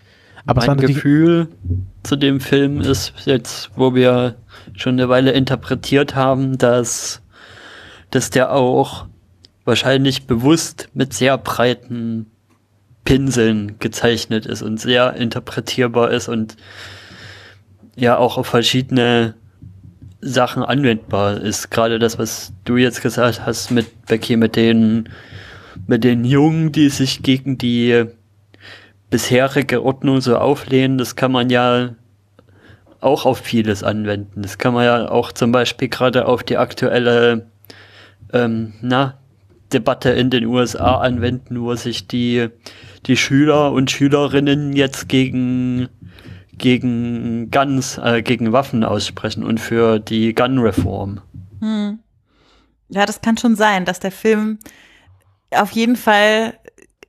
Aber 0.46 0.66
mein 0.66 0.78
Gefühl 0.78 1.48
zu 2.04 2.16
dem 2.16 2.40
Film 2.40 2.82
ist 2.82 3.14
jetzt, 3.26 3.72
wo 3.76 3.96
wir 3.96 4.36
schon 4.76 4.94
eine 4.94 5.08
Weile 5.10 5.32
interpretiert 5.32 6.16
haben, 6.16 6.58
dass, 6.58 7.22
dass 8.12 8.30
der 8.30 8.54
auch 8.54 9.06
wahrscheinlich 9.66 10.28
bewusst 10.28 10.90
mit 10.94 11.14
sehr 11.14 11.38
breiten 11.38 12.28
Pinseln 13.06 13.80
gezeichnet 13.80 14.46
ist 14.46 14.62
und 14.62 14.80
sehr 14.80 15.14
interpretierbar 15.14 16.12
ist 16.12 16.28
und 16.28 16.58
ja 17.96 18.18
auch 18.18 18.38
auf 18.38 18.48
verschiedene 18.48 19.36
Sachen 20.22 20.64
anwendbar 20.64 21.40
ist. 21.40 21.70
Gerade 21.70 22.00
das, 22.00 22.18
was 22.18 22.54
du 22.66 22.78
jetzt 22.78 23.02
gesagt 23.02 23.46
hast 23.46 23.72
mit 23.72 24.06
Becky, 24.06 24.38
mit 24.38 24.56
den, 24.56 25.10
mit 25.88 26.04
den 26.04 26.24
Jungen, 26.26 26.72
die 26.72 26.90
sich 26.90 27.24
gegen 27.24 27.58
die 27.58 28.06
bisherige 29.14 29.84
Ordnung 29.84 30.22
so 30.22 30.38
auflehnen, 30.40 30.98
das 30.98 31.16
kann 31.16 31.32
man 31.32 31.52
ja 31.52 31.94
auch 33.00 33.28
auf 33.28 33.38
vieles 33.38 33.84
anwenden. 33.84 34.42
Das 34.42 34.58
kann 34.58 34.74
man 34.74 34.86
ja 34.86 35.08
auch 35.08 35.32
zum 35.32 35.52
Beispiel 35.52 35.88
gerade 35.88 36.26
auf 36.26 36.42
die 36.42 36.58
aktuelle 36.58 37.46
ähm, 38.34 38.74
na, 38.82 39.20
Debatte 39.72 40.10
in 40.10 40.32
den 40.32 40.48
USA 40.48 40.98
anwenden, 40.98 41.62
wo 41.62 41.76
sich 41.76 42.08
die, 42.08 42.48
die 43.06 43.16
Schüler 43.16 43.72
und 43.72 43.92
Schülerinnen 43.92 44.74
jetzt 44.74 45.10
gegen, 45.10 45.90
gegen 46.58 47.52
Guns, 47.52 48.00
äh, 48.00 48.24
gegen 48.24 48.52
Waffen 48.52 48.84
aussprechen 48.84 49.44
und 49.44 49.60
für 49.60 50.00
die 50.00 50.34
Gun-Reform. 50.34 51.22
Hm. 51.60 52.00
Ja, 52.90 53.06
das 53.06 53.22
kann 53.22 53.38
schon 53.38 53.56
sein, 53.56 53.86
dass 53.86 54.00
der 54.00 54.12
Film 54.12 54.58
auf 55.52 55.70
jeden 55.70 55.98
Fall 55.98 56.56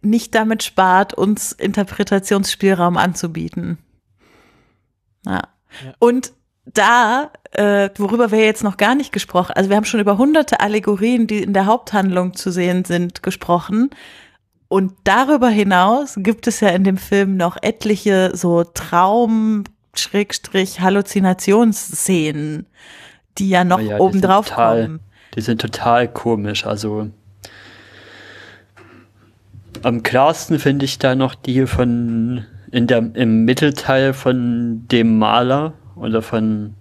nicht 0.05 0.35
damit 0.35 0.63
spart, 0.63 1.15
uns 1.15 1.53
Interpretationsspielraum 1.53 2.97
anzubieten. 2.97 3.79
Ja. 5.27 5.43
ja. 5.85 5.95
Und 5.99 6.33
da, 6.67 7.31
äh, 7.53 7.91
worüber 7.97 8.31
wir 8.31 8.45
jetzt 8.45 8.65
noch 8.65 8.77
gar 8.77 8.95
nicht 8.95 9.13
gesprochen, 9.13 9.53
also 9.55 9.69
wir 9.71 9.77
haben 9.77 9.85
schon 9.85 10.01
über 10.01 10.19
hunderte 10.19 10.61
Allegorien, 10.61 11.27
die 11.27 11.43
in 11.43 11.53
der 11.53 11.67
Haupthandlung 11.67 12.35
zu 12.35 12.51
sehen 12.51 12.85
sind, 12.85 13.23
gesprochen. 13.23 13.91
Und 14.69 14.95
darüber 15.05 15.49
hinaus 15.49 16.15
gibt 16.17 16.47
es 16.47 16.61
ja 16.61 16.71
in 16.71 16.85
dem 16.85 16.97
Film 16.97 17.37
noch 17.37 17.57
etliche 17.61 18.33
so 18.35 18.65
Traum, 18.65 19.65
Schrägstrich, 19.95 20.81
Halluzinationsszenen, 20.81 22.67
die 23.39 23.49
ja 23.51 23.65
noch 23.65 23.81
ja, 23.81 23.99
obendrauf 23.99 24.51
kommen. 24.51 25.01
Die 25.37 25.41
sind 25.41 25.61
total 25.61 26.09
komisch. 26.09 26.67
Also 26.67 27.11
am 29.85 30.03
klarsten 30.03 30.59
finde 30.59 30.85
ich 30.85 30.99
da 30.99 31.15
noch 31.15 31.35
die 31.35 31.67
von 31.67 32.45
in 32.71 32.87
der, 32.87 33.11
im 33.15 33.45
Mittelteil 33.45 34.13
von 34.13 34.87
dem 34.91 35.19
Maler 35.19 35.75
oder 35.95 36.23
von 36.23 36.75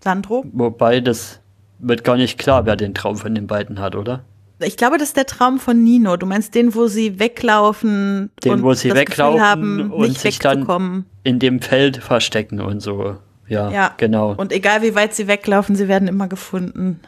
Sandro. 0.00 0.44
Wobei 0.52 1.00
das 1.00 1.40
wird 1.78 2.04
gar 2.04 2.16
nicht 2.16 2.38
klar, 2.38 2.64
wer 2.64 2.76
den 2.76 2.94
Traum 2.94 3.16
von 3.16 3.34
den 3.34 3.46
beiden 3.46 3.80
hat, 3.80 3.96
oder? 3.96 4.24
Ich 4.60 4.76
glaube, 4.76 4.98
das 4.98 5.08
ist 5.08 5.16
der 5.16 5.26
Traum 5.26 5.58
von 5.58 5.82
Nino. 5.82 6.16
Du 6.16 6.26
meinst 6.26 6.54
den, 6.54 6.74
wo 6.74 6.86
sie 6.86 7.18
weglaufen 7.18 8.30
den, 8.44 8.52
und 8.52 8.62
wo 8.62 8.72
sie 8.72 8.94
weglaufen 8.94 9.42
haben, 9.42 9.90
und 9.90 10.16
sich 10.16 10.38
dann 10.38 11.04
in 11.24 11.38
dem 11.38 11.60
Feld 11.60 11.98
verstecken 11.98 12.60
und 12.60 12.80
so. 12.80 13.16
Ja, 13.48 13.70
ja, 13.70 13.94
genau. 13.96 14.34
Und 14.34 14.52
egal 14.52 14.82
wie 14.82 14.94
weit 14.94 15.14
sie 15.14 15.26
weglaufen, 15.28 15.76
sie 15.76 15.88
werden 15.88 16.08
immer 16.08 16.28
gefunden. 16.28 17.00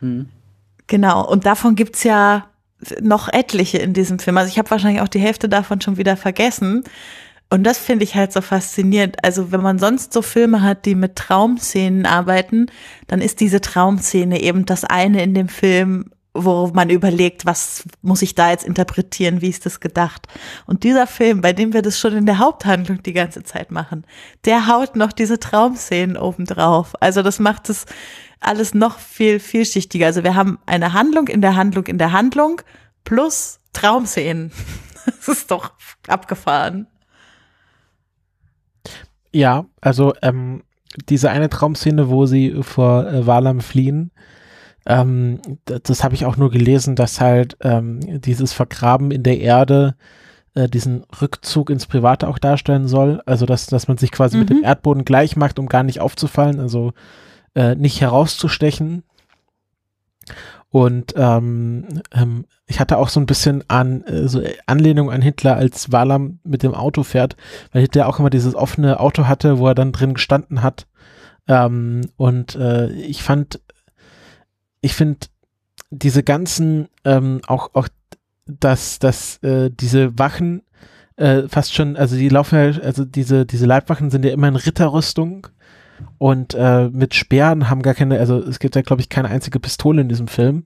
Hm. 0.00 0.28
Genau. 0.86 1.28
Und 1.28 1.44
davon 1.44 1.74
gibt 1.74 1.96
es 1.96 2.04
ja 2.04 2.46
noch 3.00 3.32
etliche 3.32 3.78
in 3.78 3.92
diesem 3.92 4.18
Film. 4.18 4.36
Also 4.38 4.50
ich 4.50 4.58
habe 4.58 4.70
wahrscheinlich 4.70 5.02
auch 5.02 5.08
die 5.08 5.20
Hälfte 5.20 5.48
davon 5.48 5.80
schon 5.80 5.96
wieder 5.96 6.16
vergessen. 6.16 6.84
Und 7.50 7.64
das 7.64 7.78
finde 7.78 8.04
ich 8.04 8.14
halt 8.14 8.32
so 8.32 8.40
faszinierend. 8.40 9.22
Also 9.22 9.52
wenn 9.52 9.60
man 9.60 9.78
sonst 9.78 10.12
so 10.12 10.22
Filme 10.22 10.62
hat, 10.62 10.86
die 10.86 10.94
mit 10.94 11.16
Traumszenen 11.16 12.06
arbeiten, 12.06 12.66
dann 13.06 13.20
ist 13.20 13.40
diese 13.40 13.60
Traumszene 13.60 14.40
eben 14.40 14.66
das 14.66 14.84
eine 14.84 15.22
in 15.22 15.34
dem 15.34 15.48
Film, 15.48 16.10
wo 16.34 16.66
man 16.74 16.90
überlegt, 16.90 17.46
was 17.46 17.84
muss 18.02 18.22
ich 18.22 18.34
da 18.34 18.50
jetzt 18.50 18.64
interpretieren, 18.64 19.40
wie 19.40 19.50
ist 19.50 19.66
das 19.66 19.78
gedacht. 19.78 20.26
Und 20.66 20.82
dieser 20.82 21.06
Film, 21.06 21.42
bei 21.42 21.52
dem 21.52 21.72
wir 21.72 21.82
das 21.82 21.98
schon 21.98 22.16
in 22.16 22.26
der 22.26 22.38
Haupthandlung 22.38 23.02
die 23.04 23.12
ganze 23.12 23.44
Zeit 23.44 23.70
machen, 23.70 24.04
der 24.44 24.66
haut 24.66 24.96
noch 24.96 25.12
diese 25.12 25.38
Traumszenen 25.38 26.16
obendrauf. 26.16 26.94
Also 27.00 27.22
das 27.22 27.38
macht 27.38 27.70
es 27.70 27.86
alles 28.44 28.74
noch 28.74 28.98
viel 28.98 29.40
vielschichtiger. 29.40 30.06
Also 30.06 30.24
wir 30.24 30.34
haben 30.34 30.58
eine 30.66 30.92
Handlung 30.92 31.28
in 31.28 31.40
der 31.40 31.56
Handlung 31.56 31.86
in 31.86 31.98
der 31.98 32.12
Handlung 32.12 32.60
plus 33.04 33.60
Traumszenen. 33.72 34.52
Das 35.06 35.28
ist 35.28 35.50
doch 35.50 35.72
abgefahren. 36.08 36.86
Ja, 39.32 39.66
also 39.82 40.14
ähm, 40.22 40.62
diese 41.10 41.28
eine 41.28 41.50
Traumszene, 41.50 42.08
wo 42.08 42.24
sie 42.24 42.56
vor 42.62 43.06
äh, 43.06 43.26
Valam 43.26 43.60
fliehen, 43.60 44.12
ähm, 44.86 45.40
das, 45.66 45.82
das 45.82 46.04
habe 46.04 46.14
ich 46.14 46.24
auch 46.24 46.38
nur 46.38 46.50
gelesen, 46.50 46.96
dass 46.96 47.20
halt 47.20 47.58
ähm, 47.60 48.00
dieses 48.22 48.52
Vergraben 48.54 49.10
in 49.10 49.22
der 49.22 49.40
Erde 49.40 49.96
äh, 50.54 50.68
diesen 50.68 51.04
Rückzug 51.20 51.70
ins 51.70 51.86
Private 51.86 52.28
auch 52.28 52.38
darstellen 52.38 52.86
soll. 52.86 53.20
Also 53.26 53.46
dass, 53.46 53.66
dass 53.66 53.88
man 53.88 53.98
sich 53.98 54.10
quasi 54.10 54.36
mhm. 54.36 54.40
mit 54.40 54.50
dem 54.50 54.56
mhm. 54.58 54.64
Erdboden 54.64 55.04
gleich 55.04 55.36
macht, 55.36 55.58
um 55.58 55.66
gar 55.66 55.82
nicht 55.82 56.00
aufzufallen, 56.00 56.60
also 56.60 56.92
äh, 57.54 57.74
nicht 57.74 58.00
herauszustechen. 58.00 59.02
Und 60.70 61.14
ähm, 61.16 62.02
ähm, 62.12 62.46
ich 62.66 62.80
hatte 62.80 62.98
auch 62.98 63.08
so 63.08 63.20
ein 63.20 63.26
bisschen 63.26 63.62
an 63.68 64.02
äh, 64.02 64.26
so 64.26 64.42
Anlehnung 64.66 65.10
an 65.10 65.22
Hitler, 65.22 65.56
als 65.56 65.92
Walam 65.92 66.40
mit 66.42 66.64
dem 66.64 66.74
Auto 66.74 67.04
fährt, 67.04 67.36
weil 67.72 67.82
Hitler 67.82 68.08
auch 68.08 68.18
immer 68.18 68.30
dieses 68.30 68.56
offene 68.56 68.98
Auto 68.98 69.28
hatte, 69.28 69.58
wo 69.58 69.68
er 69.68 69.76
dann 69.76 69.92
drin 69.92 70.14
gestanden 70.14 70.62
hat. 70.62 70.88
Ähm, 71.46 72.00
und 72.16 72.56
äh, 72.56 72.90
ich 72.90 73.22
fand, 73.22 73.60
ich 74.80 74.94
finde 74.94 75.28
diese 75.90 76.24
ganzen, 76.24 76.88
ähm, 77.04 77.40
auch, 77.46 77.70
auch 77.74 77.88
dass, 78.46 78.98
dass 78.98 79.36
äh, 79.44 79.70
diese 79.70 80.18
Wachen 80.18 80.62
äh, 81.16 81.42
fast 81.48 81.74
schon, 81.74 81.96
also 81.96 82.16
die 82.16 82.28
laufen 82.28 82.58
ja, 82.58 82.82
also 82.82 83.04
diese, 83.04 83.46
diese 83.46 83.66
Leibwachen 83.66 84.10
sind 84.10 84.24
ja 84.24 84.32
immer 84.32 84.48
in 84.48 84.56
Ritterrüstung 84.56 85.46
und 86.18 86.54
äh, 86.54 86.88
mit 86.88 87.14
Speeren 87.14 87.70
haben 87.70 87.82
gar 87.82 87.94
keine, 87.94 88.18
also 88.18 88.38
es 88.38 88.58
gibt 88.58 88.76
ja, 88.76 88.82
glaube 88.82 89.02
ich, 89.02 89.08
keine 89.08 89.28
einzige 89.28 89.60
Pistole 89.60 90.00
in 90.02 90.08
diesem 90.08 90.28
Film. 90.28 90.64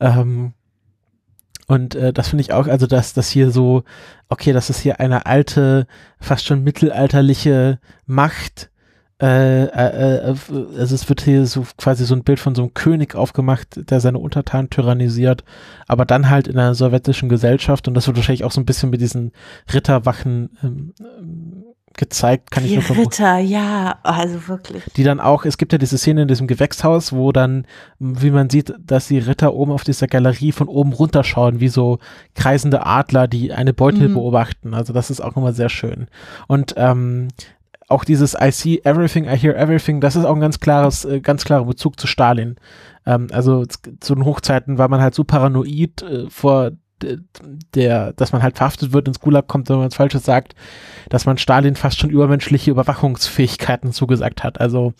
Ähm, 0.00 0.52
und 1.66 1.94
äh, 1.94 2.12
das 2.12 2.28
finde 2.28 2.42
ich 2.42 2.52
auch, 2.52 2.66
also 2.66 2.86
dass 2.86 3.14
das 3.14 3.28
hier 3.28 3.50
so, 3.50 3.84
okay, 4.28 4.52
das 4.52 4.70
ist 4.70 4.80
hier 4.80 5.00
eine 5.00 5.26
alte, 5.26 5.86
fast 6.20 6.44
schon 6.44 6.62
mittelalterliche 6.62 7.78
Macht. 8.06 8.70
Äh, 9.22 9.64
äh, 9.66 10.26
äh, 10.26 10.36
also 10.76 10.94
es 10.94 11.08
wird 11.08 11.22
hier 11.22 11.46
so 11.46 11.64
quasi 11.78 12.04
so 12.04 12.14
ein 12.14 12.24
Bild 12.24 12.40
von 12.40 12.54
so 12.54 12.62
einem 12.62 12.74
König 12.74 13.14
aufgemacht, 13.14 13.90
der 13.90 14.00
seine 14.00 14.18
Untertanen 14.18 14.70
tyrannisiert, 14.70 15.44
aber 15.86 16.04
dann 16.04 16.28
halt 16.28 16.48
in 16.48 16.58
einer 16.58 16.74
sowjetischen 16.74 17.28
Gesellschaft 17.28 17.86
und 17.86 17.94
das 17.94 18.08
wird 18.08 18.16
wahrscheinlich 18.16 18.44
auch 18.44 18.50
so 18.50 18.60
ein 18.60 18.66
bisschen 18.66 18.90
mit 18.90 19.00
diesen 19.00 19.32
Ritterwachen 19.72 20.50
ähm, 20.62 20.94
gezeigt, 21.96 22.50
kann 22.50 22.64
die 22.64 22.76
ich 22.76 22.88
nur 22.88 22.98
Ritter, 22.98 23.38
ja, 23.38 23.98
also 24.02 24.48
wirklich. 24.48 24.84
Die 24.96 25.04
dann 25.04 25.20
auch, 25.20 25.44
es 25.44 25.58
gibt 25.58 25.72
ja 25.72 25.78
diese 25.78 25.98
Szene 25.98 26.22
in 26.22 26.28
diesem 26.28 26.46
Gewächshaus, 26.46 27.12
wo 27.12 27.32
dann, 27.32 27.66
wie 27.98 28.30
man 28.30 28.50
sieht, 28.50 28.74
dass 28.78 29.08
die 29.08 29.18
Ritter 29.18 29.54
oben 29.54 29.72
auf 29.72 29.84
dieser 29.84 30.06
Galerie 30.06 30.52
von 30.52 30.68
oben 30.68 30.92
runterschauen, 30.92 31.60
wie 31.60 31.68
so 31.68 31.98
kreisende 32.34 32.86
Adler, 32.86 33.28
die 33.28 33.52
eine 33.52 33.72
Beute 33.72 34.08
mhm. 34.08 34.14
beobachten. 34.14 34.74
Also 34.74 34.92
das 34.92 35.10
ist 35.10 35.20
auch 35.20 35.36
immer 35.36 35.52
sehr 35.52 35.68
schön. 35.68 36.08
Und 36.48 36.74
ähm, 36.76 37.28
auch 37.88 38.04
dieses 38.04 38.34
I 38.34 38.50
see 38.50 38.80
everything, 38.84 39.24
I 39.24 39.36
hear 39.36 39.56
everything, 39.56 40.00
das 40.00 40.16
ist 40.16 40.24
auch 40.24 40.34
ein 40.34 40.40
ganz 40.40 40.60
klares, 40.60 41.04
äh, 41.04 41.20
ganz 41.20 41.44
klarer 41.44 41.64
Bezug 41.64 42.00
zu 42.00 42.06
Stalin. 42.06 42.56
Ähm, 43.06 43.28
also 43.32 43.64
zu 43.66 44.14
den 44.14 44.24
Hochzeiten 44.24 44.78
war 44.78 44.88
man 44.88 45.00
halt 45.00 45.14
so 45.14 45.24
paranoid 45.24 46.02
äh, 46.02 46.30
vor 46.30 46.72
der, 47.74 48.12
dass 48.14 48.32
man 48.32 48.42
halt 48.42 48.56
verhaftet 48.56 48.92
wird, 48.92 49.08
ins 49.08 49.20
Gulag 49.20 49.46
kommt, 49.46 49.68
wenn 49.68 49.76
man 49.76 49.86
was 49.86 49.94
Falsches 49.94 50.24
sagt, 50.24 50.54
dass 51.08 51.26
man 51.26 51.38
Stalin 51.38 51.76
fast 51.76 51.98
schon 51.98 52.10
übermenschliche 52.10 52.70
Überwachungsfähigkeiten 52.70 53.92
zugesagt 53.92 54.42
hat. 54.42 54.60
Also 54.60 54.92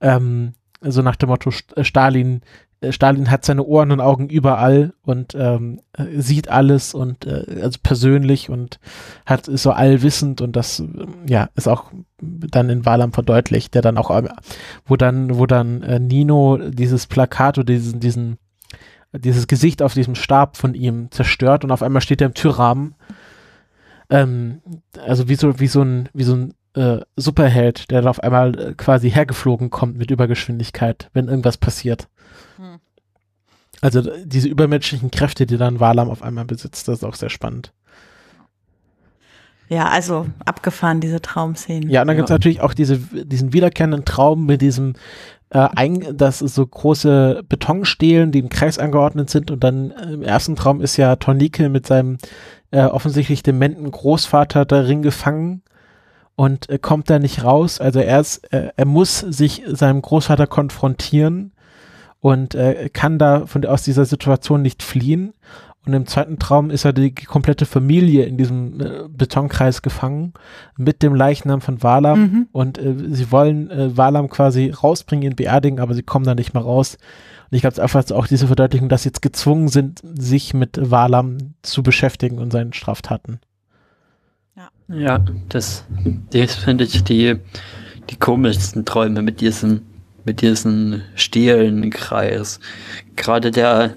ähm, 0.00 0.54
so 0.80 1.02
nach 1.02 1.16
dem 1.16 1.28
Motto 1.28 1.50
äh, 1.76 1.84
Stalin, 1.84 2.42
äh, 2.80 2.92
Stalin 2.92 3.30
hat 3.30 3.44
seine 3.44 3.64
Ohren 3.64 3.92
und 3.92 4.00
Augen 4.00 4.28
überall 4.28 4.92
und 5.02 5.34
ähm, 5.34 5.80
äh, 5.92 6.20
sieht 6.20 6.48
alles 6.48 6.94
und 6.94 7.26
äh, 7.26 7.60
also 7.62 7.78
persönlich 7.82 8.50
und 8.50 8.80
hat 9.26 9.48
ist 9.48 9.62
so 9.62 9.72
allwissend 9.72 10.40
und 10.40 10.56
das 10.56 10.82
ja 11.26 11.48
ist 11.54 11.68
auch 11.68 11.92
dann 12.20 12.70
in 12.70 12.84
Walam 12.84 13.12
verdeutlicht, 13.12 13.74
der 13.74 13.82
dann 13.82 13.98
auch 13.98 14.10
wo 14.86 14.96
dann 14.96 15.38
wo 15.38 15.46
dann 15.46 15.82
äh, 15.82 15.98
Nino 15.98 16.58
dieses 16.58 17.06
Plakat 17.06 17.58
oder 17.58 17.66
diesen 17.66 18.00
diesen 18.00 18.38
dieses 19.12 19.46
Gesicht 19.46 19.82
auf 19.82 19.94
diesem 19.94 20.14
Stab 20.14 20.56
von 20.56 20.74
ihm 20.74 21.10
zerstört 21.10 21.64
und 21.64 21.70
auf 21.70 21.82
einmal 21.82 22.02
steht 22.02 22.20
er 22.20 22.28
im 22.28 22.34
Türrahmen. 22.34 22.94
Ähm, 24.08 24.60
also 25.06 25.28
wie 25.28 25.34
so, 25.34 25.58
wie 25.60 25.66
so 25.66 25.82
ein, 25.82 26.08
wie 26.12 26.24
so 26.24 26.34
ein 26.34 26.54
äh, 26.74 27.00
Superheld, 27.16 27.90
der 27.90 28.02
dann 28.02 28.10
auf 28.10 28.22
einmal 28.22 28.58
äh, 28.58 28.74
quasi 28.74 29.10
hergeflogen 29.10 29.70
kommt 29.70 29.96
mit 29.96 30.10
Übergeschwindigkeit, 30.10 31.10
wenn 31.12 31.28
irgendwas 31.28 31.56
passiert. 31.56 32.08
Hm. 32.56 32.78
Also 33.80 34.02
diese 34.24 34.48
übermenschlichen 34.48 35.10
Kräfte, 35.10 35.46
die 35.46 35.56
dann 35.56 35.80
Walam 35.80 36.10
auf 36.10 36.22
einmal 36.22 36.44
besitzt, 36.44 36.86
das 36.86 36.98
ist 36.98 37.04
auch 37.04 37.14
sehr 37.14 37.30
spannend. 37.30 37.72
Ja, 39.68 39.88
also 39.88 40.26
abgefahren, 40.44 41.00
diese 41.00 41.22
Traumszenen. 41.22 41.88
Ja, 41.88 42.02
und 42.02 42.08
dann 42.08 42.16
ja. 42.16 42.20
gibt 42.20 42.28
es 42.28 42.32
natürlich 42.32 42.60
auch 42.60 42.74
diese, 42.74 42.98
diesen 42.98 43.52
wiederkehrenden 43.52 44.04
Traum 44.04 44.44
mit 44.44 44.60
diesem 44.60 44.94
äh, 45.50 45.68
ein, 45.74 46.16
dass 46.16 46.38
so 46.38 46.66
große 46.66 47.42
Betonstelen, 47.48 48.32
die 48.32 48.38
im 48.38 48.48
Kreis 48.48 48.78
angeordnet 48.78 49.30
sind 49.30 49.50
und 49.50 49.62
dann 49.62 49.90
äh, 49.90 50.12
im 50.12 50.22
ersten 50.22 50.56
Traum 50.56 50.80
ist 50.80 50.96
ja 50.96 51.16
Tornike 51.16 51.68
mit 51.68 51.86
seinem 51.86 52.18
äh, 52.70 52.84
offensichtlich 52.84 53.42
dementen 53.42 53.90
Großvater 53.90 54.64
darin 54.64 55.02
gefangen 55.02 55.62
und 56.36 56.70
äh, 56.70 56.78
kommt 56.78 57.10
da 57.10 57.18
nicht 57.18 57.44
raus. 57.44 57.80
Also 57.80 58.00
er 58.00 58.20
ist, 58.20 58.52
äh, 58.52 58.70
er 58.76 58.86
muss 58.86 59.18
sich 59.18 59.62
seinem 59.66 60.02
Großvater 60.02 60.46
konfrontieren 60.46 61.52
und 62.20 62.54
äh, 62.54 62.88
kann 62.92 63.18
da 63.18 63.46
von 63.46 63.64
aus 63.66 63.82
dieser 63.82 64.04
Situation 64.04 64.62
nicht 64.62 64.82
fliehen 64.82 65.34
und 65.86 65.94
im 65.94 66.06
zweiten 66.06 66.38
Traum 66.38 66.68
ist 66.70 66.84
er 66.84 66.92
die 66.92 67.14
komplette 67.14 67.64
Familie 67.64 68.24
in 68.24 68.36
diesem 68.36 68.80
äh, 68.80 69.08
Betonkreis 69.08 69.80
gefangen 69.80 70.34
mit 70.76 71.02
dem 71.02 71.14
Leichnam 71.14 71.62
von 71.62 71.82
Valam. 71.82 72.20
Mhm. 72.20 72.48
Und 72.52 72.78
äh, 72.78 72.94
sie 73.08 73.32
wollen 73.32 73.70
äh, 73.70 73.96
Valam 73.96 74.28
quasi 74.28 74.70
rausbringen, 74.70 75.30
ihn 75.30 75.36
beerdigen, 75.36 75.80
aber 75.80 75.94
sie 75.94 76.02
kommen 76.02 76.26
da 76.26 76.34
nicht 76.34 76.52
mehr 76.52 76.62
raus. 76.62 76.98
Und 77.50 77.56
ich 77.56 77.62
glaube, 77.62 77.72
es 77.72 77.78
ist 77.78 77.82
einfach 77.82 78.10
auch 78.14 78.26
diese 78.26 78.46
Verdeutlichung, 78.46 78.90
dass 78.90 79.04
sie 79.04 79.08
jetzt 79.08 79.22
gezwungen 79.22 79.68
sind, 79.68 80.00
sich 80.02 80.52
mit 80.52 80.78
Valam 80.78 81.54
zu 81.62 81.82
beschäftigen 81.82 82.38
und 82.38 82.52
seinen 82.52 82.74
Straftaten. 82.74 83.40
Ja, 84.54 84.68
ja 84.94 85.24
das, 85.48 85.86
das 86.30 86.56
finde 86.56 86.84
ich 86.84 87.04
die, 87.04 87.36
die 88.10 88.16
komischsten 88.16 88.84
Träume 88.84 89.22
mit 89.22 89.40
diesem, 89.40 89.80
mit 90.26 90.42
diesem 90.42 91.00
Stehlenkreis. 91.14 92.60
Gerade 93.16 93.50
der, 93.50 93.96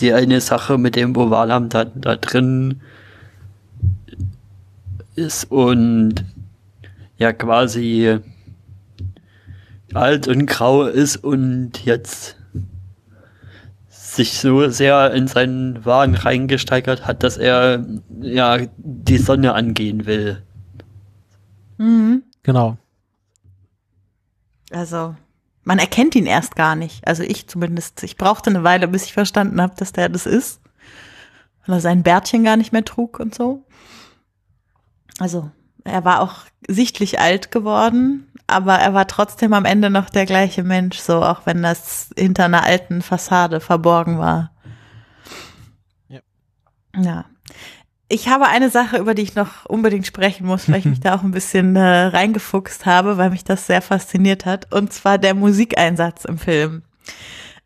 die 0.00 0.12
eine 0.12 0.40
Sache 0.40 0.78
mit 0.78 0.96
dem 0.96 1.16
Ovalam 1.16 1.68
da, 1.68 1.84
da 1.84 2.16
drin 2.16 2.80
ist 5.14 5.50
und 5.50 6.24
ja 7.18 7.32
quasi 7.32 8.18
alt 9.94 10.28
und 10.28 10.46
grau 10.46 10.84
ist 10.84 11.16
und 11.16 11.84
jetzt 11.84 12.36
sich 13.88 14.38
so 14.38 14.68
sehr 14.68 15.12
in 15.12 15.26
seinen 15.26 15.84
Wagen 15.84 16.14
reingesteigert 16.14 17.06
hat, 17.06 17.22
dass 17.22 17.38
er 17.38 17.86
ja 18.20 18.58
die 18.76 19.18
Sonne 19.18 19.54
angehen 19.54 20.06
will. 20.06 20.42
Mhm. 21.78 22.22
Genau. 22.42 22.76
Also 24.70 25.14
man 25.64 25.78
erkennt 25.78 26.14
ihn 26.14 26.26
erst 26.26 26.56
gar 26.56 26.74
nicht. 26.74 27.06
Also 27.06 27.22
ich 27.22 27.48
zumindest. 27.48 28.02
Ich 28.02 28.16
brauchte 28.16 28.50
eine 28.50 28.64
Weile, 28.64 28.88
bis 28.88 29.04
ich 29.04 29.12
verstanden 29.12 29.60
habe, 29.60 29.74
dass 29.76 29.92
der 29.92 30.08
das 30.08 30.26
ist. 30.26 30.60
Weil 31.66 31.76
er 31.76 31.80
sein 31.80 32.02
Bärtchen 32.02 32.44
gar 32.44 32.56
nicht 32.56 32.72
mehr 32.72 32.84
trug 32.84 33.20
und 33.20 33.34
so. 33.34 33.64
Also 35.18 35.50
er 35.84 36.04
war 36.04 36.20
auch 36.20 36.44
sichtlich 36.66 37.20
alt 37.20 37.50
geworden, 37.50 38.32
aber 38.46 38.74
er 38.74 38.94
war 38.94 39.06
trotzdem 39.06 39.52
am 39.52 39.64
Ende 39.64 39.90
noch 39.90 40.10
der 40.10 40.26
gleiche 40.26 40.62
Mensch, 40.62 40.98
so 40.98 41.22
auch 41.22 41.46
wenn 41.46 41.62
das 41.62 42.10
hinter 42.16 42.46
einer 42.46 42.64
alten 42.64 43.02
Fassade 43.02 43.60
verborgen 43.60 44.18
war. 44.18 44.52
Ja. 46.08 46.20
Ja. 46.96 47.24
Ich 48.12 48.28
habe 48.28 48.46
eine 48.46 48.68
Sache, 48.68 48.98
über 48.98 49.14
die 49.14 49.22
ich 49.22 49.36
noch 49.36 49.64
unbedingt 49.64 50.06
sprechen 50.06 50.46
muss, 50.46 50.70
weil 50.70 50.80
ich 50.80 50.84
mich 50.84 51.00
da 51.00 51.14
auch 51.14 51.22
ein 51.22 51.30
bisschen 51.30 51.76
äh, 51.76 51.80
reingefuchst 51.80 52.84
habe, 52.84 53.16
weil 53.16 53.30
mich 53.30 53.42
das 53.42 53.66
sehr 53.66 53.80
fasziniert 53.80 54.44
hat. 54.44 54.70
Und 54.70 54.92
zwar 54.92 55.16
der 55.16 55.32
Musikeinsatz 55.32 56.26
im 56.26 56.36
Film. 56.36 56.82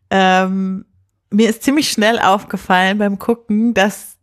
Ähm, 0.09 0.85
mir 1.29 1.49
ist 1.49 1.63
ziemlich 1.63 1.89
schnell 1.89 2.17
aufgefallen 2.17 2.97
beim 2.97 3.19
Gucken, 3.19 3.73
dass 3.73 4.15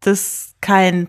das 0.00 0.56
kein 0.60 1.08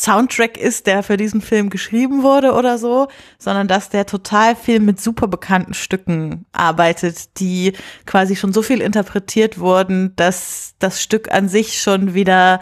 Soundtrack 0.00 0.56
ist, 0.56 0.86
der 0.86 1.02
für 1.02 1.18
diesen 1.18 1.42
Film 1.42 1.68
geschrieben 1.68 2.22
wurde 2.22 2.52
oder 2.54 2.78
so, 2.78 3.08
sondern 3.38 3.68
dass 3.68 3.90
der 3.90 4.06
total 4.06 4.56
viel 4.56 4.80
mit 4.80 4.98
super 4.98 5.28
bekannten 5.28 5.74
Stücken 5.74 6.46
arbeitet, 6.52 7.38
die 7.38 7.74
quasi 8.06 8.34
schon 8.34 8.54
so 8.54 8.62
viel 8.62 8.80
interpretiert 8.80 9.58
wurden, 9.58 10.16
dass 10.16 10.74
das 10.78 11.02
Stück 11.02 11.30
an 11.30 11.48
sich 11.48 11.82
schon 11.82 12.14
wieder 12.14 12.60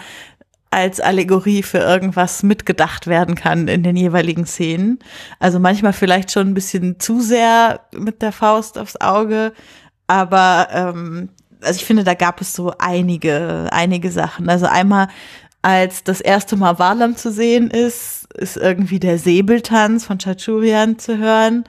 als 0.71 0.99
Allegorie 1.01 1.63
für 1.63 1.79
irgendwas 1.79 2.43
mitgedacht 2.43 3.07
werden 3.07 3.37
kann 3.37 3.69
in 3.69 3.85
den 3.85 3.97
jeweiligen 3.97 4.45
Szenen. 4.45 4.99
Also 5.39 5.61
manchmal 5.61 5.93
vielleicht 5.93 6.33
schon 6.33 6.49
ein 6.49 6.55
bisschen 6.55 6.99
zu 6.99 7.21
sehr 7.21 7.83
mit 7.93 8.21
der 8.21 8.33
Faust 8.33 8.79
aufs 8.79 9.01
Auge, 9.01 9.53
aber 10.09 10.69
ähm, 10.73 11.29
also 11.63 11.77
ich 11.77 11.85
finde, 11.85 12.05
da 12.05 12.15
gab 12.15 12.41
es 12.41 12.53
so 12.53 12.73
einige, 12.79 13.69
einige 13.71 14.11
Sachen. 14.11 14.49
Also 14.49 14.67
einmal, 14.67 15.09
als 15.63 16.05
das 16.05 16.21
erste 16.21 16.57
Mal 16.57 16.79
Walam 16.79 17.17
zu 17.17 17.33
sehen 17.33 17.71
ist, 17.71 18.33
ist 18.35 18.57
irgendwie 18.57 19.01
der 19.01 19.19
Säbeltanz 19.19 20.05
von 20.05 20.19
Chachurian 20.19 20.99
zu 20.99 21.19
hören, 21.19 21.65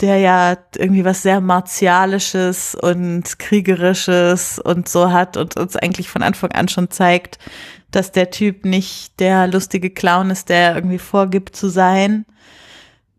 der 0.00 0.18
ja 0.18 0.56
irgendwie 0.76 1.04
was 1.04 1.22
sehr 1.22 1.40
martialisches 1.40 2.74
und 2.74 3.38
kriegerisches 3.38 4.58
und 4.58 4.88
so 4.88 5.12
hat 5.12 5.36
und 5.36 5.56
uns 5.56 5.76
eigentlich 5.76 6.08
von 6.08 6.22
Anfang 6.22 6.52
an 6.52 6.68
schon 6.68 6.90
zeigt, 6.90 7.38
dass 7.90 8.10
der 8.10 8.30
Typ 8.30 8.64
nicht 8.64 9.20
der 9.20 9.46
lustige 9.46 9.90
Clown 9.90 10.30
ist, 10.30 10.48
der 10.48 10.74
irgendwie 10.74 10.98
vorgibt 10.98 11.54
zu 11.54 11.68
sein. 11.68 12.26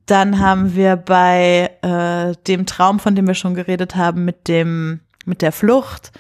Dann 0.06 0.40
haben 0.40 0.76
wir 0.76 0.98
bei 0.98 1.72
äh, 1.82 2.36
dem 2.48 2.66
Traum, 2.66 3.00
von 3.00 3.16
dem 3.16 3.28
wir 3.28 3.36
schon 3.36 3.56
geredet 3.56 3.96
haben, 3.96 4.26
mit 4.26 4.48
dem 4.48 5.00
mit 5.26 5.42
der 5.42 5.54
Flucht, 5.54 6.12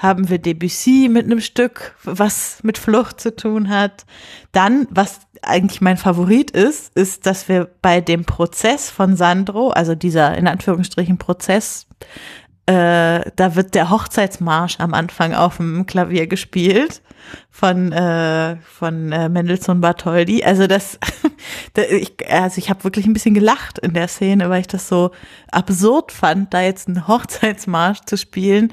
haben 0.00 0.30
wir 0.30 0.38
Debussy 0.38 1.08
mit 1.10 1.26
einem 1.26 1.40
Stück, 1.40 1.94
was 2.04 2.60
mit 2.62 2.78
Flucht 2.78 3.20
zu 3.20 3.36
tun 3.36 3.68
hat. 3.68 4.06
Dann, 4.50 4.88
was 4.90 5.20
eigentlich 5.42 5.82
mein 5.82 5.98
Favorit 5.98 6.50
ist, 6.50 6.96
ist, 6.96 7.26
dass 7.26 7.48
wir 7.48 7.68
bei 7.82 8.00
dem 8.00 8.24
Prozess 8.24 8.88
von 8.88 9.14
Sandro, 9.14 9.68
also 9.70 9.94
dieser 9.94 10.36
in 10.38 10.46
Anführungsstrichen 10.46 11.18
Prozess, 11.18 11.86
äh, 12.64 13.30
da 13.36 13.56
wird 13.56 13.74
der 13.74 13.90
Hochzeitsmarsch 13.90 14.80
am 14.80 14.94
Anfang 14.94 15.34
auf 15.34 15.58
dem 15.58 15.86
Klavier 15.86 16.26
gespielt 16.26 17.02
von 17.50 17.92
äh, 17.92 18.56
von 18.56 19.12
äh, 19.12 19.28
Mendelssohn 19.28 19.80
Bartholdy. 19.80 20.44
Also 20.44 20.66
das, 20.66 20.98
da, 21.74 21.82
ich, 21.82 22.14
also 22.30 22.58
ich 22.58 22.70
habe 22.70 22.84
wirklich 22.84 23.06
ein 23.06 23.12
bisschen 23.12 23.34
gelacht 23.34 23.78
in 23.80 23.92
der 23.92 24.08
Szene, 24.08 24.48
weil 24.48 24.60
ich 24.60 24.66
das 24.66 24.88
so 24.88 25.10
absurd 25.50 26.12
fand, 26.12 26.54
da 26.54 26.62
jetzt 26.62 26.88
einen 26.88 27.06
Hochzeitsmarsch 27.06 28.00
zu 28.06 28.16
spielen, 28.16 28.72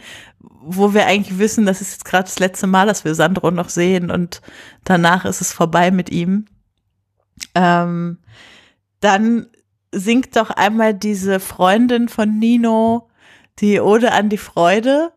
wo 0.49 0.93
wir 0.93 1.05
eigentlich 1.05 1.39
wissen, 1.39 1.65
das 1.65 1.81
ist 1.81 1.91
jetzt 1.91 2.05
gerade 2.05 2.25
das 2.25 2.39
letzte 2.39 2.67
Mal, 2.67 2.87
dass 2.87 3.05
wir 3.05 3.15
Sandro 3.15 3.51
noch 3.51 3.69
sehen 3.69 4.11
und 4.11 4.41
danach 4.83 5.25
ist 5.25 5.41
es 5.41 5.53
vorbei 5.53 5.91
mit 5.91 6.09
ihm. 6.09 6.45
Ähm, 7.55 8.19
dann 8.99 9.47
singt 9.91 10.35
doch 10.35 10.49
einmal 10.49 10.93
diese 10.93 11.39
Freundin 11.39 12.09
von 12.09 12.37
Nino 12.39 13.09
die 13.59 13.79
Ode 13.79 14.11
an 14.11 14.29
die 14.29 14.37
Freude, 14.37 15.11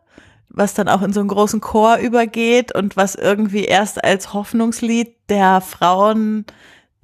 was 0.49 0.75
dann 0.75 0.89
auch 0.89 1.03
in 1.03 1.13
so 1.13 1.21
einen 1.21 1.29
großen 1.29 1.61
Chor 1.61 1.99
übergeht 1.99 2.75
und 2.75 2.97
was 2.97 3.15
irgendwie 3.15 3.65
erst 3.65 4.03
als 4.03 4.33
Hoffnungslied 4.33 5.15
der 5.29 5.61
Frauen, 5.61 6.45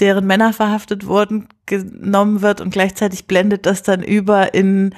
deren 0.00 0.26
Männer 0.26 0.52
verhaftet 0.52 1.06
wurden, 1.06 1.48
genommen 1.66 2.42
wird 2.42 2.60
und 2.60 2.70
gleichzeitig 2.70 3.26
blendet 3.26 3.66
das 3.66 3.82
dann 3.82 4.02
über 4.02 4.54
in 4.54 4.94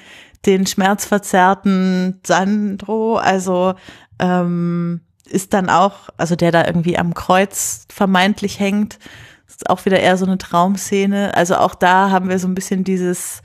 den 0.46 0.66
schmerzverzerrten 0.66 2.20
Sandro, 2.24 3.16
also 3.16 3.74
ähm, 4.18 5.00
ist 5.26 5.52
dann 5.52 5.68
auch, 5.68 6.08
also 6.16 6.36
der 6.36 6.52
da 6.52 6.64
irgendwie 6.66 6.98
am 6.98 7.14
Kreuz 7.14 7.86
vermeintlich 7.92 8.58
hängt, 8.58 8.98
ist 9.46 9.68
auch 9.68 9.84
wieder 9.84 10.00
eher 10.00 10.16
so 10.16 10.26
eine 10.26 10.38
Traumszene. 10.38 11.34
Also 11.34 11.56
auch 11.56 11.74
da 11.74 12.10
haben 12.10 12.28
wir 12.28 12.38
so 12.38 12.48
ein 12.48 12.54
bisschen 12.54 12.84
dieses 12.84 13.42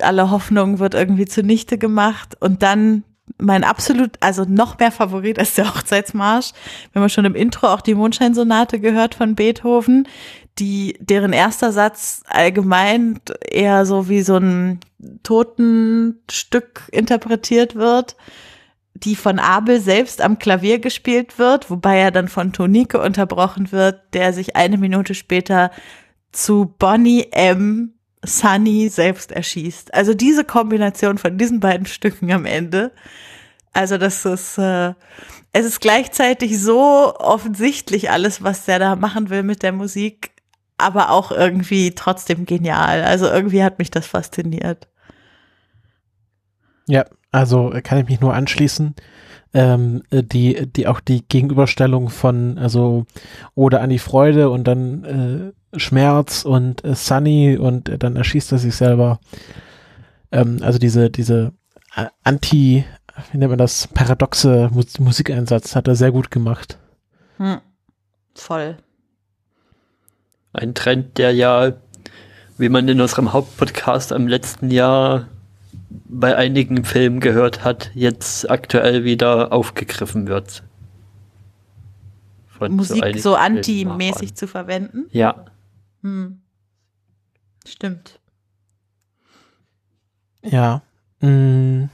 alle 0.00 0.30
Hoffnung 0.30 0.78
wird 0.78 0.94
irgendwie 0.94 1.26
zunichte 1.26 1.78
gemacht 1.78 2.36
und 2.40 2.62
dann 2.62 3.04
mein 3.38 3.64
absolut, 3.64 4.12
also 4.20 4.44
noch 4.46 4.78
mehr 4.78 4.92
Favorit 4.92 5.38
als 5.38 5.54
der 5.54 5.74
Hochzeitsmarsch. 5.74 6.52
Wir 6.92 7.02
haben 7.02 7.08
schon 7.08 7.24
im 7.24 7.34
Intro 7.34 7.66
auch 7.66 7.80
die 7.80 7.94
Mondscheinsonate 7.94 8.80
gehört 8.80 9.16
von 9.16 9.34
Beethoven, 9.34 10.06
die, 10.58 10.96
deren 11.00 11.32
erster 11.32 11.72
Satz 11.72 12.22
allgemein 12.26 13.20
eher 13.50 13.84
so 13.84 14.08
wie 14.08 14.22
so 14.22 14.36
ein 14.36 14.80
Totenstück 15.22 16.88
interpretiert 16.92 17.74
wird, 17.74 18.16
die 18.94 19.16
von 19.16 19.38
Abel 19.38 19.80
selbst 19.80 20.22
am 20.22 20.38
Klavier 20.38 20.78
gespielt 20.78 21.38
wird, 21.38 21.70
wobei 21.70 21.98
er 21.98 22.10
dann 22.10 22.28
von 22.28 22.52
Tonike 22.52 23.00
unterbrochen 23.00 23.70
wird, 23.70 24.00
der 24.14 24.32
sich 24.32 24.56
eine 24.56 24.78
Minute 24.78 25.14
später 25.14 25.70
zu 26.32 26.74
Bonnie 26.78 27.28
M 27.32 27.92
Sunny 28.24 28.88
selbst 28.88 29.32
erschießt. 29.32 29.94
Also 29.94 30.14
diese 30.14 30.44
Kombination 30.44 31.18
von 31.18 31.38
diesen 31.38 31.60
beiden 31.60 31.86
Stücken 31.86 32.32
am 32.32 32.44
Ende. 32.44 32.92
Also 33.72 33.98
das 33.98 34.24
ist, 34.24 34.58
äh, 34.58 34.94
es 35.52 35.66
ist 35.66 35.80
gleichzeitig 35.80 36.60
so 36.60 37.14
offensichtlich 37.18 38.10
alles, 38.10 38.42
was 38.42 38.64
der 38.64 38.78
da 38.78 38.96
machen 38.96 39.30
will 39.30 39.42
mit 39.42 39.62
der 39.62 39.72
Musik, 39.72 40.30
aber 40.78 41.10
auch 41.10 41.32
irgendwie 41.32 41.94
trotzdem 41.94 42.46
genial. 42.46 43.02
Also 43.02 43.26
irgendwie 43.26 43.62
hat 43.62 43.78
mich 43.78 43.90
das 43.90 44.06
fasziniert. 44.06 44.88
Ja, 46.86 47.04
also 47.32 47.72
kann 47.82 47.98
ich 47.98 48.08
mich 48.08 48.20
nur 48.20 48.34
anschließen. 48.34 48.94
Ähm, 49.54 50.02
die, 50.10 50.66
die 50.70 50.86
auch 50.86 51.00
die 51.00 51.26
Gegenüberstellung 51.26 52.10
von, 52.10 52.58
also 52.58 53.06
Ode 53.54 53.80
an 53.80 53.88
die 53.88 53.98
Freude 53.98 54.50
und 54.50 54.64
dann 54.64 55.04
äh, 55.74 55.78
Schmerz 55.78 56.44
und 56.44 56.84
äh, 56.84 56.94
Sunny 56.94 57.56
und 57.56 57.88
äh, 57.88 57.96
dann 57.96 58.16
erschießt 58.16 58.52
er 58.52 58.58
sich 58.58 58.76
selber. 58.76 59.18
Ähm, 60.30 60.58
also 60.60 60.78
diese, 60.78 61.08
diese 61.10 61.52
äh, 61.94 62.06
Anti, 62.22 62.84
wie 63.32 63.38
nennt 63.38 63.50
man 63.50 63.58
das, 63.58 63.88
paradoxe 63.88 64.68
Mus 64.72 64.98
Musikeinsatz 64.98 65.74
hat 65.74 65.88
er 65.88 65.94
sehr 65.94 66.12
gut 66.12 66.30
gemacht. 66.30 66.78
Hm. 67.38 67.60
Voll. 68.34 68.76
Ein 70.56 70.74
Trend, 70.74 71.18
der 71.18 71.32
ja, 71.32 71.72
wie 72.58 72.68
man 72.68 72.88
in 72.88 73.00
unserem 73.00 73.32
Hauptpodcast 73.32 74.12
am 74.12 74.26
letzten 74.26 74.70
Jahr 74.70 75.28
bei 76.08 76.36
einigen 76.36 76.84
Filmen 76.84 77.20
gehört 77.20 77.64
hat, 77.64 77.90
jetzt 77.94 78.50
aktuell 78.50 79.04
wieder 79.04 79.52
aufgegriffen 79.52 80.28
wird. 80.28 80.62
Musik 82.68 83.20
so 83.20 83.34
anti-mäßig 83.34 84.34
zu 84.34 84.48
verwenden? 84.48 85.06
Ja. 85.10 85.44
Hm. 86.02 86.40
Stimmt. 87.66 88.18
Ja. 90.42 90.82
Mh, 91.20 91.28
hm. 91.28 91.88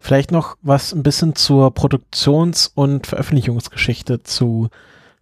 vielleicht 0.00 0.32
noch 0.32 0.56
was 0.62 0.92
ein 0.92 1.02
bisschen 1.02 1.36
zur 1.36 1.72
Produktions- 1.72 2.72
und 2.74 3.06
Veröffentlichungsgeschichte 3.06 4.22
zu 4.22 4.68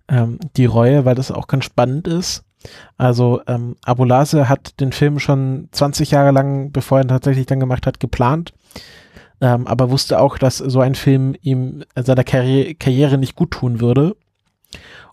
ähm, 0.09 0.39
Die 0.57 0.67
Reue, 0.67 1.05
weil 1.05 1.15
das 1.15 1.31
auch 1.31 1.49
ganz 1.49 1.65
spannend 1.65 2.07
ist. 2.09 2.46
Also 2.97 3.41
ähm, 3.47 3.77
Abulase 3.85 4.49
hat 4.49 4.81
den 4.81 4.93
Film 4.93 5.19
schon 5.19 5.69
20 5.73 6.11
Jahre 6.11 6.31
lang, 6.31 6.73
bevor 6.73 6.99
er 6.99 7.05
ihn 7.05 7.09
tatsächlich 7.09 7.47
dann 7.47 7.61
gemacht 7.61 7.87
hat, 7.87 8.01
geplant. 8.01 8.53
Ähm, 9.41 9.67
aber 9.67 9.91
wusste 9.91 10.21
auch, 10.21 10.39
dass 10.39 10.59
so 10.59 10.81
ein 10.81 10.95
Film 10.95 11.35
ihm 11.43 11.85
seiner 11.95 12.25
Karri 12.25 12.75
Karriere 12.79 13.19
nicht 13.19 13.37
gut 13.37 13.51
tun 13.51 13.81
würde. 13.81 14.17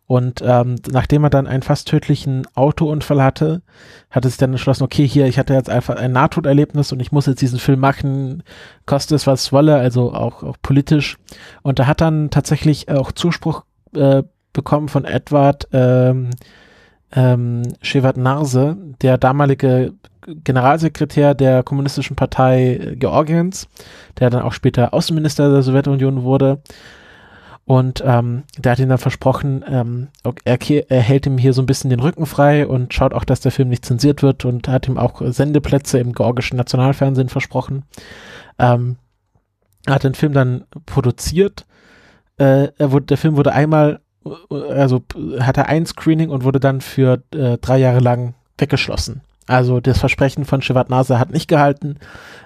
Und 0.06 0.44
ähm, 0.46 0.76
nachdem 0.92 1.24
er 1.24 1.30
dann 1.30 1.48
einen 1.48 1.64
fast 1.64 1.88
tödlichen 1.88 2.46
Autounfall 2.56 3.24
hatte, 3.24 3.62
hat 4.10 4.26
er 4.26 4.30
sich 4.30 4.38
dann 4.38 4.52
entschlossen, 4.52 4.84
okay, 4.84 5.08
hier, 5.08 5.28
ich 5.28 5.40
hatte 5.40 5.54
jetzt 5.54 5.70
einfach 5.70 5.96
ein 5.96 6.12
Nahtoderlebnis 6.12 6.92
und 6.92 7.00
ich 7.00 7.12
muss 7.12 7.26
jetzt 7.26 7.42
diesen 7.42 7.60
Film 7.60 7.80
machen, 7.80 8.44
koste 8.86 9.16
es 9.16 9.28
was 9.28 9.54
wolle, 9.54 9.78
also 9.78 10.14
auch, 10.14 10.44
auch 10.44 10.58
politisch. 10.62 11.18
Und 11.62 11.80
er 11.80 11.88
hat 11.88 12.02
dann 12.02 12.30
tatsächlich 12.30 12.90
auch 12.90 13.14
Zuspruch 13.14 13.64
äh, 13.96 14.24
bekommen 14.52 14.90
von 14.90 15.06
Edward 15.06 15.68
ähm, 15.72 16.32
ähm, 17.16 17.64
Shevardnadze, 17.82 18.78
der 19.02 19.18
damalige 19.18 19.94
Generalsekretär 20.26 21.34
der 21.34 21.64
Kommunistischen 21.64 22.16
Partei 22.16 22.96
Georgiens, 22.98 23.68
der 24.20 24.30
dann 24.30 24.44
auch 24.44 24.54
später 24.54 24.94
Außenminister 24.94 25.52
der 25.52 25.64
Sowjetunion 25.64 26.24
wurde 26.24 26.62
und 27.66 28.04
ähm, 28.06 28.44
der 28.58 28.74
hat 28.74 28.80
ihm 28.80 28.90
dann 28.90 28.98
versprochen, 28.98 29.64
ähm, 29.68 30.10
er, 30.44 30.60
er, 30.62 31.02
hält 31.02 31.26
ihm 31.26 31.38
hier 31.38 31.54
so 31.54 31.62
ein 31.62 31.66
bisschen 31.66 31.90
den 31.90 32.02
Rücken 32.02 32.26
frei 32.26 32.68
und 32.68 32.94
schaut 32.94 33.14
auch, 33.14 33.24
dass 33.24 33.40
der 33.40 33.54
Film 33.54 33.70
nicht 33.70 33.86
zensiert 33.86 34.22
wird 34.22 34.44
und 34.44 34.68
hat 34.68 34.88
ihm 34.88 34.98
auch 34.98 35.22
Sendeplätze 35.24 36.00
im 36.00 36.12
georgischen 36.12 36.58
Nationalfernsehen 36.58 37.30
versprochen. 37.30 37.84
Ähm, 38.60 38.98
er 39.86 39.96
hat 39.96 40.04
den 40.04 40.16
Film 40.16 40.34
dann 40.34 40.66
produziert. 40.86 41.66
Äh, 42.38 42.70
wurde, 42.80 43.06
der 43.06 43.18
Film 43.18 43.38
wurde 43.38 43.54
einmal, 43.54 44.02
also 44.50 45.04
hatte 45.40 45.68
ein 45.68 45.86
Screening 45.86 46.30
und 46.30 46.44
wurde 46.44 46.60
dann 46.60 46.82
für 46.82 47.22
äh, 47.34 47.58
drei 47.58 47.78
Jahre 47.78 48.00
lang 48.00 48.34
weggeschlossen. 48.58 49.22
Also 49.48 49.80
das 49.80 50.00
Versprechen 50.00 50.46
von 50.46 50.62
Shevardnadze 50.62 51.20
hat 51.20 51.32
nicht 51.32 51.48
gehalten. 51.48 51.98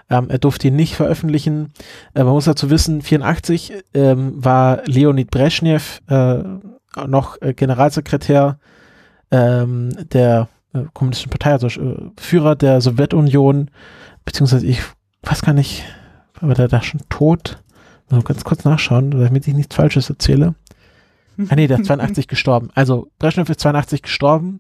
Ähm, 0.09 0.29
er 0.29 0.39
durfte 0.39 0.69
ihn 0.69 0.75
nicht 0.75 0.95
veröffentlichen. 0.95 1.73
Äh, 2.13 2.23
man 2.23 2.33
muss 2.33 2.45
dazu 2.45 2.69
wissen, 2.69 3.01
84 3.01 3.73
ähm, 3.93 4.43
war 4.43 4.81
Leonid 4.85 5.29
Brezhnev 5.29 6.01
äh, 6.09 6.39
noch 7.05 7.41
äh, 7.41 7.53
Generalsekretär 7.53 8.57
ähm, 9.29 9.91
der 10.11 10.47
äh, 10.73 10.83
Kommunistischen 10.93 11.29
Partei, 11.29 11.51
also 11.51 11.67
äh, 11.67 12.11
Führer 12.17 12.55
der 12.55 12.81
Sowjetunion, 12.81 13.69
beziehungsweise 14.25 14.65
ich 14.65 14.81
weiß 15.23 15.41
gar 15.41 15.53
nicht, 15.53 15.83
war 16.39 16.55
der 16.55 16.67
da 16.67 16.81
schon 16.81 17.01
tot? 17.09 17.61
Mal 18.09 18.21
ganz 18.21 18.45
kurz 18.45 18.63
nachschauen, 18.63 19.11
damit 19.11 19.47
ich 19.47 19.53
nichts 19.53 19.75
Falsches 19.75 20.09
erzähle. 20.09 20.55
Ah 21.49 21.55
nee, 21.55 21.67
der 21.67 21.79
ist 21.79 21.85
82 21.85 22.27
gestorben. 22.27 22.69
Also 22.73 23.09
Brezhnev 23.19 23.49
ist 23.49 23.59
82 23.59 24.01
gestorben, 24.01 24.59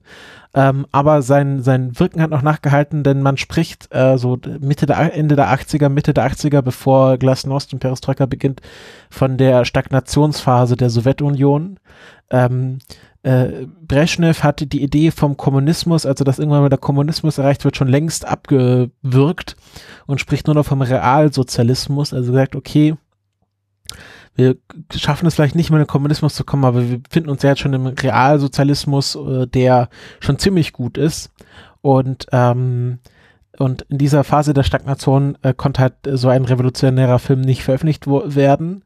ähm, 0.53 0.85
aber 0.91 1.21
sein, 1.21 1.61
sein 1.61 1.99
Wirken 1.99 2.21
hat 2.21 2.29
noch 2.29 2.41
nachgehalten, 2.41 3.03
denn 3.03 3.21
man 3.21 3.37
spricht 3.37 3.93
äh, 3.93 4.17
so 4.17 4.37
Mitte 4.59 4.85
der, 4.85 5.13
Ende 5.13 5.35
der 5.35 5.49
80er, 5.49 5.89
Mitte 5.89 6.13
der 6.13 6.31
80er, 6.31 6.61
bevor 6.61 7.17
Glasnost 7.17 7.73
und 7.73 7.79
Perestroika 7.79 8.25
beginnt, 8.25 8.61
von 9.09 9.37
der 9.37 9.65
Stagnationsphase 9.65 10.75
der 10.75 10.89
Sowjetunion. 10.89 11.79
Ähm, 12.29 12.79
äh, 13.23 13.65
Brezhnev 13.87 14.43
hatte 14.43 14.67
die 14.67 14.83
Idee 14.83 15.11
vom 15.11 15.35
Kommunismus, 15.35 16.05
also 16.05 16.23
dass 16.23 16.39
irgendwann 16.39 16.61
mal 16.61 16.69
der 16.69 16.77
Kommunismus 16.77 17.37
erreicht 17.37 17.65
wird, 17.65 17.75
schon 17.75 17.87
längst 17.87 18.25
abgewürgt 18.25 19.55
und 20.05 20.21
spricht 20.21 20.47
nur 20.47 20.55
noch 20.55 20.65
vom 20.65 20.81
Realsozialismus, 20.81 22.13
also 22.13 22.31
gesagt, 22.31 22.55
okay, 22.55 22.95
wir 24.37 24.55
schaffen 24.95 25.25
es 25.25 25.35
vielleicht 25.35 25.55
nicht 25.55 25.71
mehr 25.71 25.79
in 25.79 25.85
den 25.85 25.91
Kommunismus 25.91 26.35
zu 26.35 26.45
kommen, 26.45 26.63
aber 26.63 26.87
wir 26.87 26.99
befinden 26.99 27.29
uns 27.29 27.41
ja 27.41 27.49
jetzt 27.49 27.59
schon 27.59 27.73
im 27.73 27.87
Realsozialismus, 27.87 29.15
äh, 29.15 29.47
der 29.47 29.89
schon 30.19 30.39
ziemlich 30.39 30.73
gut 30.73 30.97
ist. 30.97 31.31
Und, 31.81 32.27
ähm, 32.31 32.99
und 33.57 33.81
in 33.89 33.97
dieser 33.97 34.23
Phase 34.23 34.53
der 34.53 34.63
Stagnation 34.63 35.37
äh, 35.41 35.53
konnte 35.53 35.81
halt 35.81 35.95
so 36.11 36.29
ein 36.29 36.45
revolutionärer 36.45 37.17
Film 37.17 37.41
nicht 37.41 37.63
veröffentlicht 37.63 38.05
werden. 38.07 38.83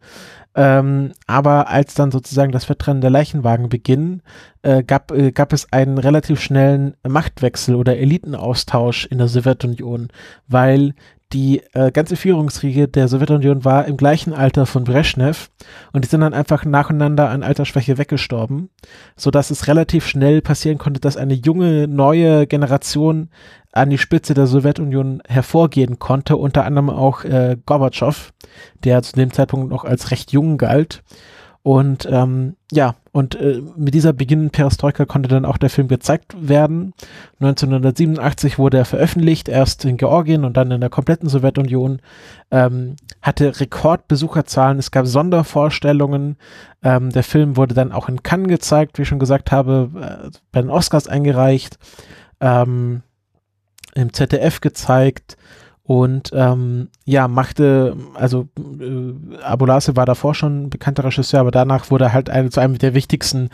Ähm, 0.53 1.13
aber 1.27 1.69
als 1.69 1.93
dann 1.93 2.11
sozusagen 2.11 2.51
das 2.51 2.69
Wettrennen 2.69 3.01
der 3.01 3.09
Leichenwagen 3.09 3.69
beginnt, 3.69 4.21
äh, 4.63 4.83
gab, 4.83 5.11
äh, 5.11 5.31
gab 5.31 5.53
es 5.53 5.71
einen 5.71 5.97
relativ 5.97 6.41
schnellen 6.41 6.95
Machtwechsel 7.07 7.75
oder 7.75 7.97
Elitenaustausch 7.97 9.05
in 9.05 9.17
der 9.17 9.29
Sowjetunion, 9.29 10.09
weil 10.47 10.93
die 11.33 11.61
äh, 11.73 11.91
ganze 11.91 12.15
Führungsriege 12.15 12.87
der 12.87 13.07
Sowjetunion 13.07 13.63
war 13.63 13.85
im 13.85 13.97
gleichen 13.97 14.33
Alter 14.33 14.65
von 14.65 14.83
Brezhnev 14.83 15.49
und 15.93 16.03
die 16.03 16.09
sind 16.09 16.21
dann 16.21 16.33
einfach 16.33 16.65
nacheinander 16.65 17.29
an 17.29 17.43
Altersschwäche 17.43 17.97
weggestorben, 17.97 18.69
so 19.15 19.31
dass 19.31 19.51
es 19.51 19.67
relativ 19.67 20.07
schnell 20.07 20.41
passieren 20.41 20.77
konnte, 20.77 20.99
dass 20.99 21.17
eine 21.17 21.33
junge 21.33 21.87
neue 21.87 22.47
Generation 22.47 23.29
an 23.71 23.89
die 23.89 23.97
Spitze 23.97 24.33
der 24.33 24.47
Sowjetunion 24.47 25.21
hervorgehen 25.27 25.99
konnte, 25.99 26.37
unter 26.37 26.65
anderem 26.65 26.89
auch 26.89 27.23
äh, 27.23 27.57
Gorbatschow, 27.65 28.33
der 28.83 29.01
zu 29.01 29.13
dem 29.13 29.31
Zeitpunkt 29.31 29.69
noch 29.69 29.85
als 29.85 30.11
recht 30.11 30.31
jung 30.31 30.57
galt. 30.57 31.03
Und 31.63 32.07
ähm, 32.11 32.55
ja, 32.71 32.95
und 33.13 33.35
äh, 33.35 33.61
mit 33.75 33.93
dieser 33.93 34.13
beginnenden 34.13 34.51
Perestroika 34.51 35.05
konnte 35.05 35.27
dann 35.27 35.43
auch 35.43 35.57
der 35.57 35.69
Film 35.69 35.89
gezeigt 35.89 36.33
werden. 36.39 36.93
1987 37.41 38.57
wurde 38.57 38.77
er 38.77 38.85
veröffentlicht, 38.85 39.49
erst 39.49 39.83
in 39.83 39.97
Georgien 39.97 40.45
und 40.45 40.55
dann 40.55 40.71
in 40.71 40.79
der 40.79 40.89
kompletten 40.89 41.27
Sowjetunion. 41.27 42.01
Ähm, 42.51 42.95
hatte 43.21 43.59
Rekordbesucherzahlen, 43.59 44.79
es 44.79 44.91
gab 44.91 45.07
Sondervorstellungen. 45.07 46.37
Ähm, 46.83 47.09
der 47.09 47.23
Film 47.23 47.57
wurde 47.57 47.75
dann 47.75 47.91
auch 47.91 48.07
in 48.07 48.23
Cannes 48.23 48.47
gezeigt, 48.47 48.97
wie 48.97 49.01
ich 49.01 49.07
schon 49.09 49.19
gesagt 49.19 49.51
habe, 49.51 49.89
äh, 49.95 50.29
bei 50.53 50.61
den 50.61 50.69
Oscars 50.69 51.07
eingereicht, 51.07 51.77
ähm, 52.39 53.01
im 53.93 54.13
ZDF 54.13 54.61
gezeigt 54.61 55.37
und 55.91 56.31
ähm, 56.33 56.87
ja, 57.03 57.27
machte, 57.27 57.97
also 58.13 58.47
äh, 58.57 59.43
Abulase 59.43 59.97
war 59.97 60.05
davor 60.05 60.33
schon 60.33 60.63
ein 60.63 60.69
bekannter 60.69 61.03
Regisseur, 61.03 61.41
aber 61.41 61.51
danach 61.51 61.91
wurde 61.91 62.05
er 62.05 62.13
halt 62.13 62.29
ein, 62.29 62.49
zu 62.49 62.61
einem 62.61 62.77
der 62.77 62.93
wichtigsten 62.93 63.49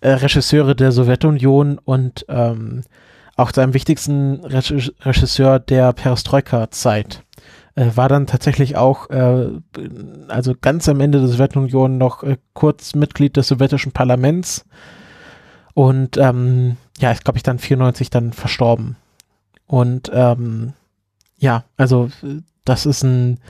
äh, 0.00 0.10
Regisseure 0.10 0.76
der 0.76 0.92
Sowjetunion 0.92 1.78
und 1.78 2.24
ähm, 2.28 2.82
auch 3.34 3.50
zu 3.50 3.60
einem 3.60 3.74
wichtigsten 3.74 4.44
Regisseur 4.44 5.58
der 5.58 5.92
Perestroika-Zeit. 5.92 7.24
Äh, 7.74 7.86
war 7.96 8.08
dann 8.08 8.28
tatsächlich 8.28 8.76
auch, 8.76 9.10
äh, 9.10 9.48
also 10.28 10.54
ganz 10.60 10.88
am 10.88 11.00
Ende 11.00 11.18
der 11.18 11.26
Sowjetunion 11.26 11.98
noch 11.98 12.22
äh, 12.22 12.36
kurz 12.52 12.94
Mitglied 12.94 13.36
des 13.36 13.48
sowjetischen 13.48 13.90
Parlaments 13.90 14.64
und 15.74 16.18
ähm, 16.18 16.76
ja, 17.00 17.10
ist 17.10 17.24
glaube 17.24 17.38
ich 17.38 17.42
dann 17.42 17.58
94 17.58 18.10
dann 18.10 18.32
verstorben. 18.32 18.94
Und 19.66 20.08
ähm, 20.14 20.74
ja, 21.40 21.64
also 21.76 22.10
das 22.64 22.86
ist 22.86 23.02
ein, 23.02 23.40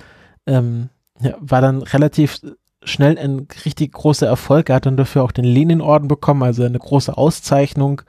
ähm, 0.46 0.88
ja, 1.20 1.34
war 1.40 1.60
dann 1.60 1.82
relativ 1.82 2.40
schnell 2.82 3.18
ein 3.18 3.48
richtig 3.66 3.92
großer 3.92 4.26
Erfolg. 4.26 4.70
Er 4.70 4.76
hat 4.76 4.86
dann 4.86 4.96
dafür 4.96 5.24
auch 5.24 5.32
den 5.32 5.44
Lenin-Orden 5.44 6.08
bekommen, 6.08 6.42
also 6.42 6.62
eine 6.62 6.78
große 6.78 7.16
Auszeichnung. 7.18 8.00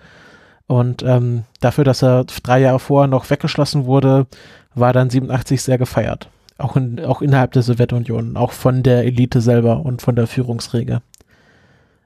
Und 0.68 1.04
ähm, 1.04 1.44
dafür, 1.60 1.84
dass 1.84 2.04
er 2.04 2.24
drei 2.24 2.62
Jahre 2.62 2.80
vorher 2.80 3.08
noch 3.08 3.30
weggeschlossen 3.30 3.86
wurde, 3.86 4.28
war 4.74 4.94
dann 4.94 5.10
87 5.10 5.62
sehr 5.62 5.78
gefeiert. 5.78 6.30
Auch, 6.58 6.78
in, 6.78 7.04
auch 7.04 7.22
innerhalb 7.22 7.52
der 7.54 7.64
Sowjetunion, 7.64 8.38
auch 8.38 8.52
von 8.52 8.84
der 8.84 9.04
Elite 9.04 9.42
selber 9.42 9.84
und 9.84 10.02
von 10.02 10.16
der 10.16 10.28
Führungsriege. 10.28 11.02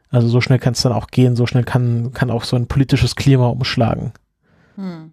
Also 0.10 0.30
so 0.30 0.40
schnell 0.40 0.60
kann 0.60 0.74
es 0.74 0.82
dann 0.82 0.94
auch 0.94 1.08
gehen, 1.08 1.36
so 1.36 1.46
schnell 1.46 1.66
kann, 1.66 2.14
kann 2.14 2.32
auch 2.32 2.46
so 2.46 2.56
ein 2.56 2.68
politisches 2.68 3.18
Klima 3.18 3.48
umschlagen. 3.48 4.14
Hm 4.76 5.12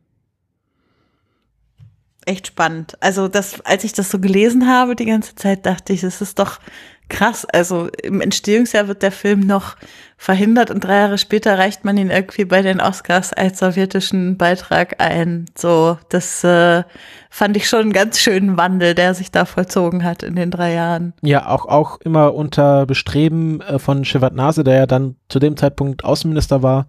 echt 2.26 2.48
spannend. 2.48 2.96
Also 3.00 3.28
das, 3.28 3.60
als 3.62 3.84
ich 3.84 3.92
das 3.92 4.10
so 4.10 4.18
gelesen 4.18 4.66
habe, 4.68 4.96
die 4.96 5.06
ganze 5.06 5.34
Zeit 5.34 5.66
dachte 5.66 5.92
ich, 5.92 6.02
das 6.02 6.20
ist 6.20 6.38
doch 6.38 6.58
krass. 7.12 7.44
Also 7.44 7.88
im 8.02 8.20
Entstehungsjahr 8.20 8.88
wird 8.88 9.02
der 9.02 9.12
Film 9.12 9.40
noch 9.40 9.76
verhindert 10.16 10.70
und 10.70 10.82
drei 10.82 10.98
Jahre 10.98 11.18
später 11.18 11.58
reicht 11.58 11.84
man 11.84 11.96
ihn 11.96 12.10
irgendwie 12.10 12.44
bei 12.44 12.62
den 12.62 12.80
Oscars 12.80 13.32
als 13.32 13.58
sowjetischen 13.58 14.36
Beitrag 14.38 15.00
ein. 15.00 15.46
So, 15.56 15.98
das 16.08 16.42
äh, 16.42 16.84
fand 17.28 17.56
ich 17.56 17.68
schon 17.68 17.80
einen 17.80 17.92
ganz 17.92 18.18
schönen 18.18 18.56
Wandel, 18.56 18.94
der 18.94 19.14
sich 19.14 19.30
da 19.30 19.44
vollzogen 19.44 20.04
hat 20.04 20.22
in 20.22 20.34
den 20.36 20.50
drei 20.50 20.74
Jahren. 20.74 21.12
Ja, 21.22 21.48
auch, 21.48 21.66
auch 21.66 22.00
immer 22.00 22.34
unter 22.34 22.86
Bestreben 22.86 23.60
äh, 23.60 23.78
von 23.78 24.04
Shevardnadze, 24.04 24.64
der 24.64 24.76
ja 24.76 24.86
dann 24.86 25.16
zu 25.28 25.38
dem 25.38 25.56
Zeitpunkt 25.56 26.04
Außenminister 26.04 26.62
war, 26.62 26.86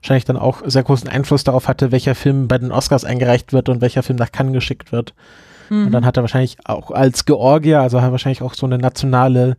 wahrscheinlich 0.00 0.24
dann 0.24 0.36
auch 0.36 0.62
sehr 0.64 0.82
großen 0.84 1.08
Einfluss 1.08 1.44
darauf 1.44 1.68
hatte, 1.68 1.92
welcher 1.92 2.14
Film 2.14 2.48
bei 2.48 2.58
den 2.58 2.72
Oscars 2.72 3.04
eingereicht 3.04 3.52
wird 3.52 3.68
und 3.68 3.80
welcher 3.80 4.02
Film 4.02 4.16
nach 4.16 4.32
Cannes 4.32 4.54
geschickt 4.54 4.92
wird. 4.92 5.12
Mhm. 5.68 5.86
Und 5.86 5.92
dann 5.92 6.06
hat 6.06 6.16
er 6.16 6.22
wahrscheinlich 6.22 6.56
auch 6.64 6.90
als 6.90 7.24
Georgier, 7.24 7.80
also 7.80 8.00
hat 8.00 8.08
er 8.08 8.12
wahrscheinlich 8.12 8.42
auch 8.42 8.54
so 8.54 8.66
eine 8.66 8.78
nationale 8.78 9.56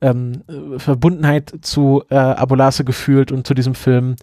ähm, 0.00 0.42
Verbundenheit 0.78 1.52
zu 1.62 2.02
äh, 2.10 2.16
Abolase 2.16 2.84
gefühlt 2.84 3.32
und 3.32 3.46
zu 3.46 3.54
diesem 3.54 3.74
Film 3.74 4.16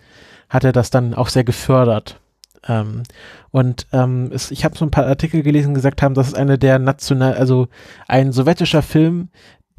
hat 0.50 0.64
er 0.64 0.72
das 0.72 0.90
dann 0.90 1.14
auch 1.14 1.30
sehr 1.30 1.44
gefördert. 1.44 2.20
Ähm, 2.68 3.04
und 3.52 3.88
ähm, 3.92 4.32
es, 4.34 4.52
ich 4.52 4.66
habe 4.66 4.78
so 4.78 4.86
ein 4.86 4.92
paar 4.92 5.06
Artikel 5.06 5.44
gelesen, 5.44 5.70
die 5.70 5.76
gesagt 5.76 6.02
haben, 6.02 6.14
das 6.14 6.28
ist 6.28 6.36
eine 6.36 6.58
der 6.58 6.80
national, 6.80 7.34
also 7.36 7.68
ein 8.08 8.32
sowjetischer 8.32 8.82
Film, 8.82 9.30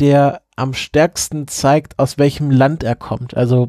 der 0.00 0.42
am 0.56 0.74
stärksten 0.74 1.48
zeigt, 1.48 1.98
aus 1.98 2.18
welchem 2.18 2.50
Land 2.50 2.82
er 2.82 2.96
kommt. 2.96 3.36
Also 3.36 3.68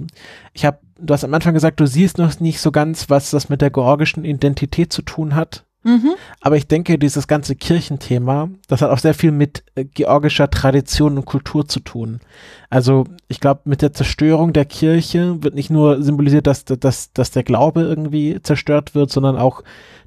ich 0.53 0.65
habe, 0.65 0.79
du 0.99 1.13
hast 1.13 1.23
am 1.23 1.33
Anfang 1.33 1.53
gesagt, 1.53 1.79
du 1.79 1.87
siehst 1.87 2.17
noch 2.17 2.39
nicht 2.39 2.59
so 2.59 2.71
ganz, 2.71 3.09
was 3.09 3.31
das 3.31 3.49
mit 3.49 3.61
der 3.61 3.71
georgischen 3.71 4.25
Identität 4.25 4.93
zu 4.93 5.01
tun 5.01 5.35
hat. 5.35 5.65
Mhm. 5.83 6.15
Aber 6.41 6.57
ich 6.57 6.67
denke, 6.67 6.99
dieses 6.99 7.27
ganze 7.27 7.55
Kirchenthema, 7.55 8.49
das 8.67 8.81
hat 8.81 8.91
auch 8.91 8.97
sehr 8.97 9.13
viel 9.13 9.31
mit 9.31 9.63
äh, 9.75 9.85
georgischer 9.85 10.49
Tradition 10.49 11.17
und 11.17 11.25
Kultur 11.25 11.67
zu 11.67 11.79
tun. 11.79 12.19
Also 12.69 13.05
ich 13.29 13.39
glaube, 13.39 13.61
mit 13.63 13.81
der 13.81 13.93
Zerstörung 13.93 14.51
der 14.51 14.65
Kirche 14.65 15.41
wird 15.41 15.55
nicht 15.55 15.69
nur 15.69 16.03
symbolisiert, 16.03 16.47
dass, 16.47 16.65
dass, 16.65 17.13
dass 17.13 17.31
der 17.31 17.43
Glaube 17.43 17.81
irgendwie 17.81 18.41
zerstört 18.41 18.93
wird, 18.93 19.09
sondern 19.09 19.37
auch 19.37 19.63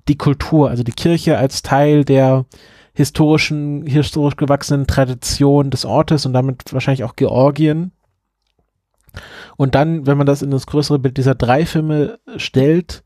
die 0.09 0.19
Kultur, 0.19 0.69
also 0.69 0.83
die 0.83 0.93
Kirche 0.93 1.39
als 1.39 1.63
Teil 1.63 2.05
der 2.05 2.45
historischen, 2.93 3.87
historisch 3.87 4.37
gewachsenen 4.37 4.87
Tradition 4.87 5.71
des 5.71 5.87
Ortes 5.87 6.27
und 6.27 6.35
damit 6.35 6.73
wahrscheinlich 6.73 7.05
auch 7.05 7.17
Georgien. 7.17 7.93
Und 9.57 9.75
dann, 9.75 10.07
wenn 10.07 10.19
man 10.19 10.27
das 10.27 10.43
in 10.43 10.51
das 10.51 10.67
größere 10.67 10.99
Bild 10.99 11.17
dieser 11.17 11.35
drei 11.35 11.65
Filme 11.65 12.19
stellt, 12.37 13.05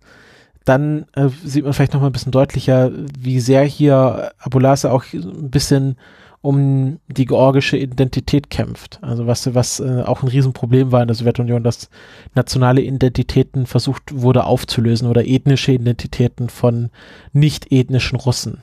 dann 0.66 1.06
äh, 1.14 1.28
sieht 1.44 1.64
man 1.64 1.72
vielleicht 1.72 1.94
noch 1.94 2.01
mal 2.01 2.09
ein 2.09 2.12
bisschen 2.12 2.32
deutlicher, 2.32 2.90
wie 3.18 3.40
sehr 3.40 3.62
hier 3.62 4.32
Abulase 4.38 4.93
auch 4.93 5.05
ein 5.12 5.51
bisschen 5.51 5.97
um 6.43 6.98
die 7.09 7.24
georgische 7.24 7.76
Identität 7.76 8.51
kämpft. 8.51 8.98
Also 9.02 9.26
was, 9.26 9.55
was 9.55 9.80
äh, 9.80 10.02
auch 10.02 10.22
ein 10.22 10.28
Riesenproblem 10.28 10.93
war 10.93 11.02
in 11.02 11.09
der 11.09 11.14
Sowjetunion, 11.14 11.62
dass 11.62 11.88
nationale 12.34 12.82
Identitäten 12.82 13.66
versucht 13.66 14.14
wurde 14.14 14.44
aufzulösen 14.44 15.09
oder 15.09 15.24
ethnische 15.24 15.72
Identitäten 15.72 16.48
von 16.48 16.90
nicht 17.32 17.72
ethnischen 17.72 18.16
Russen. 18.16 18.62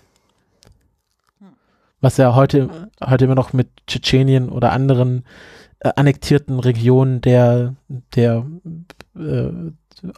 Was 2.01 2.17
ja 2.17 2.35
heute, 2.35 2.89
heute 3.01 3.25
immer 3.25 3.35
noch 3.35 3.53
mit 3.53 3.69
Tschetschenien 3.87 4.49
oder 4.49 4.73
anderen 4.73 5.23
äh, 5.79 5.91
annektierten 5.95 6.59
Regionen 6.59 7.21
der, 7.21 7.75
der 8.15 8.45
äh, 9.17 9.49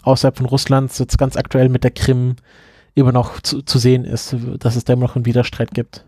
außerhalb 0.03 0.37
von 0.37 0.45
Russlands, 0.45 0.99
jetzt 0.99 1.17
ganz 1.17 1.35
aktuell 1.35 1.69
mit 1.69 1.83
der 1.83 1.91
Krim, 1.91 2.35
immer 2.95 3.11
noch 3.11 3.41
zu, 3.41 3.61
zu 3.61 3.77
sehen 3.77 4.05
ist, 4.05 4.35
dass 4.59 4.75
es 4.75 4.85
da 4.85 4.93
immer 4.93 5.03
noch 5.03 5.15
einen 5.15 5.25
Widerstreit 5.25 5.71
gibt. 5.71 6.05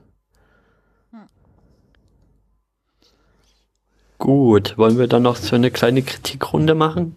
Gut, 4.18 4.78
wollen 4.78 4.98
wir 4.98 5.08
dann 5.08 5.24
noch 5.24 5.36
so 5.36 5.56
eine 5.56 5.70
kleine 5.70 6.02
Kritikrunde 6.02 6.74
machen? 6.74 7.16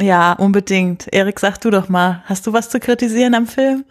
Ja, 0.00 0.32
unbedingt. 0.32 1.12
Erik, 1.12 1.38
sag 1.38 1.58
du 1.60 1.70
doch 1.70 1.88
mal, 1.88 2.22
hast 2.24 2.46
du 2.46 2.52
was 2.52 2.70
zu 2.70 2.80
kritisieren 2.80 3.34
am 3.34 3.46
Film? 3.46 3.84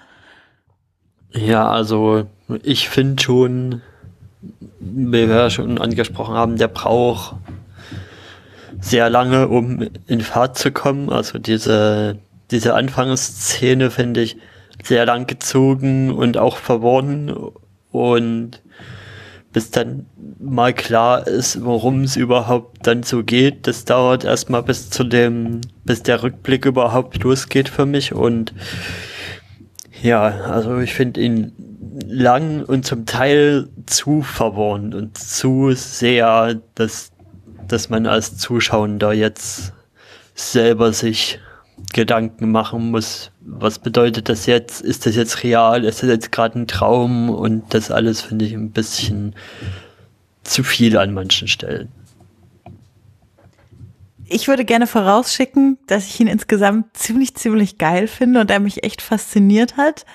Ja, 1.31 1.69
also 1.69 2.25
ich 2.63 2.89
finde 2.89 3.21
schon, 3.21 3.81
wie 4.79 5.29
wir 5.29 5.35
ja 5.35 5.49
schon 5.49 5.77
angesprochen 5.77 6.33
haben, 6.33 6.57
der 6.57 6.67
braucht 6.67 7.35
sehr 8.81 9.09
lange, 9.09 9.47
um 9.47 9.87
in 10.07 10.21
Fahrt 10.21 10.57
zu 10.57 10.71
kommen. 10.71 11.09
Also 11.09 11.39
diese, 11.39 12.17
diese 12.49 12.73
Anfangsszene 12.73 13.91
finde 13.91 14.21
ich 14.21 14.37
sehr 14.83 15.05
lang 15.05 15.27
gezogen 15.27 16.11
und 16.11 16.37
auch 16.37 16.57
verworren 16.57 17.33
und 17.91 18.61
bis 19.53 19.69
dann 19.69 20.05
mal 20.39 20.73
klar 20.73 21.27
ist, 21.27 21.63
worum 21.63 22.03
es 22.03 22.15
überhaupt 22.15 22.87
dann 22.87 23.03
so 23.03 23.23
geht. 23.23 23.67
Das 23.67 23.85
dauert 23.85 24.23
erstmal 24.23 24.63
bis 24.63 24.89
zu 24.89 25.03
dem, 25.03 25.61
bis 25.83 26.03
der 26.03 26.23
Rückblick 26.23 26.65
überhaupt 26.65 27.21
losgeht 27.23 27.69
für 27.69 27.85
mich 27.85 28.13
und 28.13 28.53
ja, 30.01 30.21
also 30.21 30.79
ich 30.79 30.93
finde 30.93 31.21
ihn 31.21 31.51
lang 32.07 32.63
und 32.63 32.85
zum 32.85 33.05
Teil 33.05 33.67
zu 33.85 34.21
verworren 34.21 34.93
und 34.93 35.17
zu 35.17 35.71
sehr, 35.73 36.59
dass, 36.75 37.10
dass 37.71 37.89
man 37.89 38.07
als 38.07 38.37
Zuschauer 38.37 39.13
jetzt 39.13 39.73
selber 40.35 40.93
sich 40.93 41.39
Gedanken 41.93 42.51
machen 42.51 42.91
muss, 42.91 43.31
was 43.41 43.79
bedeutet 43.79 44.29
das 44.29 44.45
jetzt? 44.45 44.81
Ist 44.81 45.05
das 45.05 45.15
jetzt 45.15 45.43
real? 45.43 45.83
Ist 45.83 46.03
das 46.03 46.09
jetzt 46.09 46.31
gerade 46.31 46.59
ein 46.59 46.67
Traum? 46.67 47.29
Und 47.29 47.73
das 47.73 47.91
alles 47.91 48.21
finde 48.21 48.45
ich 48.45 48.53
ein 48.53 48.71
bisschen 48.71 49.35
zu 50.43 50.63
viel 50.63 50.97
an 50.97 51.13
manchen 51.13 51.47
Stellen. 51.47 51.89
Ich 54.25 54.47
würde 54.47 54.63
gerne 54.63 54.87
vorausschicken, 54.87 55.77
dass 55.87 56.07
ich 56.07 56.19
ihn 56.19 56.27
insgesamt 56.27 56.95
ziemlich, 56.95 57.35
ziemlich 57.35 57.77
geil 57.77 58.07
finde 58.07 58.39
und 58.39 58.49
er 58.49 58.61
mich 58.61 58.83
echt 58.83 59.01
fasziniert 59.01 59.75
hat. 59.75 60.05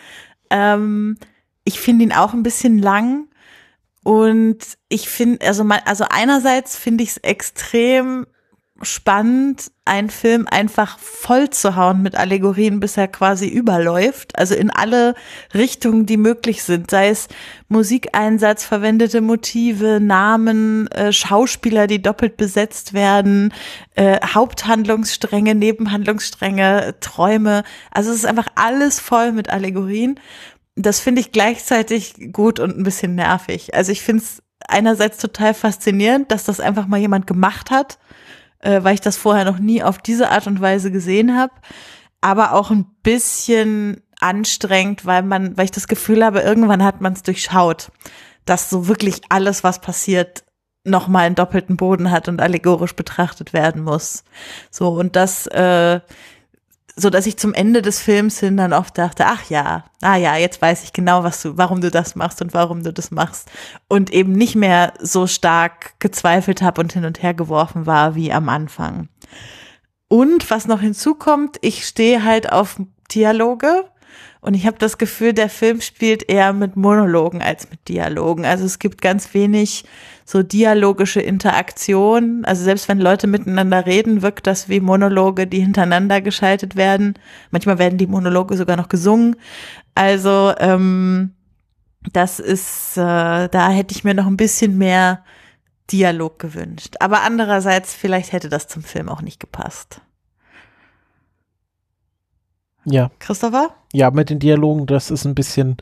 Ähm, 0.49 1.19
ich 1.65 1.81
finde 1.81 2.05
ihn 2.05 2.13
auch 2.13 2.33
ein 2.33 2.43
bisschen 2.43 2.79
lang 2.79 3.29
und 4.07 4.59
ich 4.89 5.09
finde, 5.09 5.45
also, 5.45 5.65
also 5.85 6.05
einerseits 6.09 6.77
finde 6.77 7.03
ich 7.03 7.11
es 7.11 7.17
extrem 7.17 8.25
spannend, 8.81 9.73
einen 9.85 10.11
Film 10.11 10.47
einfach 10.49 11.01
voll 11.01 11.51
zu 11.51 11.75
hauen 11.75 12.03
mit 12.03 12.15
Allegorien, 12.15 12.79
bis 12.79 12.97
er 12.97 13.09
quasi 13.09 13.49
überläuft. 13.49 14.39
Also 14.39 14.55
in 14.55 14.71
alle 14.71 15.17
Richtungen, 15.55 16.07
die 16.07 16.19
möglich 16.19 16.63
sind. 16.63 16.89
Sei 16.89 17.09
es 17.09 17.27
Musikeinsatz, 17.67 18.65
verwendete 18.65 19.21
Motive, 19.23 19.99
Namen, 20.01 20.87
äh, 20.93 21.13
Schauspieler, 21.13 21.89
die 21.89 22.01
doppelt 22.01 22.37
besetzt 22.37 22.95
werden, 22.95 23.53
äh, 23.97 24.21
Haupthandlungsstränge, 24.25 25.57
Nebenhandlungsstränge, 25.57 26.95
Träume. 27.01 27.65
Also 27.91 28.11
es 28.11 28.19
ist 28.19 28.27
einfach 28.27 28.49
alles 28.55 29.01
voll 29.01 29.33
mit 29.33 29.51
Allegorien. 29.51 30.21
Das 30.77 31.01
finde 31.01 31.21
ich 31.21 31.33
gleichzeitig 31.33 32.33
gut 32.33 32.61
und 32.61 32.77
ein 32.79 32.85
bisschen 32.85 33.15
nervig. 33.15 33.75
Also 33.75 33.93
ich 33.93 34.03
finde 34.03 34.23
es 34.23 34.43
einerseits 34.69 35.19
total 35.19 35.55
faszinierend, 35.55 36.31
dass 36.31 36.45
das 36.45 36.61
einfach 36.61 36.87
mal 36.87 37.01
jemand 37.01 37.27
gemacht 37.27 37.71
hat 37.71 37.99
äh, 38.61 38.83
weil 38.83 38.95
ich 38.95 39.01
das 39.01 39.17
vorher 39.17 39.45
noch 39.45 39.59
nie 39.59 39.83
auf 39.83 39.99
diese 39.99 40.31
Art 40.31 40.47
und 40.47 40.61
Weise 40.61 40.91
gesehen 40.91 41.37
habe. 41.37 41.53
Aber 42.21 42.53
auch 42.53 42.71
ein 42.71 42.87
bisschen 43.03 44.03
anstrengend, 44.21 45.07
weil 45.07 45.23
man, 45.23 45.57
weil 45.57 45.67
ich 45.67 45.71
das 45.71 45.89
Gefühl 45.89 46.25
habe, 46.25 46.41
irgendwann 46.41 46.83
hat 46.83 47.01
man 47.01 47.13
es 47.13 47.23
durchschaut, 47.23 47.93
dass 48.45 48.71
so 48.71 48.89
wirklich 48.89 49.21
alles, 49.29 49.63
was 49.63 49.81
passiert, 49.81 50.45
nochmal 50.85 51.27
einen 51.27 51.35
doppelten 51.35 51.77
Boden 51.77 52.11
hat 52.11 52.29
und 52.29 52.41
allegorisch 52.41 52.95
betrachtet 52.95 53.53
werden 53.53 53.83
muss. 53.83 54.25
So, 54.71 54.91
und 54.91 55.17
das 55.17 55.47
äh, 55.49 56.01
so 56.99 57.11
dass 57.11 57.27
ich 57.27 57.37
zum 57.37 57.53
Ende 57.53 57.83
des 57.83 58.01
Films 58.01 58.41
hin 58.41 58.57
dann 58.57 58.73
oft 58.73 58.97
dachte, 58.97 59.27
ach 59.27 59.51
ja, 59.51 59.85
ah 60.01 60.17
ja, 60.17 60.37
jetzt 60.37 60.63
weiß 60.63 60.83
ich 60.83 60.95
genau, 60.95 61.25
was 61.25 61.43
du, 61.43 61.59
warum 61.59 61.83
du 61.83 61.91
das 61.91 62.17
machst 62.17 62.41
und 62.41 62.55
warum 62.55 62.83
du 62.83 62.93
das 62.93 63.11
machst 63.11 63.51
und 63.87 64.11
eben 64.11 64.33
nicht 64.33 64.57
mehr 64.57 64.95
so 64.99 65.27
stark 65.27 66.01
gezweifelt 66.01 66.63
habe 66.63 66.81
und 66.81 66.95
hin 66.95 67.05
und 67.05 67.23
her 67.23 67.35
geworfen 67.35 67.85
war 67.85 68.15
wie 68.15 68.33
am 68.33 68.49
Anfang. 68.49 69.09
Und 70.09 70.51
was 70.51 70.67
noch 70.67 70.81
hinzukommt, 70.81 71.59
ich 71.61 71.87
stehe 71.87 72.25
halt 72.25 72.51
auf 72.51 72.81
Dialoge 73.13 73.85
und 74.41 74.55
ich 74.55 74.67
habe 74.67 74.79
das 74.79 74.97
Gefühl, 74.97 75.35
der 75.35 75.51
Film 75.51 75.83
spielt 75.83 76.31
eher 76.31 76.55
mit 76.55 76.77
Monologen 76.77 77.43
als 77.43 77.69
mit 77.69 77.89
Dialogen. 77.89 78.47
Also 78.47 78.65
es 78.65 78.79
gibt 78.79 79.03
ganz 79.03 79.35
wenig 79.35 79.85
so 80.27 80.43
dialogische 80.43 81.21
Interaktion. 81.21 82.45
Also 82.45 82.65
selbst 82.65 82.89
wenn 82.89 83.01
Leute 83.01 83.29
miteinander 83.29 83.87
reden, 83.87 84.23
wirkt 84.23 84.49
das 84.49 84.69
wie 84.69 84.81
Monologe, 84.81 85.47
die 85.47 85.61
hintereinander 85.61 86.21
geschaltet 86.21 86.75
werden. 86.75 87.15
Manchmal 87.53 87.79
werden 87.79 87.97
die 87.97 88.09
Monologe 88.09 88.57
sogar 88.57 88.77
noch 88.77 88.89
gesungen. 88.89 89.37
Also 89.95 90.53
ähm, 90.59 91.33
das 92.13 92.41
ist, 92.41 92.97
äh, 92.97 93.49
da 93.49 93.71
hätte 93.71 93.95
ich 93.95 94.03
mir 94.03 94.15
noch 94.15 94.27
ein 94.27 94.37
bisschen 94.37 94.77
mehr 94.77 95.25
Dialog 95.93 96.41
gewünscht. 96.41 96.97
Aber 96.99 97.23
andererseits, 97.23 97.95
vielleicht 97.95 98.33
hätte 98.33 98.49
das 98.49 98.67
zum 98.67 98.83
Film 98.83 99.09
auch 99.09 99.23
nicht 99.23 99.39
gepasst. 99.39 100.01
Ja. 102.85 103.13
Christopher? 103.21 103.71
Ja, 103.93 104.11
mit 104.11 104.29
den 104.29 104.41
Dialogen, 104.41 104.87
das 104.87 105.13
ist 105.13 105.25
ein 105.25 105.37
bisschen, 105.37 105.77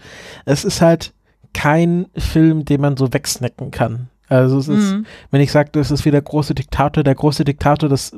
es 0.45 0.65
ist 0.65 0.83
halt 0.83 1.15
kein 1.55 2.07
Film, 2.15 2.67
den 2.67 2.83
man 2.83 2.99
so 2.99 3.11
wegsnacken 3.11 3.71
kann. 3.71 4.11
Also 4.29 4.59
es 4.59 4.69
ist, 4.69 4.93
mhm. 4.93 5.07
wenn 5.31 5.41
ich 5.41 5.53
sage, 5.53 5.71
das 5.73 5.91
ist 5.91 6.05
wie 6.05 6.11
der 6.11 6.23
große 6.23 6.55
Diktator, 6.55 7.03
der 7.03 7.15
große 7.15 7.45
Diktator, 7.45 7.89
das, 7.89 8.17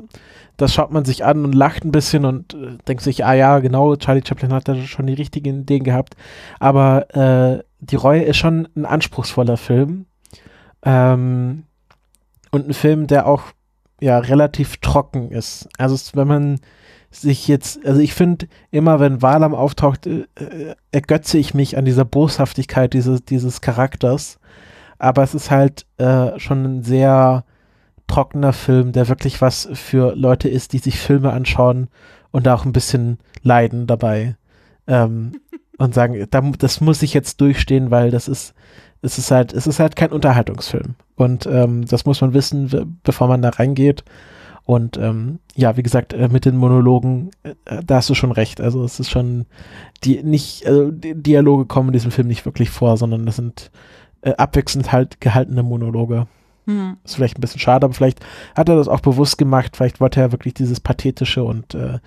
das 0.55 0.73
schaut 0.73 0.91
man 0.91 1.05
sich 1.05 1.25
an 1.25 1.43
und 1.43 1.53
lacht 1.53 1.83
ein 1.83 1.91
bisschen 1.91 2.25
und 2.25 2.53
äh, 2.53 2.77
denkt 2.87 3.03
sich, 3.03 3.25
ah 3.25 3.33
ja, 3.33 3.59
genau, 3.59 3.95
Charlie 3.95 4.23
Chaplin 4.25 4.53
hat 4.53 4.67
da 4.67 4.75
schon 4.75 5.07
die 5.07 5.13
richtigen 5.13 5.61
Ideen 5.61 5.83
gehabt. 5.83 6.15
Aber 6.59 7.13
äh, 7.15 7.63
die 7.79 7.97
Reue 7.97 8.23
ist 8.23 8.37
schon 8.37 8.67
ein 8.75 8.85
anspruchsvoller 8.85 9.57
Film. 9.57 10.05
Ähm, 10.83 11.63
und 12.51 12.69
ein 12.69 12.73
Film, 12.73 13.07
der 13.07 13.27
auch 13.27 13.43
ja 13.99 14.17
relativ 14.19 14.77
trocken 14.77 15.31
ist. 15.31 15.67
Also 15.77 15.95
es, 15.95 16.15
wenn 16.15 16.27
man 16.27 16.59
sich 17.09 17.47
jetzt, 17.47 17.85
also 17.85 17.99
ich 17.99 18.13
finde 18.13 18.47
immer, 18.71 18.99
wenn 18.99 19.21
Walam 19.21 19.55
auftaucht, 19.55 20.07
äh, 20.07 20.25
äh, 20.35 20.75
ergötze 20.91 21.37
ich 21.37 21.53
mich 21.53 21.77
an 21.77 21.85
dieser 21.85 22.05
Boshaftigkeit 22.05 22.93
dieses, 22.93 23.23
dieses 23.25 23.61
Charakters 23.61 24.39
aber 24.99 25.23
es 25.23 25.33
ist 25.33 25.51
halt 25.51 25.85
äh, 25.97 26.37
schon 26.39 26.63
ein 26.63 26.83
sehr 26.83 27.45
trockener 28.07 28.53
Film, 28.53 28.93
der 28.93 29.09
wirklich 29.09 29.41
was 29.41 29.69
für 29.73 30.15
Leute 30.15 30.49
ist, 30.49 30.73
die 30.73 30.79
sich 30.79 30.99
Filme 30.99 31.33
anschauen 31.33 31.89
und 32.31 32.45
da 32.45 32.55
auch 32.55 32.65
ein 32.65 32.73
bisschen 32.73 33.17
leiden 33.43 33.85
dabei 33.85 34.37
ähm, 34.87 35.33
und 35.77 35.93
sagen, 35.93 36.25
da, 36.29 36.41
das 36.41 36.81
muss 36.81 37.01
ich 37.01 37.13
jetzt 37.13 37.41
durchstehen, 37.41 37.91
weil 37.91 38.11
das 38.11 38.27
ist, 38.27 38.53
es 39.01 39.17
ist 39.17 39.31
halt, 39.31 39.53
es 39.53 39.67
ist 39.67 39.79
halt 39.79 39.95
kein 39.95 40.11
Unterhaltungsfilm 40.11 40.95
und 41.15 41.45
ähm, 41.45 41.85
das 41.85 42.05
muss 42.05 42.21
man 42.21 42.33
wissen, 42.33 42.99
bevor 43.03 43.27
man 43.27 43.41
da 43.41 43.49
reingeht. 43.49 44.03
Und 44.63 44.97
ähm, 44.97 45.39
ja, 45.55 45.77
wie 45.77 45.83
gesagt, 45.83 46.11
äh, 46.11 46.27
mit 46.27 46.43
den 46.43 46.57
Monologen, 46.57 47.31
äh, 47.43 47.53
da 47.85 47.95
hast 47.95 48.09
du 48.09 48.15
schon 48.15 48.33
recht. 48.33 48.59
Also 48.59 48.83
es 48.83 48.99
ist 48.99 49.09
schon 49.09 49.45
die 50.03 50.21
nicht, 50.23 50.67
also 50.67 50.91
die 50.91 51.15
Dialoge 51.15 51.65
kommen 51.65 51.89
in 51.89 51.93
diesem 51.93 52.11
Film 52.11 52.27
nicht 52.27 52.45
wirklich 52.45 52.69
vor, 52.69 52.97
sondern 52.97 53.25
das 53.25 53.37
sind 53.37 53.71
äh, 54.21 54.33
abwechselnd 54.35 54.91
halt 54.91 55.21
gehaltene 55.21 55.63
Monologe. 55.63 56.27
Hm. 56.65 56.97
Ist 57.03 57.15
vielleicht 57.15 57.37
ein 57.37 57.41
bisschen 57.41 57.59
schade, 57.59 57.85
aber 57.85 57.93
vielleicht 57.93 58.19
hat 58.55 58.69
er 58.69 58.75
das 58.75 58.87
auch 58.87 58.99
bewusst 58.99 59.37
gemacht. 59.37 59.77
Vielleicht 59.77 59.99
wollte 59.99 60.19
er 60.19 60.31
wirklich 60.31 60.53
dieses 60.53 60.79
pathetische 60.79 61.43
und 61.43 61.73
äh, 61.75 61.99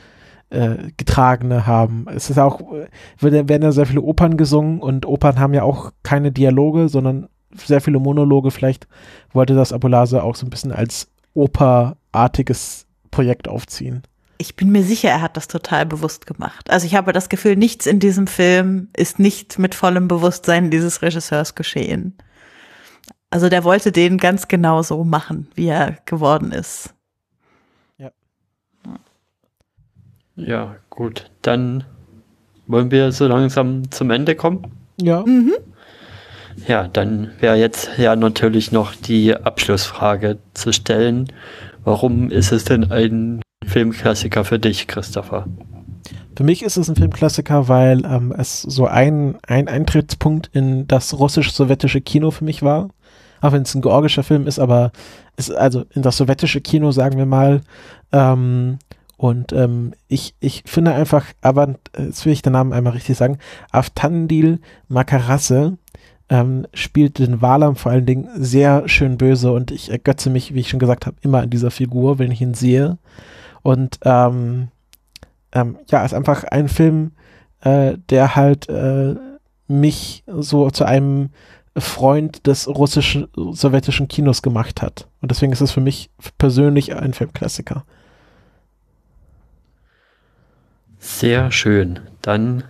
äh, 0.51 0.91
getragene 0.97 1.67
haben. 1.67 2.07
Es 2.15 2.29
ist 2.29 2.39
auch, 2.39 2.61
äh, 2.73 2.89
werden 3.21 3.63
ja 3.63 3.73
sehr 3.73 3.87
viele 3.87 4.03
Opern 4.03 4.37
gesungen 4.37 4.81
und 4.81 5.07
Opern 5.07 5.39
haben 5.39 5.55
ja 5.55 5.63
auch 5.63 5.93
keine 6.03 6.33
Dialoge, 6.33 6.89
sondern 6.89 7.29
sehr 7.55 7.81
viele 7.81 7.99
Monologe. 7.99 8.51
Vielleicht 8.51 8.87
wollte 9.33 9.55
das 9.55 9.73
Abolase 9.73 10.23
auch 10.23 10.37
so 10.37 10.47
ein 10.47 10.51
bisschen 10.51 10.73
als 10.73 11.09
operartiges 11.35 12.87
Projekt 13.11 13.49
aufziehen 13.49 14.03
ich 14.41 14.57
bin 14.57 14.73
mir 14.73 14.83
sicher, 14.83 15.11
er 15.11 15.21
hat 15.21 15.37
das 15.37 15.49
total 15.49 15.85
bewusst 15.85 16.27
gemacht. 16.27 16.71
Also 16.71 16.87
ich 16.87 16.95
habe 16.95 17.13
das 17.13 17.29
Gefühl, 17.29 17.57
nichts 17.57 17.85
in 17.87 18.01
diesem 18.01 18.27
Film 18.27 18.89
ist 18.97 19.19
nicht 19.19 19.59
mit 19.59 19.75
vollem 19.75 20.09
Bewusstsein 20.09 20.71
dieses 20.71 21.03
Regisseurs 21.03 21.55
geschehen. 21.55 22.17
Also 23.29 23.51
der 23.51 23.65
wollte 23.65 23.93
den 23.93 24.17
ganz 24.17 24.49
genau 24.49 24.83
so 24.83 25.05
machen, 25.05 25.49
wie 25.55 25.67
er 25.67 25.99
geworden 26.07 26.53
ist. 26.53 26.95
Ja. 27.99 28.11
Ja, 30.37 30.77
gut. 30.89 31.31
Dann 31.43 31.85
wollen 32.67 32.91
wir 32.91 33.13
so 33.13 33.27
langsam 33.27 33.91
zum 33.91 34.11
Ende 34.11 34.37
kommen. 34.37 34.73
Ja. 34.99 35.23
Mhm. 35.27 35.53
Ja, 36.67 36.89
dann 36.89 37.31
wäre 37.41 37.57
jetzt 37.57 37.91
ja 37.99 38.17
natürlich 38.17 38.73
noch 38.73 38.95
die 38.95 39.37
Abschlussfrage 39.37 40.39
zu 40.55 40.73
stellen. 40.73 41.31
Warum 41.85 42.31
ist 42.31 42.53
es 42.53 42.65
denn 42.65 42.91
ein 42.91 43.43
Filmklassiker 43.67 44.45
für 44.45 44.59
dich, 44.59 44.87
Christopher? 44.87 45.47
Für 46.37 46.45
mich 46.45 46.63
ist 46.63 46.77
es 46.77 46.89
ein 46.89 46.97
Filmklassiker, 46.97 47.69
weil 47.69 48.05
ähm, 48.07 48.35
es 48.37 48.63
so 48.63 48.87
ein, 48.87 49.37
ein 49.47 49.69
Eintrittspunkt 49.69 50.49
in 50.53 50.89
das 50.89 51.19
russisch-sowjetische 51.19 52.01
Kino 52.01 52.31
für 52.31 52.45
mich 52.45 52.63
war. 52.63 52.89
Auch 53.43 53.53
wenn 53.53 53.63
es 53.63 53.75
ein 53.75 53.83
georgischer 53.83 54.23
Film 54.23 54.47
ist, 54.47 54.59
aber 54.59 54.93
ist 55.37 55.51
also 55.51 55.85
in 55.95 56.03
das 56.03 56.17
sowjetische 56.17 56.61
Kino, 56.61 56.93
sagen 56.93 57.19
wir 57.19 57.27
mal. 57.27 57.61
Ähm, 58.13 58.79
und 59.17 59.53
ähm, 59.53 59.93
ich, 60.09 60.35
ich 60.41 60.63
finde 60.65 60.95
einfach, 60.95 61.27
aber 61.43 61.75
jetzt 61.99 62.25
will 62.25 62.33
ich 62.33 62.41
den 62.41 62.55
Namen 62.55 62.73
einmal 62.73 62.95
richtig 62.95 63.19
sagen, 63.19 63.39
Aftandil 63.71 64.61
Makarasse 64.89 65.77
ähm, 66.31 66.67
spielt 66.73 67.19
den 67.19 67.43
Walam 67.43 67.77
vor 67.77 67.93
allen 67.93 68.07
Dingen 68.07 68.29
sehr 68.35 68.89
schön 68.89 69.19
böse 69.19 69.53
und 69.53 69.73
ich 69.73 69.91
ergötze 69.91 70.31
mich, 70.31 70.55
wie 70.55 70.61
ich 70.61 70.71
schon 70.71 70.79
gesagt 70.79 71.05
habe, 71.05 71.17
immer 71.21 71.41
an 71.41 71.51
dieser 71.51 71.71
Figur, 71.71 72.19
wenn 72.19 72.31
ich 72.31 72.41
ihn 72.41 72.55
sehe. 72.55 72.97
Und 73.63 73.99
ähm, 74.05 74.69
ähm, 75.53 75.79
ja, 75.91 76.05
ist 76.05 76.15
einfach 76.15 76.45
ein 76.45 76.69
Film, 76.69 77.13
äh, 77.61 77.97
der 78.09 78.37
halt 78.37 78.69
äh, 78.69 79.15
mich 79.69 80.23
so 80.27 80.71
zu 80.71 80.85
einem 80.85 81.31
Freund 81.77 82.47
des 82.47 82.69
russischen, 82.69 83.29
sowjetischen 83.35 84.09
Kinos 84.09 84.43
gemacht 84.43 84.83
hat. 84.83 85.07
Und 85.21 85.31
deswegen 85.31 85.53
ist 85.53 85.61
es 85.61 85.71
für 85.71 85.81
mich 85.81 86.11
persönlich 86.39 86.95
ein 86.95 87.13
Filmklassiker. 87.13 87.85
Sehr 90.99 91.51
schön. 91.51 92.01
Dann 92.23 92.65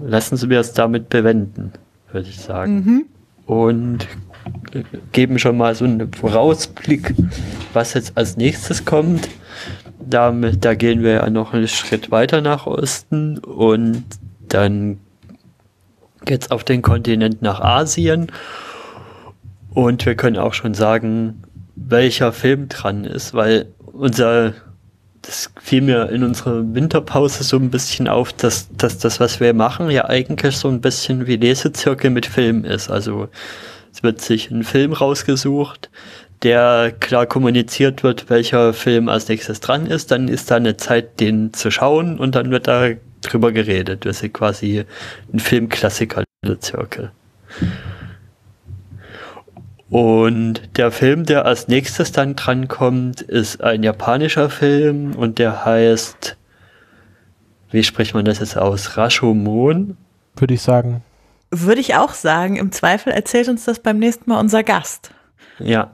lassen 0.00 0.36
Sie 0.36 0.46
mir 0.46 0.60
es 0.60 0.72
damit 0.72 1.08
bewenden, 1.08 1.72
würde 2.10 2.28
ich 2.28 2.40
sagen. 2.40 2.74
Mhm. 2.74 3.04
Und 3.46 4.08
geben 5.12 5.38
schon 5.38 5.56
mal 5.56 5.74
so 5.74 5.84
einen 5.84 6.12
Vorausblick, 6.12 7.14
was 7.72 7.94
jetzt 7.94 8.16
als 8.16 8.36
nächstes 8.36 8.84
kommt. 8.84 9.28
Damit, 10.08 10.64
da 10.64 10.74
gehen 10.74 11.02
wir 11.02 11.12
ja 11.12 11.30
noch 11.30 11.52
einen 11.52 11.68
Schritt 11.68 12.10
weiter 12.10 12.40
nach 12.40 12.66
Osten 12.66 13.38
und 13.38 14.04
dann 14.48 14.98
geht 16.24 16.42
es 16.42 16.50
auf 16.50 16.64
den 16.64 16.82
Kontinent 16.82 17.42
nach 17.42 17.60
Asien. 17.60 18.32
Und 19.70 20.06
wir 20.06 20.14
können 20.14 20.38
auch 20.38 20.54
schon 20.54 20.74
sagen, 20.74 21.42
welcher 21.76 22.32
Film 22.32 22.68
dran 22.68 23.04
ist, 23.04 23.34
weil 23.34 23.66
unser, 23.92 24.54
das 25.22 25.50
fiel 25.60 25.82
mir 25.82 26.08
in 26.10 26.24
unserer 26.24 26.74
Winterpause 26.74 27.44
so 27.44 27.56
ein 27.56 27.70
bisschen 27.70 28.08
auf, 28.08 28.32
dass, 28.32 28.68
dass 28.76 28.98
das, 28.98 29.20
was 29.20 29.40
wir 29.40 29.54
machen, 29.54 29.90
ja 29.90 30.06
eigentlich 30.06 30.56
so 30.56 30.68
ein 30.68 30.80
bisschen 30.80 31.26
wie 31.26 31.36
Lesezirkel 31.36 32.10
mit 32.10 32.26
Film 32.26 32.64
ist. 32.64 32.90
Also 32.90 33.28
es 33.92 34.02
wird 34.02 34.20
sich 34.20 34.50
ein 34.50 34.64
Film 34.64 34.92
rausgesucht, 34.92 35.90
der 36.42 36.92
klar 36.98 37.26
kommuniziert 37.26 38.02
wird, 38.02 38.30
welcher 38.30 38.72
Film 38.72 39.08
als 39.08 39.28
nächstes 39.28 39.60
dran 39.60 39.86
ist. 39.86 40.10
Dann 40.10 40.28
ist 40.28 40.50
da 40.50 40.56
eine 40.56 40.76
Zeit, 40.76 41.20
den 41.20 41.52
zu 41.52 41.70
schauen 41.70 42.18
und 42.18 42.34
dann 42.34 42.50
wird 42.50 42.68
da 42.68 42.90
drüber 43.22 43.52
geredet. 43.52 44.04
Das 44.04 44.22
ist 44.22 44.32
quasi 44.32 44.84
ein 45.32 45.40
Filmklassiker, 45.40 46.24
der 46.44 46.60
Zirkel. 46.60 47.10
Und 49.90 50.76
der 50.76 50.90
Film, 50.90 51.24
der 51.24 51.46
als 51.46 51.68
nächstes 51.68 52.12
dann 52.12 52.36
drankommt, 52.36 53.22
ist 53.22 53.62
ein 53.62 53.82
japanischer 53.82 54.50
Film 54.50 55.14
und 55.16 55.38
der 55.38 55.64
heißt, 55.64 56.36
wie 57.70 57.82
spricht 57.82 58.14
man 58.14 58.24
das 58.24 58.40
jetzt 58.40 58.56
aus? 58.56 58.96
Rashomon? 58.96 59.96
Würde 60.36 60.54
ich 60.54 60.62
sagen. 60.62 61.02
Würde 61.50 61.80
ich 61.80 61.94
auch 61.94 62.12
sagen. 62.12 62.56
Im 62.56 62.70
Zweifel 62.70 63.12
erzählt 63.12 63.48
uns 63.48 63.64
das 63.64 63.80
beim 63.80 63.98
nächsten 63.98 64.28
Mal 64.30 64.40
unser 64.40 64.62
Gast. 64.62 65.10
Ja. 65.60 65.90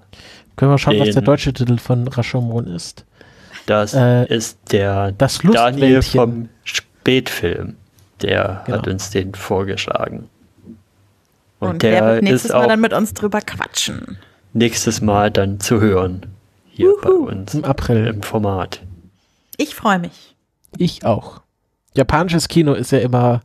Können 0.57 0.71
wir 0.71 0.79
schauen, 0.79 0.99
was 0.99 1.07
Den- 1.07 1.15
der 1.15 1.23
deutsche 1.23 1.53
Titel 1.53 1.79
von 1.79 2.07
Rashomon 2.09 2.67
ist. 2.67 3.05
Das 3.67 3.95
Äh, 3.95 4.27
ist 4.27 4.59
der 4.73 5.13
das 5.13 5.39
Daniel 5.39 6.03
vom 6.03 6.49
Spätfilm. 6.65 7.77
Der 8.23 8.63
Genau. 8.67 8.79
hat 8.79 8.89
uns 8.89 9.11
den 9.11 9.35
vorgeschlagen. 9.35 10.29
Und, 11.61 11.69
Und, 11.71 11.83
der 11.83 11.91
der 11.93 12.05
wird 12.15 12.23
nächstes 12.25 12.45
ist 12.47 12.53
Mal 12.53 12.65
auch 12.65 12.69
dann 12.69 12.81
mit 12.81 12.93
uns 12.93 13.15
drüber 13.15 13.41
quatschen. 13.41 14.19
nächstes 14.53 15.01
Mal 15.01 15.31
dann 15.31 15.61
zu 15.61 15.81
hören. 15.81 16.27
Hier 16.71 16.93
bei 17.03 17.09
Juhu. 17.11 17.29
uns 17.29 17.55
Im 17.55 17.65
April. 17.65 18.07
im 18.07 18.23
Format. 18.23 18.83
Ich 19.57 19.75
freue 19.75 19.99
mich. 19.99 20.35
Ich 20.77 21.05
auch. 21.05 21.41
Japanisches 21.97 22.49
Kino 22.49 22.75
ist 22.75 22.91
ja 22.93 22.99
immer 22.99 23.41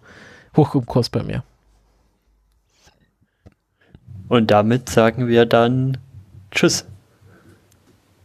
hoch 0.58 0.76
im 0.76 0.86
Kurs 0.86 1.10
bei 1.10 1.24
mir. 1.24 1.44
Und 4.28 4.52
damit 4.52 4.90
sagen 4.90 5.28
wir 5.28 5.46
dann 5.46 5.98
Tschüss. 6.52 6.86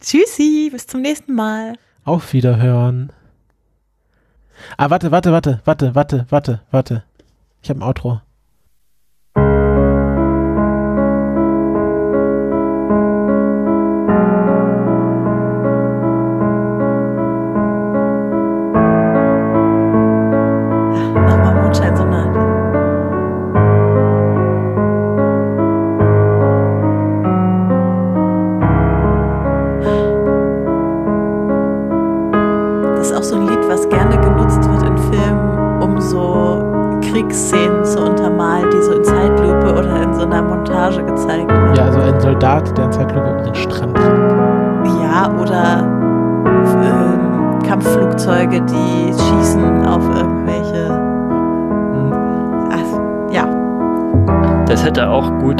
Tschüssi, 0.01 0.69
bis 0.71 0.87
zum 0.87 1.01
nächsten 1.01 1.33
Mal. 1.33 1.73
Auf 2.03 2.33
Wiederhören. 2.33 3.11
Ah, 4.77 4.89
warte, 4.89 5.11
warte, 5.11 5.31
warte, 5.31 5.61
warte, 5.65 5.95
warte, 5.95 6.25
warte, 6.29 6.61
warte. 6.71 7.03
Ich 7.61 7.69
habe 7.69 7.79
ein 7.79 7.83
Outro. 7.83 8.21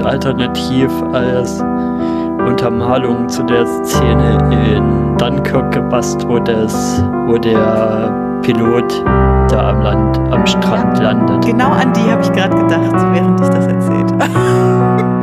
Alternativ 0.06 0.90
als 1.14 1.62
Untermalung 2.48 3.28
zu 3.28 3.44
der 3.44 3.66
Szene 3.66 4.38
in 4.52 5.18
Dunkirk 5.18 5.72
gepasst, 5.72 6.26
wo 6.28 6.40
das, 6.40 7.04
wo 7.28 7.38
der 7.38 8.14
Pilot 8.42 9.04
da 9.50 9.70
am 9.70 9.82
Land, 9.82 10.20
am 10.32 10.46
Strand 10.46 11.00
landet. 11.00 11.46
genau 11.46 11.70
an 11.70 11.92
die 11.94 12.12
habe 12.12 12.22
ich 12.22 12.32
gerade 12.32 12.56
gedacht, 12.56 12.96
während 13.14 13.42
ich 13.42 13.50
das 13.50 13.68
erzählt 13.68 14.12
habe. 14.14 15.12